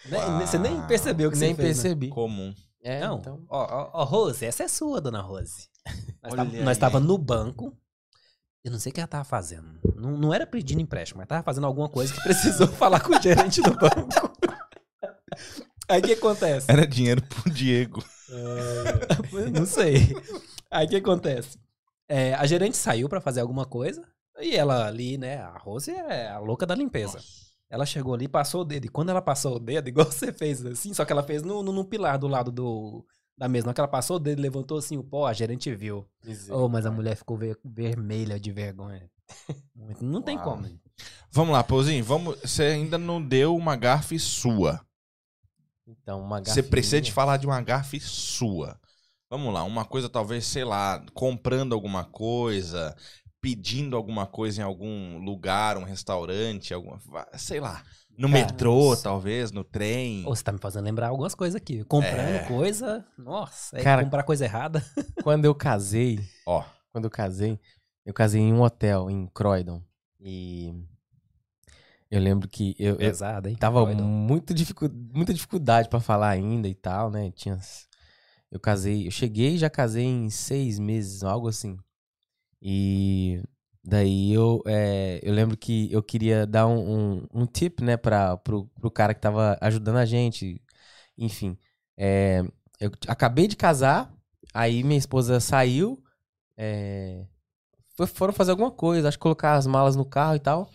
Nem- 0.09 0.39
Você 0.47 0.57
nem 0.57 0.79
percebeu 0.83 1.29
que 1.31 1.37
Nem 1.37 1.53
você 1.53 1.61
fez, 1.61 1.77
né? 1.77 1.83
percebi. 1.83 2.09
Comum. 2.09 2.53
É, 2.83 3.01
Não, 3.01 3.17
então. 3.17 3.39
ó, 3.49 3.63
ó, 3.63 3.89
ó, 3.93 4.03
Rose, 4.05 4.45
essa 4.45 4.63
é 4.63 4.67
sua, 4.69 5.01
dona 5.01 5.19
Rose. 5.21 5.67
Nós, 6.63 6.77
tava 6.77 6.99
no 6.99 7.17
banco. 7.17 7.75
Eu 8.63 8.71
não 8.71 8.79
sei 8.79 8.91
o 8.91 8.93
que 8.93 8.99
ela 9.01 9.07
tava 9.07 9.23
fazendo. 9.23 9.67
Não, 9.95 10.11
não 10.17 10.33
era 10.33 10.45
pedindo 10.47 10.81
empréstimo, 10.81 11.19
mas 11.19 11.27
tava 11.27 11.43
fazendo 11.43 11.65
alguma 11.67 11.89
coisa 11.89 12.13
que 12.13 12.21
precisou 12.21 12.67
falar 12.77 12.99
com 13.01 13.13
o 13.17 13.21
gerente 13.21 13.61
do 13.61 13.73
banco. 13.75 14.31
Aí 15.89 15.99
o 15.99 16.03
que 16.03 16.13
acontece? 16.13 16.69
Era 16.69 16.85
dinheiro 16.85 17.21
pro 17.21 17.49
Diego. 17.49 18.03
não 19.53 19.65
sei. 19.65 20.15
Aí 20.69 20.85
o 20.85 20.89
que 20.89 20.97
acontece? 20.97 21.57
É, 22.09 22.33
a 22.33 22.45
gerente 22.45 22.77
saiu 22.77 23.07
pra 23.07 23.21
fazer 23.21 23.41
alguma 23.41 23.65
coisa 23.65 24.03
e 24.39 24.55
ela 24.55 24.87
ali, 24.87 25.17
né? 25.17 25.37
A 25.37 25.57
Rose 25.57 25.91
é 25.91 26.29
a 26.29 26.39
louca 26.39 26.65
da 26.65 26.75
limpeza. 26.75 27.19
Ela 27.69 27.85
chegou 27.85 28.13
ali, 28.13 28.27
passou 28.27 28.61
o 28.61 28.65
dedo. 28.65 28.85
E 28.85 28.89
quando 28.89 29.09
ela 29.09 29.21
passou 29.21 29.55
o 29.55 29.59
dedo, 29.59 29.89
igual 29.89 30.05
você 30.11 30.31
fez 30.31 30.65
assim, 30.65 30.93
só 30.93 31.03
que 31.05 31.11
ela 31.11 31.23
fez 31.23 31.41
no, 31.43 31.61
no, 31.63 31.71
no 31.71 31.85
pilar 31.85 32.17
do 32.17 32.27
lado 32.27 32.51
do, 32.51 33.05
da 33.37 33.47
mesa. 33.47 33.67
Na 33.67 33.73
que 33.73 33.81
ela 33.81 33.87
passou 33.87 34.17
o 34.17 34.19
dedo, 34.19 34.41
levantou 34.41 34.77
assim 34.77 34.97
o 34.97 35.03
pó, 35.03 35.27
a 35.27 35.33
gerente 35.33 35.73
viu. 35.75 36.05
Oh, 36.49 36.69
mas 36.69 36.85
a 36.85 36.91
mulher 36.91 37.15
ficou 37.15 37.37
ver- 37.37 37.59
vermelha 37.63 38.39
de 38.39 38.51
vergonha. 38.51 39.09
Não 40.01 40.21
tem 40.21 40.37
Uau. 40.37 40.45
como. 40.45 40.79
Vamos 41.31 41.53
lá, 41.53 41.63
Pouzinho. 41.63 42.03
Vamos... 42.03 42.39
Você 42.39 42.63
ainda 42.63 42.97
não 42.97 43.21
deu 43.21 43.55
uma 43.55 43.75
gafe 43.75 44.17
sua. 44.17 44.81
Então, 45.87 46.21
uma 46.21 46.41
Você 46.43 46.61
precisa 46.61 46.97
de 46.97 47.01
garfinha. 47.09 47.13
falar 47.15 47.37
de 47.37 47.45
uma 47.47 47.61
gafe 47.61 47.99
sua. 47.99 48.79
Vamos 49.29 49.53
lá, 49.53 49.63
uma 49.63 49.85
coisa 49.85 50.07
talvez, 50.09 50.45
sei 50.45 50.63
lá, 50.63 51.03
comprando 51.13 51.73
alguma 51.73 52.03
coisa, 52.05 52.95
pedindo 53.41 53.95
alguma 53.95 54.25
coisa 54.25 54.61
em 54.61 54.63
algum 54.63 55.17
lugar, 55.19 55.77
um 55.77 55.83
restaurante, 55.83 56.73
alguma, 56.73 56.99
sei 57.37 57.59
lá, 57.59 57.83
no 58.17 58.29
Cara, 58.29 58.45
metrô, 58.45 58.89
nossa. 58.89 59.03
talvez, 59.03 59.51
no 59.51 59.63
trem. 59.63 60.23
Você 60.23 60.43
tá 60.43 60.51
me 60.51 60.59
fazendo 60.59 60.85
lembrar 60.85 61.09
algumas 61.09 61.35
coisas 61.35 61.55
aqui. 61.55 61.83
Comprando 61.85 62.35
É. 62.35 62.39
coisa. 62.47 63.05
Nossa, 63.17 63.77
é 63.77 63.83
Cara- 63.83 64.03
comprar 64.03 64.23
coisa 64.23 64.45
errada. 64.45 64.83
Quando 65.23 65.45
eu 65.45 65.53
casei, 65.53 66.19
Ó, 66.45 66.63
quando 66.91 67.05
eu 67.05 67.11
casei, 67.11 67.59
eu 68.05 68.13
casei 68.13 68.41
em 68.41 68.53
um 68.53 68.61
hotel 68.61 69.09
em 69.09 69.27
Croydon. 69.27 69.81
E 70.19 70.73
eu 72.09 72.19
lembro 72.21 72.47
que 72.47 72.75
eu, 72.79 72.93
eu 72.93 72.97
Pesada, 72.97 73.49
hein? 73.49 73.55
tava 73.55 73.83
Doido. 73.85 74.03
muito 74.03 74.53
dificu 74.53 74.89
muita 75.13 75.33
dificuldade 75.33 75.89
pra 75.89 75.99
falar 75.99 76.29
ainda 76.29 76.67
e 76.67 76.75
tal, 76.75 77.09
né? 77.11 77.31
Tinha, 77.31 77.59
eu 78.51 78.59
casei, 78.59 79.07
eu 79.07 79.11
cheguei 79.11 79.55
e 79.55 79.57
já 79.57 79.69
casei 79.69 80.05
em 80.05 80.29
seis 80.29 80.79
meses, 80.79 81.23
algo 81.23 81.47
assim. 81.47 81.77
E 82.61 83.41
daí 83.83 84.33
eu, 84.33 84.61
é, 84.65 85.19
eu 85.23 85.33
lembro 85.33 85.57
que 85.57 85.91
eu 85.91 86.01
queria 86.01 86.45
dar 86.45 86.67
um, 86.67 87.17
um, 87.19 87.27
um 87.33 87.45
tip, 87.45 87.81
né, 87.81 87.97
pra, 87.97 88.37
pro, 88.37 88.65
pro 88.79 88.91
cara 88.91 89.13
que 89.13 89.21
tava 89.21 89.57
ajudando 89.61 89.97
a 89.97 90.05
gente. 90.05 90.61
Enfim, 91.17 91.57
é, 91.97 92.43
eu 92.79 92.91
acabei 93.07 93.47
de 93.47 93.55
casar, 93.55 94.13
aí 94.53 94.83
minha 94.83 94.97
esposa 94.97 95.39
saiu, 95.39 96.01
é, 96.57 97.25
foram 98.13 98.33
fazer 98.33 98.51
alguma 98.51 98.71
coisa, 98.71 99.07
acho 99.07 99.17
que 99.17 99.21
colocar 99.23 99.55
as 99.55 99.67
malas 99.67 99.95
no 99.95 100.05
carro 100.05 100.35
e 100.35 100.39
tal. 100.39 100.69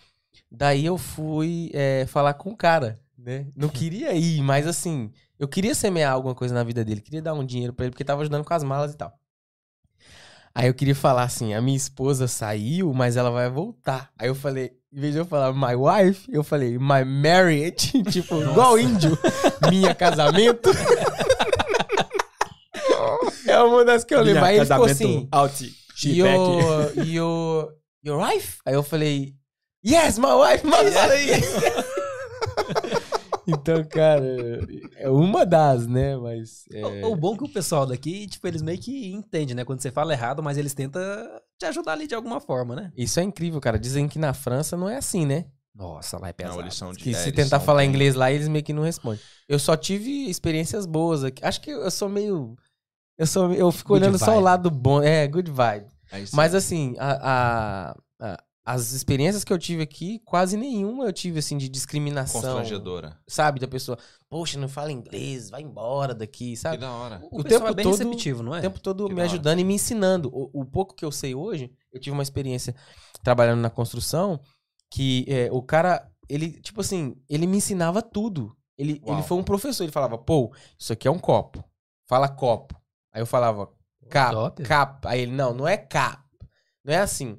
Daí 0.55 0.85
eu 0.85 0.99
fui 0.99 1.71
é, 1.73 2.05
falar 2.07 2.35
com 2.35 2.51
o 2.51 2.57
cara, 2.57 3.01
né? 3.17 3.47
Não 3.57 3.69
queria 3.71 4.13
ir, 4.13 4.43
mas 4.43 4.67
assim, 4.67 5.11
eu 5.39 5.49
queria 5.49 5.75
semear 5.75 6.13
alguma 6.13 6.35
coisa 6.35 6.55
na 6.55 6.63
vida 6.63 6.85
dele, 6.85 7.01
queria 7.01 7.23
dar 7.23 7.33
um 7.33 7.45
dinheiro 7.45 7.73
pra 7.73 7.87
ele, 7.87 7.91
porque 7.91 8.05
tava 8.05 8.21
ajudando 8.21 8.45
com 8.45 8.53
as 8.53 8.63
malas 8.63 8.93
e 8.93 8.97
tal. 8.97 9.19
Aí 10.55 10.67
eu 10.67 10.75
queria 10.75 10.95
falar 10.95 11.23
assim, 11.23 11.55
a 11.55 11.63
minha 11.63 11.77
esposa 11.77 12.29
saiu, 12.29 12.93
mas 12.93 13.17
ela 13.17 13.31
vai 13.31 13.49
voltar. 13.49 14.11
Aí 14.19 14.29
eu 14.29 14.35
falei, 14.35 14.73
em 14.93 15.01
vez 15.01 15.15
de 15.15 15.21
eu 15.21 15.25
falar 15.25 15.55
my 15.55 15.75
wife, 15.75 16.29
eu 16.31 16.45
falei 16.45 16.79
my 16.79 17.03
marriage, 17.07 18.03
tipo, 18.13 18.43
igual 18.43 18.79
índio, 18.79 19.19
minha 19.71 19.95
casamento. 19.95 20.69
É 23.47 23.59
uma 23.63 23.85
das 23.87 24.05
que 24.05 24.15
eu 24.15 24.23
lembro. 24.23 24.45
Aí 24.45 24.57
ele 24.57 24.67
ficou 24.67 24.85
assim. 24.85 25.29
Out. 25.33 25.83
Your, 26.05 26.93
your, 27.07 27.75
your 28.05 28.23
wife? 28.23 28.59
Aí 28.67 28.75
eu 28.75 28.83
falei, 28.83 29.35
yes, 29.85 30.19
my 30.19 30.33
wife, 30.35 30.67
my 30.67 30.85
wife. 30.85 31.47
então, 33.47 33.83
cara, 33.85 34.25
é 34.97 35.09
uma 35.11 35.45
das, 35.45 35.87
né? 35.87 36.17
Mas. 36.17 36.65
É... 36.73 36.85
O, 37.07 37.13
o 37.13 37.17
bom 37.17 37.35
é 37.35 37.39
que 37.39 37.45
o 37.45 37.49
pessoal 37.53 37.87
daqui, 37.87 38.27
tipo, 38.27 38.47
eles 38.47 38.63
meio 38.63 38.79
que 38.79 39.13
entendem, 39.13 39.55
né? 39.55 39.65
Quando 39.65 39.81
você 39.81 39.91
fala 39.91 40.13
errado, 40.13 40.43
mas 40.43 40.57
eles 40.59 40.75
tentam 40.75 41.03
te 41.59 41.67
ajudar 41.67 41.93
ali 41.93 42.07
de 42.07 42.15
alguma 42.15 42.41
forma, 42.41 42.75
né? 42.77 42.93
Isso 42.97 43.19
é 43.21 43.23
incrível, 43.23 43.61
cara. 43.61 43.79
Dizem 43.79 44.09
que 44.09 44.19
na 44.19 44.33
França 44.33 44.77
não 44.77 44.89
é 44.89 44.97
assim, 44.97 45.27
né? 45.27 45.47
Nossa, 45.75 46.19
lá 46.19 46.29
é 46.29 46.33
pesado. 46.33 46.57
Não, 46.57 46.63
eles 46.65 46.75
são 46.75 46.93
de, 46.93 46.99
Que 46.99 47.11
é, 47.11 47.15
se 47.15 47.29
eles 47.31 47.37
tentar 47.37 47.59
são 47.59 47.67
falar 47.67 47.81
bem- 47.81 47.89
inglês 47.89 48.15
lá, 48.15 48.31
eles 48.31 48.47
meio 48.47 48.65
que 48.65 48.75
não 48.75 48.83
respondem. 48.83 49.21
Eu 49.49 49.59
só 49.59 49.75
tive 49.77 50.29
experiências 50.29 50.85
boas 50.85 51.25
aqui. 51.25 51.43
Acho 51.45 51.61
que 51.63 51.71
eu 51.71 51.91
sou 51.91 52.09
meio. 52.09 52.57
Eu 53.17 53.27
sou, 53.27 53.53
eu 53.53 53.73
fico 53.73 53.89
Good 53.95 54.05
olhando 54.05 54.19
só 54.19 54.33
o 54.33 54.35
vibe. 54.35 54.45
lado 54.45 54.71
bom. 54.71 55.03
É, 55.03 55.27
good 55.27 55.51
vibe. 55.51 55.87
Sim. 56.11 56.37
Mas 56.37 56.55
assim, 56.55 56.95
a, 56.99 57.91
a- 57.91 57.97
a- 58.21 58.43
as 58.65 58.93
experiências 58.93 59.43
que 59.43 59.53
eu 59.53 59.59
tive 59.59 59.83
aqui, 59.83 60.21
quase 60.25 60.57
nenhuma 60.57 61.05
eu 61.05 61.13
tive 61.13 61.41
assim 61.41 61.59
de 61.59 61.69
discriminação. 61.69 62.41
Constrangedora. 62.41 63.19
Sabe, 63.27 63.59
da 63.59 63.67
pessoa, 63.67 63.99
poxa, 64.29 64.59
não 64.59 64.69
fala 64.69 64.93
inglês, 64.93 65.51
vai 65.51 65.63
embora 65.63 66.15
daqui, 66.15 66.51
Que 66.51 66.57
sabe? 66.57 66.77
da 66.79 66.91
hora. 66.93 67.21
O, 67.31 67.41
O 67.41 67.45
tempo 67.45 67.67
é 67.67 67.75
bem 67.75 67.83
todo- 67.85 67.99
receptivo, 67.99 68.43
não 68.43 68.55
é? 68.55 68.59
O 68.59 68.63
tempo 68.63 68.81
todo 68.81 69.09
Que 69.09 69.15
me 69.15 69.23
ajudando 69.23 69.59
e 69.59 69.65
me 69.65 69.75
ensinando. 69.75 70.29
O, 70.33 70.61
o 70.61 70.65
pouco 70.65 70.95
que 70.95 71.05
eu 71.05 71.11
sei 71.11 71.35
hoje, 71.35 71.73
eu 71.93 72.01
tive 72.01 72.15
uma 72.15 72.23
experiência 72.23 72.75
trabalhando 73.23 73.61
na 73.61 73.71
construção 73.71 74.41
que 74.91 75.25
é, 75.27 75.49
o 75.51 75.61
cara, 75.63 76.09
ele, 76.29 76.61
tipo 76.61 76.81
assim, 76.83 77.17
ele 77.29 77.47
me 77.47 77.57
ensinava 77.57 78.01
tudo. 78.01 78.55
Ele, 78.79 79.01
Uau. 79.05 79.17
ele 79.17 79.27
foi 79.27 79.39
um 79.39 79.43
professor, 79.43 79.83
ele 79.83 79.93
falava, 79.93 80.17
pô, 80.19 80.55
isso 80.79 80.93
aqui 80.93 81.09
é 81.09 81.11
um 81.11 81.19
copo. 81.19 81.65
Fala 82.07 82.29
copo. 82.29 82.75
Aí 83.13 83.21
eu 83.23 83.27
falava, 83.27 83.69
cap, 84.09 84.63
cap. 84.63 85.07
Aí 85.09 85.21
ele, 85.23 85.33
não, 85.33 85.53
não 85.53 85.67
é 85.67 85.77
cap. 85.77 86.23
Não 86.85 86.93
é 86.95 86.99
assim. 86.99 87.39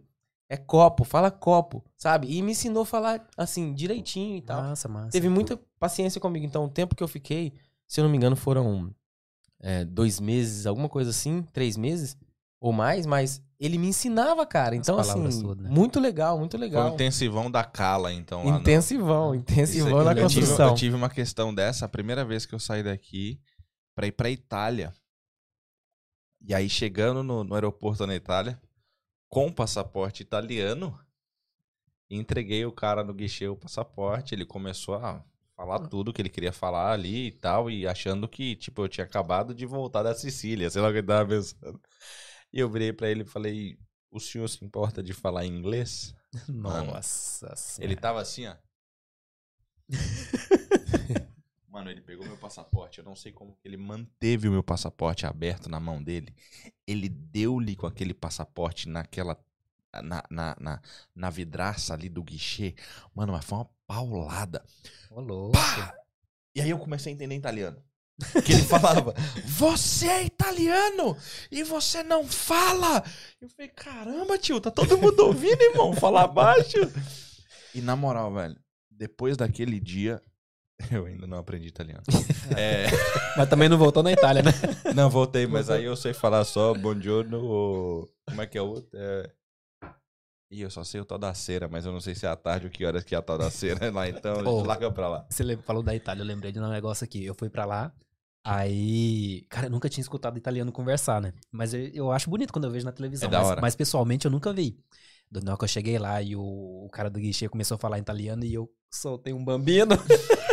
É 0.54 0.58
copo, 0.58 1.04
fala 1.04 1.32
copo, 1.32 1.84
sabe? 1.98 2.28
E 2.32 2.40
me 2.44 2.52
ensinou 2.52 2.84
a 2.84 2.86
falar 2.86 3.28
assim, 3.36 3.74
direitinho 3.74 4.38
e 4.38 4.42
tal. 4.42 4.62
Massa, 4.62 4.88
massa. 4.88 5.10
Teve 5.10 5.28
muita 5.28 5.60
paciência 5.80 6.22
comigo. 6.22 6.46
Então, 6.46 6.66
o 6.66 6.70
tempo 6.70 6.96
que 6.96 7.02
eu 7.02 7.08
fiquei, 7.08 7.54
se 7.88 8.00
eu 8.00 8.04
não 8.04 8.12
me 8.12 8.18
engano, 8.18 8.36
foram 8.36 8.94
é, 9.60 9.84
dois 9.84 10.20
meses, 10.20 10.68
alguma 10.68 10.88
coisa 10.88 11.10
assim, 11.10 11.42
três 11.52 11.76
meses 11.76 12.16
ou 12.62 12.72
mais, 12.72 13.08
mas 13.08 13.42
ele 13.60 13.80
me 13.80 13.88
ensinava, 13.88 14.46
cara. 14.46 14.76
Então, 14.76 14.96
palavras 14.98 15.36
assim, 15.38 15.44
todas, 15.44 15.64
né? 15.64 15.70
muito 15.72 16.00
legal, 16.00 16.38
muito 16.38 16.52
Foi 16.56 16.60
o 16.60 16.70
legal. 16.70 16.94
intensivão 16.94 17.50
da 17.50 17.64
Cala, 17.64 18.14
então. 18.14 18.46
lá 18.46 18.52
no- 18.52 18.60
Intensivão, 18.60 19.34
Isso 19.34 19.42
intensivão 19.42 20.04
na 20.04 20.12
eu 20.12 20.28
tive- 20.28 20.42
construção. 20.42 20.68
Eu 20.70 20.76
tive 20.76 20.96
uma 20.96 21.10
questão 21.10 21.52
dessa 21.52 21.86
a 21.86 21.90
primeira 21.90 22.24
vez 22.24 22.46
que 22.46 22.54
eu 22.54 22.60
saí 22.60 22.84
daqui 22.84 23.40
pra 23.96 24.06
ir 24.06 24.12
pra 24.12 24.30
Itália. 24.30 24.94
E 26.46 26.54
aí, 26.54 26.70
chegando 26.70 27.24
no, 27.24 27.44
no 27.44 27.56
aeroporto 27.56 28.06
na 28.06 28.14
Itália, 28.16 28.62
com 29.34 29.48
o 29.48 29.52
passaporte 29.52 30.22
italiano, 30.22 30.96
entreguei 32.08 32.68
o 32.68 32.72
cara 32.72 33.04
no 33.04 33.16
guichê 33.16 33.48
o 33.48 33.56
passaporte. 33.56 34.36
Ele 34.36 34.46
começou 34.46 34.94
a 34.94 35.26
falar 35.56 35.80
tudo 35.88 36.14
que 36.14 36.22
ele 36.22 36.30
queria 36.30 36.54
falar 36.54 36.92
ali 36.92 37.30
e 37.30 37.32
tal, 37.32 37.68
e 37.68 37.88
achando 37.88 38.28
que, 38.28 38.56
tipo, 38.56 38.84
eu 38.84 38.88
tinha 38.88 39.04
acabado 39.04 39.52
de 39.56 39.66
voltar 39.66 40.04
da 40.04 40.14
Sicília, 40.14 40.70
sei 40.70 40.84
lá 40.84 40.90
o 40.90 40.92
que 40.92 41.00
ele 41.00 41.08
tava 41.08 41.28
pensando. 41.28 41.82
E 42.54 42.60
eu 42.60 42.70
virei 42.70 42.94
pra 42.94 43.10
ele 43.10 43.24
e 43.24 43.26
falei: 43.26 43.80
O 44.12 44.20
senhor 44.20 44.48
se 44.48 44.64
importa 44.64 45.02
de 45.02 45.14
falar 45.14 45.48
inglês? 45.48 46.14
Nossa 46.48 47.56
senhora. 47.56 47.92
Ele 47.92 48.00
tava 48.00 48.22
assim, 48.22 48.46
ó. 48.46 48.56
Mano, 51.84 51.92
ele 51.92 52.02
pegou 52.02 52.26
meu 52.26 52.38
passaporte. 52.38 53.00
Eu 53.00 53.04
não 53.04 53.14
sei 53.14 53.34
como 53.34 53.58
ele 53.62 53.76
manteve 53.76 54.48
o 54.48 54.52
meu 54.52 54.64
passaporte 54.64 55.26
aberto 55.26 55.68
na 55.68 55.82
mão 55.82 56.02
dele. 56.02 56.34
Ele 56.88 57.10
deu-lhe 57.10 57.76
com 57.76 57.86
aquele 57.86 58.14
passaporte 58.14 58.88
naquela. 58.88 59.38
Na, 60.02 60.24
na, 60.28 60.56
na, 60.60 60.82
na 61.14 61.30
vidraça 61.30 61.94
ali 61.94 62.10
do 62.10 62.24
guichê. 62.24 62.74
Mano, 63.14 63.34
mas 63.34 63.46
foi 63.46 63.60
uma 63.60 63.70
paulada. 63.86 64.66
Ô, 65.12 65.20
louco. 65.20 65.52
Pá! 65.52 65.94
E 66.56 66.62
aí 66.62 66.70
eu 66.70 66.80
comecei 66.80 67.12
a 67.12 67.16
entender 67.16 67.36
italiano. 67.36 67.84
Que 68.46 68.54
ele 68.54 68.64
falava, 68.64 69.14
você 69.46 70.08
é 70.08 70.24
italiano 70.24 71.18
e 71.52 71.64
você 71.64 72.02
não 72.02 72.26
fala. 72.26 73.04
Eu 73.42 73.50
falei, 73.50 73.70
caramba, 73.70 74.38
tio, 74.38 74.62
tá 74.62 74.72
todo 74.72 74.98
mundo 74.98 75.20
ouvindo, 75.20 75.62
irmão, 75.62 75.94
falar 75.94 76.28
baixo. 76.28 76.78
E 77.76 77.82
na 77.82 77.96
moral, 77.96 78.32
velho, 78.32 78.56
depois 78.88 79.36
daquele 79.36 79.80
dia, 79.80 80.22
eu 80.92 81.06
ainda 81.06 81.28
não 81.28 81.38
aprendi 81.38 81.68
italiano. 81.68 82.04
É, 82.58 82.86
Mas 83.38 83.50
também 83.50 83.70
não 83.70 83.78
voltou 83.78 84.04
na 84.04 84.12
Itália, 84.12 84.44
né? 84.44 84.52
não, 84.94 85.10
voltei, 85.10 85.48
mas 85.48 85.70
aí 85.70 85.86
eu 85.86 85.96
sei 85.96 86.14
falar 86.14 86.44
só 86.44 86.74
buongiorno 86.74 87.42
ou... 87.42 88.14
Como 88.28 88.42
é 88.42 88.46
que 88.48 88.58
é 88.58 88.62
o 88.62 88.68
outro? 88.68 88.90
É... 88.94 89.32
Ih, 90.52 90.62
eu 90.62 90.70
só 90.70 90.84
sei 90.84 91.02
o 91.02 91.06
tal 91.06 91.18
da 91.18 91.34
cera, 91.34 91.68
mas 91.68 91.86
eu 91.86 91.92
não 91.92 92.00
sei 92.02 92.14
se 92.14 92.26
é 92.26 92.30
à 92.30 92.36
tarde 92.36 92.68
ou 92.68 92.72
que 92.72 92.86
horas 92.86 93.04
que 93.04 93.16
é 93.16 93.18
a 93.18 93.22
tal 93.22 93.38
da 93.38 93.50
cera 93.50 93.90
lá, 93.92 94.08
então 94.08 94.44
Oh. 94.46 94.64
larga 94.64 94.92
pra 94.92 95.08
lá. 95.10 95.26
Você 95.30 95.58
falou 95.58 95.82
da 95.82 95.96
Itália, 95.96 96.22
eu 96.22 96.28
lembrei 96.28 96.52
de 96.52 96.60
um 96.60 96.68
negócio 96.70 97.04
aqui. 97.04 97.26
Eu 97.26 97.34
fui 97.34 97.50
pra 97.50 97.66
lá, 97.66 97.92
aí. 98.44 99.46
Cara, 99.50 99.68
eu 99.68 99.72
nunca 99.72 99.90
tinha 99.90 100.02
escutado 100.02 100.38
italiano 100.38 100.72
conversar, 100.72 101.22
né? 101.22 101.34
Mas 101.52 101.74
eu, 101.74 101.88
eu 101.94 102.12
acho 102.12 102.30
bonito 102.30 102.52
quando 102.54 102.66
eu 102.66 102.72
vejo 102.72 102.86
na 102.86 102.92
televisão. 102.92 103.28
É 103.28 103.32
da 103.32 103.40
mas, 103.40 103.48
hora. 103.48 103.62
mas 103.62 103.76
pessoalmente 103.76 104.26
eu 104.26 104.32
nunca 104.32 104.54
vi. 104.54 104.78
Do 105.42 105.50
hora 105.50 105.58
que 105.58 105.64
eu 105.64 105.68
cheguei 105.68 105.98
lá 105.98 106.22
e 106.22 106.36
o, 106.36 106.42
o 106.86 106.90
cara 106.92 107.10
do 107.10 107.20
guichê 107.20 107.50
começou 107.50 107.76
a 107.76 107.80
falar 107.80 107.98
italiano 108.00 108.44
e 108.46 108.54
eu 108.54 108.70
soltei 108.92 109.34
um 109.34 109.44
bambino. 109.44 109.96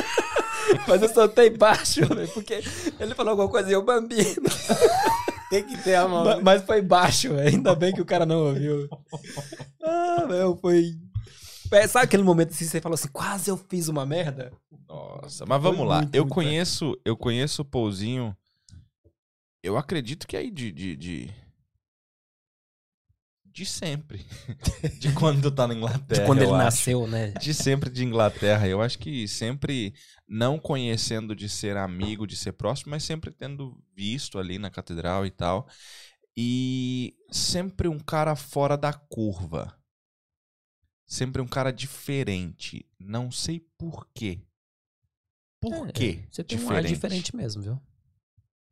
mas 0.88 1.02
eu 1.02 1.08
soltei 1.08 1.50
baixo, 1.50 2.06
velho, 2.06 2.28
porque 2.28 2.62
ele 2.98 3.14
falou 3.14 3.30
alguma 3.32 3.48
coisa 3.48 3.68
e 3.68 3.72
eu 3.72 3.84
bambino. 3.84 4.42
Tem 5.50 5.64
que 5.66 5.76
ter 5.78 5.96
a 5.96 6.06
mão. 6.06 6.24
Ma- 6.24 6.40
Mas 6.40 6.62
foi 6.62 6.80
baixo, 6.80 7.34
velho. 7.34 7.48
ainda 7.48 7.74
bem 7.74 7.92
que 7.92 8.00
o 8.00 8.04
cara 8.06 8.24
não 8.24 8.46
ouviu. 8.46 8.88
Ah, 9.82 10.24
meu, 10.28 10.56
foi. 10.56 10.94
É, 11.72 11.86
Sabe 11.88 12.04
aquele 12.04 12.22
momento 12.22 12.50
assim, 12.50 12.64
você 12.66 12.80
falou 12.80 12.94
assim, 12.94 13.08
quase 13.08 13.50
eu 13.50 13.56
fiz 13.56 13.88
uma 13.88 14.04
merda? 14.06 14.52
Nossa, 14.88 15.44
mas 15.46 15.60
Foi 15.60 15.70
vamos 15.72 15.88
lá. 15.88 16.02
muito, 16.02 16.14
eu 16.14 16.22
muito 16.24 16.34
conheço, 16.34 16.96
eu 17.04 17.16
conheço 17.16 17.62
o 17.62 17.64
Pouzinho. 17.64 18.36
Eu 19.62 19.76
acredito 19.76 20.26
que 20.28 20.36
é 20.36 20.40
aí 20.40 20.50
de 20.50 20.70
de, 20.70 20.96
de 20.96 21.30
de 23.60 23.66
sempre. 23.66 24.24
De 24.98 25.12
quando 25.12 25.42
tu 25.42 25.50
tá 25.50 25.66
na 25.68 25.74
Inglaterra. 25.74 26.20
De 26.22 26.26
quando 26.26 26.38
ele 26.40 26.50
acho. 26.50 26.56
nasceu, 26.64 27.06
né? 27.06 27.32
De 27.32 27.52
sempre 27.52 27.90
de 27.90 28.02
Inglaterra. 28.02 28.66
Eu 28.66 28.80
acho 28.80 28.98
que 28.98 29.28
sempre 29.28 29.92
não 30.26 30.58
conhecendo 30.58 31.36
de 31.36 31.46
ser 31.46 31.76
amigo, 31.76 32.26
de 32.26 32.36
ser 32.36 32.52
próximo, 32.52 32.90
mas 32.90 33.04
sempre 33.04 33.30
tendo 33.30 33.78
visto 33.94 34.38
ali 34.38 34.58
na 34.58 34.70
catedral 34.70 35.26
e 35.26 35.30
tal. 35.30 35.68
E 36.34 37.14
sempre 37.30 37.86
um 37.86 37.98
cara 37.98 38.34
fora 38.34 38.78
da 38.78 38.94
curva. 38.94 39.76
Sempre 41.06 41.42
um 41.42 41.46
cara 41.46 41.70
diferente. 41.70 42.86
Não 42.98 43.30
sei 43.30 43.60
por 43.76 44.08
quê. 44.14 44.40
Por 45.60 45.86
É, 45.88 45.92
quê? 45.92 46.24
Você 46.30 46.42
tem 46.42 46.58
um 46.58 46.70
ar 46.70 46.82
diferente 46.82 47.36
mesmo, 47.36 47.62
viu? 47.62 47.82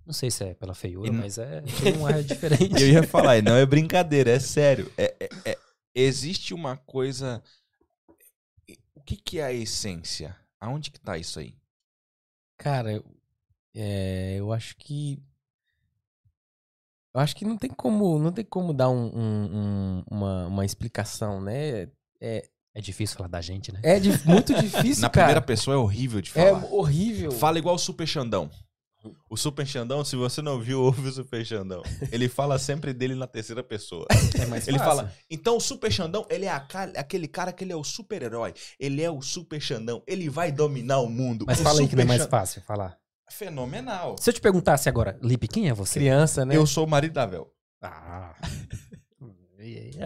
Não 0.08 0.14
sei 0.14 0.30
se 0.30 0.42
é 0.42 0.54
pela 0.54 0.74
feiura, 0.74 1.12
mas 1.12 1.36
é 1.36 1.60
tem 1.82 1.94
um 1.98 2.06
ar 2.06 2.22
diferente. 2.22 2.82
Eu 2.82 2.88
ia 2.88 3.02
falar, 3.02 3.42
não 3.42 3.54
é 3.56 3.66
brincadeira, 3.66 4.30
é 4.30 4.40
sério. 4.40 4.90
É, 4.96 5.14
é- 5.20 5.28
é- 5.50 5.58
existe 5.94 6.54
uma 6.54 6.78
coisa. 6.78 7.42
O 8.94 9.02
que, 9.02 9.16
que 9.16 9.38
é 9.38 9.44
a 9.44 9.52
essência? 9.52 10.34
Aonde 10.58 10.90
que 10.90 10.98
tá 10.98 11.18
isso 11.18 11.38
aí? 11.38 11.54
Cara, 12.56 12.90
eu, 12.90 13.04
é, 13.76 14.36
eu 14.38 14.50
acho 14.50 14.74
que. 14.78 15.22
Eu 17.14 17.20
acho 17.20 17.36
que 17.36 17.44
não 17.44 17.58
tem 17.58 17.68
como, 17.68 18.18
não 18.18 18.32
tem 18.32 18.46
como 18.46 18.72
dar 18.72 18.88
um- 18.88 19.10
um- 19.14 19.56
um- 19.58 20.04
uma, 20.10 20.46
uma 20.46 20.64
explicação, 20.64 21.38
né? 21.42 21.82
É, 22.18 22.48
É 22.74 22.80
difícil 22.80 23.16
falar 23.16 23.28
da 23.28 23.40
gente, 23.42 23.70
né? 23.72 23.80
é 23.82 24.00
di- 24.00 24.08
muito 24.26 24.54
difícil, 24.94 25.02
Na 25.02 25.10
cara. 25.10 25.26
primeira 25.26 25.42
pessoa 25.42 25.74
é 25.74 25.78
horrível 25.78 26.22
de 26.22 26.30
É 26.30 26.48
falar. 26.54 26.64
horrível. 26.72 27.30
Fala 27.32 27.58
igual 27.58 27.74
o 27.74 27.78
Super 27.78 28.06
Xandão. 28.06 28.50
O 29.30 29.36
Super 29.36 29.66
Xandão, 29.66 30.04
se 30.04 30.16
você 30.16 30.42
não 30.42 30.58
viu, 30.60 30.82
ouve 30.82 31.08
o 31.08 31.12
Super 31.12 31.44
Xandão. 31.44 31.82
Ele 32.10 32.28
fala 32.28 32.58
sempre 32.58 32.92
dele 32.92 33.14
na 33.14 33.26
terceira 33.26 33.62
pessoa. 33.62 34.06
É 34.40 34.44
mais 34.46 34.66
Ele 34.66 34.78
fácil. 34.78 34.96
fala, 34.96 35.12
então 35.30 35.56
o 35.56 35.60
Super 35.60 35.90
Xandão, 35.92 36.26
ele 36.28 36.46
é 36.46 36.50
a 36.50 36.66
aquele 36.96 37.28
cara 37.28 37.52
que 37.52 37.62
ele 37.64 37.72
é 37.72 37.76
o 37.76 37.84
super-herói. 37.84 38.52
Ele 38.78 39.02
é 39.02 39.10
o 39.10 39.22
Super 39.22 39.60
Xandão. 39.60 40.02
Ele 40.06 40.28
vai 40.28 40.50
dominar 40.50 40.98
o 41.00 41.08
mundo. 41.08 41.44
Mas 41.46 41.60
O 41.60 41.62
fala 41.62 41.80
aí 41.80 41.88
que 41.88 41.94
não 41.96 42.02
é 42.02 42.06
mais 42.06 42.26
fácil 42.26 42.60
falar. 42.62 42.96
Fenomenal. 43.30 44.16
Se 44.18 44.30
eu 44.30 44.34
te 44.34 44.40
perguntasse 44.40 44.88
agora, 44.88 45.18
Lipe, 45.22 45.46
quem 45.46 45.68
é 45.68 45.74
você? 45.74 45.98
Criança, 46.00 46.44
né? 46.44 46.56
Eu 46.56 46.66
sou 46.66 46.84
o 46.86 46.88
marido 46.88 47.12
da 47.12 47.26
Vel. 47.26 47.52
Ah. 47.82 48.34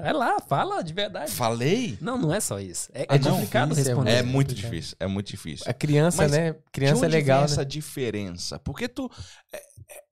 Vai 0.01 0.13
lá, 0.15 0.41
fala 0.41 0.83
de 0.83 0.93
verdade. 0.95 1.31
Falei? 1.33 1.99
Não, 2.01 2.17
não 2.17 2.33
é 2.33 2.41
só 2.41 2.59
isso. 2.59 2.91
É, 2.95 3.03
É 3.03 3.03
é 3.03 3.19
complicado 3.19 3.69
difícil, 3.71 3.91
responder. 3.93 4.11
É 4.11 4.19
é 4.19 4.23
muito 4.23 4.49
complicado. 4.49 4.71
difícil. 4.73 4.97
É 4.99 5.07
muito 5.07 5.27
difícil. 5.29 5.67
A 5.71 5.75
criança, 5.75 6.23
Mas 6.23 6.33
né? 6.33 6.53
De 6.53 6.59
Criança 6.73 7.05
é 7.05 7.09
legal, 7.09 7.41
vem 7.41 7.49
né? 7.49 7.53
essa 7.53 7.65
diferença? 7.67 8.59
Porque 8.59 8.89
tu. 8.89 9.11
é- 9.53 9.59
é- 9.91 10.03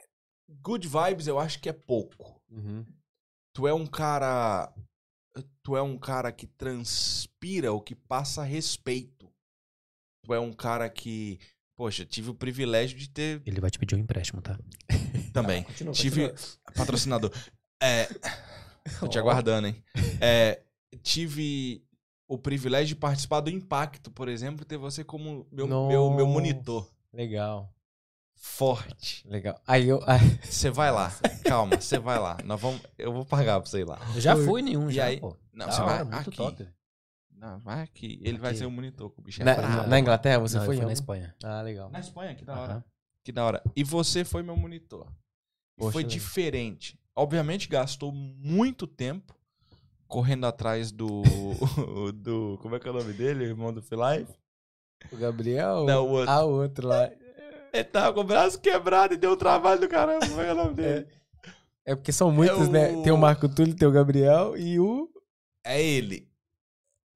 good 0.60 0.86
vibes 0.86 1.26
eu 1.26 1.38
acho 1.38 1.58
que 1.60 1.68
é 1.68 1.72
pouco. 1.72 2.38
Uhum. 2.50 2.84
Tu 3.54 3.66
é 3.66 3.72
um 3.72 3.86
cara. 3.86 4.72
Tu 5.62 5.76
é 5.76 5.80
um 5.82 5.96
cara 5.96 6.30
que 6.32 6.46
transpira 6.46 7.72
ou 7.72 7.80
que 7.80 7.94
passa 7.94 8.42
respeito. 8.42 9.26
Tu 10.26 10.34
é 10.34 10.40
um 10.40 10.52
cara 10.52 10.88
que. 10.90 11.38
Poxa, 11.78 12.04
tive 12.04 12.28
o 12.28 12.34
privilégio 12.34 12.98
de 12.98 13.08
ter. 13.08 13.40
Ele 13.46 13.60
vai 13.60 13.70
te 13.70 13.78
pedir 13.78 13.94
um 13.94 13.98
empréstimo, 13.98 14.42
tá? 14.42 14.58
Também. 15.32 15.62
Continua, 15.62 15.94
Tive 15.94 16.28
continua. 16.28 16.58
patrocinador. 16.74 17.32
É, 17.82 18.06
tô 18.98 19.08
te 19.08 19.18
aguardando, 19.18 19.68
hein? 19.68 19.82
É, 20.20 20.62
tive 21.02 21.84
o 22.28 22.38
privilégio 22.38 22.94
de 22.94 22.96
participar 23.00 23.40
do 23.40 23.50
Impacto, 23.50 24.10
por 24.10 24.28
exemplo, 24.28 24.64
ter 24.64 24.76
você 24.76 25.02
como 25.04 25.46
meu, 25.50 25.66
meu, 25.66 26.10
meu 26.10 26.26
monitor. 26.26 26.88
Legal, 27.12 27.72
Forte. 28.36 29.26
legal. 29.28 29.60
Aí 29.66 29.88
eu. 29.88 30.00
Você 30.42 30.70
vai 30.70 30.90
lá. 30.90 31.12
Calma, 31.44 31.76
você 31.78 31.98
vai 31.98 32.18
lá. 32.18 32.38
Nós 32.44 32.58
vamos, 32.60 32.80
eu 32.96 33.12
vou 33.12 33.24
pagar 33.24 33.60
pra 33.60 33.68
você 33.68 33.80
ir 33.80 33.84
lá. 33.84 33.98
Eu 34.14 34.20
já 34.20 34.34
fui 34.36 34.62
nenhum, 34.62 34.88
E 34.88 34.94
já, 34.94 35.04
aí- 35.06 35.20
pô. 35.20 35.36
Não, 35.52 35.66
você 35.70 35.80
vai 35.82 36.04
muito 36.04 36.30
aqui. 36.30 36.36
top. 36.36 36.68
Não, 37.36 37.58
vai 37.60 37.82
aqui. 37.82 38.18
Ele 38.22 38.38
vai 38.38 38.50
Aqui. 38.50 38.60
ser 38.60 38.66
o 38.66 38.70
monitor, 38.70 39.10
que 39.10 39.20
o 39.20 39.22
bicho 39.22 39.42
é 39.42 39.44
na, 39.44 39.86
na 39.86 39.98
Inglaterra 39.98 40.38
você 40.38 40.56
Não, 40.56 40.62
eu 40.62 40.66
foi? 40.66 40.76
fui 40.76 40.84
em 40.84 40.86
na? 40.86 40.92
Espanha. 40.92 41.34
Ah, 41.42 41.60
legal. 41.62 41.90
Na 41.90 41.98
Espanha, 42.00 42.34
que 42.34 42.44
da 42.44 42.58
hora. 42.58 42.84
Que 43.24 43.32
da 43.32 43.44
hora. 43.44 43.62
E 43.74 43.82
você 43.82 44.24
foi 44.24 44.42
meu 44.42 44.56
monitor. 44.56 45.06
E 45.76 45.80
Poxa, 45.80 45.92
foi 45.92 46.02
legal. 46.02 46.10
diferente. 46.18 46.99
Obviamente 47.16 47.68
gastou 47.68 48.12
muito 48.12 48.86
tempo 48.86 49.34
correndo 50.08 50.46
atrás 50.46 50.90
do. 50.92 51.22
do. 52.14 52.58
Como 52.62 52.76
é 52.76 52.80
que 52.80 52.88
é 52.88 52.90
o 52.90 52.94
nome 52.94 53.12
dele? 53.12 53.44
Irmão 53.44 53.72
do 53.72 53.80
Life? 53.80 54.32
O 55.12 55.16
Gabriel? 55.16 55.84
Não, 55.86 56.06
o 56.06 56.10
outro. 56.10 56.30
Ah, 56.32 56.44
o 56.44 56.50
outro 56.62 56.88
lá. 56.88 57.10
Ele 57.72 57.84
tava 57.84 58.12
com 58.12 58.20
o 58.20 58.24
braço 58.24 58.60
quebrado 58.60 59.14
e 59.14 59.16
deu 59.16 59.32
um 59.32 59.36
trabalho 59.36 59.80
do 59.80 59.88
caramba. 59.88 60.26
Como 60.26 60.40
é 60.40 60.44
que 60.44 60.50
é 60.50 60.52
o 60.52 60.56
nome 60.56 60.74
dele? 60.74 61.06
É 61.84 61.94
porque 61.94 62.12
são 62.12 62.30
muitos, 62.30 62.68
É 62.68 62.70
né? 62.70 62.92
o- 62.92 63.02
Tem 63.02 63.12
o 63.12 63.16
Marco 63.18 63.48
Túlio, 63.48 63.74
tem 63.74 63.86
o 63.88 63.92
Gabriel 63.92 64.56
e 64.56 64.78
o. 64.78 65.08
É 65.64 65.82
ele. 65.82 66.28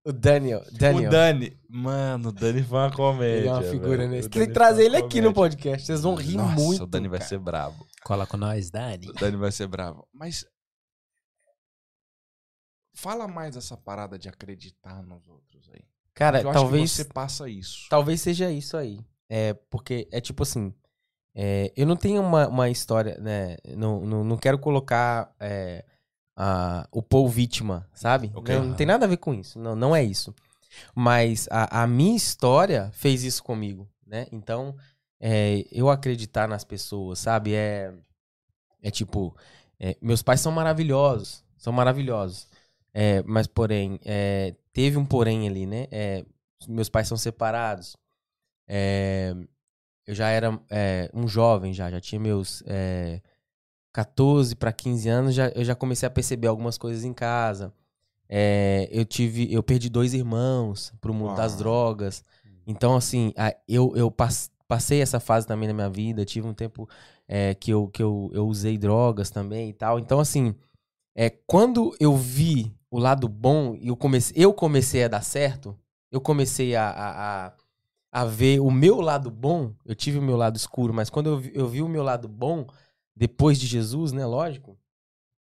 O 0.04 0.12
Daniel. 0.12 0.62
Daniel. 0.70 1.08
O 1.08 1.10
Dani. 1.10 1.58
Mano, 1.66 2.28
o 2.28 2.32
Dani 2.32 2.62
foi 2.62 2.78
uma 2.78 2.92
comédia. 2.92 3.38
Ele 3.38 3.48
é 3.48 3.52
uma 3.52 3.62
figura, 3.62 3.96
velho. 3.96 4.10
né? 4.10 4.22
Você 4.22 4.28
tem 4.28 4.46
que 4.46 4.52
trazer 4.52 4.84
ele 4.84 4.98
aqui 4.98 5.22
no 5.22 5.32
podcast. 5.32 5.86
Vocês 5.86 6.02
vão 6.02 6.14
rir 6.14 6.36
Nossa, 6.36 6.54
muito. 6.54 6.82
O 6.84 6.86
Dani 6.86 7.08
vai 7.08 7.18
cara. 7.18 7.28
ser 7.28 7.38
brabo. 7.38 7.86
Cola 8.04 8.26
com 8.26 8.36
nós, 8.36 8.70
Dani. 8.70 9.08
O 9.08 9.12
Dani 9.14 9.36
vai 9.38 9.50
ser 9.50 9.66
bravo. 9.66 10.06
Mas. 10.12 10.44
Fala 12.96 13.26
mais 13.26 13.56
essa 13.56 13.76
parada 13.78 14.18
de 14.18 14.28
acreditar 14.28 15.02
nos 15.02 15.26
outros 15.26 15.68
aí. 15.72 15.80
Cara, 16.12 16.42
eu 16.42 16.50
acho 16.50 16.58
talvez. 16.60 16.90
que 16.90 16.96
você 16.96 17.04
passa 17.06 17.48
isso. 17.48 17.86
Talvez 17.88 18.20
seja 18.20 18.50
isso 18.52 18.76
aí. 18.76 19.00
É, 19.28 19.54
porque 19.70 20.06
é 20.12 20.20
tipo 20.20 20.42
assim. 20.42 20.72
é, 21.34 21.72
eu 21.74 21.86
não 21.86 21.96
tenho 21.96 22.20
uma, 22.20 22.46
uma 22.46 22.68
história, 22.68 23.16
né? 23.18 23.56
Não, 23.74 24.04
não, 24.04 24.22
não 24.22 24.36
quero 24.36 24.58
colocar 24.58 25.34
é, 25.40 25.82
a, 26.36 26.86
o 26.90 27.02
Paul 27.02 27.28
vítima, 27.28 27.88
sabe? 27.94 28.30
Ok. 28.34 28.54
Não, 28.54 28.64
não 28.64 28.74
tem 28.74 28.86
nada 28.86 29.06
a 29.06 29.08
ver 29.08 29.18
com 29.18 29.34
isso. 29.34 29.58
Não, 29.58 29.76
não 29.76 29.94
é 29.94 30.02
isso. 30.02 30.34
Mas 30.94 31.46
a, 31.50 31.82
a 31.82 31.86
minha 31.86 32.16
história 32.16 32.90
fez 32.92 33.22
isso 33.22 33.42
comigo, 33.42 33.88
né? 34.06 34.26
Então, 34.32 34.74
é, 35.20 35.64
eu 35.70 35.88
acreditar 35.88 36.48
nas 36.48 36.64
pessoas, 36.64 37.20
sabe? 37.20 37.54
É, 37.54 37.92
é 38.82 38.90
tipo, 38.90 39.36
é, 39.78 39.96
meus 40.00 40.22
pais 40.22 40.40
são 40.40 40.52
maravilhosos, 40.52 41.44
são 41.56 41.72
maravilhosos. 41.72 42.48
É, 42.92 43.22
mas, 43.22 43.46
porém, 43.46 43.98
é, 44.04 44.54
teve 44.72 44.96
um 44.96 45.04
porém 45.04 45.48
ali, 45.48 45.66
né? 45.66 45.86
É, 45.90 46.24
meus 46.68 46.88
pais 46.88 47.08
são 47.08 47.16
separados. 47.16 47.96
É, 48.66 49.34
eu 50.06 50.14
já 50.14 50.28
era 50.28 50.50
um 51.14 51.26
jovem, 51.26 51.72
já, 51.72 51.90
já 51.90 52.00
tinha 52.00 52.20
meus 52.20 52.62
14 53.94 54.56
para 54.56 54.72
15 54.72 55.08
anos, 55.08 55.34
já, 55.36 55.48
eu 55.50 55.64
já 55.64 55.74
comecei 55.76 56.06
a 56.06 56.10
perceber 56.10 56.48
algumas 56.48 56.76
coisas 56.76 57.04
em 57.04 57.14
casa. 57.14 57.72
É, 58.28 58.88
eu 58.92 59.04
tive, 59.04 59.52
eu 59.52 59.62
perdi 59.62 59.88
dois 59.88 60.14
irmãos 60.14 60.92
pro 61.00 61.14
mundo 61.14 61.34
das 61.36 61.56
drogas. 61.56 62.24
Então, 62.66 62.96
assim, 62.96 63.32
a- 63.36 63.54
eu, 63.68 63.94
eu 63.96 64.10
pas- 64.10 64.50
passei 64.68 65.00
essa 65.02 65.20
fase 65.20 65.46
também 65.46 65.68
na 65.68 65.74
minha 65.74 65.90
vida. 65.90 66.24
Tive 66.24 66.46
um 66.48 66.54
tempo 66.54 66.88
é, 67.28 67.54
que, 67.54 67.70
eu, 67.72 67.88
que 67.88 68.02
eu, 68.02 68.30
eu 68.34 68.46
usei 68.48 68.78
drogas 68.78 69.30
também 69.30 69.70
e 69.70 69.72
tal. 69.72 69.98
Então, 70.00 70.20
assim, 70.20 70.54
é, 71.14 71.30
quando 71.30 71.94
eu 72.00 72.16
vi 72.16 72.74
o 72.90 72.98
lado 72.98 73.28
bom 73.28 73.76
e 73.80 73.88
eu 73.88 73.96
comecei, 73.96 74.34
eu 74.44 74.52
comecei 74.54 75.04
a 75.04 75.08
dar 75.08 75.22
certo, 75.22 75.76
eu 76.10 76.20
comecei 76.20 76.74
a, 76.76 76.88
a, 76.90 77.46
a, 77.48 77.52
a 78.12 78.24
ver 78.24 78.60
o 78.60 78.70
meu 78.70 79.00
lado 79.00 79.30
bom. 79.30 79.72
Eu 79.84 79.94
tive 79.94 80.18
o 80.18 80.22
meu 80.22 80.36
lado 80.36 80.56
escuro, 80.56 80.94
mas 80.94 81.10
quando 81.10 81.28
eu 81.30 81.38
vi, 81.38 81.52
eu 81.54 81.68
vi 81.68 81.82
o 81.82 81.88
meu 81.88 82.02
lado 82.02 82.28
bom, 82.28 82.66
depois 83.16 83.58
de 83.60 83.66
Jesus, 83.66 84.12
né? 84.12 84.24
Lógico. 84.26 84.78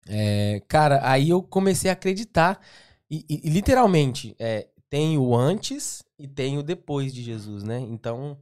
é, 0.07 0.63
cara, 0.69 1.01
aí 1.09 1.31
eu 1.31 1.43
comecei 1.43 1.91
a 1.91 1.93
acreditar. 1.95 2.61
E, 3.11 3.25
e- 3.29 3.41
e, 3.45 3.51
literalmente, 3.51 4.35
é, 4.39 4.69
tem 4.91 5.19
o 5.19 5.35
antes 5.37 6.03
e 6.19 6.27
tem 6.27 6.59
o 6.59 6.63
depois 6.63 7.13
de 7.15 7.23
Jesus, 7.23 7.63
né? 7.63 7.79
Então, 7.81 8.39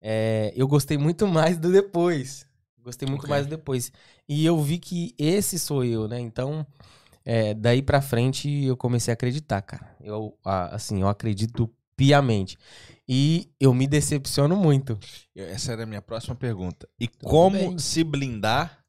é, 0.00 0.52
eu 0.56 0.66
gostei 0.68 0.98
muito 0.98 1.26
mais 1.26 1.58
do 1.58 1.70
depois. 1.72 2.46
Gostei 2.82 3.08
muito 3.08 3.24
Ok. 3.24 3.30
mais 3.30 3.46
do 3.46 3.50
depois. 3.50 3.92
E 4.28 4.44
eu 4.46 4.60
vi 4.62 4.78
que 4.78 5.14
esse 5.18 5.58
sou 5.58 5.84
eu, 5.84 6.08
né? 6.08 6.18
Então, 6.20 6.66
é, 7.24 7.54
daí 7.54 7.82
pra 7.82 8.00
frente 8.02 8.48
eu 8.64 8.76
comecei 8.76 9.12
a 9.12 9.14
acreditar, 9.14 9.60
cara. 9.62 9.94
Eu, 10.00 10.36
assim, 10.44 11.00
eu 11.02 11.08
acredito 11.08 11.70
piamente. 11.96 12.58
E 13.12 13.52
eu 13.58 13.74
me 13.74 13.88
decepciono 13.88 14.54
muito. 14.54 14.96
Essa 15.34 15.72
era 15.72 15.82
a 15.82 15.86
minha 15.86 16.00
próxima 16.00 16.36
pergunta. 16.36 16.88
E 16.96 17.08
Tudo 17.08 17.28
como 17.28 17.58
bem. 17.58 17.78
se 17.80 18.04
blindar 18.04 18.84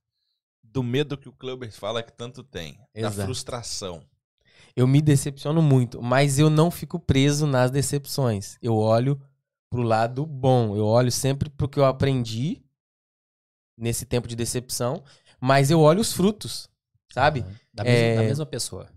do 0.63 0.84
medo 0.84 1.17
que 1.17 1.28
o 1.28 1.34
Clubber 1.34 1.72
fala 1.72 2.03
que 2.03 2.13
tanto 2.13 2.43
tem? 2.43 2.76
Da 2.93 3.07
Exato. 3.07 3.24
frustração. 3.24 4.03
Eu 4.76 4.86
me 4.88 5.01
decepciono 5.01 5.59
muito, 5.59 6.03
mas 6.03 6.38
eu 6.38 6.51
não 6.51 6.69
fico 6.69 6.99
preso 6.99 7.47
nas 7.47 7.72
decepções. 7.72 8.57
Eu 8.61 8.76
olho 8.76 9.19
pro 9.72 9.82
lado 9.82 10.24
bom. 10.24 10.76
Eu 10.78 10.86
olho 10.86 11.11
sempre 11.11 11.49
pro 11.49 11.67
que 11.67 11.80
eu 11.80 11.86
aprendi 11.86 12.61
nesse 13.76 14.05
tempo 14.05 14.28
de 14.28 14.36
decepção, 14.36 15.03
mas 15.39 15.72
eu 15.72 15.80
olho 15.80 15.99
os 15.99 16.13
frutos, 16.13 16.69
sabe? 17.11 17.43
Da, 17.74 17.84
É, 17.84 18.17
da 18.17 18.22
mesma 18.22 18.45
pessoa. 18.45 18.88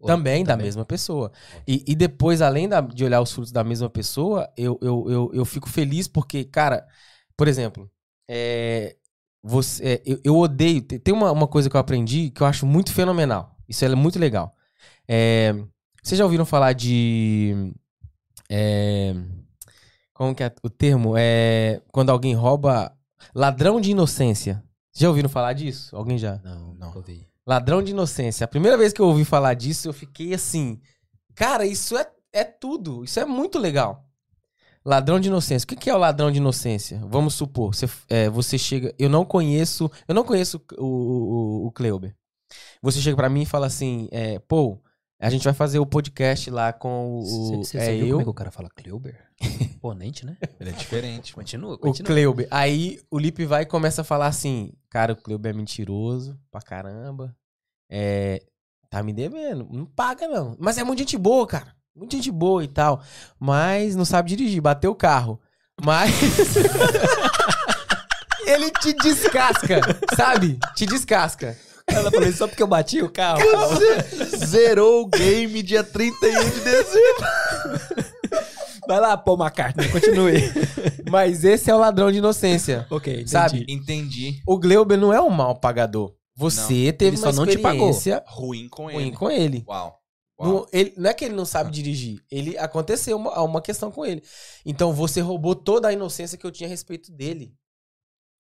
Ou- 0.00 0.06
Também, 0.06 0.42
da 0.42 0.56
mesma 0.56 0.84
pessoa. 0.84 1.30
E, 1.68 1.84
e 1.86 1.94
depois, 1.94 2.40
além 2.40 2.66
da- 2.68 2.80
de 2.80 3.04
olhar 3.04 3.20
os 3.20 3.30
frutos 3.32 3.52
da 3.52 3.62
mesma 3.62 3.90
pessoa, 3.90 4.50
eu, 4.56 4.78
eu, 4.80 5.10
eu, 5.10 5.30
eu 5.34 5.44
fico 5.44 5.68
feliz 5.68 6.08
porque, 6.08 6.42
cara, 6.42 6.86
por 7.36 7.46
exemplo, 7.46 7.90
é, 8.28 8.96
você, 9.42 9.84
é, 9.84 10.02
eu, 10.06 10.18
eu 10.24 10.36
odeio. 10.38 10.80
Tem 10.82 10.98
tem 10.98 11.12
uma, 11.14 11.30
uma 11.30 11.46
coisa 11.46 11.68
que 11.68 11.76
eu 11.76 11.80
aprendi 11.80 12.30
que 12.30 12.42
eu 12.42 12.46
acho 12.46 12.64
muito 12.66 12.92
fenomenal. 12.92 13.54
Isso 13.68 13.84
é 13.84 13.94
muito 13.94 14.18
legal. 14.18 14.54
É, 15.06 15.52
vocês 16.02 16.18
já 16.18 16.24
ouviram 16.24 16.46
falar 16.46 16.72
de. 16.72 17.74
é, 18.50 19.14
como 20.14 20.34
que 20.34 20.42
é 20.42 20.52
o 20.62 20.70
termo? 20.70 21.14
É, 21.16 21.80
quando 21.92 22.10
alguém 22.10 22.34
rouba. 22.34 22.92
Ladrão 23.34 23.80
de 23.80 23.90
inocência. 23.90 24.62
Já 24.94 25.08
ouviram 25.08 25.28
falar 25.28 25.52
disso? 25.52 25.94
Alguém 25.94 26.16
já? 26.18 26.40
Não, 26.42 26.74
Não. 26.74 26.74
não. 26.74 26.96
ouvi. 26.96 27.28
Ladrão 27.50 27.82
de 27.82 27.90
inocência. 27.90 28.44
A 28.44 28.48
primeira 28.48 28.78
vez 28.78 28.92
que 28.92 29.00
eu 29.00 29.06
ouvi 29.06 29.24
falar 29.24 29.54
disso, 29.54 29.88
eu 29.88 29.92
fiquei 29.92 30.32
assim. 30.32 30.80
Cara, 31.34 31.66
isso 31.66 31.98
é, 31.98 32.08
é 32.32 32.44
tudo. 32.44 33.02
Isso 33.02 33.18
é 33.18 33.24
muito 33.24 33.58
legal. 33.58 34.04
Ladrão 34.84 35.18
de 35.18 35.26
inocência. 35.26 35.64
O 35.64 35.68
que 35.68 35.74
que 35.74 35.90
é 35.90 35.94
o 35.94 35.98
ladrão 35.98 36.30
de 36.30 36.38
inocência? 36.38 37.02
Vamos 37.08 37.34
supor, 37.34 37.74
você, 37.74 37.88
é, 38.08 38.30
você 38.30 38.56
chega. 38.56 38.94
Eu 38.96 39.08
não 39.08 39.24
conheço. 39.24 39.90
Eu 40.06 40.14
não 40.14 40.22
conheço 40.22 40.62
o, 40.78 40.84
o, 40.84 41.66
o 41.66 41.72
Kleuber. 41.72 42.14
Você 42.80 43.00
chega 43.00 43.16
pra 43.16 43.28
mim 43.28 43.42
e 43.42 43.46
fala 43.46 43.66
assim: 43.66 44.08
é, 44.12 44.38
pô, 44.38 44.80
a 45.18 45.28
gente 45.28 45.42
vai 45.42 45.52
fazer 45.52 45.80
o 45.80 45.86
podcast 45.86 46.48
lá 46.52 46.72
com 46.72 47.18
o. 47.18 47.56
Você 47.64 47.78
é 47.78 47.96
viu 47.96 48.06
eu, 48.06 48.10
como 48.10 48.20
é 48.20 48.24
que 48.26 48.30
o 48.30 48.34
cara 48.34 48.52
fala 48.52 48.70
Kleuber? 48.70 49.18
Imponente, 49.60 50.24
né? 50.24 50.36
Ele 50.60 50.70
é 50.70 50.72
diferente. 50.72 51.34
Continua, 51.34 51.74
o 51.74 51.78
continua. 51.78 52.06
Kleuber. 52.06 52.46
Aí 52.48 53.00
o 53.10 53.18
Lipe 53.18 53.44
vai 53.44 53.64
e 53.64 53.66
começa 53.66 54.02
a 54.02 54.04
falar 54.04 54.28
assim: 54.28 54.72
cara, 54.88 55.14
o 55.14 55.16
Kleuber 55.16 55.50
é 55.50 55.56
mentiroso 55.56 56.38
pra 56.48 56.62
caramba. 56.62 57.36
É. 57.90 58.40
Tá 58.88 59.02
me 59.02 59.12
devendo. 59.12 59.68
Não 59.70 59.84
paga, 59.84 60.26
não. 60.26 60.56
Mas 60.58 60.78
é 60.78 60.84
muito 60.84 61.00
gente 61.00 61.18
boa, 61.18 61.46
cara. 61.46 61.74
Muita 61.94 62.16
gente 62.16 62.30
boa 62.30 62.64
e 62.64 62.68
tal. 62.68 63.02
Mas 63.38 63.94
não 63.94 64.04
sabe 64.04 64.30
dirigir, 64.30 64.60
bateu 64.60 64.90
o 64.90 64.96
carro. 64.96 65.38
Mas. 65.84 66.10
Ele 68.46 68.70
te 68.70 68.92
descasca, 68.94 69.80
sabe? 70.16 70.58
Te 70.74 70.86
descasca. 70.86 71.56
Ela 71.86 72.10
falou 72.10 72.28
isso 72.28 72.38
só 72.38 72.48
porque 72.48 72.62
eu 72.62 72.66
bati 72.66 73.02
o 73.02 73.10
carro. 73.10 73.40
Zerou 74.44 75.02
o 75.02 75.06
game 75.06 75.62
dia 75.62 75.84
31 75.84 76.50
de 76.50 76.60
dezembro. 76.60 77.24
Vai 78.88 79.00
lá, 79.00 79.16
pô, 79.16 79.34
McCartney, 79.34 79.88
continue. 79.88 80.52
Mas 81.10 81.44
esse 81.44 81.70
é 81.70 81.74
o 81.74 81.78
ladrão 81.78 82.10
de 82.10 82.18
inocência. 82.18 82.86
ok, 82.90 83.12
entendi. 83.12 83.30
Sabe? 83.30 83.64
Entendi. 83.68 84.42
O 84.46 84.58
Gleuber 84.58 84.98
não 84.98 85.12
é 85.12 85.20
um 85.20 85.30
mau 85.30 85.54
pagador. 85.54 86.12
Você 86.40 86.92
teve 86.92 87.10
Ele 87.10 87.16
só 87.18 87.26
uma 87.30 87.32
não 87.34 87.46
te 87.46 87.58
pagou. 87.58 87.90
experiência 87.90 88.24
Ruim 88.26 88.68
com 88.68 88.84
ruim 88.84 89.06
ele. 89.08 89.16
com 89.16 89.30
ele. 89.30 89.64
Uau. 89.68 90.00
Uau. 90.40 90.48
Não, 90.52 90.66
ele, 90.72 90.94
não 90.96 91.10
é 91.10 91.14
que 91.14 91.24
ele 91.24 91.34
não 91.34 91.44
sabe 91.44 91.70
dirigir. 91.70 92.24
Ele 92.30 92.56
aconteceu 92.56 93.16
uma, 93.16 93.40
uma 93.42 93.60
questão 93.60 93.90
com 93.90 94.06
ele. 94.06 94.22
Então 94.64 94.92
você 94.92 95.20
roubou 95.20 95.54
toda 95.54 95.88
a 95.88 95.92
inocência 95.92 96.38
que 96.38 96.46
eu 96.46 96.50
tinha 96.50 96.66
a 96.66 96.70
respeito 96.70 97.12
dele. 97.12 97.54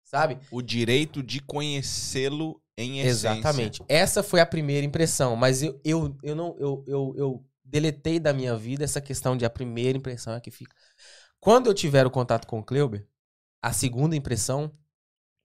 Sabe? 0.05 0.39
O 0.51 0.61
direito 0.63 1.23
de 1.23 1.41
conhecê-lo 1.41 2.63
em 2.77 3.01
essência. 3.01 3.31
Exatamente. 3.31 3.83
Essa 3.89 4.23
foi 4.23 4.41
a 4.41 4.47
primeira 4.47 4.87
impressão. 4.87 5.35
Mas 5.35 5.63
eu, 5.63 5.81
eu, 5.85 6.17
eu 6.23 6.37
não. 6.37 6.55
Eu, 6.59 6.85
eu, 6.87 7.15
eu 7.17 7.45
deletei 7.65 8.21
da 8.21 8.33
minha 8.33 8.57
vida 8.57 8.85
essa 8.85 9.01
questão 9.01 9.37
de 9.37 9.45
a 9.45 9.51
primeira 9.51 9.99
impressão 9.99 10.35
é 10.35 10.41
que 10.41 10.51
fica. 10.51 10.77
Quando 11.41 11.67
eu 11.67 11.75
tiver 11.75 12.07
o 12.07 12.11
contato 12.11 12.47
com 12.47 12.59
o 12.61 12.65
Kleuber, 12.65 13.07
a 13.63 13.73
segunda 13.73 14.15
impressão 14.15 14.71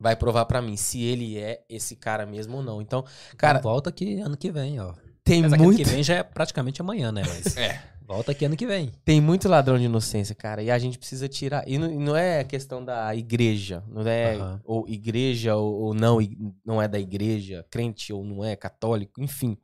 vai 0.01 0.15
provar 0.15 0.45
pra 0.45 0.61
mim 0.61 0.75
se 0.77 1.01
ele 1.03 1.37
é 1.37 1.63
esse 1.69 1.95
cara 1.95 2.25
mesmo 2.25 2.57
ou 2.57 2.63
não. 2.63 2.81
Então, 2.81 3.05
cara, 3.37 3.59
volta 3.59 3.89
aqui 3.89 4.19
ano 4.19 4.37
que 4.37 4.51
vem, 4.51 4.79
ó. 4.79 4.93
tem 5.23 5.43
aqui 5.45 5.45
ano 5.45 5.57
muito, 5.57 5.77
que 5.77 5.83
vem 5.85 6.03
já 6.03 6.15
é 6.15 6.23
praticamente 6.23 6.81
amanhã, 6.81 7.11
né? 7.11 7.23
Mas 7.27 7.55
É. 7.57 7.81
volta 8.05 8.31
aqui 8.31 8.45
ano 8.45 8.57
que 8.57 8.67
vem. 8.67 8.91
tem 9.05 9.21
muito 9.21 9.47
ladrão 9.49 9.77
de 9.77 9.85
inocência, 9.85 10.35
cara. 10.35 10.61
E 10.63 10.69
a 10.71 10.77
gente 10.79 10.97
precisa 10.97 11.27
tirar. 11.29 11.67
E 11.67 11.77
não, 11.77 11.89
não 11.99 12.15
é 12.15 12.43
questão 12.43 12.83
da 12.83 13.15
igreja. 13.15 13.83
Não 13.87 14.01
é 14.07 14.35
Aham. 14.35 14.61
ou 14.63 14.87
igreja 14.87 15.55
ou, 15.55 15.73
ou 15.81 15.93
não, 15.93 16.17
não 16.65 16.81
é 16.81 16.87
da 16.87 16.99
igreja, 16.99 17.65
crente 17.69 18.13
ou 18.13 18.23
não 18.23 18.43
é, 18.43 18.55
católico, 18.55 19.21
enfim. 19.21 19.57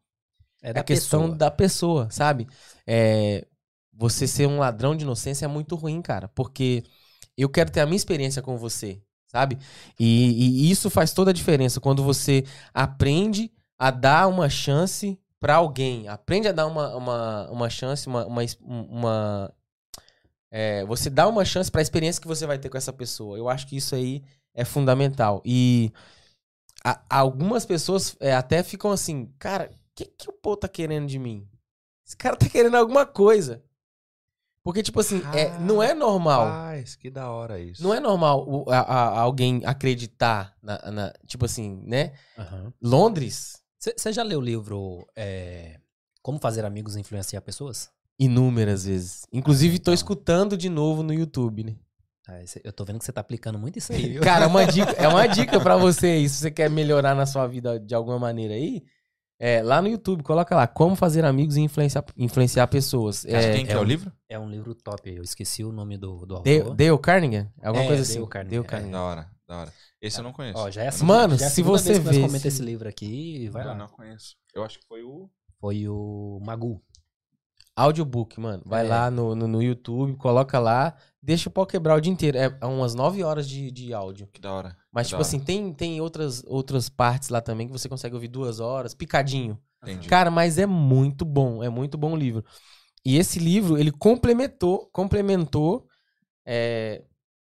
É 0.61 0.73
É 0.73 0.73
da 0.73 0.81
a 0.81 0.83
questão 0.83 1.21
pessoa. 1.21 1.35
da 1.35 1.51
pessoa, 1.51 2.09
sabe? 2.11 2.47
É, 2.85 3.45
você 3.93 4.27
ser 4.27 4.47
um 4.47 4.59
ladrão 4.59 4.95
de 4.95 5.03
inocência 5.03 5.45
é 5.45 5.47
muito 5.47 5.75
ruim, 5.75 6.01
cara. 6.01 6.27
Porque 6.29 6.83
eu 7.37 7.49
quero 7.49 7.71
ter 7.71 7.81
a 7.81 7.85
minha 7.85 7.97
experiência 7.97 8.41
com 8.41 8.57
você, 8.57 9.01
sabe? 9.27 9.57
E, 9.99 10.65
e 10.67 10.71
isso 10.71 10.89
faz 10.89 11.13
toda 11.13 11.31
a 11.31 11.33
diferença 11.33 11.79
quando 11.79 12.03
você 12.03 12.43
aprende 12.73 13.51
a 13.77 13.91
dar 13.91 14.27
uma 14.27 14.49
chance 14.49 15.19
pra 15.39 15.55
alguém. 15.55 16.07
Aprende 16.07 16.47
a 16.47 16.51
dar 16.51 16.67
uma, 16.67 16.95
uma, 16.95 17.51
uma 17.51 17.69
chance, 17.69 18.07
uma. 18.07 18.25
uma, 18.25 18.41
uma- 18.61 19.53
é, 20.49 20.85
você 20.85 21.09
dá 21.09 21.27
uma 21.27 21.43
chance 21.45 21.69
pra 21.71 21.81
experiência 21.81 22.21
que 22.21 22.27
você 22.27 22.45
vai 22.45 22.57
ter 22.57 22.69
com 22.69 22.77
essa 22.77 22.93
pessoa. 22.93 23.37
Eu 23.37 23.49
acho 23.49 23.67
que 23.67 23.75
isso 23.77 23.95
aí 23.95 24.23
é 24.53 24.63
fundamental. 24.65 25.41
E 25.45 25.91
a- 26.83 27.01
algumas 27.09 27.65
pessoas 27.65 28.15
é, 28.19 28.33
até 28.35 28.63
ficam 28.63 28.91
assim, 28.91 29.31
cara, 29.39 29.71
o 29.73 29.75
que, 29.95 30.05
que 30.05 30.29
o 30.29 30.33
pô 30.33 30.55
tá 30.57 30.67
querendo 30.67 31.07
de 31.07 31.19
mim? 31.19 31.47
Esse 32.05 32.15
cara 32.17 32.35
tá 32.37 32.47
querendo 32.49 32.77
alguma 32.77 33.05
coisa. 33.05 33.63
Porque, 34.67 34.83
tipo 34.83 34.99
assim, 34.99 35.21
é, 35.33 35.57
não 35.59 35.81
é 35.81 35.93
normal. 35.93 36.45
Rapaz, 36.45 36.97
que 36.97 37.09
da 37.09 37.31
hora 37.31 37.57
isso. 37.57 37.81
Não 37.81 37.93
é 37.93 38.01
normal 38.01 38.43
o- 38.45 38.69
a- 38.69 38.81
a- 38.81 39.19
alguém 39.21 39.61
acreditar 39.63 40.53
na, 40.61 40.91
na- 40.91 41.13
Tipo 41.25 41.45
assim, 41.45 41.81
né? 41.85 42.11
Aham. 42.37 42.73
Londres, 42.81 43.61
Você 43.79 44.11
já 44.11 44.23
leu 44.23 44.39
o 44.39 44.41
livro 44.41 45.07
é, 45.15 45.79
Como 46.21 46.37
Fazer 46.37 46.65
Amigos 46.65 46.97
e 46.97 46.99
Influenciar 46.99 47.39
Pessoas? 47.39 47.89
inúmeras 48.19 48.83
vezes. 48.83 49.25
Inclusive, 49.31 49.77
tô 49.79 49.83
então. 49.83 49.93
escutando 49.93 50.57
de 50.57 50.67
novo 50.67 51.01
no 51.01 51.13
YouTube, 51.13 51.63
né? 51.63 51.75
Ah, 52.27 52.41
eu 52.61 52.73
tô 52.73 52.83
vendo 52.83 52.99
que 52.99 53.05
você 53.05 53.13
tá 53.13 53.21
aplicando 53.21 53.57
muito 53.57 53.79
isso 53.79 53.93
aí, 53.93 54.09
viu? 54.09 54.21
Cara, 54.21 54.43
é 54.43 54.47
uma 54.49 54.65
dica, 54.67 54.91
é 54.97 55.07
uma 55.07 55.25
dica 55.27 55.61
pra 55.61 55.77
você 55.77 56.07
aí, 56.07 56.27
se 56.27 56.35
você 56.39 56.51
quer 56.51 56.69
melhorar 56.69 57.15
na 57.15 57.25
sua 57.25 57.47
vida 57.47 57.79
de 57.79 57.95
alguma 57.95 58.19
maneira 58.19 58.53
aí. 58.53 58.83
É, 59.39 59.61
lá 59.61 59.81
no 59.81 59.87
YouTube, 59.87 60.23
coloca 60.23 60.55
lá, 60.55 60.65
como 60.65 60.95
fazer 60.95 61.23
amigos 61.23 61.57
e 61.57 61.61
influenciar, 61.61 62.03
influenciar 62.17 62.65
pessoas. 62.67 63.23
É, 63.25 63.53
quem 63.53 63.65
que 63.65 63.71
é, 63.71 63.75
é 63.75 63.77
o 63.77 63.81
um- 63.81 63.83
livro? 63.83 64.11
É 64.27 64.39
um 64.39 64.49
livro 64.49 64.73
top. 64.73 65.09
Eu 65.13 65.21
esqueci 65.21 65.63
o 65.63 65.71
nome 65.71 65.95
do, 65.97 66.25
do 66.25 66.41
Dale, 66.41 66.59
autor. 66.61 66.75
Dale 66.75 66.97
Carnegie? 66.97 67.47
Alguma 67.61 67.83
É, 67.83 67.87
coisa 67.87 68.01
Dale 68.03 68.17
assim. 68.19 68.25
Carnegie, 68.29 68.55
Dale 68.55 68.65
é. 68.65 68.69
Carnegie. 68.69 68.91
Da 68.93 69.01
hora, 69.03 69.29
da 69.47 69.57
hora. 69.57 69.73
Esse 70.01 70.19
eu 70.19 70.23
não 70.23 70.33
conheço. 70.33 70.57
Ó, 70.57 70.71
já 70.71 70.83
é 70.83 70.89
a 70.89 71.03
Mano, 71.03 71.37
já 71.37 71.45
é 71.45 71.49
se 71.49 71.55
segunda 71.55 71.77
você 71.77 71.89
vez 71.93 71.99
que 71.99 72.05
nós 72.05 72.15
vê 72.15 72.21
comenta 72.23 72.47
esse- 72.47 72.61
livro 72.63 72.89
aqui, 72.89 73.47
vai 73.49 73.63
não, 73.63 73.71
lá. 73.71 73.77
não 73.77 73.87
conheço. 73.87 74.35
Eu 74.55 74.63
acho 74.63 74.79
que 74.79 74.85
foi 74.87 75.03
o. 75.03 75.29
Foi 75.59 75.87
o 75.87 76.39
Magu. 76.43 76.81
Audiobook, 77.75 78.39
mano. 78.39 78.63
Vai 78.65 78.85
É. 78.85 78.89
lá 78.89 79.11
no, 79.11 79.35
no, 79.35 79.47
no 79.47 79.61
YouTube, 79.61 80.15
coloca 80.15 80.57
lá, 80.57 80.95
deixa 81.27 81.49
o 81.49 81.51
pau 81.51 81.65
quebrar 81.65 81.97
o 81.97 81.99
dia 81.99 82.11
inteiro. 82.11 82.37
É, 82.37 82.57
é 82.61 82.65
umas 82.65 82.95
9 82.95 83.21
horas 83.21 83.49
de, 83.49 83.69
de 83.69 83.93
áudio. 83.93 84.29
Que 84.31 84.39
da 84.39 84.53
hora. 84.53 84.77
Mas, 84.89 85.07
Que 85.07 85.09
tipo 85.09 85.17
hora. 85.17 85.27
assim, 85.27 85.41
tem, 85.41 85.73
tem 85.73 85.99
outras, 85.99 86.41
outras 86.47 86.87
partes 86.87 87.27
lá 87.27 87.41
também 87.41 87.67
que 87.67 87.73
você 87.73 87.89
consegue 87.89 88.15
ouvir 88.15 88.29
duas 88.29 88.61
horas, 88.61 88.93
picadinho. 88.93 89.59
Entendi. 89.83 90.07
Cara, 90.07 90.31
mas 90.31 90.57
é 90.57 90.65
muito 90.65 91.25
bom, 91.25 91.61
é 91.61 91.67
muito 91.67 91.97
bom 91.97 92.13
o 92.13 92.15
livro. 92.15 92.45
E 93.05 93.17
esse 93.17 93.39
livro, 93.39 93.77
ele 93.77 93.91
complementou, 93.91 94.89
complementou, 94.91 95.85
é, 96.45 97.03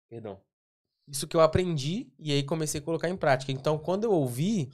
perdão, 0.08 0.36
isso 1.06 1.28
que 1.28 1.36
eu 1.36 1.40
aprendi 1.40 2.12
e 2.18 2.32
aí 2.32 2.42
comecei 2.42 2.80
a 2.80 2.84
colocar 2.84 3.08
em 3.08 3.16
prática. 3.16 3.52
Então, 3.52 3.78
quando 3.78 4.02
eu 4.02 4.10
ouvi, 4.12 4.68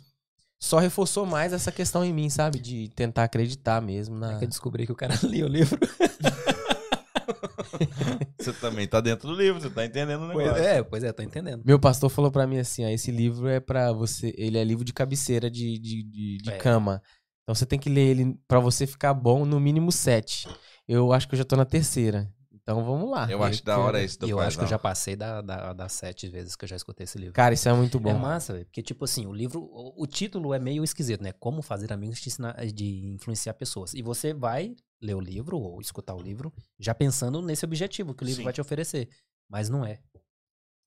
só 0.58 0.78
reforçou 0.78 1.26
mais 1.26 1.52
essa 1.52 1.70
questão 1.70 2.02
em 2.02 2.14
mim, 2.14 2.30
sabe? 2.30 2.58
De 2.58 2.88
tentar 2.96 3.24
acreditar 3.24 3.82
mesmo 3.82 4.18
na... 4.18 4.36
É 4.36 4.38
que 4.38 4.44
eu 4.44 4.48
descobri 4.48 4.86
que 4.86 4.92
o 4.92 4.96
cara 4.96 5.14
lia 5.22 5.44
o 5.44 5.48
livro. 5.48 5.78
Você 8.38 8.52
também 8.54 8.86
tá 8.86 9.00
dentro 9.00 9.28
do 9.28 9.34
livro, 9.34 9.60
você 9.60 9.70
tá 9.70 9.84
entendendo 9.84 10.22
o 10.22 10.28
negócio. 10.28 10.52
Pois 10.52 10.64
é, 10.64 10.82
pois 10.82 11.04
é, 11.04 11.12
tô 11.12 11.22
entendendo. 11.22 11.62
Meu 11.64 11.78
pastor 11.78 12.10
falou 12.10 12.30
pra 12.30 12.46
mim 12.46 12.58
assim, 12.58 12.84
ó, 12.84 12.88
esse 12.88 13.10
livro 13.10 13.48
é 13.48 13.60
pra 13.60 13.92
você, 13.92 14.34
ele 14.36 14.58
é 14.58 14.64
livro 14.64 14.84
de 14.84 14.92
cabeceira 14.92 15.50
de, 15.50 15.78
de, 15.78 16.02
de, 16.02 16.38
de 16.38 16.50
É. 16.50 16.56
cama. 16.58 17.02
Então 17.42 17.54
você 17.54 17.64
tem 17.66 17.78
que 17.78 17.88
ler 17.88 18.08
ele 18.08 18.38
pra 18.48 18.58
você 18.58 18.86
ficar 18.86 19.14
bom 19.14 19.44
no 19.44 19.60
mínimo 19.60 19.92
sete. 19.92 20.48
Eu 20.88 21.12
acho 21.12 21.28
que 21.28 21.34
eu 21.34 21.38
já 21.38 21.44
tô 21.44 21.56
na 21.56 21.64
terceira. 21.64 22.30
Então 22.66 22.84
vamos 22.84 23.08
lá. 23.08 23.30
Eu 23.30 23.44
acho 23.44 23.64
da 23.64 23.78
hora 23.78 24.02
isso 24.02 24.18
do 24.18 24.28
eu 24.28 24.40
acho 24.40 24.58
que 24.58 24.64
eu 24.64 24.68
já 24.68 24.76
passei 24.76 25.14
da, 25.14 25.40
da- 25.40 25.72
das 25.72 25.92
sete 25.92 26.28
vezes 26.28 26.56
que 26.56 26.64
eu 26.64 26.68
já 26.68 26.74
escutei 26.74 27.04
esse 27.04 27.16
livro. 27.16 27.32
Cara, 27.32 27.54
isso 27.54 27.68
é 27.68 27.72
muito 27.72 27.96
É 27.98 28.00
bom. 28.00 28.18
massa, 28.18 28.54
velho. 28.54 28.64
Porque, 28.66 28.82
tipo 28.82 29.04
assim, 29.04 29.24
o 29.24 29.32
livro. 29.32 29.60
O, 29.62 30.02
o 30.02 30.06
título 30.06 30.52
é 30.52 30.58
meio 30.58 30.82
esquisito, 30.82 31.22
né? 31.22 31.30
Como 31.30 31.62
fazer 31.62 31.92
amigos 31.92 32.18
de, 32.18 32.28
ensinar- 32.28 32.56
de 32.66 33.06
influenciar 33.14 33.54
pessoas. 33.54 33.94
E 33.94 34.02
você 34.02 34.34
vai 34.34 34.74
ler 35.00 35.14
o 35.14 35.20
livro 35.20 35.56
ou 35.56 35.80
escutar 35.80 36.16
o 36.16 36.20
livro 36.20 36.52
já 36.76 36.92
pensando 36.92 37.40
nesse 37.40 37.64
objetivo 37.64 38.12
que 38.12 38.24
o 38.24 38.26
livro 38.26 38.38
Sim. 38.40 38.44
vai 38.44 38.52
te 38.52 38.60
oferecer. 38.60 39.08
Mas 39.48 39.68
não 39.68 39.84
é. 39.84 40.00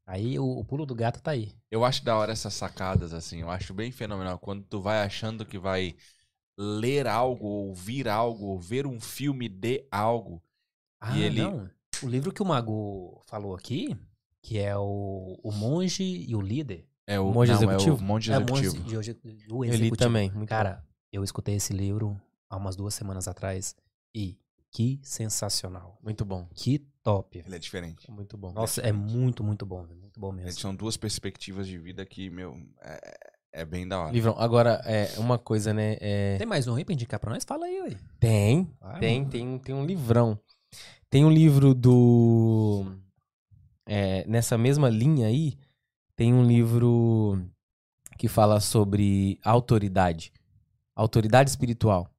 Aí 0.06 0.38
o, 0.38 0.44
o 0.46 0.66
pulo 0.66 0.86
do 0.86 0.94
gato 0.94 1.22
tá 1.22 1.32
aí. 1.32 1.54
Eu 1.72 1.86
acho 1.86 2.04
da 2.04 2.18
hora 2.18 2.34
essas 2.34 2.54
sacadas, 2.56 3.14
assim. 3.14 3.40
Eu 3.40 3.50
acho 3.50 3.74
bem 3.74 3.90
fenomenal. 3.90 4.38
Quando 4.38 4.64
tu 4.64 4.82
vai 4.82 5.02
achando 5.02 5.46
que 5.46 5.58
vai 5.58 5.96
ler 6.58 7.08
algo, 7.08 7.48
ouvir 7.48 8.10
algo, 8.10 8.48
ou 8.48 8.60
ver 8.60 8.86
um 8.86 9.00
filme 9.00 9.48
de 9.48 9.88
algo. 9.90 10.44
Ah, 11.00 11.18
ele- 11.18 11.41
não. 11.41 11.70
O 12.04 12.08
livro 12.08 12.32
que 12.32 12.41
o 12.41 12.45
Mago 12.45 13.22
falou 13.28 13.54
aqui, 13.56 13.95
que 14.41 14.58
é 14.58 14.76
o, 14.78 15.38
o 15.43 15.52
Monge 15.52 16.04
e 16.04 16.34
o 16.36 16.41
Líder. 16.41 16.86
É 17.06 17.20
o 17.20 17.32
Monge 17.32 17.52
não, 17.52 17.58
Executivo? 17.60 17.97
É 17.97 18.00
o 18.00 18.04
Monge 18.04 18.32
É 18.32 18.38
o 18.38 18.41
Executivo. 18.41 18.76
Monge 18.78 19.18
e 19.26 19.52
o, 19.52 19.58
o 19.58 19.66
Executivo. 19.66 19.97
também. 19.97 20.32
Muito 20.32 20.47
Cara, 20.50 20.86
eu 21.12 21.24
escutei 21.24 21.56
esse 21.56 21.74
livro 21.74 22.20
há 22.50 22.56
umas 22.56 22.76
duas 22.76 22.93
semanas 22.93 23.28
atrás 23.28 23.76
e 24.16 24.38
que 24.72 25.00
sensacional. 25.04 25.97
bom. 25.97 26.04
muito 26.04 26.24
bom. 26.24 26.47
Que 26.54 26.80
top. 27.04 27.43
Ele 27.45 27.56
é 27.56 27.60
diferente. 27.60 28.10
Muito 28.12 28.38
bom. 28.38 28.52
Nossa, 28.54 28.82
é 28.82 28.91
muito, 28.91 29.43
muito 29.43 29.66
bom. 29.66 29.86
Muito 29.88 30.20
bom 30.20 30.32
mesmo. 30.32 30.52
são 30.62 30.76
duas 30.76 30.95
perspectivas 30.95 31.68
de 31.68 31.78
vida 31.80 32.06
que, 32.06 32.30
meu, 32.30 32.56
é, 32.82 33.00
é 33.54 33.66
bem 33.66 33.88
da 33.88 34.00
hora. 34.00 34.12
Livrão, 34.12 34.36
agora, 34.38 34.82
é 34.86 35.18
uma 35.20 35.38
coisa, 35.39 35.74
né? 35.74 35.97
é, 36.00 36.38
Tem 36.38 36.45
mais 36.47 36.68
um 36.68 36.76
aí 36.76 36.86
pra 36.86 36.93
indicar 36.93 37.20
pra 37.20 37.32
nós? 37.34 37.43
Fala 37.43 37.66
aí, 37.66 37.82
ué. 37.82 37.97
Tem, 38.20 38.70
Vai, 38.80 39.00
tem, 39.00 39.20
mano. 39.20 39.32
tem, 39.32 39.58
tem 39.60 39.76
um 39.76 39.86
livrão. 39.86 40.39
Tem 41.10 41.26
um 41.26 41.32
livro 41.32 41.74
do. 41.74 42.86
é, 43.86 44.26
nessa 44.28 44.58
mesma 44.58 44.90
linha 44.90 45.28
aí, 45.28 45.58
tem 46.16 46.34
um 46.34 46.44
livro 46.44 47.42
que 48.18 48.28
fala 48.28 48.60
sobre 48.60 49.40
autoridade. 49.44 50.32
Autoridade 50.96 51.50
espiritual. 51.50 52.10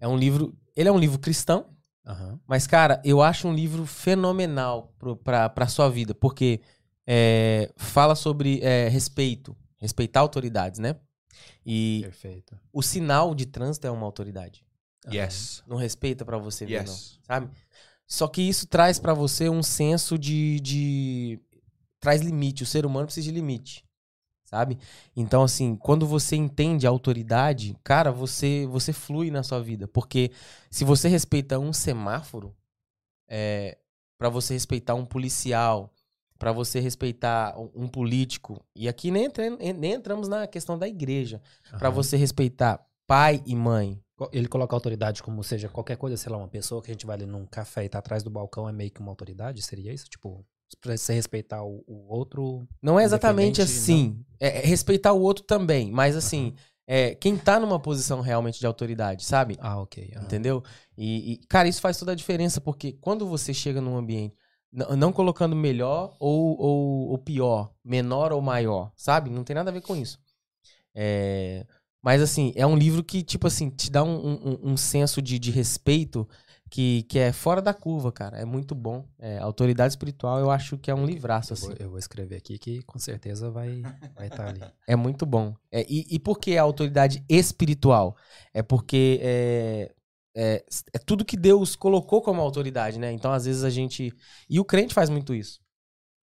É 0.00 0.08
um 0.08 0.16
livro. 0.16 0.56
Ele 0.74 0.88
é 0.88 0.92
um 0.92 0.98
livro 0.98 1.18
cristão, 1.18 1.66
Aham. 2.06 2.40
mas, 2.46 2.66
cara, 2.66 3.02
eu 3.04 3.20
acho 3.20 3.46
um 3.46 3.54
livro 3.54 3.84
fenomenal 3.84 4.94
pro, 4.98 5.16
pra, 5.16 5.48
pra 5.50 5.68
sua 5.68 5.90
vida, 5.90 6.14
porque 6.14 6.60
é, 7.06 7.70
fala 7.76 8.14
sobre 8.14 8.60
é, 8.62 8.88
respeito, 8.88 9.54
respeitar 9.76 10.20
autoridades, 10.20 10.78
né? 10.78 10.96
E 11.66 12.00
Perfeito. 12.02 12.58
o 12.72 12.82
sinal 12.82 13.34
de 13.34 13.44
trânsito 13.44 13.86
é 13.86 13.90
uma 13.90 14.06
autoridade. 14.06 14.64
Yes. 15.10 15.62
Não 15.66 15.76
respeita 15.76 16.24
pra 16.24 16.38
você 16.38 16.64
ver, 16.66 16.84
não 16.84 16.92
Yes. 16.92 17.18
sabe? 17.22 17.50
Só 18.06 18.28
que 18.28 18.42
isso 18.42 18.66
traz 18.66 18.98
pra 18.98 19.14
você 19.14 19.48
um 19.48 19.62
senso 19.62 20.18
de, 20.18 20.60
de. 20.60 21.40
traz 21.98 22.20
limite. 22.20 22.62
O 22.62 22.66
ser 22.66 22.84
humano 22.84 23.06
precisa 23.06 23.24
de 23.26 23.32
limite, 23.32 23.84
sabe? 24.44 24.78
Então, 25.16 25.42
assim, 25.42 25.74
quando 25.76 26.06
você 26.06 26.36
entende 26.36 26.86
a 26.86 26.90
autoridade, 26.90 27.76
cara, 27.82 28.12
você 28.12 28.66
você 28.66 28.92
flui 28.92 29.30
na 29.30 29.42
sua 29.42 29.60
vida. 29.62 29.88
Porque 29.88 30.30
se 30.70 30.84
você 30.84 31.08
respeita 31.08 31.58
um 31.58 31.72
semáforo, 31.72 32.54
é, 33.28 33.78
para 34.18 34.28
você 34.28 34.52
respeitar 34.54 34.94
um 34.94 35.06
policial, 35.06 35.92
pra 36.38 36.52
você 36.52 36.80
respeitar 36.80 37.56
um, 37.74 37.88
político, 37.88 38.62
e 38.74 38.88
aqui 38.88 39.10
nem, 39.10 39.24
entra- 39.24 39.48
nem 39.50 39.92
entramos 39.92 40.28
na 40.28 40.46
questão 40.46 40.78
da 40.78 40.86
igreja, 40.88 41.40
Pra 41.78 41.88
Aham. 41.88 41.94
você 41.94 42.16
respeitar 42.16 42.84
pai 43.06 43.42
e 43.46 43.54
mãe, 43.56 44.00
Ele 44.32 44.48
coloca 44.48 44.76
autoridade 44.76 45.22
como 45.22 45.42
seja 45.42 45.68
qualquer 45.68 45.96
coisa, 45.96 46.16
sei 46.16 46.30
lá, 46.30 46.38
uma 46.38 46.48
pessoa 46.48 46.82
que 46.82 46.90
a 46.90 46.94
gente 46.94 47.06
vai 47.06 47.16
ali 47.16 47.26
num 47.26 47.46
café 47.46 47.84
e 47.84 47.88
tá 47.88 47.98
atrás 47.98 48.22
do 48.22 48.30
balcão 48.30 48.68
é 48.68 48.72
meio 48.72 48.90
que 48.90 49.00
uma 49.00 49.10
autoridade? 49.10 49.62
Seria 49.62 49.92
isso? 49.92 50.08
Tipo, 50.08 50.44
pra 50.80 50.96
você 50.96 51.12
respeitar 51.12 51.62
o, 51.62 51.84
o 51.86 52.12
outro. 52.12 52.66
Não 52.80 52.98
é 52.98 53.04
exatamente 53.04 53.60
assim. 53.60 54.24
É, 54.40 54.58
é 54.58 54.66
respeitar 54.66 55.12
o 55.12 55.20
outro 55.20 55.44
também, 55.44 55.90
mas 55.90 56.16
assim, 56.16 56.54
é, 56.86 57.14
quem 57.14 57.36
tá 57.36 57.58
numa 57.60 57.78
posição 57.78 58.20
realmente 58.20 58.58
de 58.58 58.66
autoridade, 58.66 59.24
sabe? 59.24 59.56
Ah, 59.60 59.80
ok. 59.80 60.12
Entendeu? 60.20 60.62
E, 60.96 61.32
e, 61.32 61.36
cara, 61.46 61.68
isso 61.68 61.80
faz 61.80 61.98
toda 61.98 62.12
a 62.12 62.16
diferença, 62.16 62.60
porque 62.60 62.92
quando 63.00 63.26
você 63.26 63.54
chega 63.54 63.80
num 63.80 63.96
ambiente, 63.96 64.34
não 64.72 65.12
colocando 65.12 65.54
melhor 65.54 66.14
ou, 66.18 66.58
ou, 66.58 67.08
ou 67.10 67.18
pior, 67.18 67.72
menor 67.84 68.32
ou 68.32 68.40
maior, 68.40 68.90
sabe? 68.96 69.30
Não 69.30 69.44
tem 69.44 69.54
nada 69.54 69.70
a 69.70 69.72
ver 69.72 69.82
com 69.82 69.94
isso. 69.94 70.18
É, 70.94 71.66
mas 72.02 72.20
assim, 72.22 72.52
é 72.56 72.66
um 72.66 72.76
livro 72.76 73.02
que, 73.04 73.22
tipo 73.22 73.46
assim, 73.46 73.70
te 73.70 73.90
dá 73.90 74.02
um, 74.02 74.32
um- 74.32 74.72
um 74.72 74.76
senso 74.76 75.22
de, 75.22 75.38
de 75.38 75.50
respeito 75.50 76.28
que, 76.70 77.02
que 77.04 77.18
é 77.18 77.32
fora 77.32 77.60
da 77.62 77.74
curva, 77.74 78.10
cara. 78.10 78.38
É 78.38 78.44
muito 78.44 78.74
bom. 78.74 79.04
É, 79.18 79.38
autoridade 79.38 79.92
espiritual, 79.92 80.38
eu 80.38 80.50
acho 80.50 80.78
que 80.78 80.90
é 80.90 80.94
um 80.94 81.04
livraço, 81.04 81.52
Eu 81.52 81.56
vou, 81.56 81.70
assim. 81.70 81.82
eu 81.84 81.90
vou 81.90 81.98
escrever 81.98 82.36
aqui 82.36 82.58
que 82.58 82.82
com 82.82 82.98
certeza 82.98 83.50
vai 83.50 83.82
vai 84.16 84.28
estar 84.28 84.48
ali. 84.48 84.60
É 84.88 84.96
muito 84.96 85.24
bom. 85.26 85.54
É, 85.70 85.82
e, 85.88 86.06
e 86.10 86.18
por 86.18 86.38
que 86.38 86.56
a 86.56 86.62
autoridade 86.62 87.24
espiritual? 87.28 88.16
É 88.54 88.62
porque 88.62 89.20
é, 89.22 89.90
é, 90.34 90.64
é 90.94 90.98
tudo 90.98 91.24
que 91.24 91.36
Deus 91.36 91.76
colocou 91.76 92.22
como 92.22 92.40
autoridade, 92.40 92.98
né? 92.98 93.12
Então, 93.12 93.32
às 93.32 93.44
vezes, 93.44 93.64
a 93.64 93.70
gente. 93.70 94.12
E 94.48 94.58
o 94.58 94.64
crente 94.64 94.94
faz 94.94 95.08
muito 95.10 95.34
isso. 95.34 95.60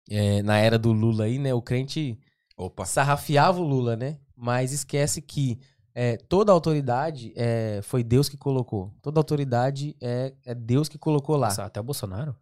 É, 0.09 0.41
na 0.41 0.57
era 0.57 0.79
do 0.79 0.91
Lula 0.93 1.25
aí, 1.25 1.37
né? 1.37 1.53
O 1.53 1.61
crente 1.61 2.17
Opa. 2.55 2.85
sarrafiava 2.85 3.59
o 3.59 3.63
Lula, 3.63 3.95
né? 3.95 4.19
Mas 4.37 4.71
esquece 4.71 5.21
que 5.21 5.59
é, 5.95 6.15
toda 6.15 6.51
autoridade 6.51 7.33
é, 7.35 7.81
foi 7.81 8.03
Deus 8.03 8.29
que 8.29 8.37
colocou. 8.37 8.93
Toda 9.01 9.19
autoridade 9.19 9.95
é, 9.99 10.31
é 10.45 10.53
Deus 10.53 10.87
que 10.87 10.97
colocou 10.97 11.35
lá. 11.35 11.47
Nossa, 11.47 11.65
até 11.65 11.79
o 11.79 11.83
Bolsonaro? 11.83 12.35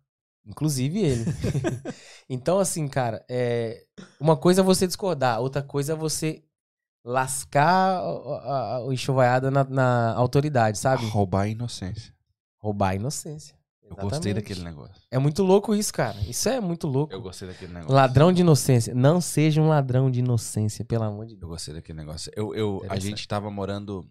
Inclusive 0.46 1.00
ele. 1.00 1.26
então, 2.30 2.60
assim, 2.60 2.86
cara, 2.90 3.24
é, 3.30 3.86
uma 4.20 4.36
coisa 4.36 4.60
é 4.60 4.64
você 4.64 4.86
discordar, 4.86 5.40
outra 5.40 5.64
coisa 5.64 5.94
é 5.94 5.96
você 5.96 6.44
lascar 7.06 8.02
a, 8.02 8.78
a, 8.78 9.52
na, 9.52 9.64
na 9.64 10.14
autoridade, 10.16 10.78
sabe? 10.78 11.08
Roubar 11.08 11.44
a 11.44 11.48
inocência. 11.48 12.14
Roubar 12.60 12.90
a 12.90 12.96
inocência. 12.96 13.56
Eu 13.90 13.96
gostei 13.96 14.34
daquele 14.34 14.64
negócio. 14.64 14.96
É 15.12 15.18
muito 15.20 15.44
louco 15.44 15.76
isso, 15.76 15.94
cara. 15.94 16.20
Isso 16.22 16.50
é 16.50 16.60
muito 16.60 16.88
louco. 16.88 17.14
Eu 17.14 17.22
gostei 17.22 17.48
daquele 17.48 17.74
negócio. 17.74 17.94
Ladrão 17.94 18.34
de 18.34 18.42
inocência. 18.42 18.94
Não 18.96 19.22
seja 19.22 19.62
um 19.62 19.68
ladrão 19.68 20.10
de 20.10 20.20
inocência, 20.20 20.84
pelo 20.84 21.04
amor 21.04 21.26
de 21.28 21.34
Eu 21.34 21.40
Deus. 21.40 21.52
gostei 21.52 21.74
daquele 21.74 21.98
negócio. 21.98 22.32
Eu, 22.36 22.54
eu, 22.56 22.86
a 22.90 22.98
gente 23.00 23.28
tava 23.28 23.50
morando. 23.52 24.10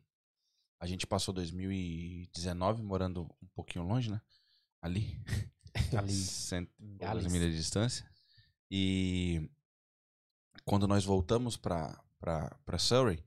A 0.81 0.87
gente 0.87 1.07
passou 1.07 1.35
2019 1.35 2.83
morando 2.83 3.23
um 3.43 3.49
pouquinho 3.55 3.85
longe, 3.87 4.11
né? 4.11 4.21
Ali. 4.81 5.21
Ali. 5.97 6.13
Cento 6.13 6.71
milhas 6.79 7.51
de 7.51 7.57
distância. 7.57 8.07
E 8.71 9.51
quando 10.65 10.87
nós 10.87 11.05
voltamos 11.05 11.57
pra, 11.57 12.01
pra, 12.19 12.57
pra 12.65 12.79
Surrey, 12.79 13.23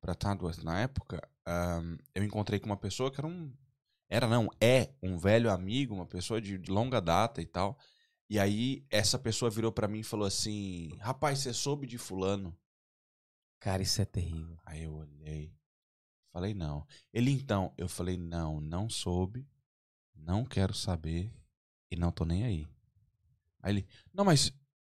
pra 0.00 0.14
Tadworth 0.14 0.62
na 0.62 0.80
época, 0.80 1.26
ahn, 1.46 1.96
eu 2.14 2.24
encontrei 2.24 2.58
com 2.58 2.66
uma 2.66 2.76
pessoa 2.76 3.10
que 3.10 3.20
era 3.20 3.26
um. 3.26 3.52
Era 4.12 4.28
não, 4.28 4.50
é 4.60 4.92
um 5.02 5.16
velho 5.16 5.50
amigo, 5.50 5.94
uma 5.94 6.04
pessoa 6.04 6.38
de, 6.38 6.58
de 6.58 6.70
longa 6.70 7.00
data 7.00 7.40
e 7.40 7.46
tal. 7.46 7.78
E 8.28 8.38
aí 8.38 8.84
essa 8.90 9.18
pessoa 9.18 9.50
virou 9.50 9.72
pra 9.72 9.88
mim 9.88 10.00
e 10.00 10.04
falou 10.04 10.26
assim: 10.26 10.94
Rapaz, 11.00 11.38
você 11.38 11.54
soube 11.54 11.86
de 11.86 11.96
Fulano? 11.96 12.54
Cara, 13.58 13.82
isso 13.82 14.02
é 14.02 14.04
terrível. 14.04 14.58
Aí 14.66 14.82
eu 14.82 14.92
olhei. 14.92 15.56
Falei, 16.30 16.52
não. 16.52 16.86
Ele 17.10 17.30
então, 17.30 17.72
eu 17.78 17.88
falei, 17.88 18.18
não, 18.18 18.60
não 18.60 18.90
soube. 18.90 19.48
Não 20.14 20.44
quero 20.44 20.74
saber. 20.74 21.32
E 21.90 21.96
não 21.96 22.12
tô 22.12 22.26
nem 22.26 22.44
aí. 22.44 22.68
Aí 23.62 23.72
ele, 23.72 23.86
não, 24.12 24.26
mas 24.26 24.52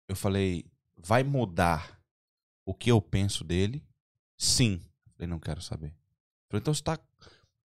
eu 0.07 0.15
falei, 0.15 0.63
vai 0.95 1.24
mudar 1.24 1.99
o 2.63 2.72
que 2.72 2.91
eu 2.91 3.01
penso 3.01 3.43
dele? 3.43 3.84
Sim. 4.38 4.80
Eu 5.07 5.11
falei, 5.13 5.28
não 5.28 5.39
quero 5.39 5.61
saber. 5.61 5.88
Eu 5.88 6.49
falei, 6.51 6.61
então 6.61 6.74
você 6.74 6.84
tá 6.84 6.99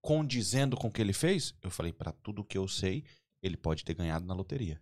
condizendo 0.02 0.76
com 0.76 0.88
o 0.88 0.92
que 0.92 1.02
ele 1.02 1.14
fez? 1.14 1.54
Eu 1.62 1.70
falei, 1.70 1.94
pra 1.94 2.12
tudo 2.12 2.44
que 2.44 2.58
eu 2.58 2.68
sei, 2.68 3.04
ele 3.42 3.58
pode 3.58 3.84
ter 3.86 3.94
ganhado 3.94 4.26
na 4.26 4.34
loteria. 4.34 4.80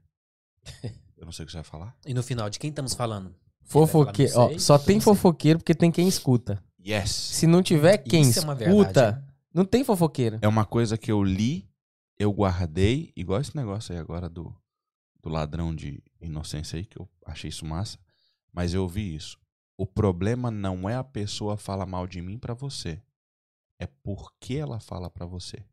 eu 1.17 1.26
não 1.26 1.32
sei 1.32 1.43
o 1.43 1.45
que 1.45 1.51
você 1.51 1.57
vai 1.57 1.63
falar. 1.63 1.95
E 2.05 2.13
no 2.13 2.24
final, 2.24 2.49
de 2.49 2.59
quem 2.59 2.70
estamos 2.70 2.93
falando? 2.93 3.36
Fofoqueiro. 3.63 4.34
Não 4.34 4.55
Ó, 4.55 4.57
só 4.57 4.78
tem 4.80 4.99
fofoqueiro 4.99 5.59
porque 5.59 5.76
tem 5.76 5.91
quem 5.91 6.07
escuta. 6.07 6.63
Yes. 6.86 7.11
Se 7.11 7.45
não 7.45 7.61
tiver 7.61 7.97
quem 7.97 8.22
Isso 8.22 8.39
é 8.39 8.53
escuta, 8.53 9.11
verdade, 9.11 9.26
não 9.53 9.65
tem 9.65 9.84
fofoqueiro. 9.84 10.39
É 10.41 10.47
uma 10.47 10.65
coisa 10.65 10.97
que 10.97 11.11
eu 11.11 11.24
li, 11.24 11.70
eu 12.17 12.32
guardei, 12.32 13.11
igual 13.15 13.41
esse 13.41 13.55
negócio 13.55 13.93
aí 13.93 13.99
agora 13.99 14.30
do, 14.30 14.55
do 15.22 15.30
ladrão 15.30 15.76
de 15.76 16.01
inocência 16.22 16.78
aí, 16.78 16.86
que 16.86 16.97
eu 16.97 17.07
achei 17.26 17.49
isso 17.49 17.65
massa. 17.65 17.97
Mas 18.51 18.74
eu 18.74 18.82
ouvi 18.82 19.15
isso. 19.15 19.38
O 19.78 19.86
problema 19.86 20.49
não 20.49 20.89
é 20.89 20.95
a 20.95 21.03
pessoa 21.03 21.55
falar 21.57 21.86
mal 21.86 22.07
de 22.07 22.22
mim 22.22 22.38
pra 22.38 22.53
você. 22.53 23.01
É 23.80 23.88
porque 24.03 24.55
ela 24.55 24.80
fala 24.80 25.09
pra 25.09 25.25
você. 25.25 25.63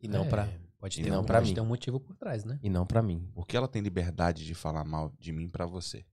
E 0.00 0.08
não 0.08 0.24
É, 0.24 0.28
pra 0.28 0.48
Pode 0.78 1.00
e 1.00 1.04
ter, 1.04 1.10
não 1.10 1.22
um, 1.22 1.24
pra 1.24 1.36
pode 1.38 1.48
mim. 1.48 1.54
ter 1.54 1.60
um 1.60 1.66
motivo 1.66 1.98
por 1.98 2.14
trás, 2.16 2.44
né? 2.44 2.58
e 2.62 2.68
não 2.68 2.84
pra 2.86 3.02
mim. 3.02 3.30
Porque 3.34 3.56
ela 3.56 3.66
tem 3.68 3.80
liberdade 3.80 4.44
de 4.44 4.54
falar 4.54 4.84
mal 4.84 5.10
de 5.18 5.32
mim 5.32 5.48
pra 5.48 5.64
você. 5.64 6.04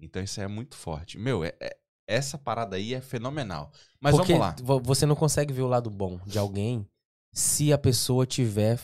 Então 0.00 0.22
isso 0.22 0.40
aí 0.40 0.44
é 0.44 0.48
muito 0.48 0.76
forte. 0.76 1.18
Meu, 1.18 1.44
é- 1.44 1.54
é- 1.60 1.76
essa 2.06 2.38
parada 2.38 2.76
aí 2.76 2.94
é 2.94 3.00
fenomenal. 3.00 3.70
Mas 4.00 4.16
Porque 4.16 4.32
vamos 4.32 4.46
lá. 4.46 4.56
vo- 4.62 4.80
você 4.80 5.04
não 5.04 5.14
consegue 5.16 5.52
ver 5.52 5.62
o 5.62 5.66
lado 5.66 5.90
bom 5.90 6.18
de 6.26 6.38
alguém 6.38 6.88
se 7.32 7.72
a 7.72 7.78
pessoa 7.78 8.26
tiver. 8.26 8.80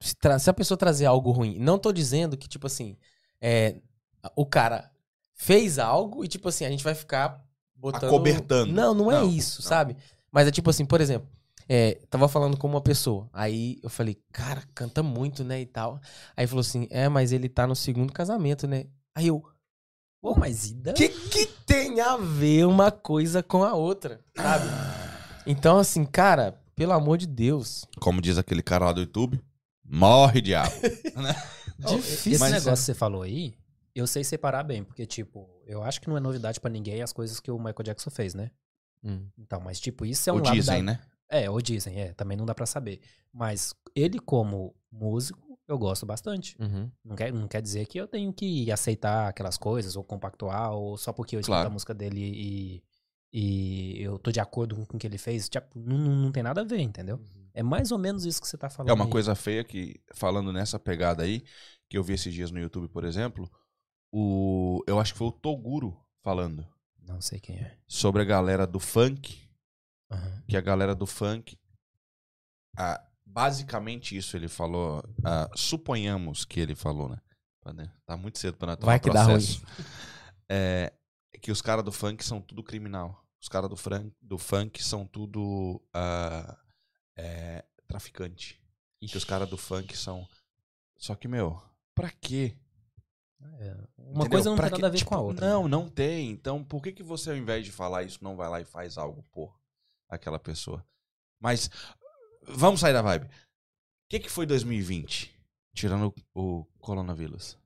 Se, 0.00 0.14
tra- 0.16 0.38
se 0.38 0.48
a 0.50 0.54
pessoa 0.54 0.78
trazer 0.78 1.04
algo 1.06 1.30
ruim. 1.30 1.58
Não 1.58 1.78
tô 1.78 1.92
dizendo 1.92 2.36
que, 2.36 2.48
tipo 2.48 2.66
assim, 2.66 2.96
é, 3.40 3.80
o 4.34 4.46
cara 4.46 4.90
fez 5.34 5.78
algo 5.78 6.24
e, 6.24 6.28
tipo 6.28 6.48
assim, 6.48 6.64
a 6.64 6.70
gente 6.70 6.82
vai 6.84 6.94
ficar 6.94 7.44
botando. 7.80 8.04
Acobertando. 8.04 8.72
Não, 8.72 8.94
não 8.94 9.10
é 9.10 9.16
Não, 9.16 9.28
isso, 9.28 9.62
não. 9.62 9.68
sabe? 9.68 9.96
Mas 10.30 10.46
é 10.46 10.50
tipo 10.50 10.70
assim, 10.70 10.84
por 10.84 11.00
exemplo, 11.00 11.28
é, 11.68 12.00
tava 12.10 12.28
falando 12.28 12.56
com 12.56 12.66
uma 12.66 12.80
pessoa. 12.80 13.28
Aí 13.32 13.78
eu 13.82 13.88
falei, 13.88 14.18
cara, 14.32 14.62
canta 14.74 15.02
muito, 15.02 15.44
né? 15.44 15.60
E 15.60 15.66
tal. 15.66 16.00
Aí 16.36 16.46
falou 16.46 16.60
assim: 16.60 16.88
é, 16.90 17.08
mas 17.08 17.32
ele 17.32 17.48
tá 17.48 17.66
no 17.66 17.76
segundo 17.76 18.12
casamento, 18.12 18.66
né? 18.66 18.86
Aí 19.14 19.28
eu. 19.28 19.42
Pô, 20.20 20.34
mas 20.36 20.70
e 20.70 20.74
daí? 20.74 20.92
O 20.92 20.96
que, 20.96 21.08
que 21.08 21.46
tem 21.64 22.00
a 22.00 22.16
ver 22.16 22.66
uma 22.66 22.90
coisa 22.90 23.42
com 23.42 23.64
a 23.64 23.74
outra, 23.74 24.20
sabe? 24.36 24.64
Então, 25.46 25.78
assim, 25.78 26.04
cara, 26.04 26.60
pelo 26.76 26.92
amor 26.92 27.16
de 27.16 27.26
Deus. 27.26 27.86
Como 27.98 28.20
diz 28.20 28.36
aquele 28.36 28.62
cara 28.62 28.84
lá 28.84 28.92
do 28.92 29.00
YouTube, 29.00 29.40
morre, 29.82 30.40
diabo. 30.42 30.70
Ó, 31.82 31.96
Difícil, 31.96 32.32
Esse 32.32 32.44
né, 32.44 32.50
negócio 32.50 32.72
que 32.72 32.76
você 32.76 32.94
falou 32.94 33.22
aí, 33.22 33.54
eu 33.94 34.06
sei 34.06 34.22
separar 34.22 34.62
bem, 34.62 34.84
porque, 34.84 35.06
tipo, 35.06 35.48
eu 35.70 35.82
acho 35.82 36.00
que 36.00 36.08
não 36.08 36.16
é 36.16 36.20
novidade 36.20 36.60
pra 36.60 36.70
ninguém 36.70 37.00
as 37.02 37.12
coisas 37.12 37.38
que 37.40 37.50
o 37.50 37.58
Michael 37.58 37.84
Jackson 37.84 38.10
fez, 38.10 38.34
né? 38.34 38.50
Então, 39.38 39.60
mas, 39.60 39.80
tipo, 39.80 40.04
isso 40.04 40.28
é 40.28 40.32
um 40.32 40.36
Ou 40.36 40.42
lado 40.44 40.54
dizem, 40.54 40.84
da... 40.84 40.92
né? 40.92 41.00
É, 41.28 41.48
ou 41.48 41.62
dizem, 41.62 42.00
é, 42.00 42.12
também 42.12 42.36
não 42.36 42.44
dá 42.44 42.54
pra 42.54 42.66
saber. 42.66 43.00
Mas 43.32 43.72
ele, 43.94 44.18
como 44.18 44.74
músico, 44.90 45.58
eu 45.68 45.78
gosto 45.78 46.04
bastante. 46.04 46.56
Uhum. 46.60 46.90
Não 47.04 47.14
quer, 47.16 47.32
não 47.32 47.46
quer 47.46 47.62
dizer 47.62 47.86
que 47.86 47.98
eu 47.98 48.08
tenho 48.08 48.32
que 48.32 48.70
aceitar 48.70 49.28
aquelas 49.28 49.56
coisas, 49.56 49.94
ou 49.94 50.02
compactuar, 50.02 50.72
ou 50.72 50.96
só 50.96 51.12
porque 51.12 51.36
eu 51.36 51.40
escuto 51.40 51.54
Claro. 51.54 51.68
a 51.68 51.72
música 51.72 51.94
dele 51.94 52.20
e, 52.20 52.82
e 53.32 54.02
eu 54.02 54.18
tô 54.18 54.32
de 54.32 54.40
acordo 54.40 54.84
com 54.86 54.96
o 54.96 55.00
que 55.00 55.06
ele 55.06 55.18
fez. 55.18 55.48
Tipo, 55.48 55.78
não, 55.78 55.96
não, 55.96 56.32
tem 56.32 56.42
nada 56.42 56.62
a 56.62 56.64
ver, 56.64 56.80
entendeu? 56.80 57.20
É 57.54 57.62
mais 57.62 57.92
ou 57.92 57.98
menos 57.98 58.24
isso 58.24 58.40
que 58.40 58.48
você 58.48 58.58
tá 58.58 58.68
falando. 58.68 58.90
É 58.90 58.92
uma 58.92 59.04
aí. 59.04 59.10
coisa 59.10 59.34
feia 59.36 59.62
que, 59.62 60.00
falando 60.12 60.52
nessa 60.52 60.78
pegada 60.78 61.22
aí, 61.22 61.44
que 61.88 61.96
eu 61.96 62.02
vi 62.02 62.14
esses 62.14 62.34
dias 62.34 62.50
no 62.50 62.58
YouTube, 62.58 62.88
por 62.88 63.04
exemplo, 63.04 63.48
o. 64.12 64.82
Eu 64.86 64.98
acho 65.00 65.12
que 65.12 65.18
foi 65.18 65.28
o 65.28 65.32
Toguro 65.32 65.96
falando 66.22 66.66
Não 66.98 67.20
sei 67.20 67.38
quem 67.40 67.56
é. 67.56 67.78
sobre 67.86 68.22
a 68.22 68.24
galera 68.24 68.66
do 68.66 68.78
funk. 68.80 69.48
Aham. 70.10 70.42
Que 70.48 70.56
a 70.56 70.60
galera 70.60 70.94
do 70.94 71.06
funk. 71.06 71.58
ah, 72.76 73.02
basicamente 73.24 74.16
isso 74.16 74.36
ele 74.36 74.48
falou. 74.48 75.02
ah, 75.24 75.48
suponhamos 75.54 76.44
que 76.44 76.60
ele 76.60 76.74
falou, 76.74 77.08
né? 77.08 77.20
Né, 77.74 77.92
Tá 78.06 78.16
muito 78.16 78.38
cedo 78.38 78.56
pra 78.56 78.66
nós 78.68 78.76
tomar 78.78 78.92
Vai 78.92 79.00
que 79.00 79.10
dá 79.10 79.24
processo. 79.24 79.62
É, 80.52 80.92
que 81.40 81.52
os 81.52 81.62
caras 81.62 81.84
do 81.84 81.92
funk 81.92 82.24
são 82.24 82.40
tudo 82.40 82.64
criminal. 82.64 83.24
Os 83.40 83.48
caras 83.48 83.70
do, 83.70 83.76
fran- 83.76 84.10
do 84.20 84.36
funk 84.36 84.82
são 84.82 85.06
tudo 85.06 85.80
ah, 85.94 86.58
é, 87.16 87.64
traficante. 87.86 88.60
Que 89.00 89.16
os 89.16 89.22
caras 89.24 89.48
do 89.48 89.56
funk 89.56 89.96
são. 89.96 90.26
Só 90.98 91.14
que, 91.14 91.28
meu, 91.28 91.62
pra 91.94 92.10
quê? 92.10 92.56
É, 93.58 93.74
Uma 93.98 94.10
Entendeu? 94.10 94.30
coisa 94.30 94.50
não 94.50 94.56
Pra 94.56 94.66
tem 94.68 94.76
quê? 94.76 94.82
nada 94.82 94.88
a 94.88 94.90
ver 94.90 94.98
Tipo, 94.98 95.10
com 95.10 95.16
a 95.16 95.20
outra. 95.20 95.48
Não, 95.48 95.62
né? 95.64 95.68
não 95.70 95.88
tem. 95.88 96.30
Então, 96.30 96.62
por 96.64 96.82
que, 96.82 96.92
que 96.92 97.02
você, 97.02 97.30
ao 97.30 97.36
invés 97.36 97.64
de 97.64 97.72
falar 97.72 98.02
isso, 98.02 98.18
não 98.22 98.36
vai 98.36 98.48
lá 98.48 98.60
e 98.60 98.64
faz 98.64 98.98
algo 98.98 99.24
por 99.32 99.54
aquela 100.08 100.38
pessoa? 100.38 100.84
Mas, 101.40 101.70
vamos 102.46 102.80
sair 102.80 102.92
da 102.92 103.02
vibe. 103.02 103.24
O 103.26 103.28
que, 104.10 104.20
que 104.20 104.28
foi 104.30 104.44
2020? 104.46 105.34
Tirando 105.74 106.12
o, 106.34 106.60
o 106.60 106.64
coronavírus. 106.78 107.56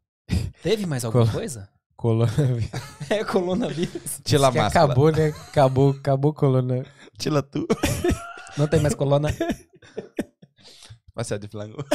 Teve 0.62 0.86
mais 0.86 1.04
alguma 1.06 1.24
Col- 1.24 1.32
coisa? 1.34 1.68
Colônia. 1.96 2.70
É, 3.08 3.24
coronavírus. 3.24 4.20
Tira 4.24 4.48
a 4.48 4.52
Que 4.52 4.58
máscara. 4.58 4.84
acabou, 4.86 5.10
né? 5.12 5.28
Acabou, 5.28 5.90
acabou 5.90 6.34
colônia. 6.34 6.84
Tira 7.18 7.42
tu. 7.42 7.66
Não 8.58 8.66
tem 8.68 8.80
mais 8.80 8.94
coluna. 8.94 9.28
Vai 11.14 11.24
ser 11.24 11.38
de 11.38 11.48
flango. 11.48 11.78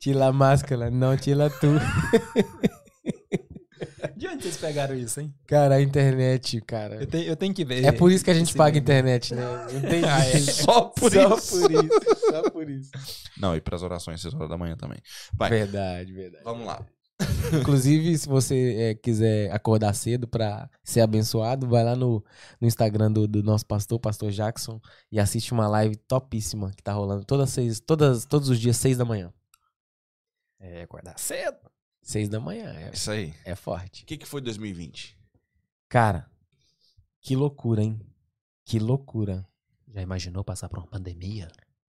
Tira 0.00 0.26
a 0.26 0.32
máscara. 0.32 0.90
Não, 0.90 1.16
tira 1.16 1.50
tu. 1.50 1.68
De 4.16 4.26
onde 4.28 4.42
vocês 4.42 4.56
pegaram 4.58 4.94
isso, 4.94 5.20
hein? 5.20 5.34
Cara, 5.46 5.76
a 5.76 5.82
internet, 5.82 6.60
cara. 6.62 6.96
Eu 6.96 7.06
tenho, 7.06 7.24
eu 7.24 7.36
tenho 7.36 7.54
que 7.54 7.64
ver. 7.64 7.84
É 7.84 7.92
por 7.92 8.10
isso 8.10 8.24
que 8.24 8.30
a 8.30 8.34
gente 8.34 8.54
paga 8.54 8.72
meme. 8.74 8.80
internet, 8.80 9.34
né? 9.34 9.42
Não 9.72 9.80
tem 9.82 10.04
Ah, 10.08 10.24
é. 10.26 10.38
Só 10.40 10.82
por 10.82 11.12
Só 11.12 11.36
isso. 11.36 11.60
por 11.60 11.70
isso. 11.72 12.00
Só 12.30 12.50
por 12.50 12.70
isso. 12.70 12.90
Não, 13.38 13.56
e 13.56 13.60
pras 13.60 13.82
orações, 13.82 14.20
6 14.20 14.34
horas 14.34 14.48
da 14.48 14.58
manhã 14.58 14.76
também. 14.76 14.98
Vai, 15.34 15.50
Verdade, 15.50 16.12
verdade. 16.12 16.44
vamos 16.44 16.66
lá. 16.66 16.84
Inclusive, 17.60 18.16
se 18.16 18.28
você 18.28 18.74
é, 18.78 18.94
quiser 18.94 19.50
acordar 19.52 19.94
cedo 19.94 20.26
pra 20.26 20.68
ser 20.82 21.00
abençoado, 21.02 21.66
vai 21.68 21.84
lá 21.84 21.94
no, 21.94 22.24
no 22.60 22.66
Instagram 22.66 23.12
do, 23.12 23.26
do 23.28 23.42
nosso 23.42 23.66
pastor, 23.66 23.98
pastor 24.00 24.30
Jackson, 24.30 24.80
e 25.12 25.20
assiste 25.20 25.52
uma 25.52 25.68
live 25.68 25.96
topíssima 25.96 26.70
que 26.74 26.82
tá 26.82 26.92
rolando 26.92 27.24
todas 27.24 27.50
seis, 27.50 27.80
todas, 27.80 28.24
todos 28.24 28.48
os 28.48 28.58
dias, 28.58 28.76
seis 28.78 28.96
da 28.96 29.04
manhã. 29.04 29.30
É, 30.60 30.82
acordar 30.82 31.18
cedo. 31.18 31.58
Seis 32.02 32.28
da 32.28 32.38
manhã, 32.40 32.72
é, 32.72 32.90
Isso 32.92 33.10
aí. 33.10 33.34
é 33.44 33.54
forte. 33.54 34.02
O 34.04 34.06
que, 34.06 34.16
que 34.16 34.26
foi 34.26 34.40
2020? 34.40 35.18
Cara, 35.88 36.30
que 37.20 37.34
loucura, 37.34 37.82
hein? 37.82 38.00
Que 38.64 38.78
loucura. 38.78 39.46
Já 39.88 40.00
imaginou 40.00 40.44
passar 40.44 40.68
por 40.68 40.78
uma 40.78 40.86
pandemia? 40.86 41.48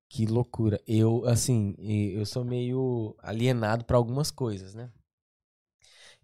Que 0.09 0.25
loucura. 0.25 0.81
Eu, 0.87 1.25
assim, 1.25 1.75
e- 1.77 2.13
eu 2.13 2.25
sou 2.25 2.43
meio 2.43 3.15
alienado 3.19 3.85
pra 3.85 3.95
algumas 3.97 4.31
coisas, 4.31 4.73
né? 4.73 4.91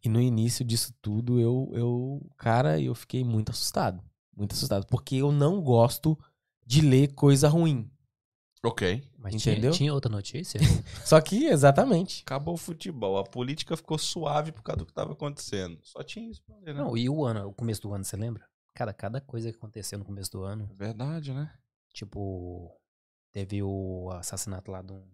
E 0.04 0.10
no 0.10 0.22
início 0.22 0.64
disso 0.66 0.94
tudo, 1.02 1.40
eu, 1.40 1.70
eu, 1.74 2.30
cara, 2.38 2.80
eu 2.80 2.94
fiquei 2.94 3.24
muito 3.24 3.52
assustado. 3.52 4.04
Muito 4.36 4.54
assustado. 4.54 4.86
Porque 4.88 5.16
eu 5.16 5.32
não 5.32 5.62
gosto 5.62 6.18
de 6.66 6.82
ler 6.82 7.14
coisa 7.14 7.48
ruim. 7.48 7.90
Ok. 8.64 9.04
Mas 9.32 9.36
Entendeu? 9.46 9.72
Tinha, 9.72 9.78
tinha 9.78 9.94
outra 9.94 10.10
notícia? 10.10 10.60
Só 11.06 11.20
que, 11.20 11.48
exatamente. 11.48 12.24
Acabou 12.26 12.54
o 12.54 12.58
futebol. 12.58 13.18
A 13.18 13.24
política 13.26 13.76
ficou 13.76 13.98
suave 13.98 14.54
por 14.54 14.64
causa 14.64 14.78
do 14.78 14.86
que 14.86 14.94
tava 14.94 15.12
acontecendo. 15.12 15.80
Só 15.84 16.02
tinha 16.02 16.30
isso 16.30 16.42
né? 16.62 16.72
Não, 16.74 16.96
e 16.96 17.10
o 17.10 17.26
ano, 17.26 17.48
o 17.48 17.54
começo 17.54 17.82
do 17.82 17.94
ano, 17.94 18.06
você 18.06 18.16
lembra? 18.16 18.48
Cara, 18.74 18.94
cada 18.94 19.20
coisa 19.20 19.52
que 19.52 19.58
aconteceu 19.58 20.00
no 20.00 20.06
começo 20.06 20.32
do 20.32 20.44
ano, 20.44 20.70
Verdade, 20.74 21.34
né? 21.34 21.52
tipo, 21.94 22.72
teve 23.34 23.62
o 23.64 24.10
assassinato 24.12 24.72
lá 24.72 24.82
de 24.82 24.94
um. 24.94 25.00
Como 25.02 25.10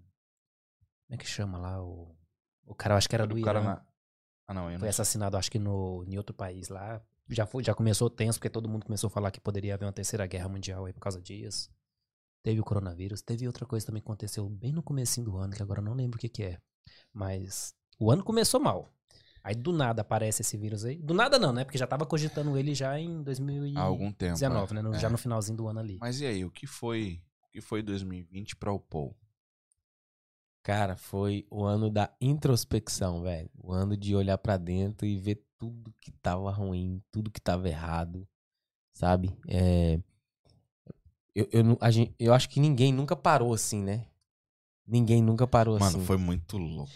é 1.12 1.18
que 1.18 1.26
chama 1.26 1.58
lá? 1.58 1.82
O, 1.82 2.16
o 2.66 2.76
cara, 2.76 2.94
eu 2.94 2.98
acho 2.98 3.10
que 3.10 3.16
era 3.16 3.26
do 3.26 3.34
O 3.36 3.38
Irã. 3.38 3.46
cara 3.46 3.62
na- 3.62 3.86
Ah, 4.48 4.54
não, 4.54 4.70
eu 4.70 4.78
Foi 4.78 4.86
não 4.86 4.90
assassinado, 4.90 5.38
acho 5.38 5.50
que 5.50 5.58
no, 5.58 6.04
em 6.06 6.18
outro 6.18 6.36
país 6.36 6.70
lá. 6.70 7.02
Já, 7.30 7.46
foi, 7.46 7.64
já 7.64 7.74
começou 7.74 8.10
tenso, 8.10 8.38
porque 8.38 8.50
todo 8.50 8.68
mundo 8.70 8.86
começou 8.86 9.08
a 9.08 9.12
falar 9.12 9.32
que 9.32 9.40
poderia 9.40 9.74
haver 9.76 9.86
uma 9.86 9.94
terceira 9.94 10.28
guerra 10.28 10.50
mundial 10.50 10.86
aí 10.86 10.94
por 10.94 11.00
causa 11.00 11.22
disso. 11.22 11.72
Teve 12.44 12.60
o 12.60 12.64
coronavírus. 12.64 13.22
Teve 13.22 13.48
outra 13.48 13.66
coisa 13.66 13.86
também 13.86 14.02
que 14.02 14.06
aconteceu 14.08 14.48
bem 14.50 14.72
no 14.74 14.84
comecinho 14.84 15.26
do 15.26 15.38
ano, 15.38 15.54
que 15.56 15.64
agora 15.64 15.80
eu 15.80 15.84
não 15.86 15.94
lembro 15.94 16.18
o 16.18 16.20
que 16.20 16.28
que 16.30 16.44
é. 16.44 16.60
Mas 17.14 17.74
o 17.98 18.12
ano 18.12 18.24
começou 18.24 18.60
mal. 18.60 18.94
Aí 19.42 19.56
do 19.56 19.72
nada 19.74 20.02
aparece 20.02 20.42
esse 20.42 20.56
vírus 20.58 20.86
aí. 20.86 20.98
Do 21.02 21.14
nada 21.14 21.40
não, 21.40 21.52
né? 21.52 21.64
Porque 21.66 21.78
já 21.78 21.88
tava 21.88 22.06
cogitando 22.06 22.58
ele 22.58 22.74
já 22.76 23.00
em 23.00 23.24
2019, 23.24 23.78
Há 23.78 23.82
algum 23.82 24.12
tempo. 24.12 24.38
né? 24.74 24.82
No- 24.82 24.94
é. 24.96 25.00
Já 25.00 25.10
no 25.10 25.18
finalzinho 25.18 25.58
do 25.58 25.68
ano 25.68 25.80
ali. 25.80 25.98
Mas 26.00 26.20
e 26.22 26.26
aí, 26.26 26.46
o 26.46 26.52
que 26.52 26.66
foi, 26.68 27.22
o 27.48 27.50
que 27.52 27.60
foi 27.62 27.82
2020 27.82 28.56
pra 28.56 28.72
o 28.72 28.80
Paul? 28.80 29.16
Cara, 30.62 30.96
foi 30.96 31.46
o 31.52 31.64
ano 31.66 31.90
da 31.90 32.14
introspecção, 32.22 33.22
velho. 33.22 33.50
O 33.58 33.74
ano 33.74 33.98
de 33.98 34.16
olhar 34.16 34.38
pra 34.38 34.56
dentro 34.56 35.06
e 35.06 35.18
ver 35.18 35.46
tudo 35.58 35.94
que 36.00 36.10
tava 36.12 36.50
ruim, 36.52 37.02
tudo 37.12 37.30
que 37.30 37.42
tava 37.42 37.68
errado, 37.68 38.26
sabe? 38.94 39.38
É... 39.48 40.00
Eu, 41.36 41.48
eu, 41.52 41.64
não- 41.64 41.78
a 41.82 41.90
gente- 41.92 42.14
eu 42.20 42.34
acho 42.34 42.50
que 42.50 42.60
ninguém 42.60 42.92
nunca 42.94 43.16
parou 43.16 43.54
assim, 43.54 43.82
né? 43.84 44.06
Ninguém 44.86 45.22
nunca 45.22 45.48
parou 45.48 45.80
Mano, 45.80 45.98
assim. 45.98 46.06
foi 46.06 46.18
muito 46.18 46.58
louco. 46.58 46.92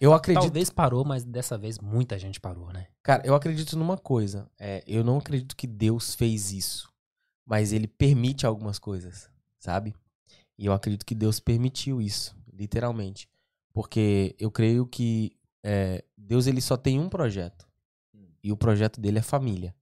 Eu 0.00 0.12
acredito, 0.14 0.42
Talvez 0.44 0.70
parou, 0.70 1.04
mas 1.04 1.24
dessa 1.24 1.56
vez 1.58 1.78
muita 1.78 2.18
gente 2.18 2.40
parou, 2.40 2.72
né? 2.72 2.88
cara, 3.02 3.22
eu 3.26 3.34
acredito 3.34 3.76
numa 3.76 3.96
coisa. 3.96 4.50
É, 4.58 4.82
eu 4.86 5.04
não 5.04 5.18
acredito 5.18 5.54
que 5.56 5.66
Deus 5.66 6.14
fez 6.14 6.52
isso, 6.52 6.92
mas 7.46 7.72
Ele 7.72 7.86
permite 7.86 8.46
algumas 8.46 8.78
coisas, 8.78 9.30
sabe? 9.58 9.94
E 10.58 10.66
eu 10.66 10.72
acredito 10.72 11.04
que 11.06 11.14
Deus 11.14 11.38
permitiu 11.38 12.00
isso, 12.00 12.36
literalmente, 12.52 13.28
porque 13.72 14.34
eu 14.38 14.50
creio 14.50 14.86
que 14.86 15.36
é, 15.62 16.04
Deus 16.16 16.46
ele 16.46 16.60
só 16.60 16.76
tem 16.76 16.98
um 16.98 17.08
projeto 17.08 17.66
e 18.42 18.50
o 18.50 18.56
projeto 18.56 19.00
dele 19.00 19.18
é 19.18 19.22
família. 19.22 19.74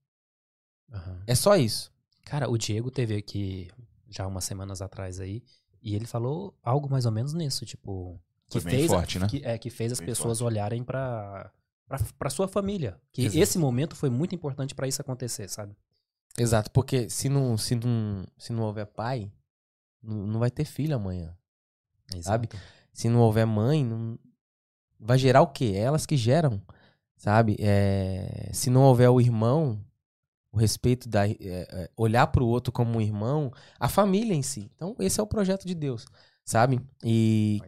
Aham. 0.91 1.23
É 1.25 1.33
só 1.35 1.55
isso. 1.55 1.91
Cara, 2.25 2.49
o 2.49 2.57
Diego 2.57 2.91
teve 2.91 3.15
aqui 3.15 3.69
já 4.11 4.27
umas 4.27 4.43
semanas 4.43 4.81
atrás 4.81 5.19
aí, 5.19 5.41
e 5.81 5.95
ele 5.95 6.05
falou 6.05 6.53
algo 6.61 6.87
mais 6.89 7.05
ou 7.07 7.11
menos 7.11 7.33
nisso, 7.33 7.65
tipo. 7.65 8.21
Que 8.49 8.59
Foi 8.59 8.69
bem 8.69 8.79
fez, 8.81 8.91
forte, 8.91 9.17
né? 9.17 9.27
Que, 9.27 9.41
é, 9.45 9.57
que 9.57 9.69
fez 9.69 9.93
as 9.93 9.99
Bem 9.99 10.07
pessoas 10.09 10.39
forte. 10.39 10.53
olharem 10.53 10.83
pra, 10.83 11.49
pra, 11.87 11.97
pra 12.19 12.29
sua 12.29 12.49
família. 12.49 12.99
Que 13.13 13.23
Exato. 13.23 13.39
esse 13.39 13.57
momento 13.57 13.95
foi 13.95 14.09
muito 14.09 14.35
importante 14.35 14.75
pra 14.75 14.87
isso 14.87 15.01
acontecer, 15.01 15.47
sabe? 15.49 15.73
Exato, 16.37 16.69
porque 16.71 17.09
se 17.09 17.29
não, 17.29 17.57
se 17.57 17.75
não, 17.75 18.25
se 18.37 18.51
não 18.51 18.63
houver 18.63 18.85
pai, 18.87 19.31
não, 20.03 20.27
não 20.27 20.39
vai 20.39 20.51
ter 20.51 20.65
filho 20.65 20.95
amanhã. 20.95 21.33
Sabe? 22.21 22.49
Exato. 22.51 22.57
Se 22.91 23.07
não 23.07 23.21
houver 23.21 23.45
mãe, 23.47 23.85
não... 23.85 24.19
vai 24.99 25.17
gerar 25.17 25.41
o 25.41 25.47
quê? 25.47 25.71
Elas 25.75 26.05
que 26.05 26.17
geram, 26.17 26.61
sabe? 27.15 27.55
É, 27.57 28.49
Se 28.51 28.69
não 28.69 28.81
houver 28.81 29.09
o 29.09 29.21
irmão, 29.21 29.79
o 30.51 30.57
respeito 30.57 31.07
da 31.07 31.27
é, 31.27 31.89
olhar 31.95 32.27
para 32.27 32.43
o 32.43 32.47
outro 32.47 32.71
como 32.71 32.97
um 32.97 33.01
irmão, 33.01 33.51
a 33.79 33.87
família 33.87 34.33
em 34.33 34.41
si. 34.41 34.69
Então 34.75 34.95
esse 34.99 35.19
é 35.19 35.23
o 35.23 35.27
projeto 35.27 35.65
de 35.65 35.73
Deus, 35.73 36.05
sabe? 36.43 36.81
E, 37.03 37.59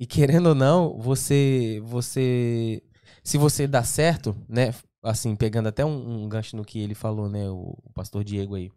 e 0.00 0.06
querendo 0.06 0.50
ou 0.50 0.54
não, 0.54 0.98
você, 0.98 1.80
você, 1.84 2.82
se 3.22 3.36
você 3.36 3.66
dá 3.66 3.84
certo, 3.84 4.36
né? 4.48 4.74
Assim, 5.02 5.34
pegando 5.34 5.68
até 5.68 5.84
um, 5.84 6.24
um 6.24 6.28
gancho 6.28 6.56
no 6.56 6.64
que 6.64 6.78
ele 6.78 6.94
falou, 6.94 7.28
né? 7.28 7.48
O, 7.50 7.76
o 7.84 7.92
pastor 7.92 8.24
Diego 8.24 8.54
aí. 8.54 8.70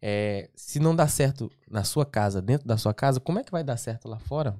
É, 0.00 0.50
se 0.54 0.80
não 0.80 0.94
dá 0.94 1.06
certo 1.08 1.50
na 1.70 1.84
sua 1.84 2.04
casa, 2.04 2.42
dentro 2.42 2.66
da 2.66 2.76
sua 2.76 2.92
casa, 2.92 3.20
como 3.20 3.38
é 3.38 3.44
que 3.44 3.52
vai 3.52 3.62
dar 3.64 3.76
certo 3.76 4.08
lá 4.08 4.18
fora? 4.18 4.58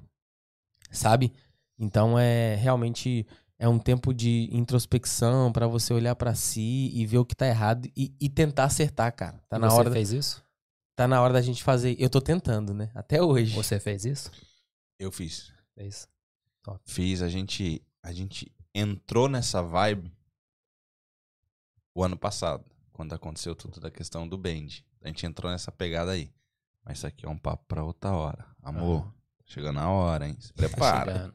Sabe? 0.91 1.33
Então 1.77 2.17
é 2.17 2.55
realmente 2.55 3.25
é 3.61 3.67
um 3.69 3.77
tempo 3.77 4.11
de 4.11 4.49
introspecção 4.51 5.51
pra 5.51 5.67
você 5.67 5.93
olhar 5.93 6.15
pra 6.15 6.33
si 6.33 6.89
e 6.93 7.05
ver 7.05 7.19
o 7.19 7.25
que 7.25 7.35
tá 7.35 7.45
errado 7.45 7.87
e, 7.95 8.11
e 8.19 8.27
tentar 8.27 8.63
acertar, 8.65 9.15
cara. 9.15 9.37
Tá 9.47 9.57
E 9.57 9.59
na 9.59 9.69
você 9.69 9.75
hora, 9.77 9.89
da- 9.89 9.95
fez 9.95 10.11
isso? 10.11 10.43
tá 10.95 11.07
na 11.07 11.21
hora 11.21 11.31
da 11.33 11.41
gente 11.41 11.63
fazer. 11.63 11.95
Eu 11.99 12.09
tô 12.09 12.19
tentando, 12.19 12.73
né? 12.73 12.91
Até 12.95 13.21
hoje. 13.21 13.53
Você 13.55 13.79
fez 13.79 14.03
isso? 14.03 14.31
Eu 14.99 15.11
fiz. 15.11 15.53
Fez. 15.75 16.07
Fiz, 16.85 17.21
a 17.21 17.29
gente, 17.29 17.85
a 18.03 18.11
gente 18.11 18.51
entrou 18.73 19.29
nessa 19.29 19.61
vibe 19.61 20.11
o 21.95 22.03
ano 22.03 22.17
passado, 22.17 22.65
quando 22.91 23.13
aconteceu 23.13 23.55
tudo 23.55 23.79
da 23.79 23.91
questão 23.91 24.27
do 24.27 24.37
band. 24.37 24.67
A 25.03 25.07
gente 25.07 25.25
entrou 25.25 25.51
nessa 25.51 25.71
pegada 25.71 26.11
aí. 26.11 26.31
Mas 26.83 26.97
isso 26.97 27.07
aqui 27.07 27.25
é 27.25 27.29
um 27.29 27.37
papo 27.37 27.63
pra 27.67 27.83
outra 27.83 28.11
hora. 28.11 28.45
Amor, 28.63 29.01
Aham. 29.01 29.13
chegou 29.45 29.71
na 29.71 29.89
hora, 29.89 30.27
hein? 30.27 30.35
Se 30.39 30.49
Tá 30.53 30.67
prepara. 30.67 31.33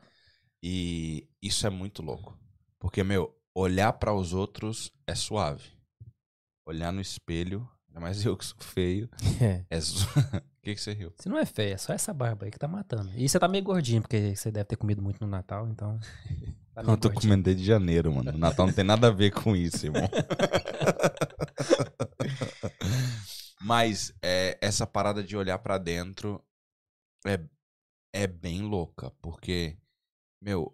E 0.69 1.29
isso 1.41 1.65
é 1.65 1.71
muito 1.71 2.03
louco. 2.03 2.37
Porque, 2.81 3.05
meu, 3.05 3.33
olhar 3.55 3.93
para 3.93 4.13
os 4.13 4.33
outros 4.33 4.93
é 5.07 5.15
suave. 5.15 5.63
Olhar 6.67 6.93
no 6.93 7.01
espelho, 7.01 7.69
ainda 7.89 8.01
mais 8.01 8.25
eu 8.25 8.37
que 8.37 8.45
sou 8.45 8.59
feio, 8.59 9.09
É. 9.41 9.65
é 9.71 9.81
su... 9.81 10.05
O 10.05 10.41
que, 10.61 10.75
que 10.75 10.81
você 10.81 10.93
riu? 10.93 11.13
Se 11.21 11.29
não 11.29 11.39
é 11.39 11.47
feio, 11.47 11.75
é 11.75 11.77
só 11.77 11.93
essa 11.93 12.13
barba 12.13 12.47
aí 12.47 12.51
que 12.51 12.59
tá 12.59 12.67
matando. 12.67 13.13
E 13.15 13.29
você 13.29 13.39
tá 13.39 13.47
meio 13.47 13.63
gordinho, 13.63 14.03
porque 14.03 14.35
você 14.35 14.51
deve 14.51 14.65
ter 14.65 14.75
comido 14.75 15.01
muito 15.01 15.21
no 15.21 15.29
Natal, 15.31 15.69
então. 15.69 16.01
Tá 16.75 16.83
meio 16.83 16.95
Eu 16.95 16.99
tô 16.99 17.09
gordinho. 17.09 17.31
comendo 17.31 17.45
desde 17.45 17.65
janeiro, 17.65 18.13
mano. 18.13 18.33
O 18.33 18.37
Natal 18.39 18.67
não 18.67 18.73
tem 18.75 18.85
nada 18.85 19.07
a 19.07 19.11
ver 19.11 19.31
com 19.31 19.55
isso, 19.57 19.87
irmão. 19.87 20.11
Mas 23.63 24.13
é, 24.21 24.59
essa 24.61 24.87
parada 24.87 25.23
de 25.23 25.37
olhar 25.39 25.59
pra 25.61 25.79
dentro 25.79 26.45
é, 27.27 27.41
é 28.13 28.27
bem 28.27 28.61
louca, 28.63 29.11
porque, 29.23 29.79
meu, 30.41 30.73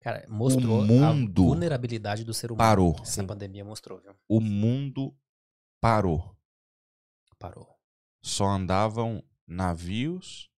Cara, 0.00 0.26
mostrou 0.28 0.80
O 0.80 0.84
mundo 0.84 1.42
a 1.42 1.44
vulnerabilidade 1.46 2.24
do 2.24 2.34
ser 2.34 2.50
humano. 2.50 2.58
parou. 2.68 2.96
Essa 3.02 3.20
Sim. 3.22 3.26
pandemia 3.26 3.64
mostrou, 3.64 4.00
viu? 4.00 4.12
O 4.28 4.40
mundo 4.40 5.16
parou. 5.80 6.36
Parou. 7.38 7.78
Só 8.20 8.46
andavam 8.46 9.22
navios, 9.46 10.50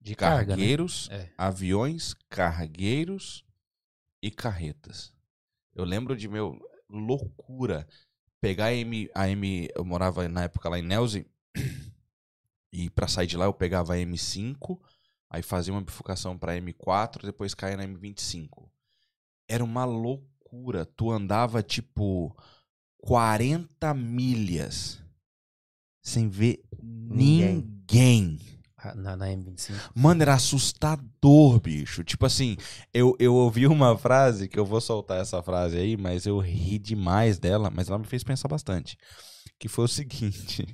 De 0.00 0.14
carga, 0.14 0.40
né? 0.40 0.46
cargueiros, 0.56 1.08
É. 1.10 1.30
aviões, 1.36 2.14
cargueiros 2.30 3.44
e 4.22 4.30
carretas. 4.30 5.12
Eu 5.74 5.84
lembro 5.84 6.16
de 6.16 6.26
meu 6.26 6.58
loucura 6.88 7.86
pegar 8.40 8.66
a 8.66 8.74
M, 8.74 9.10
a 9.14 9.28
M 9.28 9.68
eu 9.74 9.84
morava 9.84 10.26
na 10.28 10.44
época 10.44 10.68
lá 10.70 10.78
em 10.78 10.82
Nelson 10.82 11.24
e 12.72 12.90
pra 12.90 13.08
sair 13.08 13.26
de 13.26 13.36
lá 13.36 13.44
eu 13.46 13.54
pegava 13.54 13.94
a 13.94 13.98
M5, 13.98 14.80
aí 15.28 15.42
fazia 15.42 15.72
uma 15.72 15.82
bifurcação 15.82 16.36
pra 16.38 16.56
M4, 16.56 17.22
depois 17.24 17.54
caía 17.54 17.76
na 17.76 17.84
M25. 17.84 18.70
Era 19.48 19.64
uma 19.64 19.84
loucura. 19.84 20.84
Tu 20.84 21.10
andava 21.10 21.62
tipo 21.62 22.36
40 22.98 23.94
milhas 23.94 25.02
sem 26.02 26.28
ver 26.28 26.62
Ninguém. 27.08 27.68
ninguém. 27.92 28.38
Ah, 28.76 28.94
Na, 28.94 29.16
na 29.16 29.26
M25. 29.28 29.90
Mano, 29.94 30.22
era 30.22 30.34
assustador, 30.34 31.60
bicho. 31.60 32.02
Tipo 32.02 32.24
assim, 32.26 32.56
eu, 32.94 33.14
eu 33.18 33.34
ouvi 33.34 33.66
uma 33.66 33.96
frase, 33.98 34.48
que 34.48 34.58
eu 34.58 34.64
vou 34.64 34.80
soltar 34.80 35.20
essa 35.20 35.42
frase 35.42 35.76
aí, 35.76 35.96
mas 35.96 36.24
eu 36.24 36.38
ri 36.38 36.78
demais 36.78 37.38
dela, 37.38 37.70
mas 37.70 37.88
ela 37.88 37.98
me 37.98 38.06
fez 38.06 38.24
pensar 38.24 38.48
bastante. 38.48 38.96
Que 39.58 39.68
foi 39.68 39.84
o 39.84 39.88
seguinte: 39.88 40.66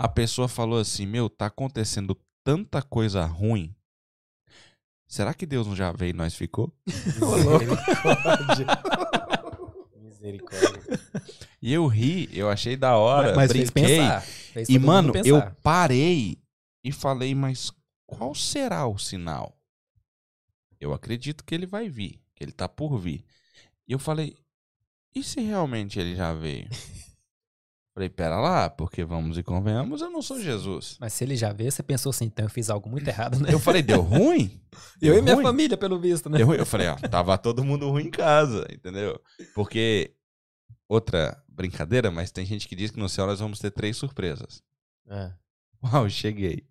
a 0.00 0.08
pessoa 0.08 0.48
falou 0.48 0.78
assim: 0.78 1.04
Meu, 1.04 1.28
tá 1.28 1.44
acontecendo 1.46 2.18
tanta 2.42 2.80
coisa 2.80 3.22
ruim. 3.26 3.74
Será 5.06 5.34
que 5.34 5.44
Deus 5.44 5.66
não 5.66 5.76
já 5.76 5.92
veio 5.92 6.10
e 6.10 6.14
nós 6.14 6.34
ficou? 6.34 6.72
Misericórdia. 6.86 8.66
Misericórdia. 10.00 11.00
E 11.60 11.70
eu 11.70 11.86
ri, 11.86 12.30
eu 12.32 12.48
achei 12.48 12.78
da 12.78 12.96
hora, 12.96 13.36
Mas 13.36 13.52
fez 13.52 13.68
brinquei. 13.68 13.98
pensar. 13.98 14.22
Fez 14.22 14.68
E, 14.70 14.78
mano, 14.78 15.12
eu 15.22 15.42
parei 15.62 16.38
e 16.82 16.90
falei, 16.90 17.34
mas 17.34 17.70
qual 18.06 18.34
será 18.34 18.86
o 18.86 18.96
sinal? 18.96 19.54
Eu 20.80 20.94
acredito 20.94 21.44
que 21.44 21.54
ele 21.54 21.66
vai 21.66 21.90
vir, 21.90 22.18
que 22.34 22.42
ele 22.42 22.52
tá 22.52 22.66
por 22.66 22.96
vir. 22.96 23.22
E 23.86 23.92
eu 23.92 23.98
falei, 23.98 24.34
e 25.14 25.22
se 25.22 25.42
realmente 25.42 26.00
ele 26.00 26.16
já 26.16 26.32
veio? 26.32 26.70
falei, 28.00 28.08
pera 28.08 28.40
lá, 28.40 28.70
porque 28.70 29.04
vamos 29.04 29.36
e 29.36 29.42
convenhamos, 29.42 30.00
eu 30.00 30.10
não 30.10 30.22
sou 30.22 30.40
Jesus. 30.40 30.96
Mas 30.98 31.12
se 31.12 31.22
ele 31.24 31.36
já 31.36 31.52
vê, 31.52 31.70
você 31.70 31.82
pensou 31.82 32.10
assim, 32.10 32.24
então 32.26 32.46
eu 32.46 32.50
fiz 32.50 32.70
algo 32.70 32.88
muito 32.88 33.06
errado, 33.06 33.38
né? 33.38 33.52
Eu 33.52 33.58
falei, 33.58 33.82
deu 33.82 34.00
ruim? 34.00 34.58
Eu 35.02 35.12
Deu 35.14 35.18
e 35.18 35.22
minha 35.22 35.34
ruim? 35.34 35.44
família, 35.44 35.76
pelo 35.76 35.98
visto, 35.98 36.28
né? 36.30 36.38
Deu 36.38 36.46
ruim? 36.46 36.58
Eu 36.58 36.64
falei, 36.66 36.88
ó, 36.88 36.94
tava 36.96 37.36
todo 37.36 37.64
mundo 37.64 37.90
ruim 37.90 38.04
em 38.04 38.10
casa, 38.10 38.66
entendeu? 38.72 39.20
Porque, 39.54 40.14
outra 40.88 41.42
brincadeira, 41.48 42.10
mas 42.10 42.30
tem 42.30 42.46
gente 42.46 42.68
que 42.68 42.76
diz 42.76 42.90
que 42.90 42.98
no 42.98 43.08
céu 43.08 43.26
nós 43.26 43.40
vamos 43.40 43.58
ter 43.58 43.70
três 43.70 43.96
surpresas. 43.96 44.62
É. 45.08 45.32
Uau, 45.82 46.08
cheguei. 46.08 46.66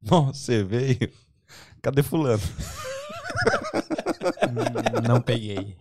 Nossa, 0.00 0.38
você 0.38 0.62
veio? 0.64 1.10
Cadê 1.82 2.02
fulano? 2.02 2.42
Hum, 4.22 5.08
Não 5.08 5.20
peguei. 5.20 5.76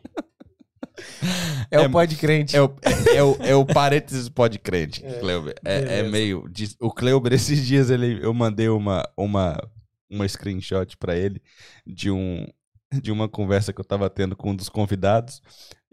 É, 1.72 1.76
É- 1.78 1.88
o 1.88 1.90
pode 1.92 2.16
crente. 2.16 2.56
É 2.56 2.62
o, 2.62 2.74
é, 3.14 3.24
o, 3.24 3.38
é 3.42 3.56
o 3.56 3.66
parênteses 3.66 4.30
pode 4.30 4.58
crente, 4.60 5.06
É, 5.06 5.20
Cleuber. 5.20 5.56
É, 5.64 6.00
é 6.00 6.04
meio. 6.04 6.46
O 6.82 6.92
Cleuber, 6.92 7.34
esses 7.34 7.66
dias, 7.66 7.90
ele, 7.90 8.20
eu 8.24 8.34
mandei 8.34 8.70
uma, 8.70 9.08
uma, 9.18 9.58
uma 10.10 10.28
screenshot 10.28 10.98
pra 10.98 11.16
ele 11.16 11.42
de, 11.86 12.10
um, 12.10 12.46
de 13.02 13.12
uma 13.12 13.28
conversa 13.30 13.72
que 13.74 13.80
eu 13.80 13.86
tava 13.86 14.10
tendo 14.10 14.36
com 14.36 14.52
um 14.52 14.56
dos 14.56 14.70
convidados. 14.70 15.42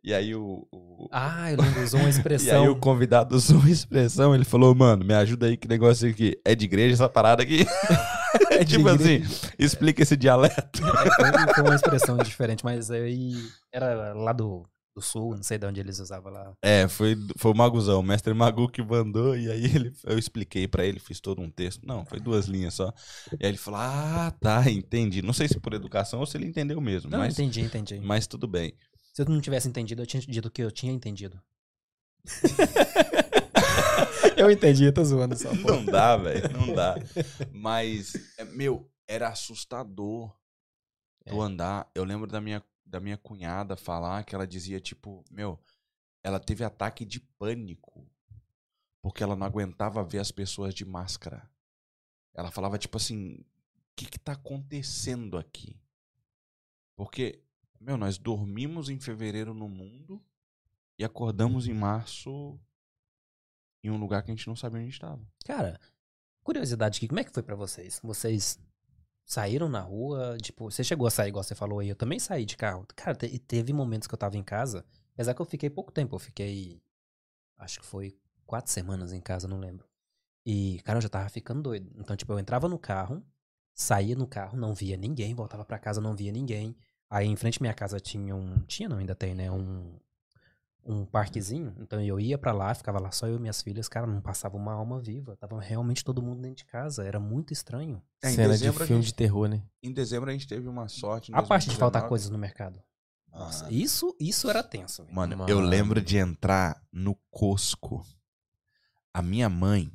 E 0.04 0.14
aí 0.14 0.34
o. 0.36 0.66
o- 0.72 1.08
Ah, 1.10 1.50
eu 1.50 1.60
lembro, 1.60 1.82
usou 1.82 1.98
uma 2.00 2.04
e 2.08 2.12
aí 2.12 2.16
expressão. 2.16 2.70
o 2.70 2.76
convidado 2.76 3.34
usou 3.34 3.58
uma 3.58 3.70
expressão, 3.70 4.34
ele 4.34 4.44
falou, 4.44 4.72
mano, 4.74 5.04
me 5.04 5.12
ajuda 5.14 5.46
aí, 5.46 5.56
que 5.56 5.66
negócio 5.66 6.08
aqui. 6.08 6.38
É 6.44 6.54
de 6.54 6.64
igreja 6.64 6.94
essa 6.94 7.08
parada 7.08 7.42
aqui? 7.42 7.66
É 8.50 8.62
tipo 8.64 8.88
igreja. 8.88 9.24
assim, 9.24 9.52
explica 9.58 10.02
esse 10.02 10.14
dialeto. 10.16 10.82
Foi, 10.82 11.54
foi 11.54 11.64
uma 11.64 11.74
expressão 11.74 12.16
diferente, 12.18 12.62
mas 12.64 12.90
aí 12.90 13.32
era 13.72 14.12
lá 14.12 14.32
do, 14.32 14.62
do 14.96 15.02
sul, 15.02 15.36
não 15.36 15.42
sei 15.42 15.58
de 15.58 15.66
onde 15.66 15.78
eles 15.78 15.98
usavam 15.98 16.32
lá. 16.32 16.54
É, 16.62 16.88
foi, 16.88 17.14
foi 17.36 17.52
o 17.52 17.54
Maguzão, 17.54 18.00
o 18.00 18.02
mestre 18.02 18.32
Magu 18.32 18.66
que 18.66 18.82
mandou, 18.82 19.36
e 19.36 19.50
aí 19.50 19.64
ele, 19.66 19.92
eu 20.04 20.18
expliquei 20.18 20.66
pra 20.66 20.86
ele, 20.86 20.98
fiz 20.98 21.20
todo 21.20 21.42
um 21.42 21.50
texto. 21.50 21.86
Não, 21.86 22.06
foi 22.06 22.18
duas 22.18 22.46
linhas 22.46 22.72
só. 22.72 22.90
E 23.38 23.44
aí 23.44 23.50
ele 23.50 23.58
falou: 23.58 23.80
Ah, 23.80 24.32
tá, 24.40 24.70
entendi. 24.70 25.20
Não 25.20 25.34
sei 25.34 25.48
se 25.48 25.60
por 25.60 25.74
educação 25.74 26.20
ou 26.20 26.26
se 26.26 26.38
ele 26.38 26.46
entendeu 26.46 26.80
mesmo, 26.80 27.10
Não, 27.10 27.18
mas, 27.18 27.34
entendi, 27.34 27.60
entendi. 27.60 28.00
mas 28.00 28.26
tudo 28.26 28.48
bem. 28.48 28.72
Se 29.12 29.22
eu 29.22 29.26
não 29.26 29.40
tivesse 29.40 29.68
entendido, 29.68 30.02
eu 30.02 30.06
tinha 30.06 30.22
dito 30.22 30.50
que 30.50 30.62
eu 30.62 30.70
tinha 30.70 30.92
entendido. 30.92 31.38
eu 34.36 34.50
entendi, 34.50 34.84
eu 34.84 34.92
tô 34.92 35.04
zoando 35.04 35.36
só. 35.36 35.50
pô. 35.50 35.72
Não 35.72 35.84
dá, 35.84 36.16
velho, 36.16 36.50
não 36.52 36.74
dá. 36.74 36.94
Mas, 37.52 38.14
é, 38.38 38.44
meu, 38.44 38.90
era 39.06 39.28
assustador 39.28 40.34
tu 41.26 41.42
andar. 41.42 41.86
Eu 41.94 42.04
lembro 42.04 42.26
da 42.26 42.40
minha, 42.40 42.62
da 42.86 43.00
minha 43.00 43.18
cunhada 43.18 43.76
falar 43.76 44.24
que 44.24 44.34
ela 44.34 44.46
dizia, 44.46 44.80
tipo, 44.80 45.24
meu, 45.30 45.58
ela 46.22 46.38
teve 46.38 46.64
ataque 46.64 47.04
de 47.04 47.20
pânico 47.20 48.06
porque 49.06 49.22
ela 49.22 49.36
não 49.36 49.46
aguentava 49.46 50.02
ver 50.02 50.18
as 50.18 50.32
pessoas 50.32 50.74
de 50.74 50.84
máscara. 50.84 51.48
Ela 52.34 52.50
falava, 52.50 52.76
tipo 52.76 52.96
assim, 52.96 53.34
o 53.34 53.44
que 53.94 54.06
que 54.06 54.18
tá 54.18 54.32
acontecendo 54.32 55.38
aqui? 55.38 55.80
Porque, 56.96 57.40
meu, 57.80 57.96
nós 57.96 58.18
dormimos 58.18 58.88
em 58.88 58.98
fevereiro 58.98 59.54
no 59.54 59.68
mundo 59.68 60.20
e 60.98 61.04
acordamos 61.04 61.68
em 61.68 61.72
março 61.72 62.58
em 63.84 63.90
um 63.90 63.96
lugar 63.96 64.24
que 64.24 64.32
a 64.32 64.34
gente 64.34 64.48
não 64.48 64.56
sabia 64.56 64.80
onde 64.80 64.90
estava. 64.90 65.24
Cara, 65.44 65.78
curiosidade 66.42 66.96
aqui, 66.98 67.06
como 67.06 67.20
é 67.20 67.24
que 67.24 67.32
foi 67.32 67.44
pra 67.44 67.54
vocês? 67.54 68.00
Vocês 68.02 68.58
saíram 69.26 69.68
na 69.68 69.80
rua? 69.82 70.38
Tipo, 70.40 70.70
você 70.70 70.84
chegou 70.84 71.06
a 71.06 71.10
sair, 71.10 71.28
igual 71.30 71.44
você 71.44 71.54
falou 71.56 71.80
aí, 71.80 71.90
eu 71.90 71.96
também 71.96 72.18
saí 72.20 72.46
de 72.46 72.56
carro. 72.56 72.86
Cara, 72.96 73.16
te- 73.16 73.38
teve 73.40 73.72
momentos 73.74 74.08
que 74.08 74.14
eu 74.14 74.18
tava 74.18 74.38
em 74.38 74.44
casa, 74.44 74.86
apesar 75.14 75.34
que 75.34 75.42
eu 75.42 75.46
fiquei 75.46 75.70
pouco 75.70 75.92
tempo, 75.92 76.14
eu 76.16 76.20
fiquei, 76.20 76.80
acho 77.58 77.80
que 77.80 77.86
foi 77.86 78.16
quatro 78.46 78.72
semanas 78.72 79.12
em 79.12 79.20
casa, 79.20 79.48
não 79.48 79.58
lembro. 79.60 79.86
E, 80.46 80.80
cara, 80.84 80.98
eu 80.98 81.02
já 81.02 81.08
tava 81.08 81.28
ficando 81.28 81.62
doido. 81.62 81.90
Então, 81.98 82.16
tipo, 82.16 82.32
eu 82.32 82.38
entrava 82.38 82.68
no 82.68 82.78
carro, 82.78 83.22
saía 83.74 84.16
no 84.16 84.26
carro, 84.26 84.58
não 84.58 84.74
via 84.74 84.96
ninguém, 84.96 85.34
voltava 85.34 85.64
pra 85.64 85.78
casa, 85.78 86.00
não 86.00 86.14
via 86.16 86.32
ninguém. 86.32 86.76
Aí, 87.10 87.26
em 87.26 87.36
frente 87.36 87.58
à 87.58 87.62
minha 87.62 87.74
casa 87.74 88.00
tinha 88.00 88.34
um, 88.36 88.60
tinha 88.66 88.88
não, 88.88 88.98
ainda 88.98 89.14
tem, 89.14 89.34
né, 89.34 89.50
um, 89.50 89.98
um 90.86 91.04
parquezinho. 91.04 91.74
Então, 91.80 92.00
eu 92.00 92.18
ia 92.20 92.38
pra 92.38 92.52
lá, 92.52 92.74
ficava 92.74 93.00
lá 93.00 93.10
só 93.10 93.26
eu 93.26 93.36
e 93.36 93.38
minhas 93.40 93.60
filhas, 93.60 93.88
cara, 93.88 94.06
não 94.06 94.20
passava 94.20 94.56
uma 94.56 94.72
alma 94.72 95.00
viva. 95.00 95.36
Tava 95.36 95.60
realmente 95.60 96.04
todo 96.04 96.22
mundo 96.22 96.40
dentro 96.42 96.58
de 96.58 96.64
casa, 96.64 97.04
era 97.04 97.18
muito 97.18 97.52
estranho. 97.52 98.00
É, 98.22 98.30
em 98.30 98.34
Cena 98.34 98.56
de 98.56 98.70
filme 98.72 98.86
gente- 99.02 99.06
de 99.06 99.14
terror, 99.14 99.48
né? 99.48 99.62
Em 99.82 99.92
dezembro 99.92 100.30
a 100.30 100.32
gente 100.32 100.46
teve 100.46 100.68
uma 100.68 100.88
sorte. 100.88 101.32
A 101.34 101.42
parte 101.42 101.68
de 101.68 101.76
faltar 101.76 102.02
2019. 102.02 102.08
coisas 102.08 102.30
no 102.30 102.38
mercado. 102.38 102.80
Nossa, 103.32 103.66
Ah. 103.66 103.70
isso, 103.72 104.16
isso 104.18 104.48
era 104.48 104.62
tenso. 104.62 105.04
Mano, 105.12 105.36
Mano. 105.36 105.50
eu 105.50 105.60
lembro 105.60 106.00
de 106.00 106.16
entrar 106.16 106.80
no 106.90 107.14
Costco. 107.30 108.02
A 109.12 109.20
minha 109.20 109.48
mãe. 109.50 109.92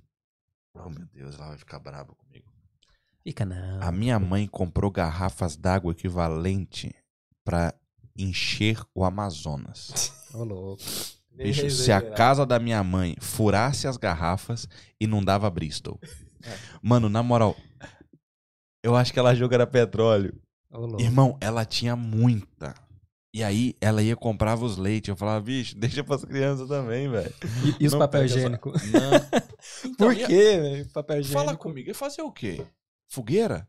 Oh, 0.74 0.90
meu 0.90 1.06
Deus, 1.08 1.36
ela 1.36 1.48
vai 1.50 1.58
ficar 1.58 1.80
brava 1.80 2.14
comigo. 2.14 2.52
Fica 3.24 3.46
não. 3.46 3.82
A 3.82 3.92
minha 3.92 4.20
mãe 4.20 4.48
comprou 4.48 4.90
garrafas 4.92 5.56
d'água 5.56 5.92
equivalente 5.92 6.94
pra 7.44 7.74
encher 8.18 8.80
o 8.96 9.04
Amazonas. 9.04 10.12
Ô, 10.34 10.44
louco. 10.44 10.84
Bicho, 11.34 11.70
se 11.70 11.92
a 11.92 12.02
casa 12.02 12.46
da 12.46 12.60
minha 12.60 12.84
mãe 12.84 13.16
furasse 13.20 13.88
as 13.88 13.98
garrafas, 13.98 14.68
inundava 15.00 15.50
Bristol. 15.50 16.00
Mano, 16.82 17.08
na 17.10 17.24
moral, 17.24 17.56
eu 18.84 18.96
acho 18.96 19.14
que 19.14 19.20
ela 19.20 19.34
joga 19.34 19.56
era 19.56 19.68
petróleo. 19.68 20.40
Ô, 20.70 20.80
louco. 20.80 21.02
Irmão, 21.02 21.38
ela 21.42 21.66
tinha 21.66 21.96
muita. 21.96 22.76
E 23.34 23.44
aí 23.44 23.76
ela 23.80 24.04
ia 24.04 24.16
comprava 24.16 24.66
os 24.66 24.76
leites. 24.78 25.08
Eu 25.08 25.16
falava, 25.16 25.40
bicho, 25.40 25.76
deixa 25.78 26.04
pras 26.04 26.24
crianças 26.26 26.68
também, 26.68 27.10
velho. 27.10 27.34
E, 27.80 27.84
e 27.84 27.88
os 27.88 27.94
papel 27.94 28.08
pega 28.10 28.26
essa- 28.26 28.38
higiênico? 28.38 28.70
Não. 28.72 29.42
Então, 29.86 30.08
Por 30.08 30.16
quê, 30.16 30.58
velho? 30.60 30.90
Papel 30.90 31.20
higiênico. 31.22 31.46
Fala 31.46 31.58
comigo, 31.58 31.88
ia 31.88 31.96
fazer 31.96 32.24
o 32.24 32.32
quê? 32.32 32.66
Fogueira? 33.08 33.68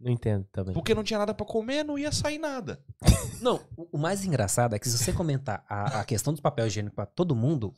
Não 0.00 0.12
entendo 0.12 0.44
também. 0.52 0.72
Porque 0.74 0.94
não 0.94 1.02
tinha 1.02 1.18
nada 1.18 1.34
pra 1.34 1.44
comer, 1.44 1.84
não 1.84 1.98
ia 1.98 2.12
sair 2.12 2.38
nada. 2.38 2.80
Não, 3.42 3.60
o, 3.76 3.96
mais 3.98 4.24
engraçado 4.24 4.74
é 4.74 4.78
que 4.80 4.88
se 4.88 4.98
você 4.98 5.12
comentar 5.12 5.64
a, 5.68 6.00
a 6.00 6.04
questão 6.04 6.32
do 6.34 6.42
papel 6.42 6.66
higiênico 6.66 6.96
pra 6.96 7.06
todo 7.06 7.36
mundo, 7.36 7.72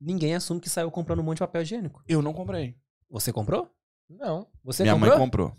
ninguém 0.00 0.34
assume 0.34 0.60
que 0.60 0.68
saiu 0.70 0.90
comprando 0.92 1.18
um 1.18 1.22
monte 1.24 1.38
de 1.38 1.40
papel 1.40 1.62
higiênico. 1.62 2.02
Eu 2.06 2.22
não 2.22 2.32
comprei. 2.32 2.76
Você 3.10 3.32
comprou? 3.32 3.68
Não. 4.08 4.46
Você 4.64 4.82
Minha 4.84 4.94
comprou? 4.94 5.10
mãe 5.10 5.18
comprou. 5.18 5.56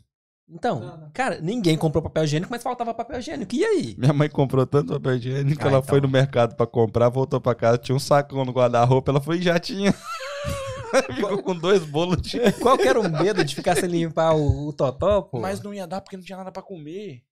Então, 0.49 1.09
cara, 1.13 1.39
ninguém 1.41 1.77
comprou 1.77 2.01
papel 2.03 2.23
higiênico, 2.25 2.51
mas 2.51 2.61
faltava 2.63 2.93
papel 2.93 3.19
higiênico. 3.19 3.53
E 3.55 3.63
aí? 3.65 3.95
Minha 3.97 4.13
mãe 4.13 4.29
comprou 4.29 4.65
tanto 4.65 4.93
papel 4.93 5.15
higiênico 5.15 5.57
que 5.59 5.65
Ah, 5.65 5.69
ela 5.69 5.77
então. 5.79 5.89
foi 5.89 6.01
no 6.01 6.07
mercado 6.09 6.55
pra 6.55 6.65
comprar, 6.67 7.09
voltou 7.09 7.39
pra 7.41 7.55
casa, 7.55 7.77
tinha 7.77 7.95
um 7.95 7.99
sacão 7.99 8.43
no 8.45 8.51
guarda-roupa, 8.51 9.11
ela 9.11 9.21
foi 9.21 9.39
e 9.39 9.41
já 9.41 9.57
tinha. 9.59 9.93
Ficou 11.15 11.41
com 11.43 11.55
dois 11.55 11.85
bolos 11.85 12.21
de. 12.21 12.39
Qual 12.61 12.77
que 12.77 12.87
era 12.87 12.99
o 12.99 13.09
medo 13.09 13.43
de 13.43 13.55
ficar 13.55 13.75
sem 13.75 13.89
limpar 13.89 14.33
o, 14.35 14.67
o 14.67 14.73
totó, 14.73 15.21
pô? 15.21 15.39
Mas 15.39 15.61
não 15.61 15.73
ia 15.73 15.87
dar 15.87 16.01
porque 16.01 16.17
não 16.17 16.23
tinha 16.23 16.37
nada 16.37 16.51
pra 16.51 16.61
comer. 16.61 17.23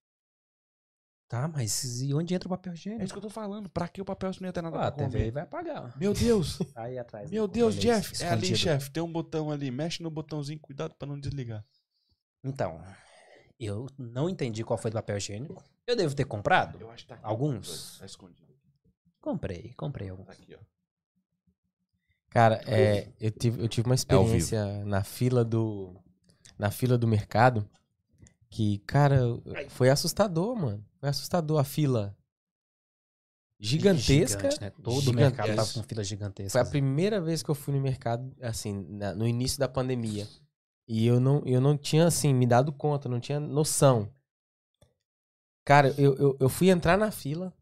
Tá, 1.28 1.47
mas 1.47 2.01
e 2.01 2.12
onde 2.14 2.34
entra 2.34 2.47
o 2.47 2.49
papel 2.49 2.72
É 2.72 2.76
isso 2.76 2.88
higiênico? 2.89 3.12
que 3.12 3.18
eu 3.18 3.22
tô 3.22 3.30
falando. 3.30 3.70
Pra 3.70 3.88
que 3.88 4.01
o 4.01 4.05
papel 4.05 4.34
se 4.34 4.41
não 4.41 4.47
ia 4.49 4.53
ter 4.53 4.64
nada 4.64 4.78
Ah, 4.80 4.88
a 4.88 4.91
pra 4.91 5.05
TV 5.05 5.18
comer? 5.20 5.32
vai 5.32 5.43
apagar. 5.43 5.95
Meu 5.97 6.12
Deus. 6.14 6.57
Tá 6.74 6.84
aí 6.84 6.97
atrás. 6.97 7.30
Meu? 7.30 7.47
Deus, 7.47 7.76
Jeff. 7.76 8.14
isso, 8.14 8.24
É 8.24 8.30
ali, 8.30 8.41
escondido. 8.51 8.57
chefe. 8.57 8.89
Tem 8.91 9.03
um 9.03 9.12
botão 9.12 9.51
ali. 9.51 9.70
Mexe 9.70 10.01
no 10.01 10.10
botãozinho. 10.10 10.60
Cuidado 10.60 10.95
pra 10.95 11.07
não 11.07 11.20
desligar. 11.20 11.64
Então, 12.43 12.82
eu 13.60 13.86
não 13.95 14.28
entendi 14.28 14.64
qual 14.64 14.78
foi 14.80 14.89
do 14.89 14.95
papel 14.95 15.18
higiênico. 15.18 15.64
Eu 15.86 15.95
devo 15.95 16.16
ter 16.16 16.26
comprado? 16.26 16.80
Eu 16.82 16.89
acho 16.89 17.03
que 17.03 17.10
tá 17.10 17.16
aqui. 17.16 17.26
Alguns? 17.26 17.99
Tá 17.99 18.05
escondido. 18.07 18.49
Comprei, 19.22 19.74
comprei 19.76 20.10
alguns. 20.10 20.26
Tá 20.26 20.34
aqui, 20.34 20.55
ó. 20.55 20.60
Cara, 22.30 22.62
é, 22.68 23.08
eu, 23.20 23.32
tive, 23.32 23.62
eu 23.64 23.68
tive 23.68 23.88
uma 23.88 23.96
vivo. 23.96 24.02
experiência 24.02 24.86
na 24.86 25.04
fila 25.04 25.44
do. 25.44 25.96
Na 26.58 26.70
fila 26.72 26.98
do 26.98 27.08
mercado. 27.08 27.68
Que, 28.50 28.80
cara, 28.80 29.22
foi 29.70 29.90
assustador, 29.90 30.56
mano. 30.56 30.84
Foi 31.00 31.10
assustador 31.10 31.60
a 31.60 31.64
fila. 31.64 32.16
Gigantesca. 33.60 34.50
Gigante, 34.50 34.62
né? 34.62 34.70
Todo 34.82 34.98
o 34.98 35.02
gigantesca. 35.02 35.44
mercado 35.44 35.56
tava 35.56 35.74
com 35.74 35.84
filas 35.84 36.08
gigantescas. 36.08 36.52
Foi 36.54 36.62
a 36.62 36.66
primeira 36.66 37.20
vez 37.20 37.44
que 37.44 37.50
eu 37.50 37.56
fui 37.56 37.74
no 37.74 37.82
mercado, 37.82 38.32
assim, 38.42 38.86
na- 38.90 39.14
no 39.14 39.28
início 39.28 39.60
da 39.60 39.68
pandemia. 39.68 40.28
E 40.88 41.06
eu 41.06 41.20
não, 41.20 41.44
eu 41.46 41.60
não 41.62 41.78
tinha, 41.78 42.08
assim, 42.08 42.34
me 42.34 42.48
dado 42.48 42.72
conta, 42.72 43.10
não 43.10 43.20
tinha 43.20 43.40
noção. 43.40 44.10
Cara, 45.66 45.94
eu, 45.98 46.16
eu, 46.16 46.38
eu 46.40 46.50
fui 46.50 46.70
entrar 46.70 46.98
na 46.98 47.12
fila. 47.12 47.54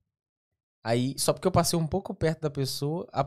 Aí, 0.83 1.15
só 1.17 1.33
porque 1.33 1.47
eu 1.47 1.51
passei 1.51 1.77
um 1.77 1.87
pouco 1.87 2.13
perto 2.13 2.41
da 2.41 2.49
pessoa, 2.49 3.05
a 3.11 3.25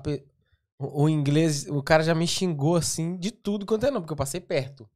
o, 0.80 1.04
o 1.04 1.08
inglês, 1.08 1.66
o 1.68 1.82
cara 1.82 2.02
já 2.02 2.14
me 2.14 2.26
xingou, 2.26 2.76
assim, 2.76 3.16
de 3.16 3.30
tudo 3.30 3.66
quanto 3.66 3.86
é 3.86 3.90
não, 3.90 4.00
porque 4.00 4.12
eu 4.12 4.16
passei 4.16 4.40
perto. 4.40 4.88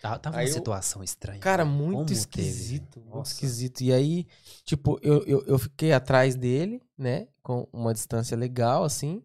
Tá- 0.00 0.18
Tava 0.18 0.36
Aí 0.38 0.44
uma 0.46 0.50
eu- 0.50 0.54
situação 0.54 1.02
estranha. 1.02 1.40
Cara, 1.40 1.64
Como 1.64 1.76
muito 1.76 2.06
teve? 2.08 2.20
esquisito. 2.20 3.00
Muito 3.00 3.26
esquisito. 3.26 3.80
E 3.82 3.92
aí, 3.92 4.26
tipo, 4.64 4.98
eu, 5.02 5.24
eu, 5.26 5.44
eu 5.44 5.58
fiquei 5.58 5.92
atrás 5.92 6.36
dele, 6.36 6.80
né? 6.96 7.26
Com 7.42 7.68
uma 7.72 7.92
distância 7.92 8.36
legal, 8.36 8.84
assim. 8.84 9.22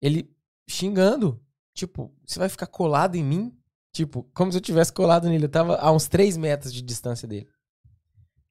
Ele 0.00 0.30
xingando. 0.68 1.40
Tipo, 1.74 2.12
você 2.26 2.38
vai 2.38 2.48
ficar 2.48 2.66
colado 2.66 3.16
em 3.16 3.24
mim? 3.24 3.56
Tipo, 3.92 4.22
como 4.34 4.50
se 4.50 4.58
eu 4.58 4.62
tivesse 4.62 4.92
colado 4.92 5.28
nele. 5.28 5.44
Eu 5.44 5.48
tava 5.50 5.76
a 5.76 5.92
uns 5.92 6.08
3 6.08 6.36
metros 6.36 6.72
de 6.72 6.80
distância 6.82 7.28
dele. 7.28 7.48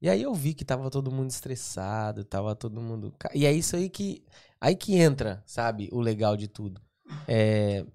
E 0.01 0.09
aí 0.09 0.21
eu 0.21 0.33
vi 0.33 0.53
que 0.53 0.63
tava 0.63 0.89
todo 0.89 1.11
mundo 1.11 1.29
estressado, 1.29 2.23
tava 2.23 2.55
todo 2.55 2.79
mundo. 2.79 3.13
E 3.33 3.45
é 3.45 3.51
isso 3.51 3.75
aí 3.75 3.89
que. 3.89 4.23
Aí 4.61 4.75
que 4.75 4.95
entra, 4.95 5.41
sabe, 5.45 5.89
o 5.91 5.99
legal 5.99 6.35
de 6.35 6.47
tudo. 6.47 6.81
É, 7.27 7.85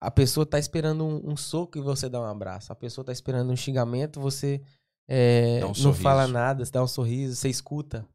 a 0.00 0.10
pessoa 0.10 0.46
tá 0.46 0.58
esperando 0.58 1.04
um, 1.04 1.32
um 1.32 1.36
soco 1.36 1.78
e 1.78 1.80
você 1.80 2.08
dá 2.08 2.20
um 2.20 2.24
abraço. 2.24 2.72
A 2.72 2.76
pessoa 2.76 3.04
tá 3.04 3.12
esperando 3.12 3.52
um 3.52 3.56
xingamento, 3.56 4.20
você 4.20 4.60
é, 5.06 5.58
um 5.62 5.68
não 5.68 5.74
sorriso. 5.74 6.02
fala 6.02 6.26
nada, 6.26 6.64
você 6.64 6.72
dá 6.72 6.82
um 6.82 6.86
sorriso, 6.86 7.36
você 7.36 7.48
escuta, 7.48 8.06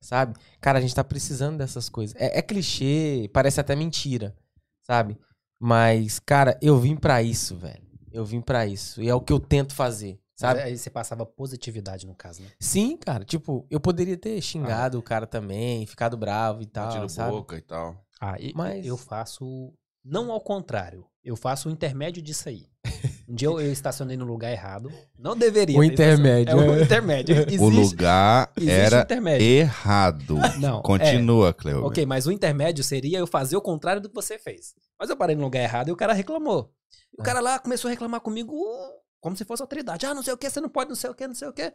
sabe? 0.00 0.38
Cara, 0.60 0.78
a 0.78 0.82
gente 0.82 0.94
tá 0.94 1.02
precisando 1.02 1.58
dessas 1.58 1.88
coisas. 1.88 2.14
É, 2.20 2.38
é 2.38 2.42
clichê, 2.42 3.28
parece 3.32 3.60
até 3.60 3.74
mentira, 3.74 4.36
sabe? 4.82 5.18
Mas, 5.58 6.18
cara, 6.18 6.58
eu 6.60 6.78
vim 6.78 6.94
pra 6.94 7.22
isso, 7.22 7.56
velho. 7.56 7.82
Eu 8.12 8.24
vim 8.24 8.40
pra 8.40 8.66
isso. 8.66 9.02
E 9.02 9.08
é 9.08 9.14
o 9.14 9.20
que 9.20 9.32
eu 9.32 9.40
tento 9.40 9.74
fazer, 9.74 10.20
Sabe? 10.42 10.60
Aí 10.60 10.76
você 10.76 10.90
passava 10.90 11.24
positividade 11.24 12.06
no 12.06 12.14
caso, 12.14 12.42
né? 12.42 12.48
Sim, 12.60 12.96
cara. 12.96 13.24
Tipo, 13.24 13.66
eu 13.70 13.80
poderia 13.80 14.16
ter 14.16 14.40
xingado 14.42 14.98
o 14.98 15.02
cara 15.02 15.26
também, 15.26 15.86
ficado 15.86 16.16
bravo 16.16 16.62
e 16.62 16.66
tal, 16.66 16.88
Batido 16.88 17.08
sabe? 17.08 17.30
boca 17.32 17.56
e 17.56 17.62
tal. 17.62 17.96
Ah, 18.20 18.36
e- 18.38 18.52
Mas- 18.54 18.84
eu 18.86 18.96
faço. 18.96 19.72
Não 20.04 20.30
ao 20.32 20.40
contrário. 20.40 21.06
Eu 21.24 21.36
faço 21.36 21.68
o 21.68 21.72
intermédio 21.72 22.20
disso 22.20 22.48
aí. 22.48 22.66
Um 23.28 23.34
dia 23.34 23.46
eu, 23.46 23.60
eu 23.60 23.72
estacionei 23.72 24.16
no 24.16 24.24
lugar 24.24 24.50
errado. 24.50 24.90
Não 25.16 25.36
deveria. 25.36 25.78
O 25.78 25.84
intermédio, 25.84 26.52
É 26.52 26.54
o 26.56 26.74
é. 26.74 26.82
intermédio. 26.82 27.36
Existe, 27.46 27.60
o 27.60 27.68
lugar 27.68 28.52
era 28.60 29.02
intermédio. 29.02 29.46
errado. 29.46 30.34
Não. 30.60 30.80
é. 30.80 30.82
Continua, 30.82 31.54
Cleo. 31.54 31.84
Ok, 31.86 32.04
mas 32.04 32.26
o 32.26 32.32
intermédio 32.32 32.82
seria 32.82 33.18
eu 33.20 33.26
fazer 33.26 33.56
o 33.56 33.60
contrário 33.62 34.02
do 34.02 34.08
que 34.08 34.14
você 34.14 34.38
fez. 34.38 34.74
Mas 34.98 35.08
eu 35.08 35.16
parei 35.16 35.36
no 35.36 35.42
lugar 35.42 35.62
errado 35.62 35.88
e 35.88 35.92
o 35.92 35.96
cara 35.96 36.12
reclamou. 36.12 36.72
E 37.16 37.20
o 37.20 37.22
É. 37.22 37.24
cara 37.24 37.40
lá 37.40 37.58
começou 37.60 37.88
a 37.88 37.92
reclamar 37.92 38.20
comigo 38.20 38.52
como 39.22 39.36
se 39.36 39.44
fosse 39.44 39.62
autoridade. 39.62 40.04
Ah, 40.04 40.12
não 40.12 40.22
sei 40.22 40.34
o 40.34 40.36
que, 40.36 40.50
você 40.50 40.60
não 40.60 40.68
pode, 40.68 40.90
não 40.90 40.96
sei 40.96 41.08
o 41.08 41.14
que, 41.14 41.26
não 41.26 41.34
sei 41.34 41.48
o 41.48 41.52
que. 41.52 41.72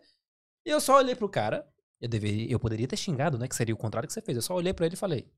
E 0.66 0.70
eu 0.70 0.82
só 0.82 0.98
olhei 0.98 1.16
pro 1.16 1.30
cara. 1.30 1.66
Eu, 2.00 2.10
deveria, 2.10 2.52
eu 2.52 2.60
poderia 2.60 2.88
ter 2.88 2.98
xingado, 2.98 3.40
né? 3.40 3.48
Que 3.48 3.56
seria 3.56 3.74
o 3.74 3.78
contrário 3.78 4.06
que 4.06 4.14
você 4.14 4.22
fez. 4.22 4.36
Eu 4.36 4.42
só 4.42 4.54
olhei 4.54 4.74
pra 4.74 4.86
ele 4.86 4.96
e 4.96 4.98
falei: 4.98 5.32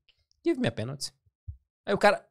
Give 0.44 0.60
me 0.60 0.66
a 0.68 0.72
penalty. 0.72 1.12
Aí 1.86 1.94
o 1.94 1.98
cara, 1.98 2.28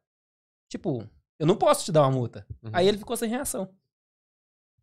tipo, 0.68 1.08
eu 1.38 1.46
não 1.46 1.56
posso 1.56 1.86
te 1.86 1.90
dar 1.90 2.02
uma 2.02 2.10
multa. 2.10 2.46
Uhum. 2.62 2.70
Aí 2.74 2.86
ele 2.86 2.98
ficou 2.98 3.16
sem 3.16 3.28
reação. 3.28 3.74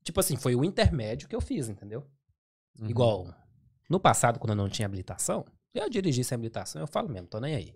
Tipo 0.04 0.20
assim, 0.20 0.36
foi 0.36 0.56
o 0.56 0.66
intermédio 0.66 1.30
que 1.30 1.36
eu 1.36 1.41
fiz, 1.41 1.70
entendeu? 1.70 2.06
Uhum. 2.80 2.89
Igual 2.89 3.36
no 3.88 4.00
passado, 4.00 4.39
quando 4.39 4.50
eu 4.50 4.56
não 4.56 4.68
tinha 4.68 4.88
habilitação, 4.88 5.45
eu 5.74 5.89
dirigi 5.89 6.24
sem 6.24 6.36
habilitação, 6.36 6.82
eu 6.82 6.88
falo 6.88 7.08
mesmo, 7.08 7.28
tô 7.28 7.39
nem 7.39 7.56
aí. 7.56 7.76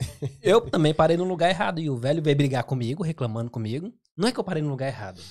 eu 0.42 0.68
também 0.68 0.92
parei 0.92 1.16
no 1.16 1.24
lugar 1.24 1.48
errado 1.48 1.80
e 1.80 1.88
o 1.88 1.96
velho 1.96 2.22
veio 2.22 2.36
brigar 2.36 2.64
comigo, 2.64 3.02
reclamando 3.02 3.50
comigo. 3.50 3.94
Não 4.16 4.28
é 4.28 4.32
que 4.32 4.40
eu 4.40 4.44
parei 4.44 4.62
no 4.62 4.68
lugar 4.68 4.88
errado. 4.88 5.22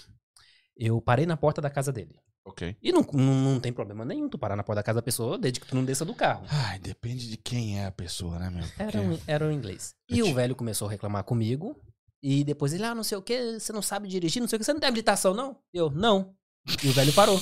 Eu 0.77 0.99
parei 1.01 1.25
na 1.25 1.37
porta 1.37 1.61
da 1.61 1.69
casa 1.69 1.91
dele. 1.91 2.19
Ok. 2.45 2.75
E 2.81 2.91
não, 2.91 3.01
não, 3.13 3.33
não 3.53 3.59
tem 3.59 3.71
problema 3.73 4.03
nenhum 4.05 4.29
tu 4.29 4.37
parar 4.37 4.55
na 4.55 4.63
porta 4.63 4.79
da 4.79 4.83
casa 4.83 4.97
da 4.97 5.01
pessoa 5.03 5.37
desde 5.37 5.59
que 5.59 5.65
tu 5.67 5.75
não 5.75 5.83
desça 5.85 6.03
do 6.05 6.13
carro. 6.13 6.45
Ai, 6.49 6.77
depende 6.79 7.29
de 7.29 7.37
quem 7.37 7.79
é 7.79 7.85
a 7.85 7.91
pessoa, 7.91 8.37
né, 8.37 8.49
meu? 8.49 8.63
Era 8.77 8.91
Porque- 8.91 8.97
um, 8.99 9.19
era 9.25 9.45
um 9.45 9.51
inglês. 9.51 9.95
E 10.09 10.19
Eu 10.19 10.25
o 10.25 10.29
te- 10.29 10.33
velho 10.35 10.55
começou 10.55 10.87
a 10.87 10.91
reclamar 10.91 11.23
comigo. 11.23 11.75
E 12.21 12.43
depois 12.43 12.73
ele, 12.73 12.83
ah, 12.83 12.93
não 12.95 13.03
sei 13.03 13.17
o 13.17 13.21
que, 13.21 13.59
você 13.59 13.71
não 13.71 13.81
sabe 13.81 14.07
dirigir, 14.07 14.41
não 14.41 14.47
sei 14.47 14.57
o 14.57 14.59
que, 14.59 14.65
você 14.65 14.73
não 14.73 14.79
tem 14.79 14.87
habilitação, 14.89 15.33
não? 15.33 15.57
Eu, 15.73 15.89
não. 15.91 16.35
E 16.83 16.87
o 16.89 16.91
velho 16.93 17.13
parou. 17.13 17.39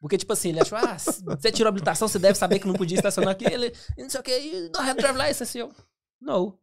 Porque, 0.00 0.18
tipo 0.18 0.32
assim, 0.32 0.50
ele 0.50 0.60
achou, 0.60 0.76
ah, 0.78 0.98
se 0.98 1.24
você 1.24 1.50
tirou 1.50 1.68
a 1.68 1.70
habilitação, 1.70 2.06
você 2.06 2.18
deve 2.18 2.38
saber 2.38 2.58
que 2.58 2.66
não 2.66 2.74
podia 2.74 2.96
estacionar 2.96 3.30
aqui. 3.32 3.44
Ele, 3.46 3.72
não 3.98 4.08
sei 4.10 4.20
o 4.20 4.22
que, 4.22 4.36
you 4.38 4.70
don't 4.70 4.88
have 4.88 5.00
drive 5.00 5.16
license. 5.18 5.56
Eu, 5.58 5.72
não. 6.20 6.58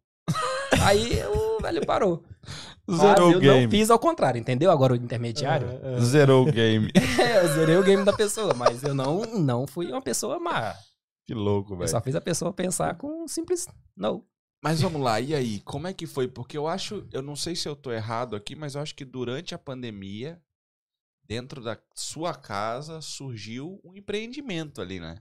Aí 0.84 1.22
o 1.26 1.62
velho 1.62 1.86
parou. 1.86 2.24
Mas 2.88 3.00
Zerou 3.00 3.32
eu 3.32 3.38
o 3.38 3.40
game. 3.42 3.64
não 3.64 3.70
fiz 3.72 3.90
ao 3.90 4.00
contrário, 4.00 4.40
entendeu? 4.40 4.72
Agora 4.72 4.94
o 4.94 4.96
intermediário. 4.96 5.68
É, 5.84 5.94
é. 5.96 6.00
Zerou 6.02 6.48
o 6.48 6.52
game. 6.52 6.92
É, 7.22 7.44
eu 7.46 7.48
zerei 7.54 7.78
o 7.78 7.84
game 7.84 8.04
da 8.04 8.12
pessoa, 8.12 8.54
mas 8.56 8.82
eu 8.84 8.96
não, 8.96 9.22
não 9.22 9.68
fui 9.68 9.92
uma 9.92 10.02
pessoa 10.02 10.40
má. 10.40 10.74
que 11.26 11.34
louco, 11.36 11.74
Eu 11.74 11.78
velho. 11.78 11.90
só 11.90 12.02
fiz 12.02 12.16
a 12.16 12.20
pessoa 12.22 12.52
pensar 12.52 12.96
com 12.96 13.24
um 13.24 13.28
simples 13.28 13.68
não. 13.96 14.26
Mas 14.64 14.82
vamos 14.82 15.02
lá, 15.02 15.22
e 15.22 15.34
aí? 15.36 15.60
Como 15.62 15.88
é 15.88 15.94
que 15.94 16.08
foi? 16.08 16.28
Porque 16.28 16.58
eu 16.58 16.68
acho, 16.68 17.08
eu 17.14 17.22
não 17.22 17.36
sei 17.36 17.56
se 17.56 17.70
eu 17.70 17.76
tô 17.76 17.92
errado 17.92 18.36
aqui, 18.36 18.56
mas 18.56 18.74
eu 18.76 18.82
acho 18.82 18.96
que 18.96 19.06
durante 19.06 19.54
a 19.56 19.58
pandemia, 19.60 20.42
dentro 21.24 21.62
da 21.64 21.78
sua 21.96 22.34
casa, 22.34 23.00
surgiu 23.02 23.80
um 23.84 23.96
empreendimento 23.96 24.82
ali, 24.82 25.00
né? 25.00 25.20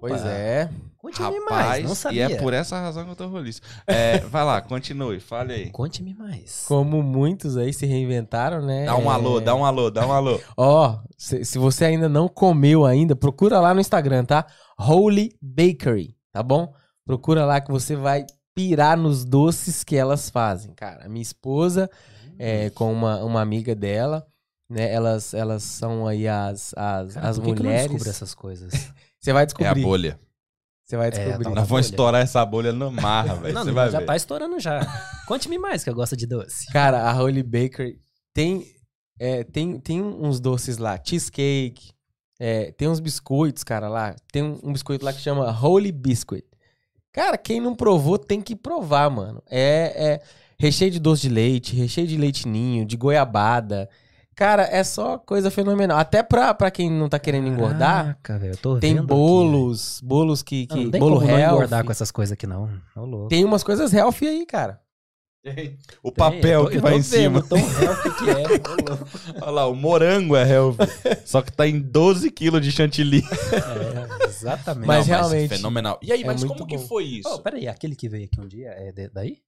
Pois 0.00 0.20
Opa, 0.20 0.30
é. 0.30 0.70
Conte-me 0.96 1.40
mais, 1.40 1.84
não 1.84 1.92
e 1.92 1.96
sabia. 1.96 2.24
é 2.26 2.36
por 2.36 2.52
essa 2.52 2.78
razão 2.80 3.04
que 3.04 3.10
eu 3.12 3.16
tô 3.16 3.28
roliço. 3.28 3.60
É, 3.86 4.18
vai 4.20 4.44
lá, 4.44 4.60
continue, 4.60 5.20
fale 5.20 5.52
aí. 5.52 5.70
Conte-me 5.70 6.12
mais. 6.14 6.64
Como 6.66 7.02
muitos 7.02 7.56
aí 7.56 7.72
se 7.72 7.86
reinventaram, 7.86 8.60
né? 8.64 8.84
Dá 8.86 8.96
um 8.96 9.10
É, 9.10 9.14
alô, 9.14 9.40
dá 9.40 9.54
um 9.54 9.64
alô, 9.64 9.90
dá 9.90 10.06
um 10.06 10.12
alô. 10.12 10.40
Ó, 10.56 10.98
se, 11.16 11.44
se 11.44 11.58
você 11.58 11.84
ainda 11.84 12.08
não 12.08 12.28
comeu 12.28 12.84
ainda, 12.84 13.14
procura 13.14 13.60
lá 13.60 13.72
no 13.72 13.80
Instagram, 13.80 14.24
tá? 14.24 14.46
Holy 14.78 15.32
Bakery, 15.40 16.16
tá 16.32 16.42
bom? 16.42 16.72
Procura 17.04 17.44
lá 17.46 17.60
que 17.60 17.70
você 17.70 17.94
vai 17.96 18.26
pirar 18.54 18.96
nos 18.96 19.24
doces 19.24 19.84
que 19.84 19.96
elas 19.96 20.28
fazem, 20.28 20.74
cara. 20.74 21.08
Minha 21.08 21.22
esposa, 21.22 21.88
é, 22.38 22.70
com 22.70 22.92
uma, 22.92 23.22
uma 23.24 23.40
amiga 23.40 23.74
dela, 23.74 24.26
né? 24.68 24.92
Elas, 24.92 25.32
elas 25.32 25.62
são 25.62 26.06
aí 26.06 26.26
as, 26.26 26.74
as, 26.76 27.14
Cara, 27.14 27.28
as 27.28 27.38
por 27.38 27.44
que 27.44 27.52
que 27.54 27.60
eu 27.60 27.64
não 27.64 27.70
mulheres. 27.70 27.90
descubro 27.92 28.10
essas 28.10 28.34
coisas? 28.34 28.72
Você 29.28 29.32
vai 29.32 29.42
É 29.42 29.44
a 29.44 29.46
descobrir. 29.46 29.82
bolha. 29.82 30.20
Você 30.84 30.96
vai 30.96 31.08
É, 31.08 31.10
descobrir. 31.10 31.44
tal 31.44 31.54
Nós 31.54 31.68
vamos 31.68 31.86
estourar 31.86 32.22
essa 32.22 32.44
bolha 32.46 32.72
no 32.72 32.90
marra, 32.90 33.34
velho. 33.42 33.54
não, 33.54 33.64
não, 33.64 33.74
vai 33.74 33.90
já 33.90 33.98
ver. 34.00 34.06
tá 34.06 34.16
estourando 34.16 34.58
já. 34.58 34.80
Conte-me 35.26 35.58
mais, 35.58 35.84
que 35.84 35.90
eu 35.90 35.94
gosto 35.94 36.16
de 36.16 36.26
doce. 36.26 36.66
Cara, 36.72 37.02
a 37.10 37.22
Holy 37.22 37.42
Bakery 37.42 38.00
tem, 38.32 38.64
é, 39.18 39.44
tem, 39.44 39.78
tem 39.78 40.00
uns 40.02 40.40
doces 40.40 40.78
lá, 40.78 40.98
cheesecake, 41.02 41.90
é, 42.40 42.72
tem 42.72 42.88
uns 42.88 43.00
biscoitos, 43.00 43.62
cara, 43.64 43.88
lá. 43.88 44.14
Tem 44.32 44.42
um, 44.42 44.58
um 44.62 44.72
biscoito 44.72 45.04
lá 45.04 45.12
que 45.12 45.20
chama 45.20 45.50
Holy 45.50 45.92
Biscuit. 45.92 46.44
Cara, 47.12 47.36
quem 47.36 47.60
não 47.60 47.74
provou 47.74 48.16
tem 48.18 48.40
que 48.40 48.54
provar, 48.56 49.10
mano. 49.10 49.42
É, 49.50 50.12
é 50.14 50.20
recheio 50.58 50.90
de 50.90 50.98
doce 51.00 51.22
de 51.22 51.28
leite, 51.28 51.74
recheio 51.76 52.06
de 52.06 52.16
leitinho, 52.16 52.86
de 52.86 52.96
goiabada. 52.96 53.90
Cara, 54.38 54.68
é 54.70 54.84
só 54.84 55.18
coisa 55.18 55.50
fenomenal. 55.50 55.98
Até 55.98 56.22
pra, 56.22 56.54
pra 56.54 56.70
quem 56.70 56.88
não 56.88 57.08
tá 57.08 57.18
querendo 57.18 57.48
engordar, 57.48 58.04
Caraca, 58.22 58.38
velho, 58.38 58.52
eu 58.52 58.56
tô 58.56 58.78
tem 58.78 58.94
bolos, 59.04 60.00
bolos 60.00 60.44
que... 60.44 60.62
Aqui, 60.62 60.66
que 60.68 60.76
não, 60.76 60.84
não 60.84 60.90
tem 60.92 61.00
bolo 61.00 61.14
como 61.16 61.26
não 61.26 61.36
healthy. 61.36 61.54
engordar 61.56 61.84
com 61.84 61.90
essas 61.90 62.12
coisas 62.12 62.34
aqui, 62.34 62.46
não. 62.46 62.70
Tem 63.28 63.44
umas 63.44 63.64
coisas 63.64 63.92
healthy 63.92 64.28
aí, 64.28 64.46
cara. 64.46 64.80
O 66.04 66.12
papel 66.12 66.64
tô- 66.66 66.70
que 66.70 66.78
vai 66.78 66.94
em 66.94 67.02
cima. 67.02 67.42
tão 67.42 67.58
healthy 67.58 68.10
que 68.16 68.30
é. 68.30 69.42
Olha 69.42 69.50
lá, 69.50 69.66
o 69.66 69.74
morango 69.74 70.36
é 70.36 70.48
healthy. 70.48 70.86
Só 71.26 71.42
que 71.42 71.50
tá 71.50 71.66
em 71.66 71.80
12 71.80 72.30
quilos 72.30 72.62
de 72.62 72.70
chantilly. 72.70 73.24
É, 73.52 74.24
exatamente. 74.26 74.86
Mas 74.86 75.08
Não, 75.08 75.16
realmente, 75.16 75.48
fenomenal. 75.56 75.98
E 76.00 76.12
aí, 76.12 76.22
é 76.22 76.26
mas 76.26 76.44
como 76.44 76.64
que 76.64 76.76
bom. 76.76 76.86
foi 76.86 77.04
isso? 77.04 77.28
Oh, 77.28 77.40
peraí, 77.40 77.66
aquele 77.66 77.96
que 77.96 78.08
veio 78.08 78.26
aqui 78.26 78.40
um 78.40 78.46
dia 78.46 78.68
é 78.68 78.92
daí? 79.12 79.38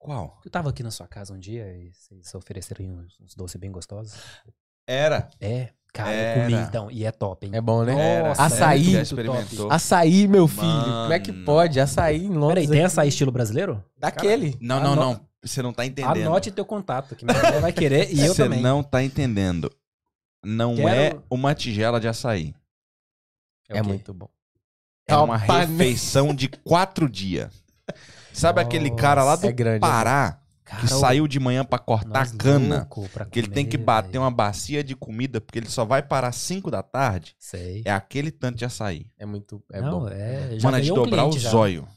Qual? 0.00 0.40
Eu 0.42 0.50
tava 0.50 0.70
aqui 0.70 0.82
na 0.82 0.90
sua 0.90 1.06
casa 1.06 1.34
um 1.34 1.38
dia 1.38 1.66
e 1.76 1.92
vocês 1.92 2.34
ofereceram 2.34 2.84
uns, 2.86 3.20
uns 3.20 3.34
doces 3.34 3.60
bem 3.60 3.70
gostosos. 3.70 4.14
Era. 4.86 5.28
É, 5.38 5.68
cara, 5.92 6.10
eu 6.12 6.42
comi 6.42 6.54
então, 6.54 6.90
e 6.90 7.04
é 7.04 7.12
top, 7.12 7.46
hein? 7.46 7.52
É 7.54 7.60
bom, 7.60 7.84
né? 7.84 7.92
Era. 8.16 8.32
Açaí. 8.32 8.84
Muito 8.84 9.02
experimentou? 9.02 9.70
Açaí, 9.70 10.26
meu 10.26 10.48
filho. 10.48 10.62
Como 10.84 11.12
é 11.12 11.20
que 11.20 11.30
Mano. 11.30 11.44
pode? 11.44 11.78
Açaí 11.78 12.24
em 12.24 12.30
Londres. 12.30 12.64
Peraí, 12.66 12.78
tem 12.78 12.84
açaí 12.86 13.08
estilo 13.10 13.30
brasileiro? 13.30 13.84
Daquele. 13.96 14.56
Não, 14.58 14.80
não, 14.82 14.96
não. 14.96 15.20
Você 15.42 15.60
não 15.62 15.72
tá 15.72 15.84
entendendo. 15.84 16.26
Anote 16.26 16.50
teu 16.50 16.64
contato, 16.64 17.14
que 17.14 17.24
minha 17.24 17.36
mulher 17.36 17.60
vai 17.60 17.72
querer 17.72 18.10
e 18.12 18.20
eu 18.24 18.34
Você 18.34 18.42
também. 18.44 18.60
não 18.62 18.82
tá 18.82 19.02
entendendo. 19.04 19.70
Não 20.42 20.76
Quero- 20.76 20.88
é 21.18 21.22
uma 21.30 21.54
tigela 21.54 22.00
de 22.00 22.08
açaí. 22.08 22.54
É, 23.68 23.74
quê? 23.74 23.82
muito 23.82 24.12
bom. 24.14 24.28
É 25.06 25.14
uma 25.16 25.36
Opa, 25.36 25.66
né? 25.66 25.66
refeição 25.66 26.34
de 26.34 26.48
quatro 26.48 27.06
dias. 27.08 27.52
Sabe 28.32 28.60
aquele 28.60 28.90
cara 28.90 29.22
lá 29.24 29.36
do 29.36 29.46
é 29.46 29.52
grande, 29.52 29.80
Pará 29.80 30.40
Cara, 30.64 30.82
que 30.82 30.88
saiu 30.88 31.26
de 31.26 31.40
manhã 31.40 31.64
pra 31.64 31.78
cortar 31.80 32.20
nós 32.20 32.32
cana? 32.32 32.88
pra 33.12 33.24
Que 33.24 33.40
ele 33.40 33.48
tem 33.48 33.64
que 33.66 33.76
comer, 33.76 33.84
bater 33.86 34.08
velho. 34.12 34.22
uma 34.22 34.30
bacia 34.30 34.84
de 34.84 34.94
comida 34.94 35.40
porque 35.40 35.58
ele 35.58 35.68
só 35.68 35.84
vai 35.84 36.00
parar 36.00 36.30
5 36.30 36.70
da 36.70 36.80
tarde. 36.82 37.34
Sei. 37.38 37.82
É 37.84 37.90
aquele 37.90 38.30
tanto 38.30 38.56
de 38.58 38.64
açaí. 38.64 39.06
É 39.18 39.26
muito. 39.26 39.60
É 39.72 39.80
não, 39.80 40.00
bom. 40.02 40.08
é. 40.08 40.50
Já 40.58 40.68
Mano, 40.68 40.78
é 40.78 40.80
de 40.80 40.92
um 40.92 40.94
dobrar 40.94 41.26
o 41.26 41.32
zóio. 41.32 41.88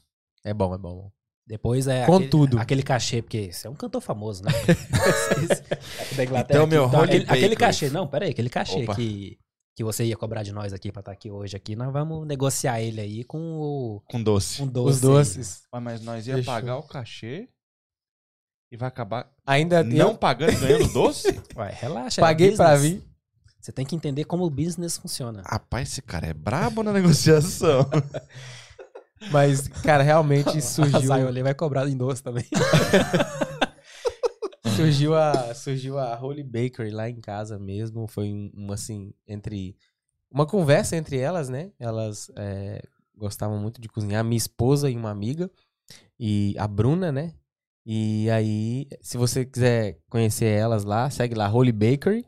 É 0.44 0.54
bom, 0.54 0.74
é 0.74 0.78
bom. 0.78 1.12
Depois 1.46 1.88
é 1.88 2.06
Com 2.06 2.16
aquele, 2.16 2.30
tudo. 2.30 2.58
aquele 2.58 2.82
cachê, 2.82 3.22
porque 3.22 3.52
você 3.52 3.68
é 3.68 3.70
um 3.70 3.76
cantor 3.76 4.02
famoso, 4.02 4.44
né? 4.44 4.52
Da 6.16 6.24
Inglaterra, 6.24 6.58
Então, 6.64 6.68
meu 6.68 6.86
aqui. 6.86 6.96
Holy 6.96 7.04
aquele, 7.06 7.26
aquele 7.30 7.56
cachê, 7.56 7.90
não, 7.90 8.08
peraí, 8.08 8.32
aquele 8.32 8.50
cachê 8.50 8.84
Opa. 8.84 8.96
que, 8.96 9.38
que 9.76 9.84
você 9.84 10.06
ia 10.06 10.16
cobrar 10.16 10.44
de 10.44 10.52
nós 10.52 10.72
aqui 10.74 10.92
pra 10.92 11.00
estar 11.00 11.12
aqui 11.12 11.32
hoje 11.32 11.56
aqui, 11.58 11.76
nós 11.76 11.92
vamos 11.92 12.28
negociar 12.28 12.80
ele 12.82 13.02
aí 13.02 13.24
com 13.24 13.40
o 13.60 14.02
Com 14.10 14.22
doce. 14.22 14.62
um 14.62 14.68
doce. 14.68 14.96
Os 14.96 15.02
doces. 15.02 15.64
Mas 15.82 16.02
nós 16.02 16.28
ia 16.28 16.36
Fechou. 16.36 16.54
pagar 16.54 16.78
o 16.78 16.84
cachê 16.84 17.50
e 18.72 18.78
vai 18.78 18.88
acabar 18.88 19.32
Ainda 19.46 19.84
não 19.84 20.10
eu 20.12 20.18
pagando 20.18 20.54
e 20.54 20.56
ganhando 20.56 20.94
doce? 20.94 21.28
Ué, 21.58 21.72
relaxa. 21.80 22.20
é 22.20 22.24
paguei 22.24 22.56
pra 22.56 22.74
business. 22.74 22.92
vir. 23.02 23.14
Você 23.60 23.72
tem 23.72 23.86
que 23.86 23.96
entender 23.96 24.26
como 24.26 24.44
o 24.44 24.50
business 24.50 24.98
funciona. 24.98 25.42
Rapaz, 25.46 25.90
esse 25.90 26.02
cara 26.02 26.28
é 26.28 26.34
brabo 26.34 26.84
na 26.84 26.92
negociação. 26.92 27.90
Mas, 29.32 29.70
cara, 29.70 30.04
realmente 30.04 30.60
surgiu, 30.62 31.00
Zaioli 31.00 31.42
vai 31.42 31.54
cobrar 31.56 31.88
em 31.88 31.96
doce 31.96 32.22
também. 32.22 32.44
Surgiu 34.76 35.16
a 35.16 35.54
surgiu 35.54 35.98
a 35.98 36.20
Holy 36.20 36.44
Bakery 36.44 36.92
lá 36.92 37.10
em 37.10 37.20
casa 37.20 37.58
mesmo. 37.58 38.08
Foi 38.08 38.32
um, 38.32 38.52
um, 38.56 38.72
assim, 38.72 39.14
entre. 39.28 39.76
Uma 40.30 40.46
conversa 40.46 40.96
entre 40.96 41.18
elas, 41.18 41.50
né? 41.50 41.72
Elas 41.80 42.32
é, 42.36 42.82
gostavam 43.16 43.60
muito 43.60 43.80
de 43.80 43.88
cozinhar. 43.88 44.24
Minha 44.24 44.38
esposa 44.38 44.90
e 44.90 44.96
uma 44.96 45.12
amiga. 45.12 45.50
E 46.20 46.56
a 46.58 46.68
Bruna, 46.68 47.12
né? 47.12 47.34
E 47.86 48.30
aí, 48.30 48.88
se 49.02 49.18
você 49.18 49.46
quiser 49.46 50.00
conhecer 50.10 50.46
elas 50.46 50.84
lá, 50.84 51.10
segue 51.10 51.36
lá, 51.36 51.52
Holy 51.52 51.72
Bakery. 51.72 52.26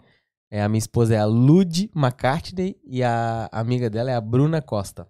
É, 0.51 0.61
a 0.61 0.69
minha 0.69 0.79
esposa 0.79 1.15
é 1.15 1.17
a 1.17 1.25
Lud 1.25 1.89
McCartney 1.95 2.77
e 2.83 3.03
a 3.03 3.49
amiga 3.51 3.89
dela 3.89 4.11
é 4.11 4.15
a 4.15 4.21
Bruna 4.21 4.61
Costa. 4.61 5.07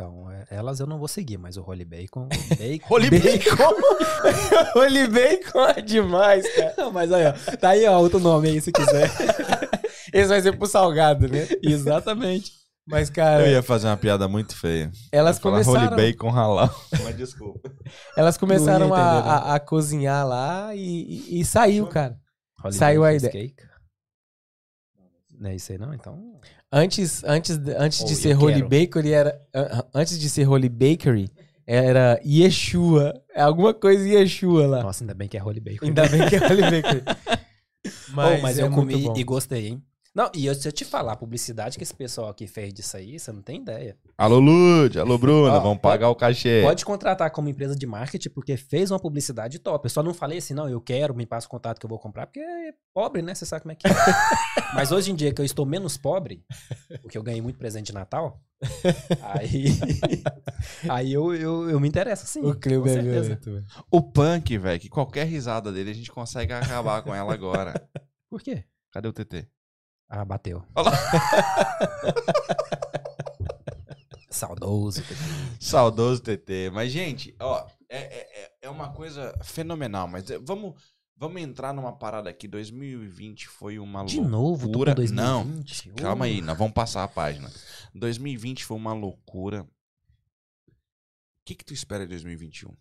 Então, 0.00 0.30
é, 0.30 0.46
elas 0.50 0.78
eu 0.78 0.86
não 0.86 0.96
vou 0.96 1.08
seguir, 1.08 1.38
mas 1.38 1.56
o 1.56 1.62
Holy 1.68 1.84
Bacon. 1.84 2.28
bacon 2.56 2.86
Holy 2.94 3.10
Bacon! 3.10 3.74
Holy 4.78 5.08
Bacon 5.08 5.64
é 5.76 5.80
demais, 5.82 6.54
cara. 6.54 6.74
Não, 6.78 6.92
mas 6.92 7.10
aí, 7.12 7.26
ó, 7.26 7.56
tá 7.56 7.70
aí, 7.70 7.84
ó, 7.84 7.98
outro 7.98 8.20
nome 8.20 8.48
aí, 8.48 8.60
se 8.60 8.70
quiser. 8.70 9.10
Esse 10.14 10.28
vai 10.28 10.40
ser 10.40 10.56
pro 10.56 10.68
salgado, 10.68 11.26
né? 11.26 11.48
Exatamente. 11.60 12.52
Mas, 12.86 13.10
cara, 13.10 13.44
Eu 13.44 13.50
ia 13.50 13.62
fazer 13.62 13.88
uma 13.88 13.96
piada 13.96 14.28
muito 14.28 14.54
feia. 14.56 14.88
elas 15.10 15.40
começaram, 15.40 15.92
Holy 15.92 15.96
bacon 16.12 16.30
halal. 16.30 16.70
Mas 17.02 17.16
desculpa. 17.16 17.68
elas 18.16 18.38
começaram 18.38 18.94
a, 18.94 19.00
entender, 19.00 19.24
né? 19.26 19.30
a- 19.32 19.54
a 19.56 19.60
cozinhar 19.60 20.24
lá 20.28 20.74
e, 20.76 20.80
e- 21.28 21.40
e 21.40 21.44
saiu, 21.44 21.88
cara. 21.88 22.16
Holy 22.64 22.72
Saiu 22.72 23.02
a 23.04 23.08
Bacon 23.08 23.16
ideia. 23.26 23.32
Cake. 23.48 23.62
Não 25.40 25.50
é 25.50 25.56
isso 25.56 25.72
aí, 25.72 25.78
não? 25.78 25.92
Então. 25.92 26.40
Antes, 26.70 27.24
antes, 27.24 27.56
de- 27.56 27.74
antes 27.76 28.04
de 28.04 28.12
Oh, 28.12 28.16
ser 28.16 28.32
eu 28.34 28.38
Holy 28.40 28.54
quero. 28.54 28.68
Bakery, 28.68 29.12
era. 29.12 29.40
an- 29.54 29.84
Antes 29.94 30.18
de 30.18 30.28
ser 30.28 30.46
Holy 30.46 30.68
Bakery, 30.68 31.28
era 31.66 32.20
Yeshua. 32.24 33.14
É 33.34 33.40
alguma 33.40 33.72
coisa 33.72 34.06
Yeshua 34.06 34.66
lá. 34.66 34.82
Nossa, 34.82 35.02
ainda 35.02 35.14
bem 35.14 35.28
que 35.28 35.36
é 35.38 35.42
Holy 35.42 35.60
Bacon. 35.60 35.86
Ainda 35.86 36.06
bem 36.08 36.28
que 36.28 36.36
é 36.36 36.38
Holy 36.46 36.62
Bakery. 36.62 37.02
Mas, 38.12 38.42
mas 38.42 38.58
é 38.58 38.62
eu 38.62 38.70
comi 38.70 39.08
e 39.16 39.24
gostei, 39.24 39.68
hein? 39.68 39.82
Não, 40.18 40.28
e 40.34 40.46
eu, 40.46 40.54
se 40.56 40.66
eu 40.66 40.72
te 40.72 40.84
falar 40.84 41.12
a 41.12 41.16
publicidade 41.16 41.78
que 41.78 41.84
esse 41.84 41.94
pessoal 41.94 42.30
aqui 42.30 42.48
fez 42.48 42.74
disso 42.74 42.96
aí, 42.96 43.20
você 43.20 43.30
não 43.30 43.40
tem 43.40 43.60
ideia. 43.60 43.96
Alô, 44.16 44.40
Lud. 44.40 44.98
Alô, 44.98 45.16
Bruna. 45.16 45.52
Ó, 45.52 45.60
vamos 45.60 45.78
pode- 45.78 45.92
pagar 45.92 46.08
o 46.08 46.16
cachê. 46.16 46.60
Pode 46.60 46.84
contratar 46.84 47.30
como 47.30 47.48
empresa 47.48 47.76
de 47.76 47.86
marketing, 47.86 48.30
porque 48.30 48.56
fez 48.56 48.90
uma 48.90 48.98
publicidade 48.98 49.60
top. 49.60 49.86
Eu 49.86 49.90
só 49.90 50.02
não 50.02 50.12
falei 50.12 50.38
assim, 50.38 50.54
não, 50.54 50.68
eu 50.68 50.80
quero, 50.80 51.14
me 51.14 51.24
passa 51.24 51.46
o 51.46 51.50
contato 51.50 51.78
que 51.78 51.86
eu 51.86 51.88
vou 51.88 52.00
comprar, 52.00 52.26
porque 52.26 52.40
é 52.40 52.72
pobre, 52.92 53.22
né? 53.22 53.32
Você 53.32 53.46
sabe 53.46 53.62
como 53.62 53.70
é 53.70 53.74
que 53.76 53.86
é. 53.86 53.90
Mas 54.74 54.90
hoje 54.90 55.12
em 55.12 55.14
dia 55.14 55.32
que 55.32 55.40
eu 55.40 55.44
estou 55.44 55.64
menos 55.64 55.96
pobre, 55.96 56.44
porque 57.00 57.16
eu 57.16 57.22
ganhei 57.22 57.40
muito 57.40 57.56
presente 57.60 57.86
de 57.86 57.94
Natal, 57.94 58.42
aí, 59.22 59.66
aí 60.90 61.12
eu, 61.12 61.32
eu, 61.32 61.70
eu 61.70 61.78
me 61.78 61.86
interesso 61.86 62.26
sim. 62.26 62.40
O 62.40 62.58
com 62.60 62.68
é 62.68 62.80
violento. 62.80 63.64
O 63.88 64.02
punk, 64.02 64.58
velho, 64.58 64.80
que 64.80 64.88
qualquer 64.88 65.28
risada 65.28 65.70
dele 65.70 65.92
a 65.92 65.94
gente 65.94 66.10
consegue 66.10 66.52
acabar 66.52 67.02
com 67.02 67.14
ela 67.14 67.32
agora. 67.32 67.88
Por 68.28 68.42
quê? 68.42 68.64
Cadê 68.90 69.06
o 69.06 69.12
TT? 69.12 69.46
Ah, 70.08 70.24
bateu. 70.24 70.64
Olha 70.74 70.90
Saudoso. 74.30 75.02
Saudoso 75.60 76.22
TT. 76.22 76.70
Mas, 76.72 76.92
gente, 76.92 77.34
ó, 77.40 77.66
é, 77.88 77.98
é, 77.98 78.44
é- 78.44 78.52
é 78.62 78.70
uma 78.70 78.92
coisa 78.92 79.34
fenomenal. 79.42 80.06
Mas 80.06 80.30
é, 80.30 80.38
vamos, 80.38 80.80
vamos 81.16 81.40
entrar 81.42 81.72
numa 81.72 81.92
parada 81.92 82.28
aqui. 82.30 82.46
2020 82.46 83.48
foi 83.48 83.78
uma 83.78 84.04
De 84.04 84.20
novo, 84.20 84.66
tô 84.66 84.72
com 84.72 84.78
loucura. 84.78 84.94
2020. 84.94 85.88
Não, 85.88 85.94
calma 85.96 86.26
aí, 86.26 86.40
nós 86.40 86.56
vamos 86.56 86.72
passar 86.74 87.02
a 87.04 87.08
página. 87.08 87.50
2020 87.94 88.64
foi 88.64 88.76
uma 88.76 88.92
loucura. 88.92 89.62
O 89.62 89.66
que, 91.44 91.54
que 91.54 91.64
tu 91.64 91.72
espera 91.72 92.04
de 92.04 92.10
2021? 92.10 92.74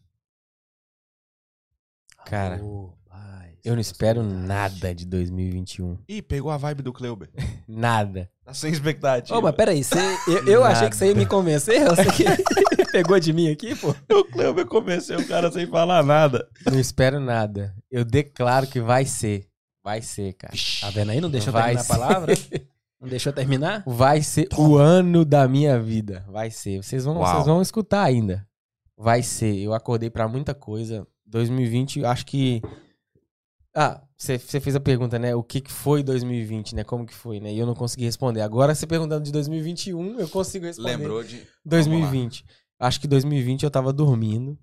Cara, 2.25 2.59
paz, 3.05 3.46
Eu 3.63 3.73
não 3.73 3.81
espero 3.81 4.23
nada 4.23 4.93
de 4.93 5.05
2021. 5.05 5.97
Ih, 6.07 6.21
pegou 6.21 6.51
a 6.51 6.57
vibe 6.57 6.83
do 6.83 6.93
Kleuber. 6.93 7.29
Nada. 7.67 8.29
Tá 8.45 8.53
sem 8.53 8.71
expectativa. 8.71 9.37
Ô, 9.37 9.41
mas 9.41 9.55
peraí, 9.55 9.83
você, 9.83 9.97
eu, 10.27 10.47
eu 10.47 10.63
achei 10.63 10.89
que 10.89 10.95
você 10.95 11.07
ia 11.07 11.15
me 11.15 11.25
convencer, 11.25 11.85
você 11.85 12.05
que 12.05 12.23
pegou 12.91 13.19
de 13.19 13.33
mim 13.33 13.49
aqui, 13.49 13.75
pô. 13.75 13.93
O 14.13 14.23
Kleuber 14.23 14.65
convenceu 14.65 15.19
o 15.19 15.27
cara 15.27 15.51
sem 15.51 15.67
falar 15.67 16.03
nada. 16.03 16.47
Não 16.65 16.79
espero 16.79 17.19
nada. 17.19 17.75
Eu 17.91 18.05
declaro 18.05 18.67
que 18.67 18.79
vai 18.79 19.05
ser. 19.05 19.47
Vai 19.83 20.01
ser, 20.01 20.33
cara. 20.33 20.53
Tá 20.81 20.89
vendo 20.89 21.11
aí? 21.11 21.21
Não 21.21 21.29
deixou 21.29 21.51
Vai 21.53 21.75
terminar 21.75 21.83
ser. 21.83 21.93
a 21.93 21.97
palavra? 21.97 22.33
Não 22.99 23.07
deixou 23.07 23.31
terminar? 23.31 23.83
Vai 23.85 24.21
ser 24.21 24.47
o 24.57 24.75
ano 24.75 25.23
da 25.23 25.47
minha 25.47 25.79
vida. 25.79 26.25
Vai 26.29 26.49
ser. 26.51 26.83
Vocês 26.83 27.05
vão, 27.05 27.17
Uau. 27.17 27.25
vocês 27.33 27.45
vão 27.45 27.61
escutar 27.61 28.03
ainda. 28.03 28.45
Vai 28.97 29.21
ser. 29.21 29.55
Eu 29.55 29.73
acordei 29.73 30.09
pra 30.09 30.27
muita 30.27 30.53
coisa. 30.53 31.05
2020, 31.25 32.03
acho 32.05 32.25
que. 32.25 32.61
Ah, 33.79 34.01
você 34.17 34.39
fez 34.39 34.75
a 34.75 34.79
pergunta, 34.79 35.19
né? 35.19 35.35
O 35.35 35.43
que, 35.43 35.61
que 35.61 35.71
foi 35.71 36.01
2020, 36.01 36.73
né? 36.73 36.83
Como 36.83 37.05
que 37.05 37.13
foi, 37.13 37.39
né? 37.39 37.53
E 37.53 37.59
eu 37.59 37.65
não 37.67 37.75
consegui 37.75 38.05
responder. 38.05 38.41
Agora, 38.41 38.73
você 38.73 38.87
perguntando 38.87 39.23
de 39.23 39.31
2021, 39.31 40.19
eu 40.19 40.27
consigo 40.29 40.65
responder. 40.65 40.97
Lembrou 40.97 41.23
de. 41.23 41.45
2020. 41.63 42.43
Acho 42.79 42.99
que 42.99 43.07
2020 43.07 43.61
eu 43.63 43.69
tava 43.69 43.93
dormindo. 43.93 44.57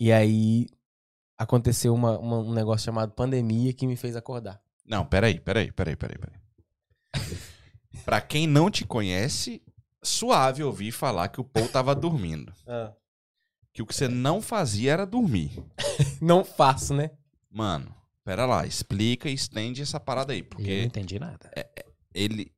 E 0.00 0.10
aí 0.10 0.66
aconteceu 1.36 1.92
uma, 1.94 2.18
uma- 2.18 2.38
um 2.38 2.54
negócio 2.54 2.86
chamado 2.86 3.12
pandemia 3.12 3.72
que 3.74 3.86
me 3.86 3.96
fez 3.96 4.16
acordar. 4.16 4.58
Não, 4.86 5.04
peraí, 5.04 5.38
peraí, 5.38 5.70
peraí, 5.70 5.94
peraí, 5.94 6.16
peraí. 6.18 6.38
pra 8.04 8.20
quem 8.22 8.46
não 8.46 8.70
te 8.70 8.86
conhece, 8.86 9.62
suave 10.02 10.62
ouvir 10.62 10.90
falar 10.90 11.28
que 11.28 11.40
o 11.40 11.44
Paul 11.44 11.68
tava 11.68 11.94
dormindo. 11.94 12.50
Que 13.74 13.82
o 13.82 13.86
que 13.86 13.94
você 13.94 14.08
não 14.08 14.40
fazia 14.40 14.92
era 14.92 15.04
dormir. 15.06 15.52
Não 16.20 16.44
faço, 16.44 16.94
né? 16.94 17.10
Mano, 17.50 17.94
pera 18.24 18.46
lá, 18.46 18.66
explica 18.66 19.28
e 19.28 19.34
estende 19.34 19.82
essa 19.82 19.98
parada 20.00 20.32
aí. 20.32 20.38
Eu 20.40 20.44
não 20.44 20.48
Porque 20.50 20.82
entendi 20.82 21.18
nada. 21.18 21.50
ele. 22.14 22.52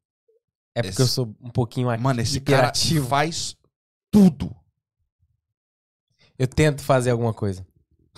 É 0.76 0.82
porque 0.82 0.88
Esse- 0.90 1.02
eu 1.02 1.06
sou 1.06 1.34
um 1.40 1.50
pouquinho 1.50 1.88
ati- 1.88 2.02
Mano, 2.02 2.20
esse 2.20 2.40
cara 2.40 2.58
hiperativo. 2.68 3.06
faz 3.08 3.56
tudo. 4.12 4.54
Eu 6.38 6.46
tento 6.48 6.82
fazer 6.82 7.10
alguma 7.10 7.32
coisa. 7.32 7.64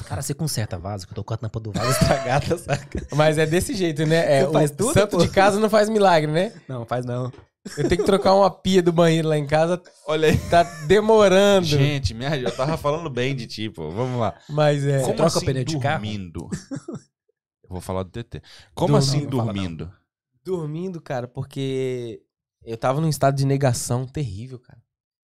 Cara, 0.06 0.20
você 0.22 0.34
conserta 0.34 0.78
vaso, 0.78 1.06
que 1.06 1.12
eu 1.12 1.16
tô 1.16 1.24
com 1.24 1.34
a 1.34 1.36
tampa 1.36 1.58
do 1.60 1.72
vaso 1.72 1.90
estragada, 2.00 2.58
saca? 2.58 3.06
Mas 3.14 3.38
é 3.38 3.46
desse 3.46 3.74
jeito, 3.74 4.04
né? 4.06 4.38
É, 4.40 4.44
Você 4.44 4.52
faz 4.52 4.70
tudo, 4.70 4.92
santo 4.94 5.16
pô? 5.16 5.22
de 5.24 5.28
casa 5.30 5.58
não 5.60 5.70
faz 5.70 5.88
milagre, 5.88 6.30
né? 6.30 6.52
Não, 6.68 6.84
faz 6.84 7.04
não. 7.04 7.32
Eu 7.76 7.88
tenho 7.88 8.00
que 8.00 8.06
trocar 8.06 8.34
uma 8.34 8.50
pia 8.50 8.82
do 8.82 8.92
banheiro 8.92 9.28
lá 9.28 9.36
em 9.36 9.46
casa, 9.46 9.82
Olha 10.06 10.28
aí. 10.28 10.38
tá 10.50 10.62
demorando. 10.86 11.66
Gente, 11.66 12.14
me 12.14 12.24
ajuda. 12.26 12.50
Eu 12.50 12.56
tava 12.56 12.76
falando 12.76 13.10
bem 13.10 13.34
de 13.34 13.46
ti, 13.46 13.68
pô. 13.70 13.90
Vamos 13.90 14.20
lá. 14.20 14.38
Mas 14.48 14.84
é. 14.84 15.00
Como 15.00 15.14
troca 15.16 15.34
o 15.34 15.36
assim 15.38 15.46
pneu 15.46 15.64
de 15.64 15.78
carro? 15.80 16.04
Eu 17.68 17.74
vou 17.74 17.80
falar 17.80 18.02
do 18.02 18.10
TT. 18.10 18.42
Como 18.74 18.92
Dormindo. 18.92 19.16
assim 19.16 19.26
dormindo? 19.26 19.92
Dormindo, 20.44 21.00
cara, 21.00 21.26
porque 21.26 22.22
eu 22.62 22.76
tava 22.76 23.00
num 23.00 23.08
estado 23.08 23.36
de 23.36 23.46
negação 23.46 24.06
terrível, 24.06 24.58
cara. 24.58 24.80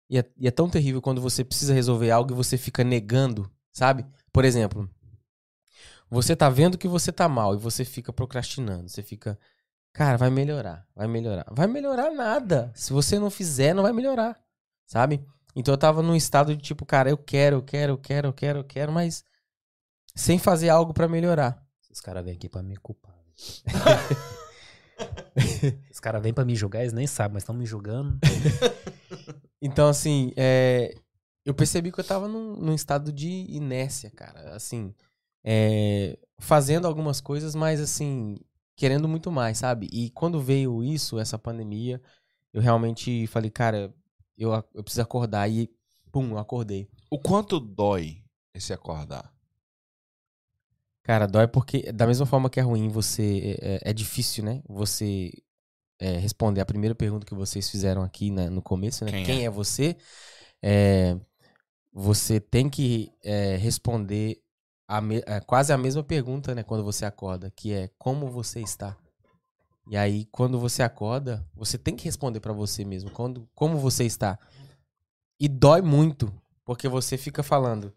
E 0.09 0.17
é, 0.17 0.25
e 0.37 0.47
é 0.47 0.51
tão 0.51 0.69
terrível 0.69 1.01
quando 1.01 1.21
você 1.21 1.43
precisa 1.43 1.73
resolver 1.73 2.09
algo 2.09 2.33
e 2.33 2.35
você 2.35 2.57
fica 2.57 2.83
negando, 2.83 3.49
sabe? 3.71 4.05
Por 4.31 4.43
exemplo, 4.43 4.89
você 6.09 6.35
tá 6.35 6.49
vendo 6.49 6.77
que 6.77 6.87
você 6.87 7.11
tá 7.11 7.29
mal 7.29 7.53
e 7.53 7.57
você 7.57 7.85
fica 7.85 8.11
procrastinando. 8.11 8.89
Você 8.89 9.03
fica, 9.03 9.37
cara, 9.93 10.17
vai 10.17 10.29
melhorar, 10.29 10.87
vai 10.95 11.07
melhorar. 11.07 11.45
Vai 11.51 11.67
melhorar 11.67 12.11
nada. 12.11 12.71
Se 12.73 12.91
você 12.91 13.19
não 13.19 13.29
fizer, 13.29 13.73
não 13.73 13.83
vai 13.83 13.93
melhorar, 13.93 14.39
sabe? 14.87 15.23
Então 15.55 15.73
eu 15.73 15.77
tava 15.77 16.01
num 16.01 16.15
estado 16.15 16.55
de 16.55 16.61
tipo, 16.61 16.85
cara, 16.85 17.09
eu 17.09 17.17
quero, 17.17 17.57
eu 17.57 17.61
quero, 17.61 17.93
eu 17.93 17.97
quero, 17.97 18.27
eu 18.29 18.33
quero, 18.33 18.59
eu 18.59 18.63
quero, 18.63 18.91
mas 18.91 19.23
sem 20.15 20.39
fazer 20.39 20.69
algo 20.69 20.93
pra 20.93 21.07
melhorar. 21.07 21.63
Os 21.99 22.01
caras 22.01 22.23
vêm 22.23 22.33
aqui 22.33 22.47
pra 22.47 22.63
me 22.63 22.77
culpar. 22.77 23.13
Os 25.91 25.99
caras 25.99 26.23
vêm 26.23 26.33
pra 26.33 26.45
me 26.45 26.55
julgar, 26.55 26.79
eles 26.79 26.93
nem 26.93 27.05
sabem, 27.05 27.33
mas 27.33 27.43
estão 27.43 27.53
me 27.53 27.65
julgando. 27.65 28.17
Então, 29.61 29.89
assim, 29.89 30.31
é, 30.37 30.95
eu 31.43 31.53
percebi 31.53 31.91
que 31.91 31.99
eu 31.99 32.03
tava 32.05 32.29
num, 32.29 32.55
num 32.55 32.73
estado 32.73 33.11
de 33.11 33.45
inércia, 33.49 34.09
cara. 34.09 34.55
Assim, 34.55 34.95
é, 35.43 36.17
fazendo 36.39 36.87
algumas 36.87 37.19
coisas, 37.19 37.53
mas, 37.53 37.81
assim, 37.81 38.37
querendo 38.77 39.05
muito 39.05 39.29
mais, 39.29 39.57
sabe? 39.57 39.89
E 39.91 40.09
quando 40.11 40.39
veio 40.39 40.81
isso, 40.81 41.19
essa 41.19 41.37
pandemia, 41.37 42.01
eu 42.53 42.61
realmente 42.61 43.27
falei, 43.27 43.51
cara, 43.51 43.93
eu, 44.37 44.53
eu 44.73 44.81
preciso 44.81 45.01
acordar. 45.01 45.51
E, 45.51 45.69
pum, 46.13 46.29
eu 46.29 46.37
acordei. 46.37 46.87
O 47.11 47.19
quanto 47.19 47.59
dói 47.59 48.23
esse 48.53 48.71
acordar? 48.71 49.29
Cara, 51.09 51.25
dói 51.25 51.47
porque, 51.47 51.91
da 51.91 52.05
mesma 52.05 52.23
forma 52.27 52.51
que 52.51 52.59
é 52.59 52.61
ruim, 52.63 52.87
você. 52.87 53.57
É, 53.59 53.89
é 53.89 53.93
difícil, 53.93 54.43
né? 54.43 54.61
Você 54.69 55.31
é, 55.99 56.19
responder 56.19 56.61
a 56.61 56.65
primeira 56.67 56.93
pergunta 56.93 57.25
que 57.25 57.33
vocês 57.33 57.67
fizeram 57.67 58.03
aqui 58.03 58.29
né, 58.29 58.47
no 58.47 58.61
começo, 58.61 59.03
né? 59.03 59.09
Quem 59.09 59.23
Quem, 59.23 59.41
é? 59.41 59.45
é? 59.45 59.49
você? 59.49 59.97
É, 60.61 61.17
você 61.91 62.39
tem 62.39 62.69
que 62.69 63.11
é, 63.23 63.55
responder 63.55 64.39
a 64.87 65.01
me- 65.01 65.23
é 65.25 65.39
quase 65.39 65.73
a 65.73 65.79
mesma 65.79 66.03
pergunta, 66.03 66.53
né, 66.53 66.61
quando 66.61 66.83
você 66.83 67.05
acorda, 67.05 67.51
que 67.55 67.73
é 67.73 67.89
como 67.97 68.27
você 68.27 68.61
está. 68.61 68.95
E 69.89 69.97
aí, 69.97 70.25
quando 70.25 70.59
você 70.59 70.83
acorda, 70.83 71.43
você 71.55 71.75
tem 71.75 71.95
que 71.95 72.05
responder 72.05 72.39
pra 72.39 72.53
você 72.53 72.85
mesmo, 72.85 73.09
quando, 73.09 73.49
como 73.55 73.79
você 73.79 74.03
está. 74.03 74.37
E 75.39 75.47
dói 75.47 75.81
muito, 75.81 76.31
porque 76.63 76.87
você 76.87 77.17
fica 77.17 77.41
falando, 77.41 77.91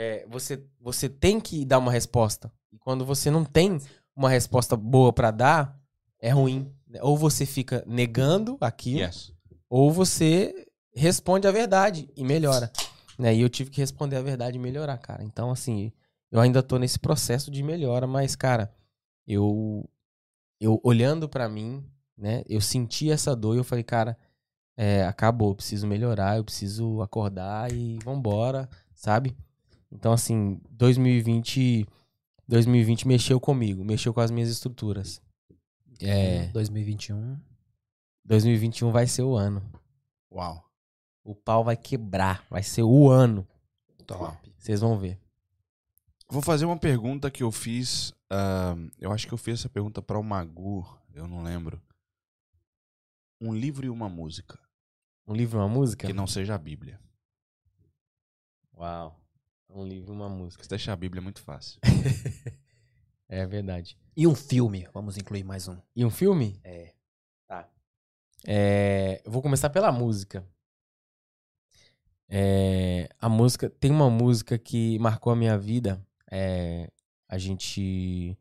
é, 0.00 0.24
você, 0.28 0.64
você 0.80 1.08
tem 1.08 1.40
que 1.40 1.64
dar 1.64 1.78
uma 1.78 1.90
resposta. 1.90 2.52
E 2.72 2.78
quando 2.78 3.04
você 3.04 3.30
não 3.32 3.44
tem 3.44 3.80
uma 4.14 4.30
resposta 4.30 4.76
boa 4.76 5.12
pra 5.12 5.32
dar, 5.32 5.76
é 6.20 6.30
ruim. 6.30 6.72
né? 6.86 7.00
Ou 7.02 7.16
você 7.16 7.44
fica 7.44 7.82
negando 7.86 8.56
aquilo, 8.60 9.00
Yes. 9.00 9.32
ou 9.68 9.90
você 9.92 10.54
responde 10.94 11.48
a 11.48 11.50
verdade 11.50 12.08
e 12.16 12.22
melhora. 12.22 12.70
Né? 13.18 13.34
E 13.34 13.40
eu 13.40 13.48
tive 13.48 13.70
que 13.70 13.80
responder 13.80 14.16
a 14.16 14.22
verdade 14.22 14.56
e 14.56 14.60
melhorar, 14.60 14.98
cara. 14.98 15.24
Então, 15.24 15.50
assim, 15.50 15.90
eu 16.30 16.38
ainda 16.40 16.62
tô 16.62 16.78
nesse 16.78 16.98
processo 17.00 17.50
de 17.50 17.62
melhora, 17.64 18.06
mas, 18.06 18.36
cara, 18.36 18.72
eu, 19.26 19.88
eu 20.60 20.80
olhando 20.84 21.28
pra 21.28 21.48
mim, 21.48 21.84
né, 22.16 22.42
eu 22.48 22.60
senti 22.60 23.10
essa 23.10 23.34
dor 23.34 23.54
e 23.54 23.58
eu 23.58 23.64
falei, 23.64 23.82
cara, 23.84 24.16
é, 24.76 25.04
acabou, 25.04 25.50
eu 25.50 25.54
preciso 25.56 25.86
melhorar, 25.88 26.36
eu 26.36 26.44
preciso 26.44 27.02
acordar 27.02 27.72
e 27.72 27.98
vambora, 28.04 28.68
sabe? 28.94 29.36
Então, 29.90 30.12
assim, 30.12 30.60
2020, 30.70 31.86
2020 32.46 33.08
mexeu 33.08 33.40
comigo, 33.40 33.84
mexeu 33.84 34.12
com 34.12 34.20
as 34.20 34.30
minhas 34.30 34.48
estruturas. 34.48 35.20
É, 36.00 36.46
2021. 36.48 37.38
2021 38.24 38.90
vai 38.92 39.06
ser 39.06 39.22
o 39.22 39.36
ano. 39.36 39.62
Uau. 40.30 40.64
O 41.24 41.34
pau 41.34 41.64
vai 41.64 41.76
quebrar. 41.76 42.46
Vai 42.48 42.62
ser 42.62 42.82
o 42.82 43.10
ano. 43.10 43.46
Top. 44.06 44.52
Vocês 44.58 44.80
vão 44.80 44.98
ver. 44.98 45.18
Vou 46.30 46.42
fazer 46.42 46.66
uma 46.66 46.76
pergunta 46.78 47.30
que 47.30 47.42
eu 47.42 47.50
fiz. 47.50 48.12
ah, 48.30 48.76
eu 48.98 49.10
acho 49.12 49.26
que 49.26 49.32
eu 49.32 49.38
fiz 49.38 49.60
essa 49.60 49.68
pergunta 49.68 50.02
para 50.02 50.18
o 50.18 50.22
Magu, 50.22 50.86
eu 51.14 51.26
não 51.26 51.42
lembro. 51.42 51.80
Um 53.40 53.54
livro 53.54 53.86
e 53.86 53.88
uma 53.88 54.08
música 54.08 54.58
Um 55.26 55.32
livro, 55.32 55.58
uma 55.58 55.68
música? 55.68 56.06
que 56.06 56.12
não 56.12 56.26
seja 56.26 56.54
a 56.54 56.58
Bíblia. 56.58 57.00
Uau. 58.76 59.18
Um 59.68 59.86
livro, 59.86 60.12
uma 60.12 60.28
música. 60.28 60.62
Se 60.62 60.68
deixar 60.68 60.94
a 60.94 60.96
Bíblia 60.96 61.20
é 61.20 61.22
muito 61.22 61.40
fácil. 61.40 61.80
É 63.28 63.44
verdade. 63.46 63.96
E 64.16 64.26
um 64.26 64.34
filme. 64.34 64.88
Vamos 64.94 65.18
incluir 65.18 65.44
mais 65.44 65.68
um. 65.68 65.76
E 65.94 66.02
um 66.02 66.10
filme? 66.10 66.58
É. 66.64 66.94
Tá. 67.46 67.68
É, 68.46 69.20
eu 69.22 69.30
vou 69.30 69.42
começar 69.42 69.68
pela 69.68 69.92
música. 69.92 70.48
É, 72.26 73.08
a 73.20 73.28
música. 73.28 73.68
Tem 73.68 73.90
uma 73.90 74.08
música 74.08 74.58
que 74.58 74.98
marcou 74.98 75.30
a 75.30 75.36
minha 75.36 75.58
vida. 75.58 76.02
É, 76.30 76.90
a 77.28 77.36
gente. 77.36 78.36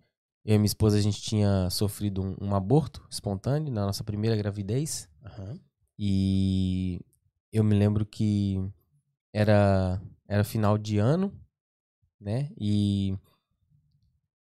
Eu 0.45 0.55
e 0.55 0.57
minha 0.57 0.65
esposa, 0.65 0.97
a 0.97 1.01
gente 1.01 1.21
tinha 1.21 1.69
sofrido 1.69 2.23
um, 2.23 2.37
um 2.39 2.55
aborto 2.55 3.05
espontâneo 3.11 3.73
na 3.73 3.85
nossa 3.85 4.05
primeira 4.05 4.37
gravidez. 4.37 5.09
Aham. 5.21 5.59
E 5.99 7.01
eu 7.51 7.63
me 7.63 7.75
lembro 7.75 8.05
que 8.05 8.57
era, 9.33 10.01
era 10.27 10.43
final 10.43 10.77
de 10.77 10.97
ano, 10.97 11.33
né? 12.19 12.51
E 12.59 13.17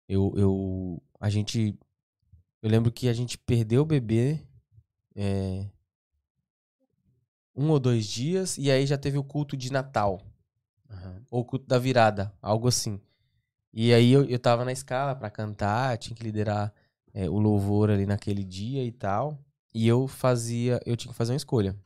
eu, 0.09 0.33
eu 0.37 1.03
a 1.19 1.31
gente 1.31 1.79
eu 2.63 2.71
lembro 2.71 2.93
que 2.93 3.09
a 3.09 3.13
gente 3.13 3.39
perdeu 3.39 3.83
o 3.83 3.87
bebê 3.87 4.41
é, 5.17 5.67
um 7.55 7.71
ou 7.71 7.81
dois 7.81 8.07
dias 8.07 8.59
e 8.59 8.71
aí 8.71 8.87
já 8.87 8.99
teve 8.99 9.19
o 9.19 9.25
culto 9.25 9.57
de 9.57 9.73
Natal 9.73 10.21
Aham. 10.91 11.23
ou 11.31 11.41
o 11.41 11.45
culto 11.45 11.67
da 11.67 11.79
virada, 11.79 12.33
algo 12.43 12.69
assim. 12.69 13.01
E 13.73 13.95
aí 13.95 14.11
eu, 14.11 14.25
eu 14.25 14.39
tava 14.39 14.65
na 14.65 14.73
escala 14.73 15.15
pra 15.15 15.31
cantar, 15.31 15.97
tinha 15.97 16.15
que 16.15 16.23
liderar 16.23 16.73
é, 17.15 17.29
o 17.29 17.39
louvor 17.39 17.91
ali 17.91 18.05
naquele 18.05 18.45
dia 18.45 18.85
e 18.85 18.91
tal. 18.91 19.39
E 19.73 19.87
eu 19.87 20.09
fazia, 20.09 20.81
eu 20.85 20.97
tinha 20.97 21.13
que 21.13 21.17
fazer 21.17 21.33
uma 21.33 21.37
escolha. 21.37 21.77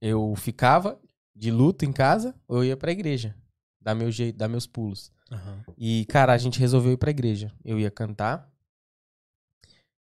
Eu 0.00 0.34
ficava 0.34 1.00
de 1.40 1.50
luto 1.50 1.84
em 1.86 1.92
casa 1.92 2.34
ou 2.46 2.58
eu 2.58 2.64
ia 2.64 2.76
pra 2.76 2.92
igreja, 2.92 3.34
dar 3.80 3.94
meu 3.94 4.10
jeito, 4.12 4.36
dar 4.36 4.46
meus 4.46 4.66
pulos. 4.66 5.10
Aham. 5.32 5.64
E, 5.78 6.04
cara, 6.06 6.32
a 6.34 6.38
gente 6.38 6.60
resolveu 6.60 6.92
ir 6.92 6.96
pra 6.98 7.10
igreja. 7.10 7.50
Eu 7.64 7.78
ia 7.80 7.90
cantar. 7.90 8.46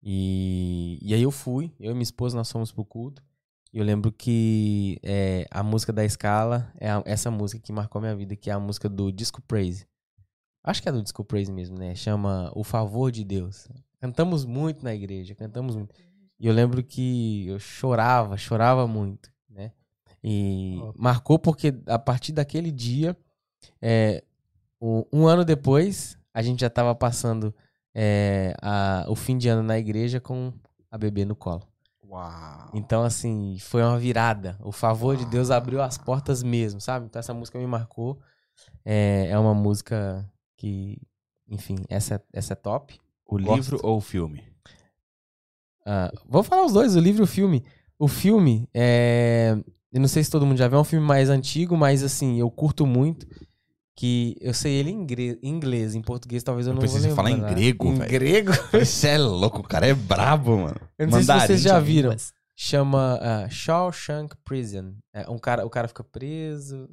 E, 0.03 0.99
e 1.01 1.15
aí 1.15 1.23
eu 1.23 1.31
fui, 1.31 1.73
eu 1.79 1.91
e 1.91 1.95
minha 1.95 2.03
esposa, 2.03 2.37
nós 2.37 2.51
fomos 2.51 2.73
pro 2.73 2.85
culto. 2.85 3.23
E 3.73 3.79
eu 3.79 3.85
lembro 3.85 4.11
que 4.11 4.99
é, 5.03 5.47
a 5.51 5.63
música 5.63 5.93
da 5.93 6.05
escala 6.05 6.73
é 6.79 6.91
a- 6.91 7.03
essa 7.05 7.31
música 7.31 7.61
que 7.63 7.73
marcou 7.73 8.01
minha 8.01 8.17
vida, 8.17 8.35
que 8.35 8.51
é 8.51 8.53
a 8.53 8.59
música 8.59 8.89
do 8.89 9.13
Disco 9.13 9.43
Praise. 9.43 9.87
Acho 10.65 10.83
que 10.83 10.89
é 10.89 10.93
do 10.93 11.03
Disco 11.03 11.23
Praise 11.25 11.53
mesmo, 11.53 11.79
né? 11.79 11.95
Chama 11.95 12.51
O 12.55 12.65
Favor 12.65 13.13
de 13.13 13.23
Deus. 13.25 13.69
Cantamos 14.01 14.45
muito 14.45 14.83
na 14.83 14.95
igreja, 14.95 15.35
cantamos 15.35 15.77
muito. 15.77 15.95
E 16.41 16.47
eu 16.47 16.53
lembro 16.55 16.83
que 16.83 17.47
eu 17.47 17.59
chorava, 17.59 18.37
chorava 18.37 18.87
muito? 18.87 19.31
E 20.23 20.79
marcou 20.97 21.39
porque 21.39 21.75
a 21.87 21.99
partir 21.99 22.33
daquele 22.33 22.71
dia, 22.73 23.17
é, 23.81 24.23
um 25.13 25.27
ano 25.27 25.45
depois, 25.45 26.17
a 26.35 26.43
gente 26.43 26.61
já 26.61 26.71
tava 26.71 26.95
passando 26.95 27.55
é, 27.95 28.55
a- 28.63 29.05
o 29.09 29.15
fim 29.17 29.37
de 29.37 29.49
ano 29.49 29.63
na 29.63 29.77
igreja 29.79 30.21
com 30.21 30.53
a 30.91 30.97
bebê 30.99 31.25
no 31.25 31.35
colo. 31.35 31.63
Uau. 32.05 32.71
Então, 32.73 33.03
assim, 33.03 33.57
foi 33.61 33.83
uma 33.83 33.99
virada. 33.99 34.57
O 34.63 34.71
favor 34.73 35.17
de 35.17 35.25
Deus 35.27 35.51
abriu 35.51 35.83
as 35.83 35.99
portas 35.99 36.43
mesmo, 36.43 36.81
sabe? 36.81 37.07
Então, 37.07 37.19
essa 37.21 37.35
música 37.35 37.59
me 37.59 37.67
marcou. 37.67 38.19
É, 38.85 39.29
é 39.31 39.39
uma 39.39 39.53
música 39.55 40.29
que, 40.57 40.99
enfim, 41.49 41.77
essa, 41.89 42.23
essa 42.33 42.53
é 42.53 42.57
top. 42.57 42.99
O 43.27 43.37
Gosto. 43.39 43.55
livro 43.55 43.81
ou 43.83 43.97
o 43.99 44.01
filme? 44.01 44.45
Ah, 45.85 46.11
vou 46.27 46.43
falar 46.43 46.65
os 46.65 46.73
dois, 46.73 46.95
o 46.97 47.01
livro 47.01 47.23
e 47.23 47.25
o 47.25 47.27
filme. 47.27 47.65
O 47.99 48.07
filme, 48.09 48.69
é, 48.73 49.57
eu 49.93 50.01
não 50.01 50.09
sei 50.09 50.23
se 50.23 50.31
todo 50.31 50.47
mundo 50.47 50.59
já 50.59 50.69
viu, 50.69 50.79
é 50.79 50.81
um 50.81 50.85
filme 50.85 51.05
mais 51.07 51.29
antigo, 51.31 51.77
mas 51.77 52.03
assim, 52.03 52.39
eu 52.39 52.51
curto 52.51 52.87
muito. 52.87 53.27
Que 53.97 54.37
eu 54.41 54.55
sei 54.55 54.75
ele 54.75 54.91
em 54.93 55.05
em 55.43 55.49
inglês, 55.49 55.97
em 55.97 56.01
português 56.03 56.45
talvez 56.45 56.69
eu, 56.69 56.73
não 56.73 56.81
pensei 56.81 57.01
vou 57.01 57.09
lembrar. 57.09 57.17
falar 57.17 57.31
em 57.33 57.53
grego, 57.55 57.87
Em 57.89 57.95
velho. 57.97 58.11
grego? 58.13 58.53
Você 58.71 59.09
é 59.09 59.19
louco, 59.19 59.59
o 59.59 59.65
cara 59.65 59.89
é 59.89 59.95
brabo, 59.95 60.57
mano. 60.57 60.77
Eu 60.97 61.09
não 61.09 61.21
sei 61.21 61.25
se 61.41 61.47
vocês 61.47 61.61
já 61.63 61.73
Mandarim, 61.75 61.93
viram. 61.93 62.11
Mas- 62.11 62.33
Chama 62.61 63.19
ah, 63.21 63.49
Shawshank 63.49 64.37
Prison. 64.45 64.95
É, 65.13 65.29
um 65.31 65.39
cara, 65.39 65.65
o 65.67 65.71
cara 65.71 65.87
fica 65.89 66.03
preso. 66.05 66.89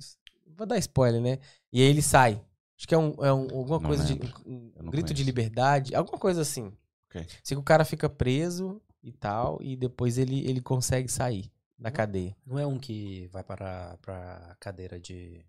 Vou 0.57 0.65
dar 0.65 0.77
spoiler, 0.79 1.21
né? 1.21 1.37
E 1.73 1.81
aí 1.81 1.87
ele 1.87 2.01
sai. 2.03 2.39
Acho 2.77 2.87
que 2.87 2.93
é, 2.93 2.97
um, 2.97 3.13
é 3.19 3.31
um- 3.33 3.47
alguma 3.51 3.79
Não 3.79 3.87
coisa 3.87 4.03
lembro. 4.03 4.27
de. 4.27 4.33
Um, 4.45 4.71
não 4.83 4.91
grito 4.91 5.07
de 5.07 5.13
conheço. 5.13 5.23
liberdade. 5.25 5.95
Alguma 5.95 6.17
coisa 6.19 6.41
assim. 6.41 6.71
Ok. 7.09 7.25
Sei 7.43 7.55
que 7.55 7.61
o 7.61 7.63
cara 7.63 7.83
fica 7.85 8.07
preso 8.09 8.79
e 9.05 9.11
tal. 9.13 9.59
E 9.61 9.75
depois 9.75 10.17
ele, 10.17 10.45
ele 10.47 10.59
consegue 10.59 11.07
sair 11.07 11.49
da 11.77 11.91
cadeia. 11.91 12.35
Não 12.45 12.57
é 12.57 12.65
um 12.65 12.79
que 12.79 13.27
vai 13.31 13.43
para 13.43 13.95
pra 14.01 14.55
cadeira 14.59 14.99
de. 14.99 15.45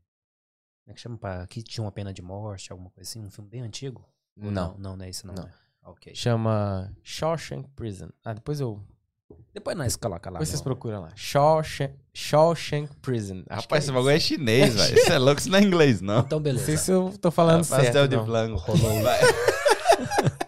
Como 0.85 0.93
é 0.93 0.95
que 0.95 1.01
chama? 1.01 1.17
Pra, 1.19 1.47
que 1.47 1.63
tinha 1.63 1.83
uma 1.83 1.91
pena 1.91 2.13
de 2.13 2.23
morte, 2.23 2.71
alguma 2.71 2.91
coisa 2.91 3.09
assim? 3.11 3.25
Um 3.25 3.31
filme 3.31 3.51
bem 3.51 3.63
antigo? 3.63 4.07
Ou 4.41 4.51
Não. 4.51 4.77
Não, 4.79 4.97
não 4.97 5.05
é 5.05 5.11
isso, 5.11 5.27
não. 5.27 5.35
Não. 5.35 5.45
né? 5.45 5.53
Ok. 5.83 6.15
Chama 6.15 6.93
Shawshank 7.03 7.69
Prison. 7.71 8.11
Ah, 8.25 8.35
depois 8.35 8.61
eu. 8.61 8.81
Depois 9.53 9.77
nós 9.77 9.97
coloca 9.97 10.29
lá. 10.31 10.35
Depois 10.35 10.51
vocês 10.51 10.61
procurem 10.61 10.99
lá. 11.01 11.11
Shawshank, 11.17 11.95
Shawshank 12.13 12.95
Prison. 12.99 13.43
Acho 13.49 13.63
Rapaz, 13.63 13.67
que 13.69 13.77
esse 13.79 13.91
é 13.91 13.95
bagulho 13.95 14.15
é 14.15 14.21
chinês, 14.21 14.75
velho. 14.75 14.99
Você 15.03 15.13
é 15.13 15.19
louco, 15.19 15.41
isso 15.41 15.51
não 15.51 15.59
é 15.59 15.63
inglês, 15.63 16.01
não. 16.01 16.21
Então, 16.21 16.39
Não 16.39 16.43
beleza. 16.43 16.67
sei 16.67 16.77
se 16.77 16.93
eu 16.93 17.17
tô 17.19 17.31
falando 17.31 17.67
Pastel 17.67 17.93
certo. 17.93 18.11
de 18.11 18.17
não. 18.17 18.27
flango. 18.27 18.57
Rolou. 18.57 19.03
Vai. 19.03 19.21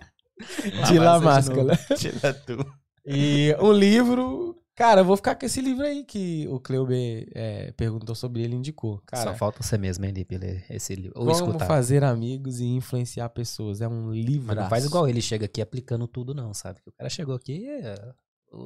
De 0.86 0.98
lá 0.98 1.18
Vai, 1.18 1.42
você 1.42 1.54
máscara. 1.54 1.96
Tira 1.96 2.34
tu. 2.34 2.74
E 3.08 3.56
um 3.60 3.72
livro. 3.72 4.54
Cara, 4.76 5.00
eu 5.00 5.04
vou 5.04 5.16
ficar 5.16 5.34
com 5.34 5.44
esse 5.44 5.60
livro 5.60 5.84
aí 5.84 6.04
que 6.04 6.46
o 6.48 6.60
Cleuber 6.60 7.28
é, 7.34 7.72
perguntou 7.72 8.14
sobre 8.14 8.42
ele 8.42 8.54
e 8.54 8.58
indicou. 8.58 9.02
Cara, 9.06 9.32
Só 9.32 9.34
falta 9.36 9.60
você 9.60 9.76
mesmo, 9.76 10.04
hein, 10.04 10.12
Lipe, 10.12 10.36
ler 10.38 10.64
esse 10.70 10.94
livro. 10.94 11.12
Ou 11.16 11.26
como 11.26 11.32
escutar. 11.32 11.66
fazer 11.66 12.04
amigos 12.04 12.60
e 12.60 12.66
influenciar 12.66 13.28
pessoas. 13.30 13.80
É 13.80 13.88
um 13.88 14.12
livro. 14.12 14.46
Mas 14.46 14.56
não 14.56 14.68
faz 14.68 14.84
igual 14.84 15.08
ele 15.08 15.20
chega 15.20 15.46
aqui 15.46 15.60
aplicando 15.60 16.06
tudo, 16.06 16.32
não, 16.32 16.54
sabe? 16.54 16.80
O 16.86 16.92
cara 16.92 17.10
chegou 17.10 17.34
aqui 17.34 17.66
é, 17.68 17.94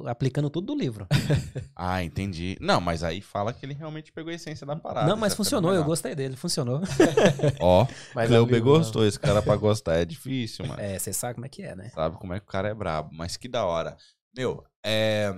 aplicando 0.05 0.49
tudo 0.51 0.67
do 0.67 0.79
livro. 0.79 1.07
Ah, 1.75 2.03
entendi. 2.03 2.55
Não, 2.61 2.79
mas 2.79 3.03
aí 3.03 3.19
fala 3.19 3.51
que 3.51 3.65
ele 3.65 3.73
realmente 3.73 4.11
pegou 4.11 4.31
a 4.31 4.35
essência 4.35 4.65
da 4.65 4.75
parada. 4.75 5.07
não, 5.07 5.17
mas 5.17 5.33
é 5.33 5.35
funcionou, 5.35 5.73
eu 5.73 5.83
gostei 5.83 6.15
dele, 6.15 6.35
funcionou. 6.35 6.81
Ó, 7.59 7.85
Mas 8.13 8.25
é 8.31 8.39
um 8.39 8.45
Cleuber 8.45 8.55
livro, 8.55 8.69
não. 8.69 8.77
gostou. 8.77 9.05
Esse 9.05 9.19
cara 9.19 9.41
pra 9.41 9.55
gostar 9.55 9.95
é 9.95 10.05
difícil, 10.05 10.65
mano. 10.67 10.79
É, 10.79 10.97
você 10.99 11.11
sabe 11.11 11.33
como 11.33 11.45
é 11.47 11.49
que 11.49 11.63
é, 11.63 11.75
né? 11.75 11.89
Sabe 11.89 12.17
como 12.17 12.33
é 12.33 12.39
que 12.39 12.45
o 12.45 12.49
cara 12.49 12.69
é 12.69 12.73
brabo. 12.73 13.09
Mas 13.11 13.35
que 13.35 13.47
da 13.47 13.65
hora. 13.65 13.97
Meu, 14.35 14.65
é... 14.83 15.33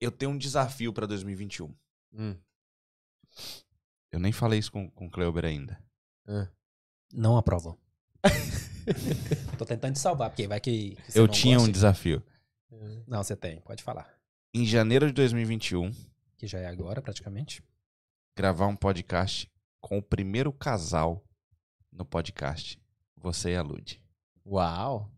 Eu 0.00 0.10
tenho 0.10 0.32
um 0.32 0.38
desafio 0.38 0.92
pra 0.92 1.06
2021. 1.06 1.74
Hum. 2.12 2.36
Eu 4.10 4.18
nem 4.18 4.32
falei 4.32 4.58
isso 4.58 4.70
com, 4.70 4.90
com 4.90 5.06
o 5.06 5.10
Cleuber 5.10 5.44
ainda. 5.44 5.82
Não 7.12 7.36
aprovam. 7.36 7.78
Tô 9.58 9.64
tentando 9.64 9.94
te 9.94 10.00
salvar, 10.00 10.30
porque 10.30 10.46
vai 10.46 10.60
que. 10.60 10.96
que 10.96 11.18
Eu 11.18 11.28
tinha 11.28 11.58
um 11.58 11.70
desafio. 11.70 12.22
Não, 13.06 13.22
você 13.22 13.36
tem, 13.36 13.60
pode 13.60 13.82
falar. 13.82 14.12
Em 14.52 14.66
janeiro 14.66 15.06
de 15.06 15.12
2021, 15.12 15.92
Que 16.36 16.46
já 16.46 16.58
é 16.58 16.66
agora, 16.66 17.00
praticamente. 17.00 17.62
gravar 18.36 18.66
um 18.66 18.76
podcast 18.76 19.50
com 19.80 19.98
o 19.98 20.02
primeiro 20.02 20.52
casal 20.52 21.24
no 21.90 22.04
podcast. 22.04 22.80
Você 23.16 23.50
e 23.50 23.56
a 23.56 23.62
Lud. 23.62 24.02
Uau. 24.44 25.10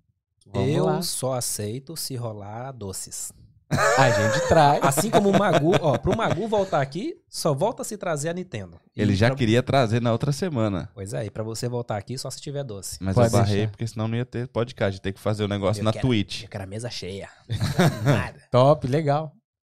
Vamos 0.46 0.68
eu 0.74 0.84
lá. 0.86 1.02
só 1.02 1.32
aceito 1.34 1.96
se 1.96 2.14
rolar 2.16 2.72
doces. 2.72 3.32
A 3.70 4.10
gente 4.10 4.46
traz. 4.46 4.84
Assim 4.84 5.10
como 5.10 5.30
o 5.30 5.38
Magu, 5.38 5.72
ó, 5.80 5.98
pro 5.98 6.16
Magu 6.16 6.46
voltar 6.46 6.80
aqui, 6.80 7.16
só 7.28 7.52
volta 7.54 7.82
se 7.82 7.96
trazer 7.96 8.28
a 8.28 8.32
Nintendo. 8.32 8.78
E 8.94 9.00
Ele 9.02 9.16
já 9.16 9.28
pra- 9.28 9.36
queria 9.36 9.62
trazer 9.62 10.00
na 10.00 10.12
outra 10.12 10.30
semana. 10.32 10.90
Pois 10.94 11.12
é, 11.14 11.24
e 11.24 11.30
pra 11.30 11.42
você 11.42 11.68
voltar 11.68 11.96
aqui 11.96 12.16
só 12.18 12.30
se 12.30 12.40
tiver 12.40 12.62
doce. 12.62 12.98
Mas 13.00 13.14
Pode 13.14 13.28
eu 13.28 13.32
barrei 13.32 13.54
deixar. 13.56 13.70
porque 13.70 13.86
senão 13.86 14.06
não 14.06 14.16
ia 14.16 14.24
ter 14.26 14.46
podcast. 14.48 14.98
Ia 14.98 15.02
ter 15.02 15.12
que 15.12 15.18
fazer 15.20 15.42
o 15.44 15.48
negócio 15.48 15.80
Eu 15.80 15.84
na 15.84 15.92
quero- 15.92 16.06
Twitch. 16.06 16.42
Eu 16.44 16.48
quero 16.48 16.64
a 16.64 16.66
mesa 16.66 16.90
cheia. 16.90 17.28
Nada. 18.04 18.40
Top, 18.50 18.86
legal. 18.86 19.32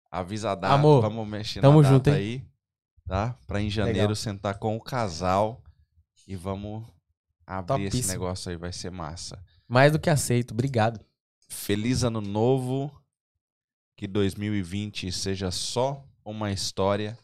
Avisa 0.09 0.51
a 0.51 0.55
data. 0.55 0.73
Amor, 0.73 1.01
vamos 1.01 1.27
mexer 1.27 1.61
tamo 1.61 1.81
na 1.81 1.89
data 1.89 1.93
junto, 1.93 2.07
hein? 2.09 2.15
aí. 2.15 2.43
Tá? 3.07 3.35
Pra 3.45 3.61
em 3.61 3.69
janeiro 3.69 3.99
Legal. 3.99 4.15
sentar 4.15 4.57
com 4.57 4.75
o 4.75 4.81
casal 4.81 5.61
e 6.27 6.35
vamos 6.35 6.85
abrir 7.45 7.83
esse 7.83 7.91
Topíssimo. 7.97 8.13
negócio 8.13 8.49
aí. 8.51 8.57
Vai 8.57 8.71
ser 8.73 8.89
massa. 8.89 9.37
Mais 9.71 9.91
do 9.91 9.99
que 9.99 10.09
aceito. 10.09 10.51
Obrigado. 10.51 10.99
Feliz 11.47 12.03
ano 12.03 12.19
novo. 12.21 12.91
Que 13.95 14.07
2020 14.07 15.11
seja 15.11 15.51
só 15.51 16.03
uma 16.25 16.51
história 16.51 17.17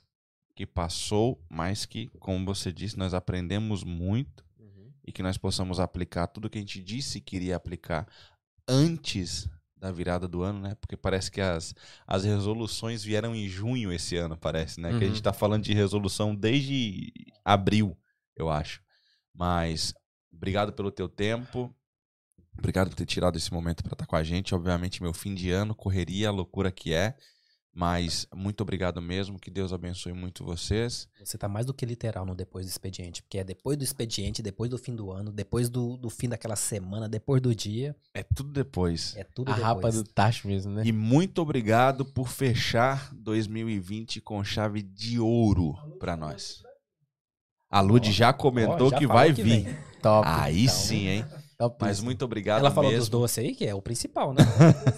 que 0.55 0.65
passou, 0.65 1.43
mas 1.49 1.85
que, 1.85 2.07
como 2.19 2.45
você 2.45 2.71
disse, 2.71 2.97
nós 2.97 3.13
aprendemos 3.13 3.83
muito 3.83 4.45
e 5.03 5.11
que 5.11 5.23
nós 5.23 5.37
possamos 5.37 5.79
aplicar 5.79 6.27
tudo 6.27 6.49
que 6.49 6.57
a 6.57 6.61
gente 6.61 6.81
disse 6.83 7.19
que 7.21 7.35
iria 7.35 7.55
aplicar 7.55 8.07
antes 8.67 9.49
da 9.75 9.91
virada 9.91 10.27
do 10.27 10.41
ano, 10.43 10.59
né? 10.59 10.75
Porque 10.75 10.97
parece 10.97 11.31
que 11.31 11.39
as, 11.41 11.73
as 12.05 12.23
resoluções 12.25 13.03
vieram 13.03 13.33
em 13.35 13.47
junho 13.47 13.91
esse 13.91 14.15
ano, 14.17 14.35
parece, 14.37 14.79
né? 14.79 14.89
Que 14.89 14.95
a 14.95 14.97
Uhum. 14.99 15.13
gente 15.13 15.21
tá 15.23 15.31
falando 15.33 15.63
de 15.63 15.73
resolução 15.73 16.35
desde 16.35 17.11
abril, 17.45 17.97
eu 18.35 18.49
acho. 18.49 18.81
Mas 19.33 19.93
obrigado 20.31 20.73
pelo 20.73 20.91
teu 20.91 21.07
tempo. 21.07 21.73
Obrigado 22.57 22.89
por 22.89 22.95
ter 22.95 23.05
tirado 23.05 23.38
esse 23.38 23.53
momento 23.53 23.84
para 23.84 23.93
estar 23.93 24.05
com 24.05 24.15
a 24.15 24.23
gente. 24.23 24.53
Obviamente, 24.55 25.01
meu 25.01 25.13
fim 25.13 25.34
de 25.34 25.51
ano, 25.51 25.75
correria, 25.75 26.29
a 26.29 26.31
loucura 26.31 26.71
que 26.71 26.93
é. 26.93 27.15
Mas 27.79 28.27
muito 28.34 28.61
obrigado 28.61 28.99
mesmo. 28.99 29.38
Que 29.38 29.51
Deus 29.51 29.71
abençoe 29.71 30.11
muito 30.11 30.43
vocês. 30.43 31.07
Você 31.23 31.38
tá 31.38 31.47
mais 31.47 31.63
do 31.67 31.75
que 31.75 31.85
literal 31.85 32.25
no 32.25 32.34
depois 32.34 32.65
do 32.65 32.69
expediente. 32.69 33.21
Porque 33.21 33.38
é 33.38 33.43
depois 33.43 33.77
do 33.77 33.84
expediente, 33.84 34.41
depois 34.41 34.71
do 34.71 34.79
fim 34.79 34.95
do 34.95 35.11
ano, 35.11 35.31
depois 35.31 35.69
do, 35.69 35.95
do 35.95 36.09
fim 36.09 36.27
daquela 36.27 36.55
semana, 36.55 37.07
depois 37.07 37.39
do 37.39 37.53
dia. 37.53 37.95
É 38.15 38.23
tudo 38.23 38.51
depois. 38.51 39.15
É 39.15 39.23
tudo 39.23 39.51
A 39.51 39.55
depois. 39.55 39.75
rapa 39.75 39.91
do 39.91 40.03
tacho 40.03 40.47
mesmo, 40.47 40.71
né? 40.71 40.81
E 40.84 40.91
muito 40.91 41.39
obrigado 41.39 42.03
por 42.03 42.27
fechar 42.29 43.13
2020 43.13 44.21
com 44.21 44.43
chave 44.43 44.81
de 44.81 45.19
ouro 45.19 45.75
para 45.99 46.17
nós. 46.17 46.63
A 47.69 47.79
Lud 47.79 48.11
já 48.11 48.34
comentou 48.34 48.88
Ó, 48.88 48.89
já 48.89 48.97
que 48.97 49.05
vai 49.05 49.34
que 49.35 49.43
vir. 49.43 49.79
Top. 50.01 50.27
Aí 50.27 50.63
Então, 50.63 50.73
sim, 50.75 51.07
hein? 51.07 51.25
Top 51.57 51.77
Mas 51.81 51.99
muito 52.01 52.23
obrigado 52.23 52.59
Ela 52.59 52.71
falou 52.71 52.89
dos 52.91 52.99
mesmo. 52.99 53.11
doces 53.11 53.38
aí, 53.39 53.55
que 53.55 53.65
é 53.65 53.73
o 53.73 53.81
principal, 53.81 54.34
né? 54.34 54.43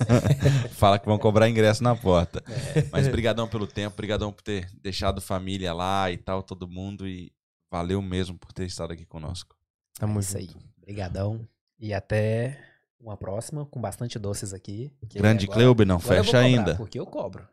Fala 0.72 1.00
que 1.00 1.06
vão 1.06 1.18
cobrar 1.18 1.50
ingresso 1.50 1.84
na 1.84 1.96
porta. 1.96 2.44
É. 2.76 2.86
Mas 2.92 3.08
brigadão 3.08 3.48
pelo 3.48 3.68
tempo, 3.68 3.96
brigadão 3.96 4.32
por 4.32 4.42
ter 4.42 4.70
deixado 4.82 5.22
família 5.22 5.74
lá 5.74 6.12
e 6.12 6.18
tal, 6.18 6.44
todo 6.44 6.68
mundo. 6.68 7.08
E 7.08 7.32
valeu 7.72 8.02
mesmo 8.02 8.38
por 8.38 8.52
ter 8.52 8.66
estado 8.66 8.94
aqui 8.94 9.06
conosco. 9.06 9.56
Tamo 10.00 10.20
É 10.20 10.22
isso 10.22 10.38
aí. 10.38 10.46
junto. 10.48 10.60
Obrigadão. 10.82 11.48
E 11.80 11.94
até 11.94 12.60
uma 13.00 13.16
próxima, 13.16 13.66
com 13.66 13.80
bastante 13.80 14.20
doces 14.20 14.54
aqui. 14.54 14.92
Grande 15.14 15.46
agora- 15.46 15.86
não 15.86 16.00
fecha 16.00 16.24
cobrar, 16.26 16.40
ainda. 16.40 16.76
Porque 16.76 17.00
eu 17.00 17.06
cobro. 17.06 17.48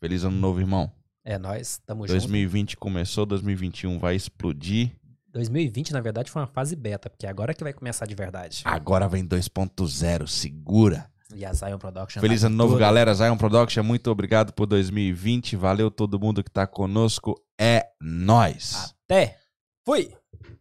Feliz 0.00 0.24
ano 0.24 0.36
novo, 0.36 0.60
irmão. 0.60 0.90
É, 1.24 1.38
nós 1.38 1.72
estamos 1.72 2.08
juntos. 2.10 2.24
2020 2.24 2.76
começou, 2.76 3.24
2021 3.26 3.98
vai 3.98 4.14
explodir. 4.14 4.92
2020, 5.34 5.92
na 5.92 6.00
verdade, 6.00 6.30
foi 6.30 6.40
uma 6.40 6.46
fase 6.48 6.74
beta, 6.76 7.10
porque 7.10 7.26
agora 7.26 7.52
que 7.52 7.62
vai 7.62 7.72
começar 7.72 8.06
de 8.06 8.14
verdade. 8.14 8.62
Agora 8.64 9.08
vem 9.08 9.26
2.0, 9.26 10.26
segura. 10.26 11.10
E 11.34 11.44
a 11.44 11.52
Zion 11.52 11.78
Production. 11.78 12.20
Feliz 12.20 12.42
tá 12.42 12.46
ano 12.46 12.56
novo, 12.56 12.74
toda- 12.74 12.80
galera. 12.84 13.12
Zion 13.14 13.36
Production, 13.36 13.82
muito 13.82 14.08
obrigado 14.10 14.52
por 14.52 14.66
2020. 14.66 15.56
Valeu 15.56 15.90
todo 15.90 16.18
mundo 16.20 16.44
que 16.44 16.50
tá 16.50 16.66
conosco. 16.66 17.34
É 17.60 17.88
nóis. 18.00 18.94
Até! 19.04 19.38
Fui! 19.84 20.14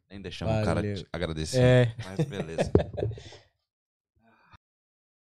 Nem 0.09 0.21
deixamos 0.21 0.53
o 0.55 0.65
cara 0.65 0.81
Valeu. 0.81 1.05
agradecer. 1.13 1.59
É. 1.61 1.95
Mas 2.03 2.25
beleza. 2.25 2.71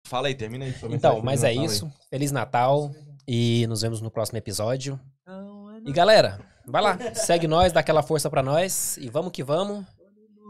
Fala 0.05 0.27
aí, 0.27 0.35
termina 0.35 0.65
aí. 0.65 0.73
Então, 0.91 1.21
mas 1.21 1.43
é 1.43 1.49
Natal 1.49 1.61
aí. 1.61 1.65
isso. 1.65 1.91
Feliz 2.09 2.31
Natal. 2.31 2.91
E 3.27 3.67
nos 3.67 3.81
vemos 3.81 4.01
no 4.01 4.09
próximo 4.09 4.37
episódio. 4.39 4.99
E 5.85 5.91
galera, 5.91 6.39
vai 6.71 6.81
lá. 6.81 6.97
Segue 7.13 7.47
nós, 7.47 7.73
dá 7.73 7.79
aquela 7.79 8.01
força 8.03 8.29
pra 8.29 8.43
nós. 8.43 8.97
E 8.97 9.09
vamos 9.09 9.31
que 9.31 9.43
vamos. 9.43 9.85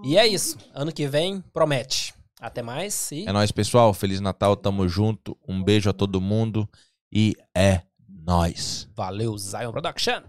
E 0.03 0.17
é 0.17 0.27
isso. 0.27 0.57
Ano 0.73 0.91
que 0.91 1.07
vem, 1.07 1.43
promete. 1.53 2.13
Até 2.41 2.61
mais 2.61 3.11
e 3.11 3.27
É 3.27 3.33
nóis, 3.33 3.51
pessoal. 3.51 3.93
Feliz 3.93 4.21
Natal, 4.21 4.55
tamo 4.55 4.87
junto. 4.87 5.37
Um 5.47 5.61
beijo 5.61 5.89
a 5.89 5.93
todo 5.93 6.21
mundo. 6.21 6.67
E 7.11 7.35
é 7.55 7.81
nóis. 8.07 8.87
valeu, 8.95 9.37
Zion 9.37 9.71
Production! 9.71 10.21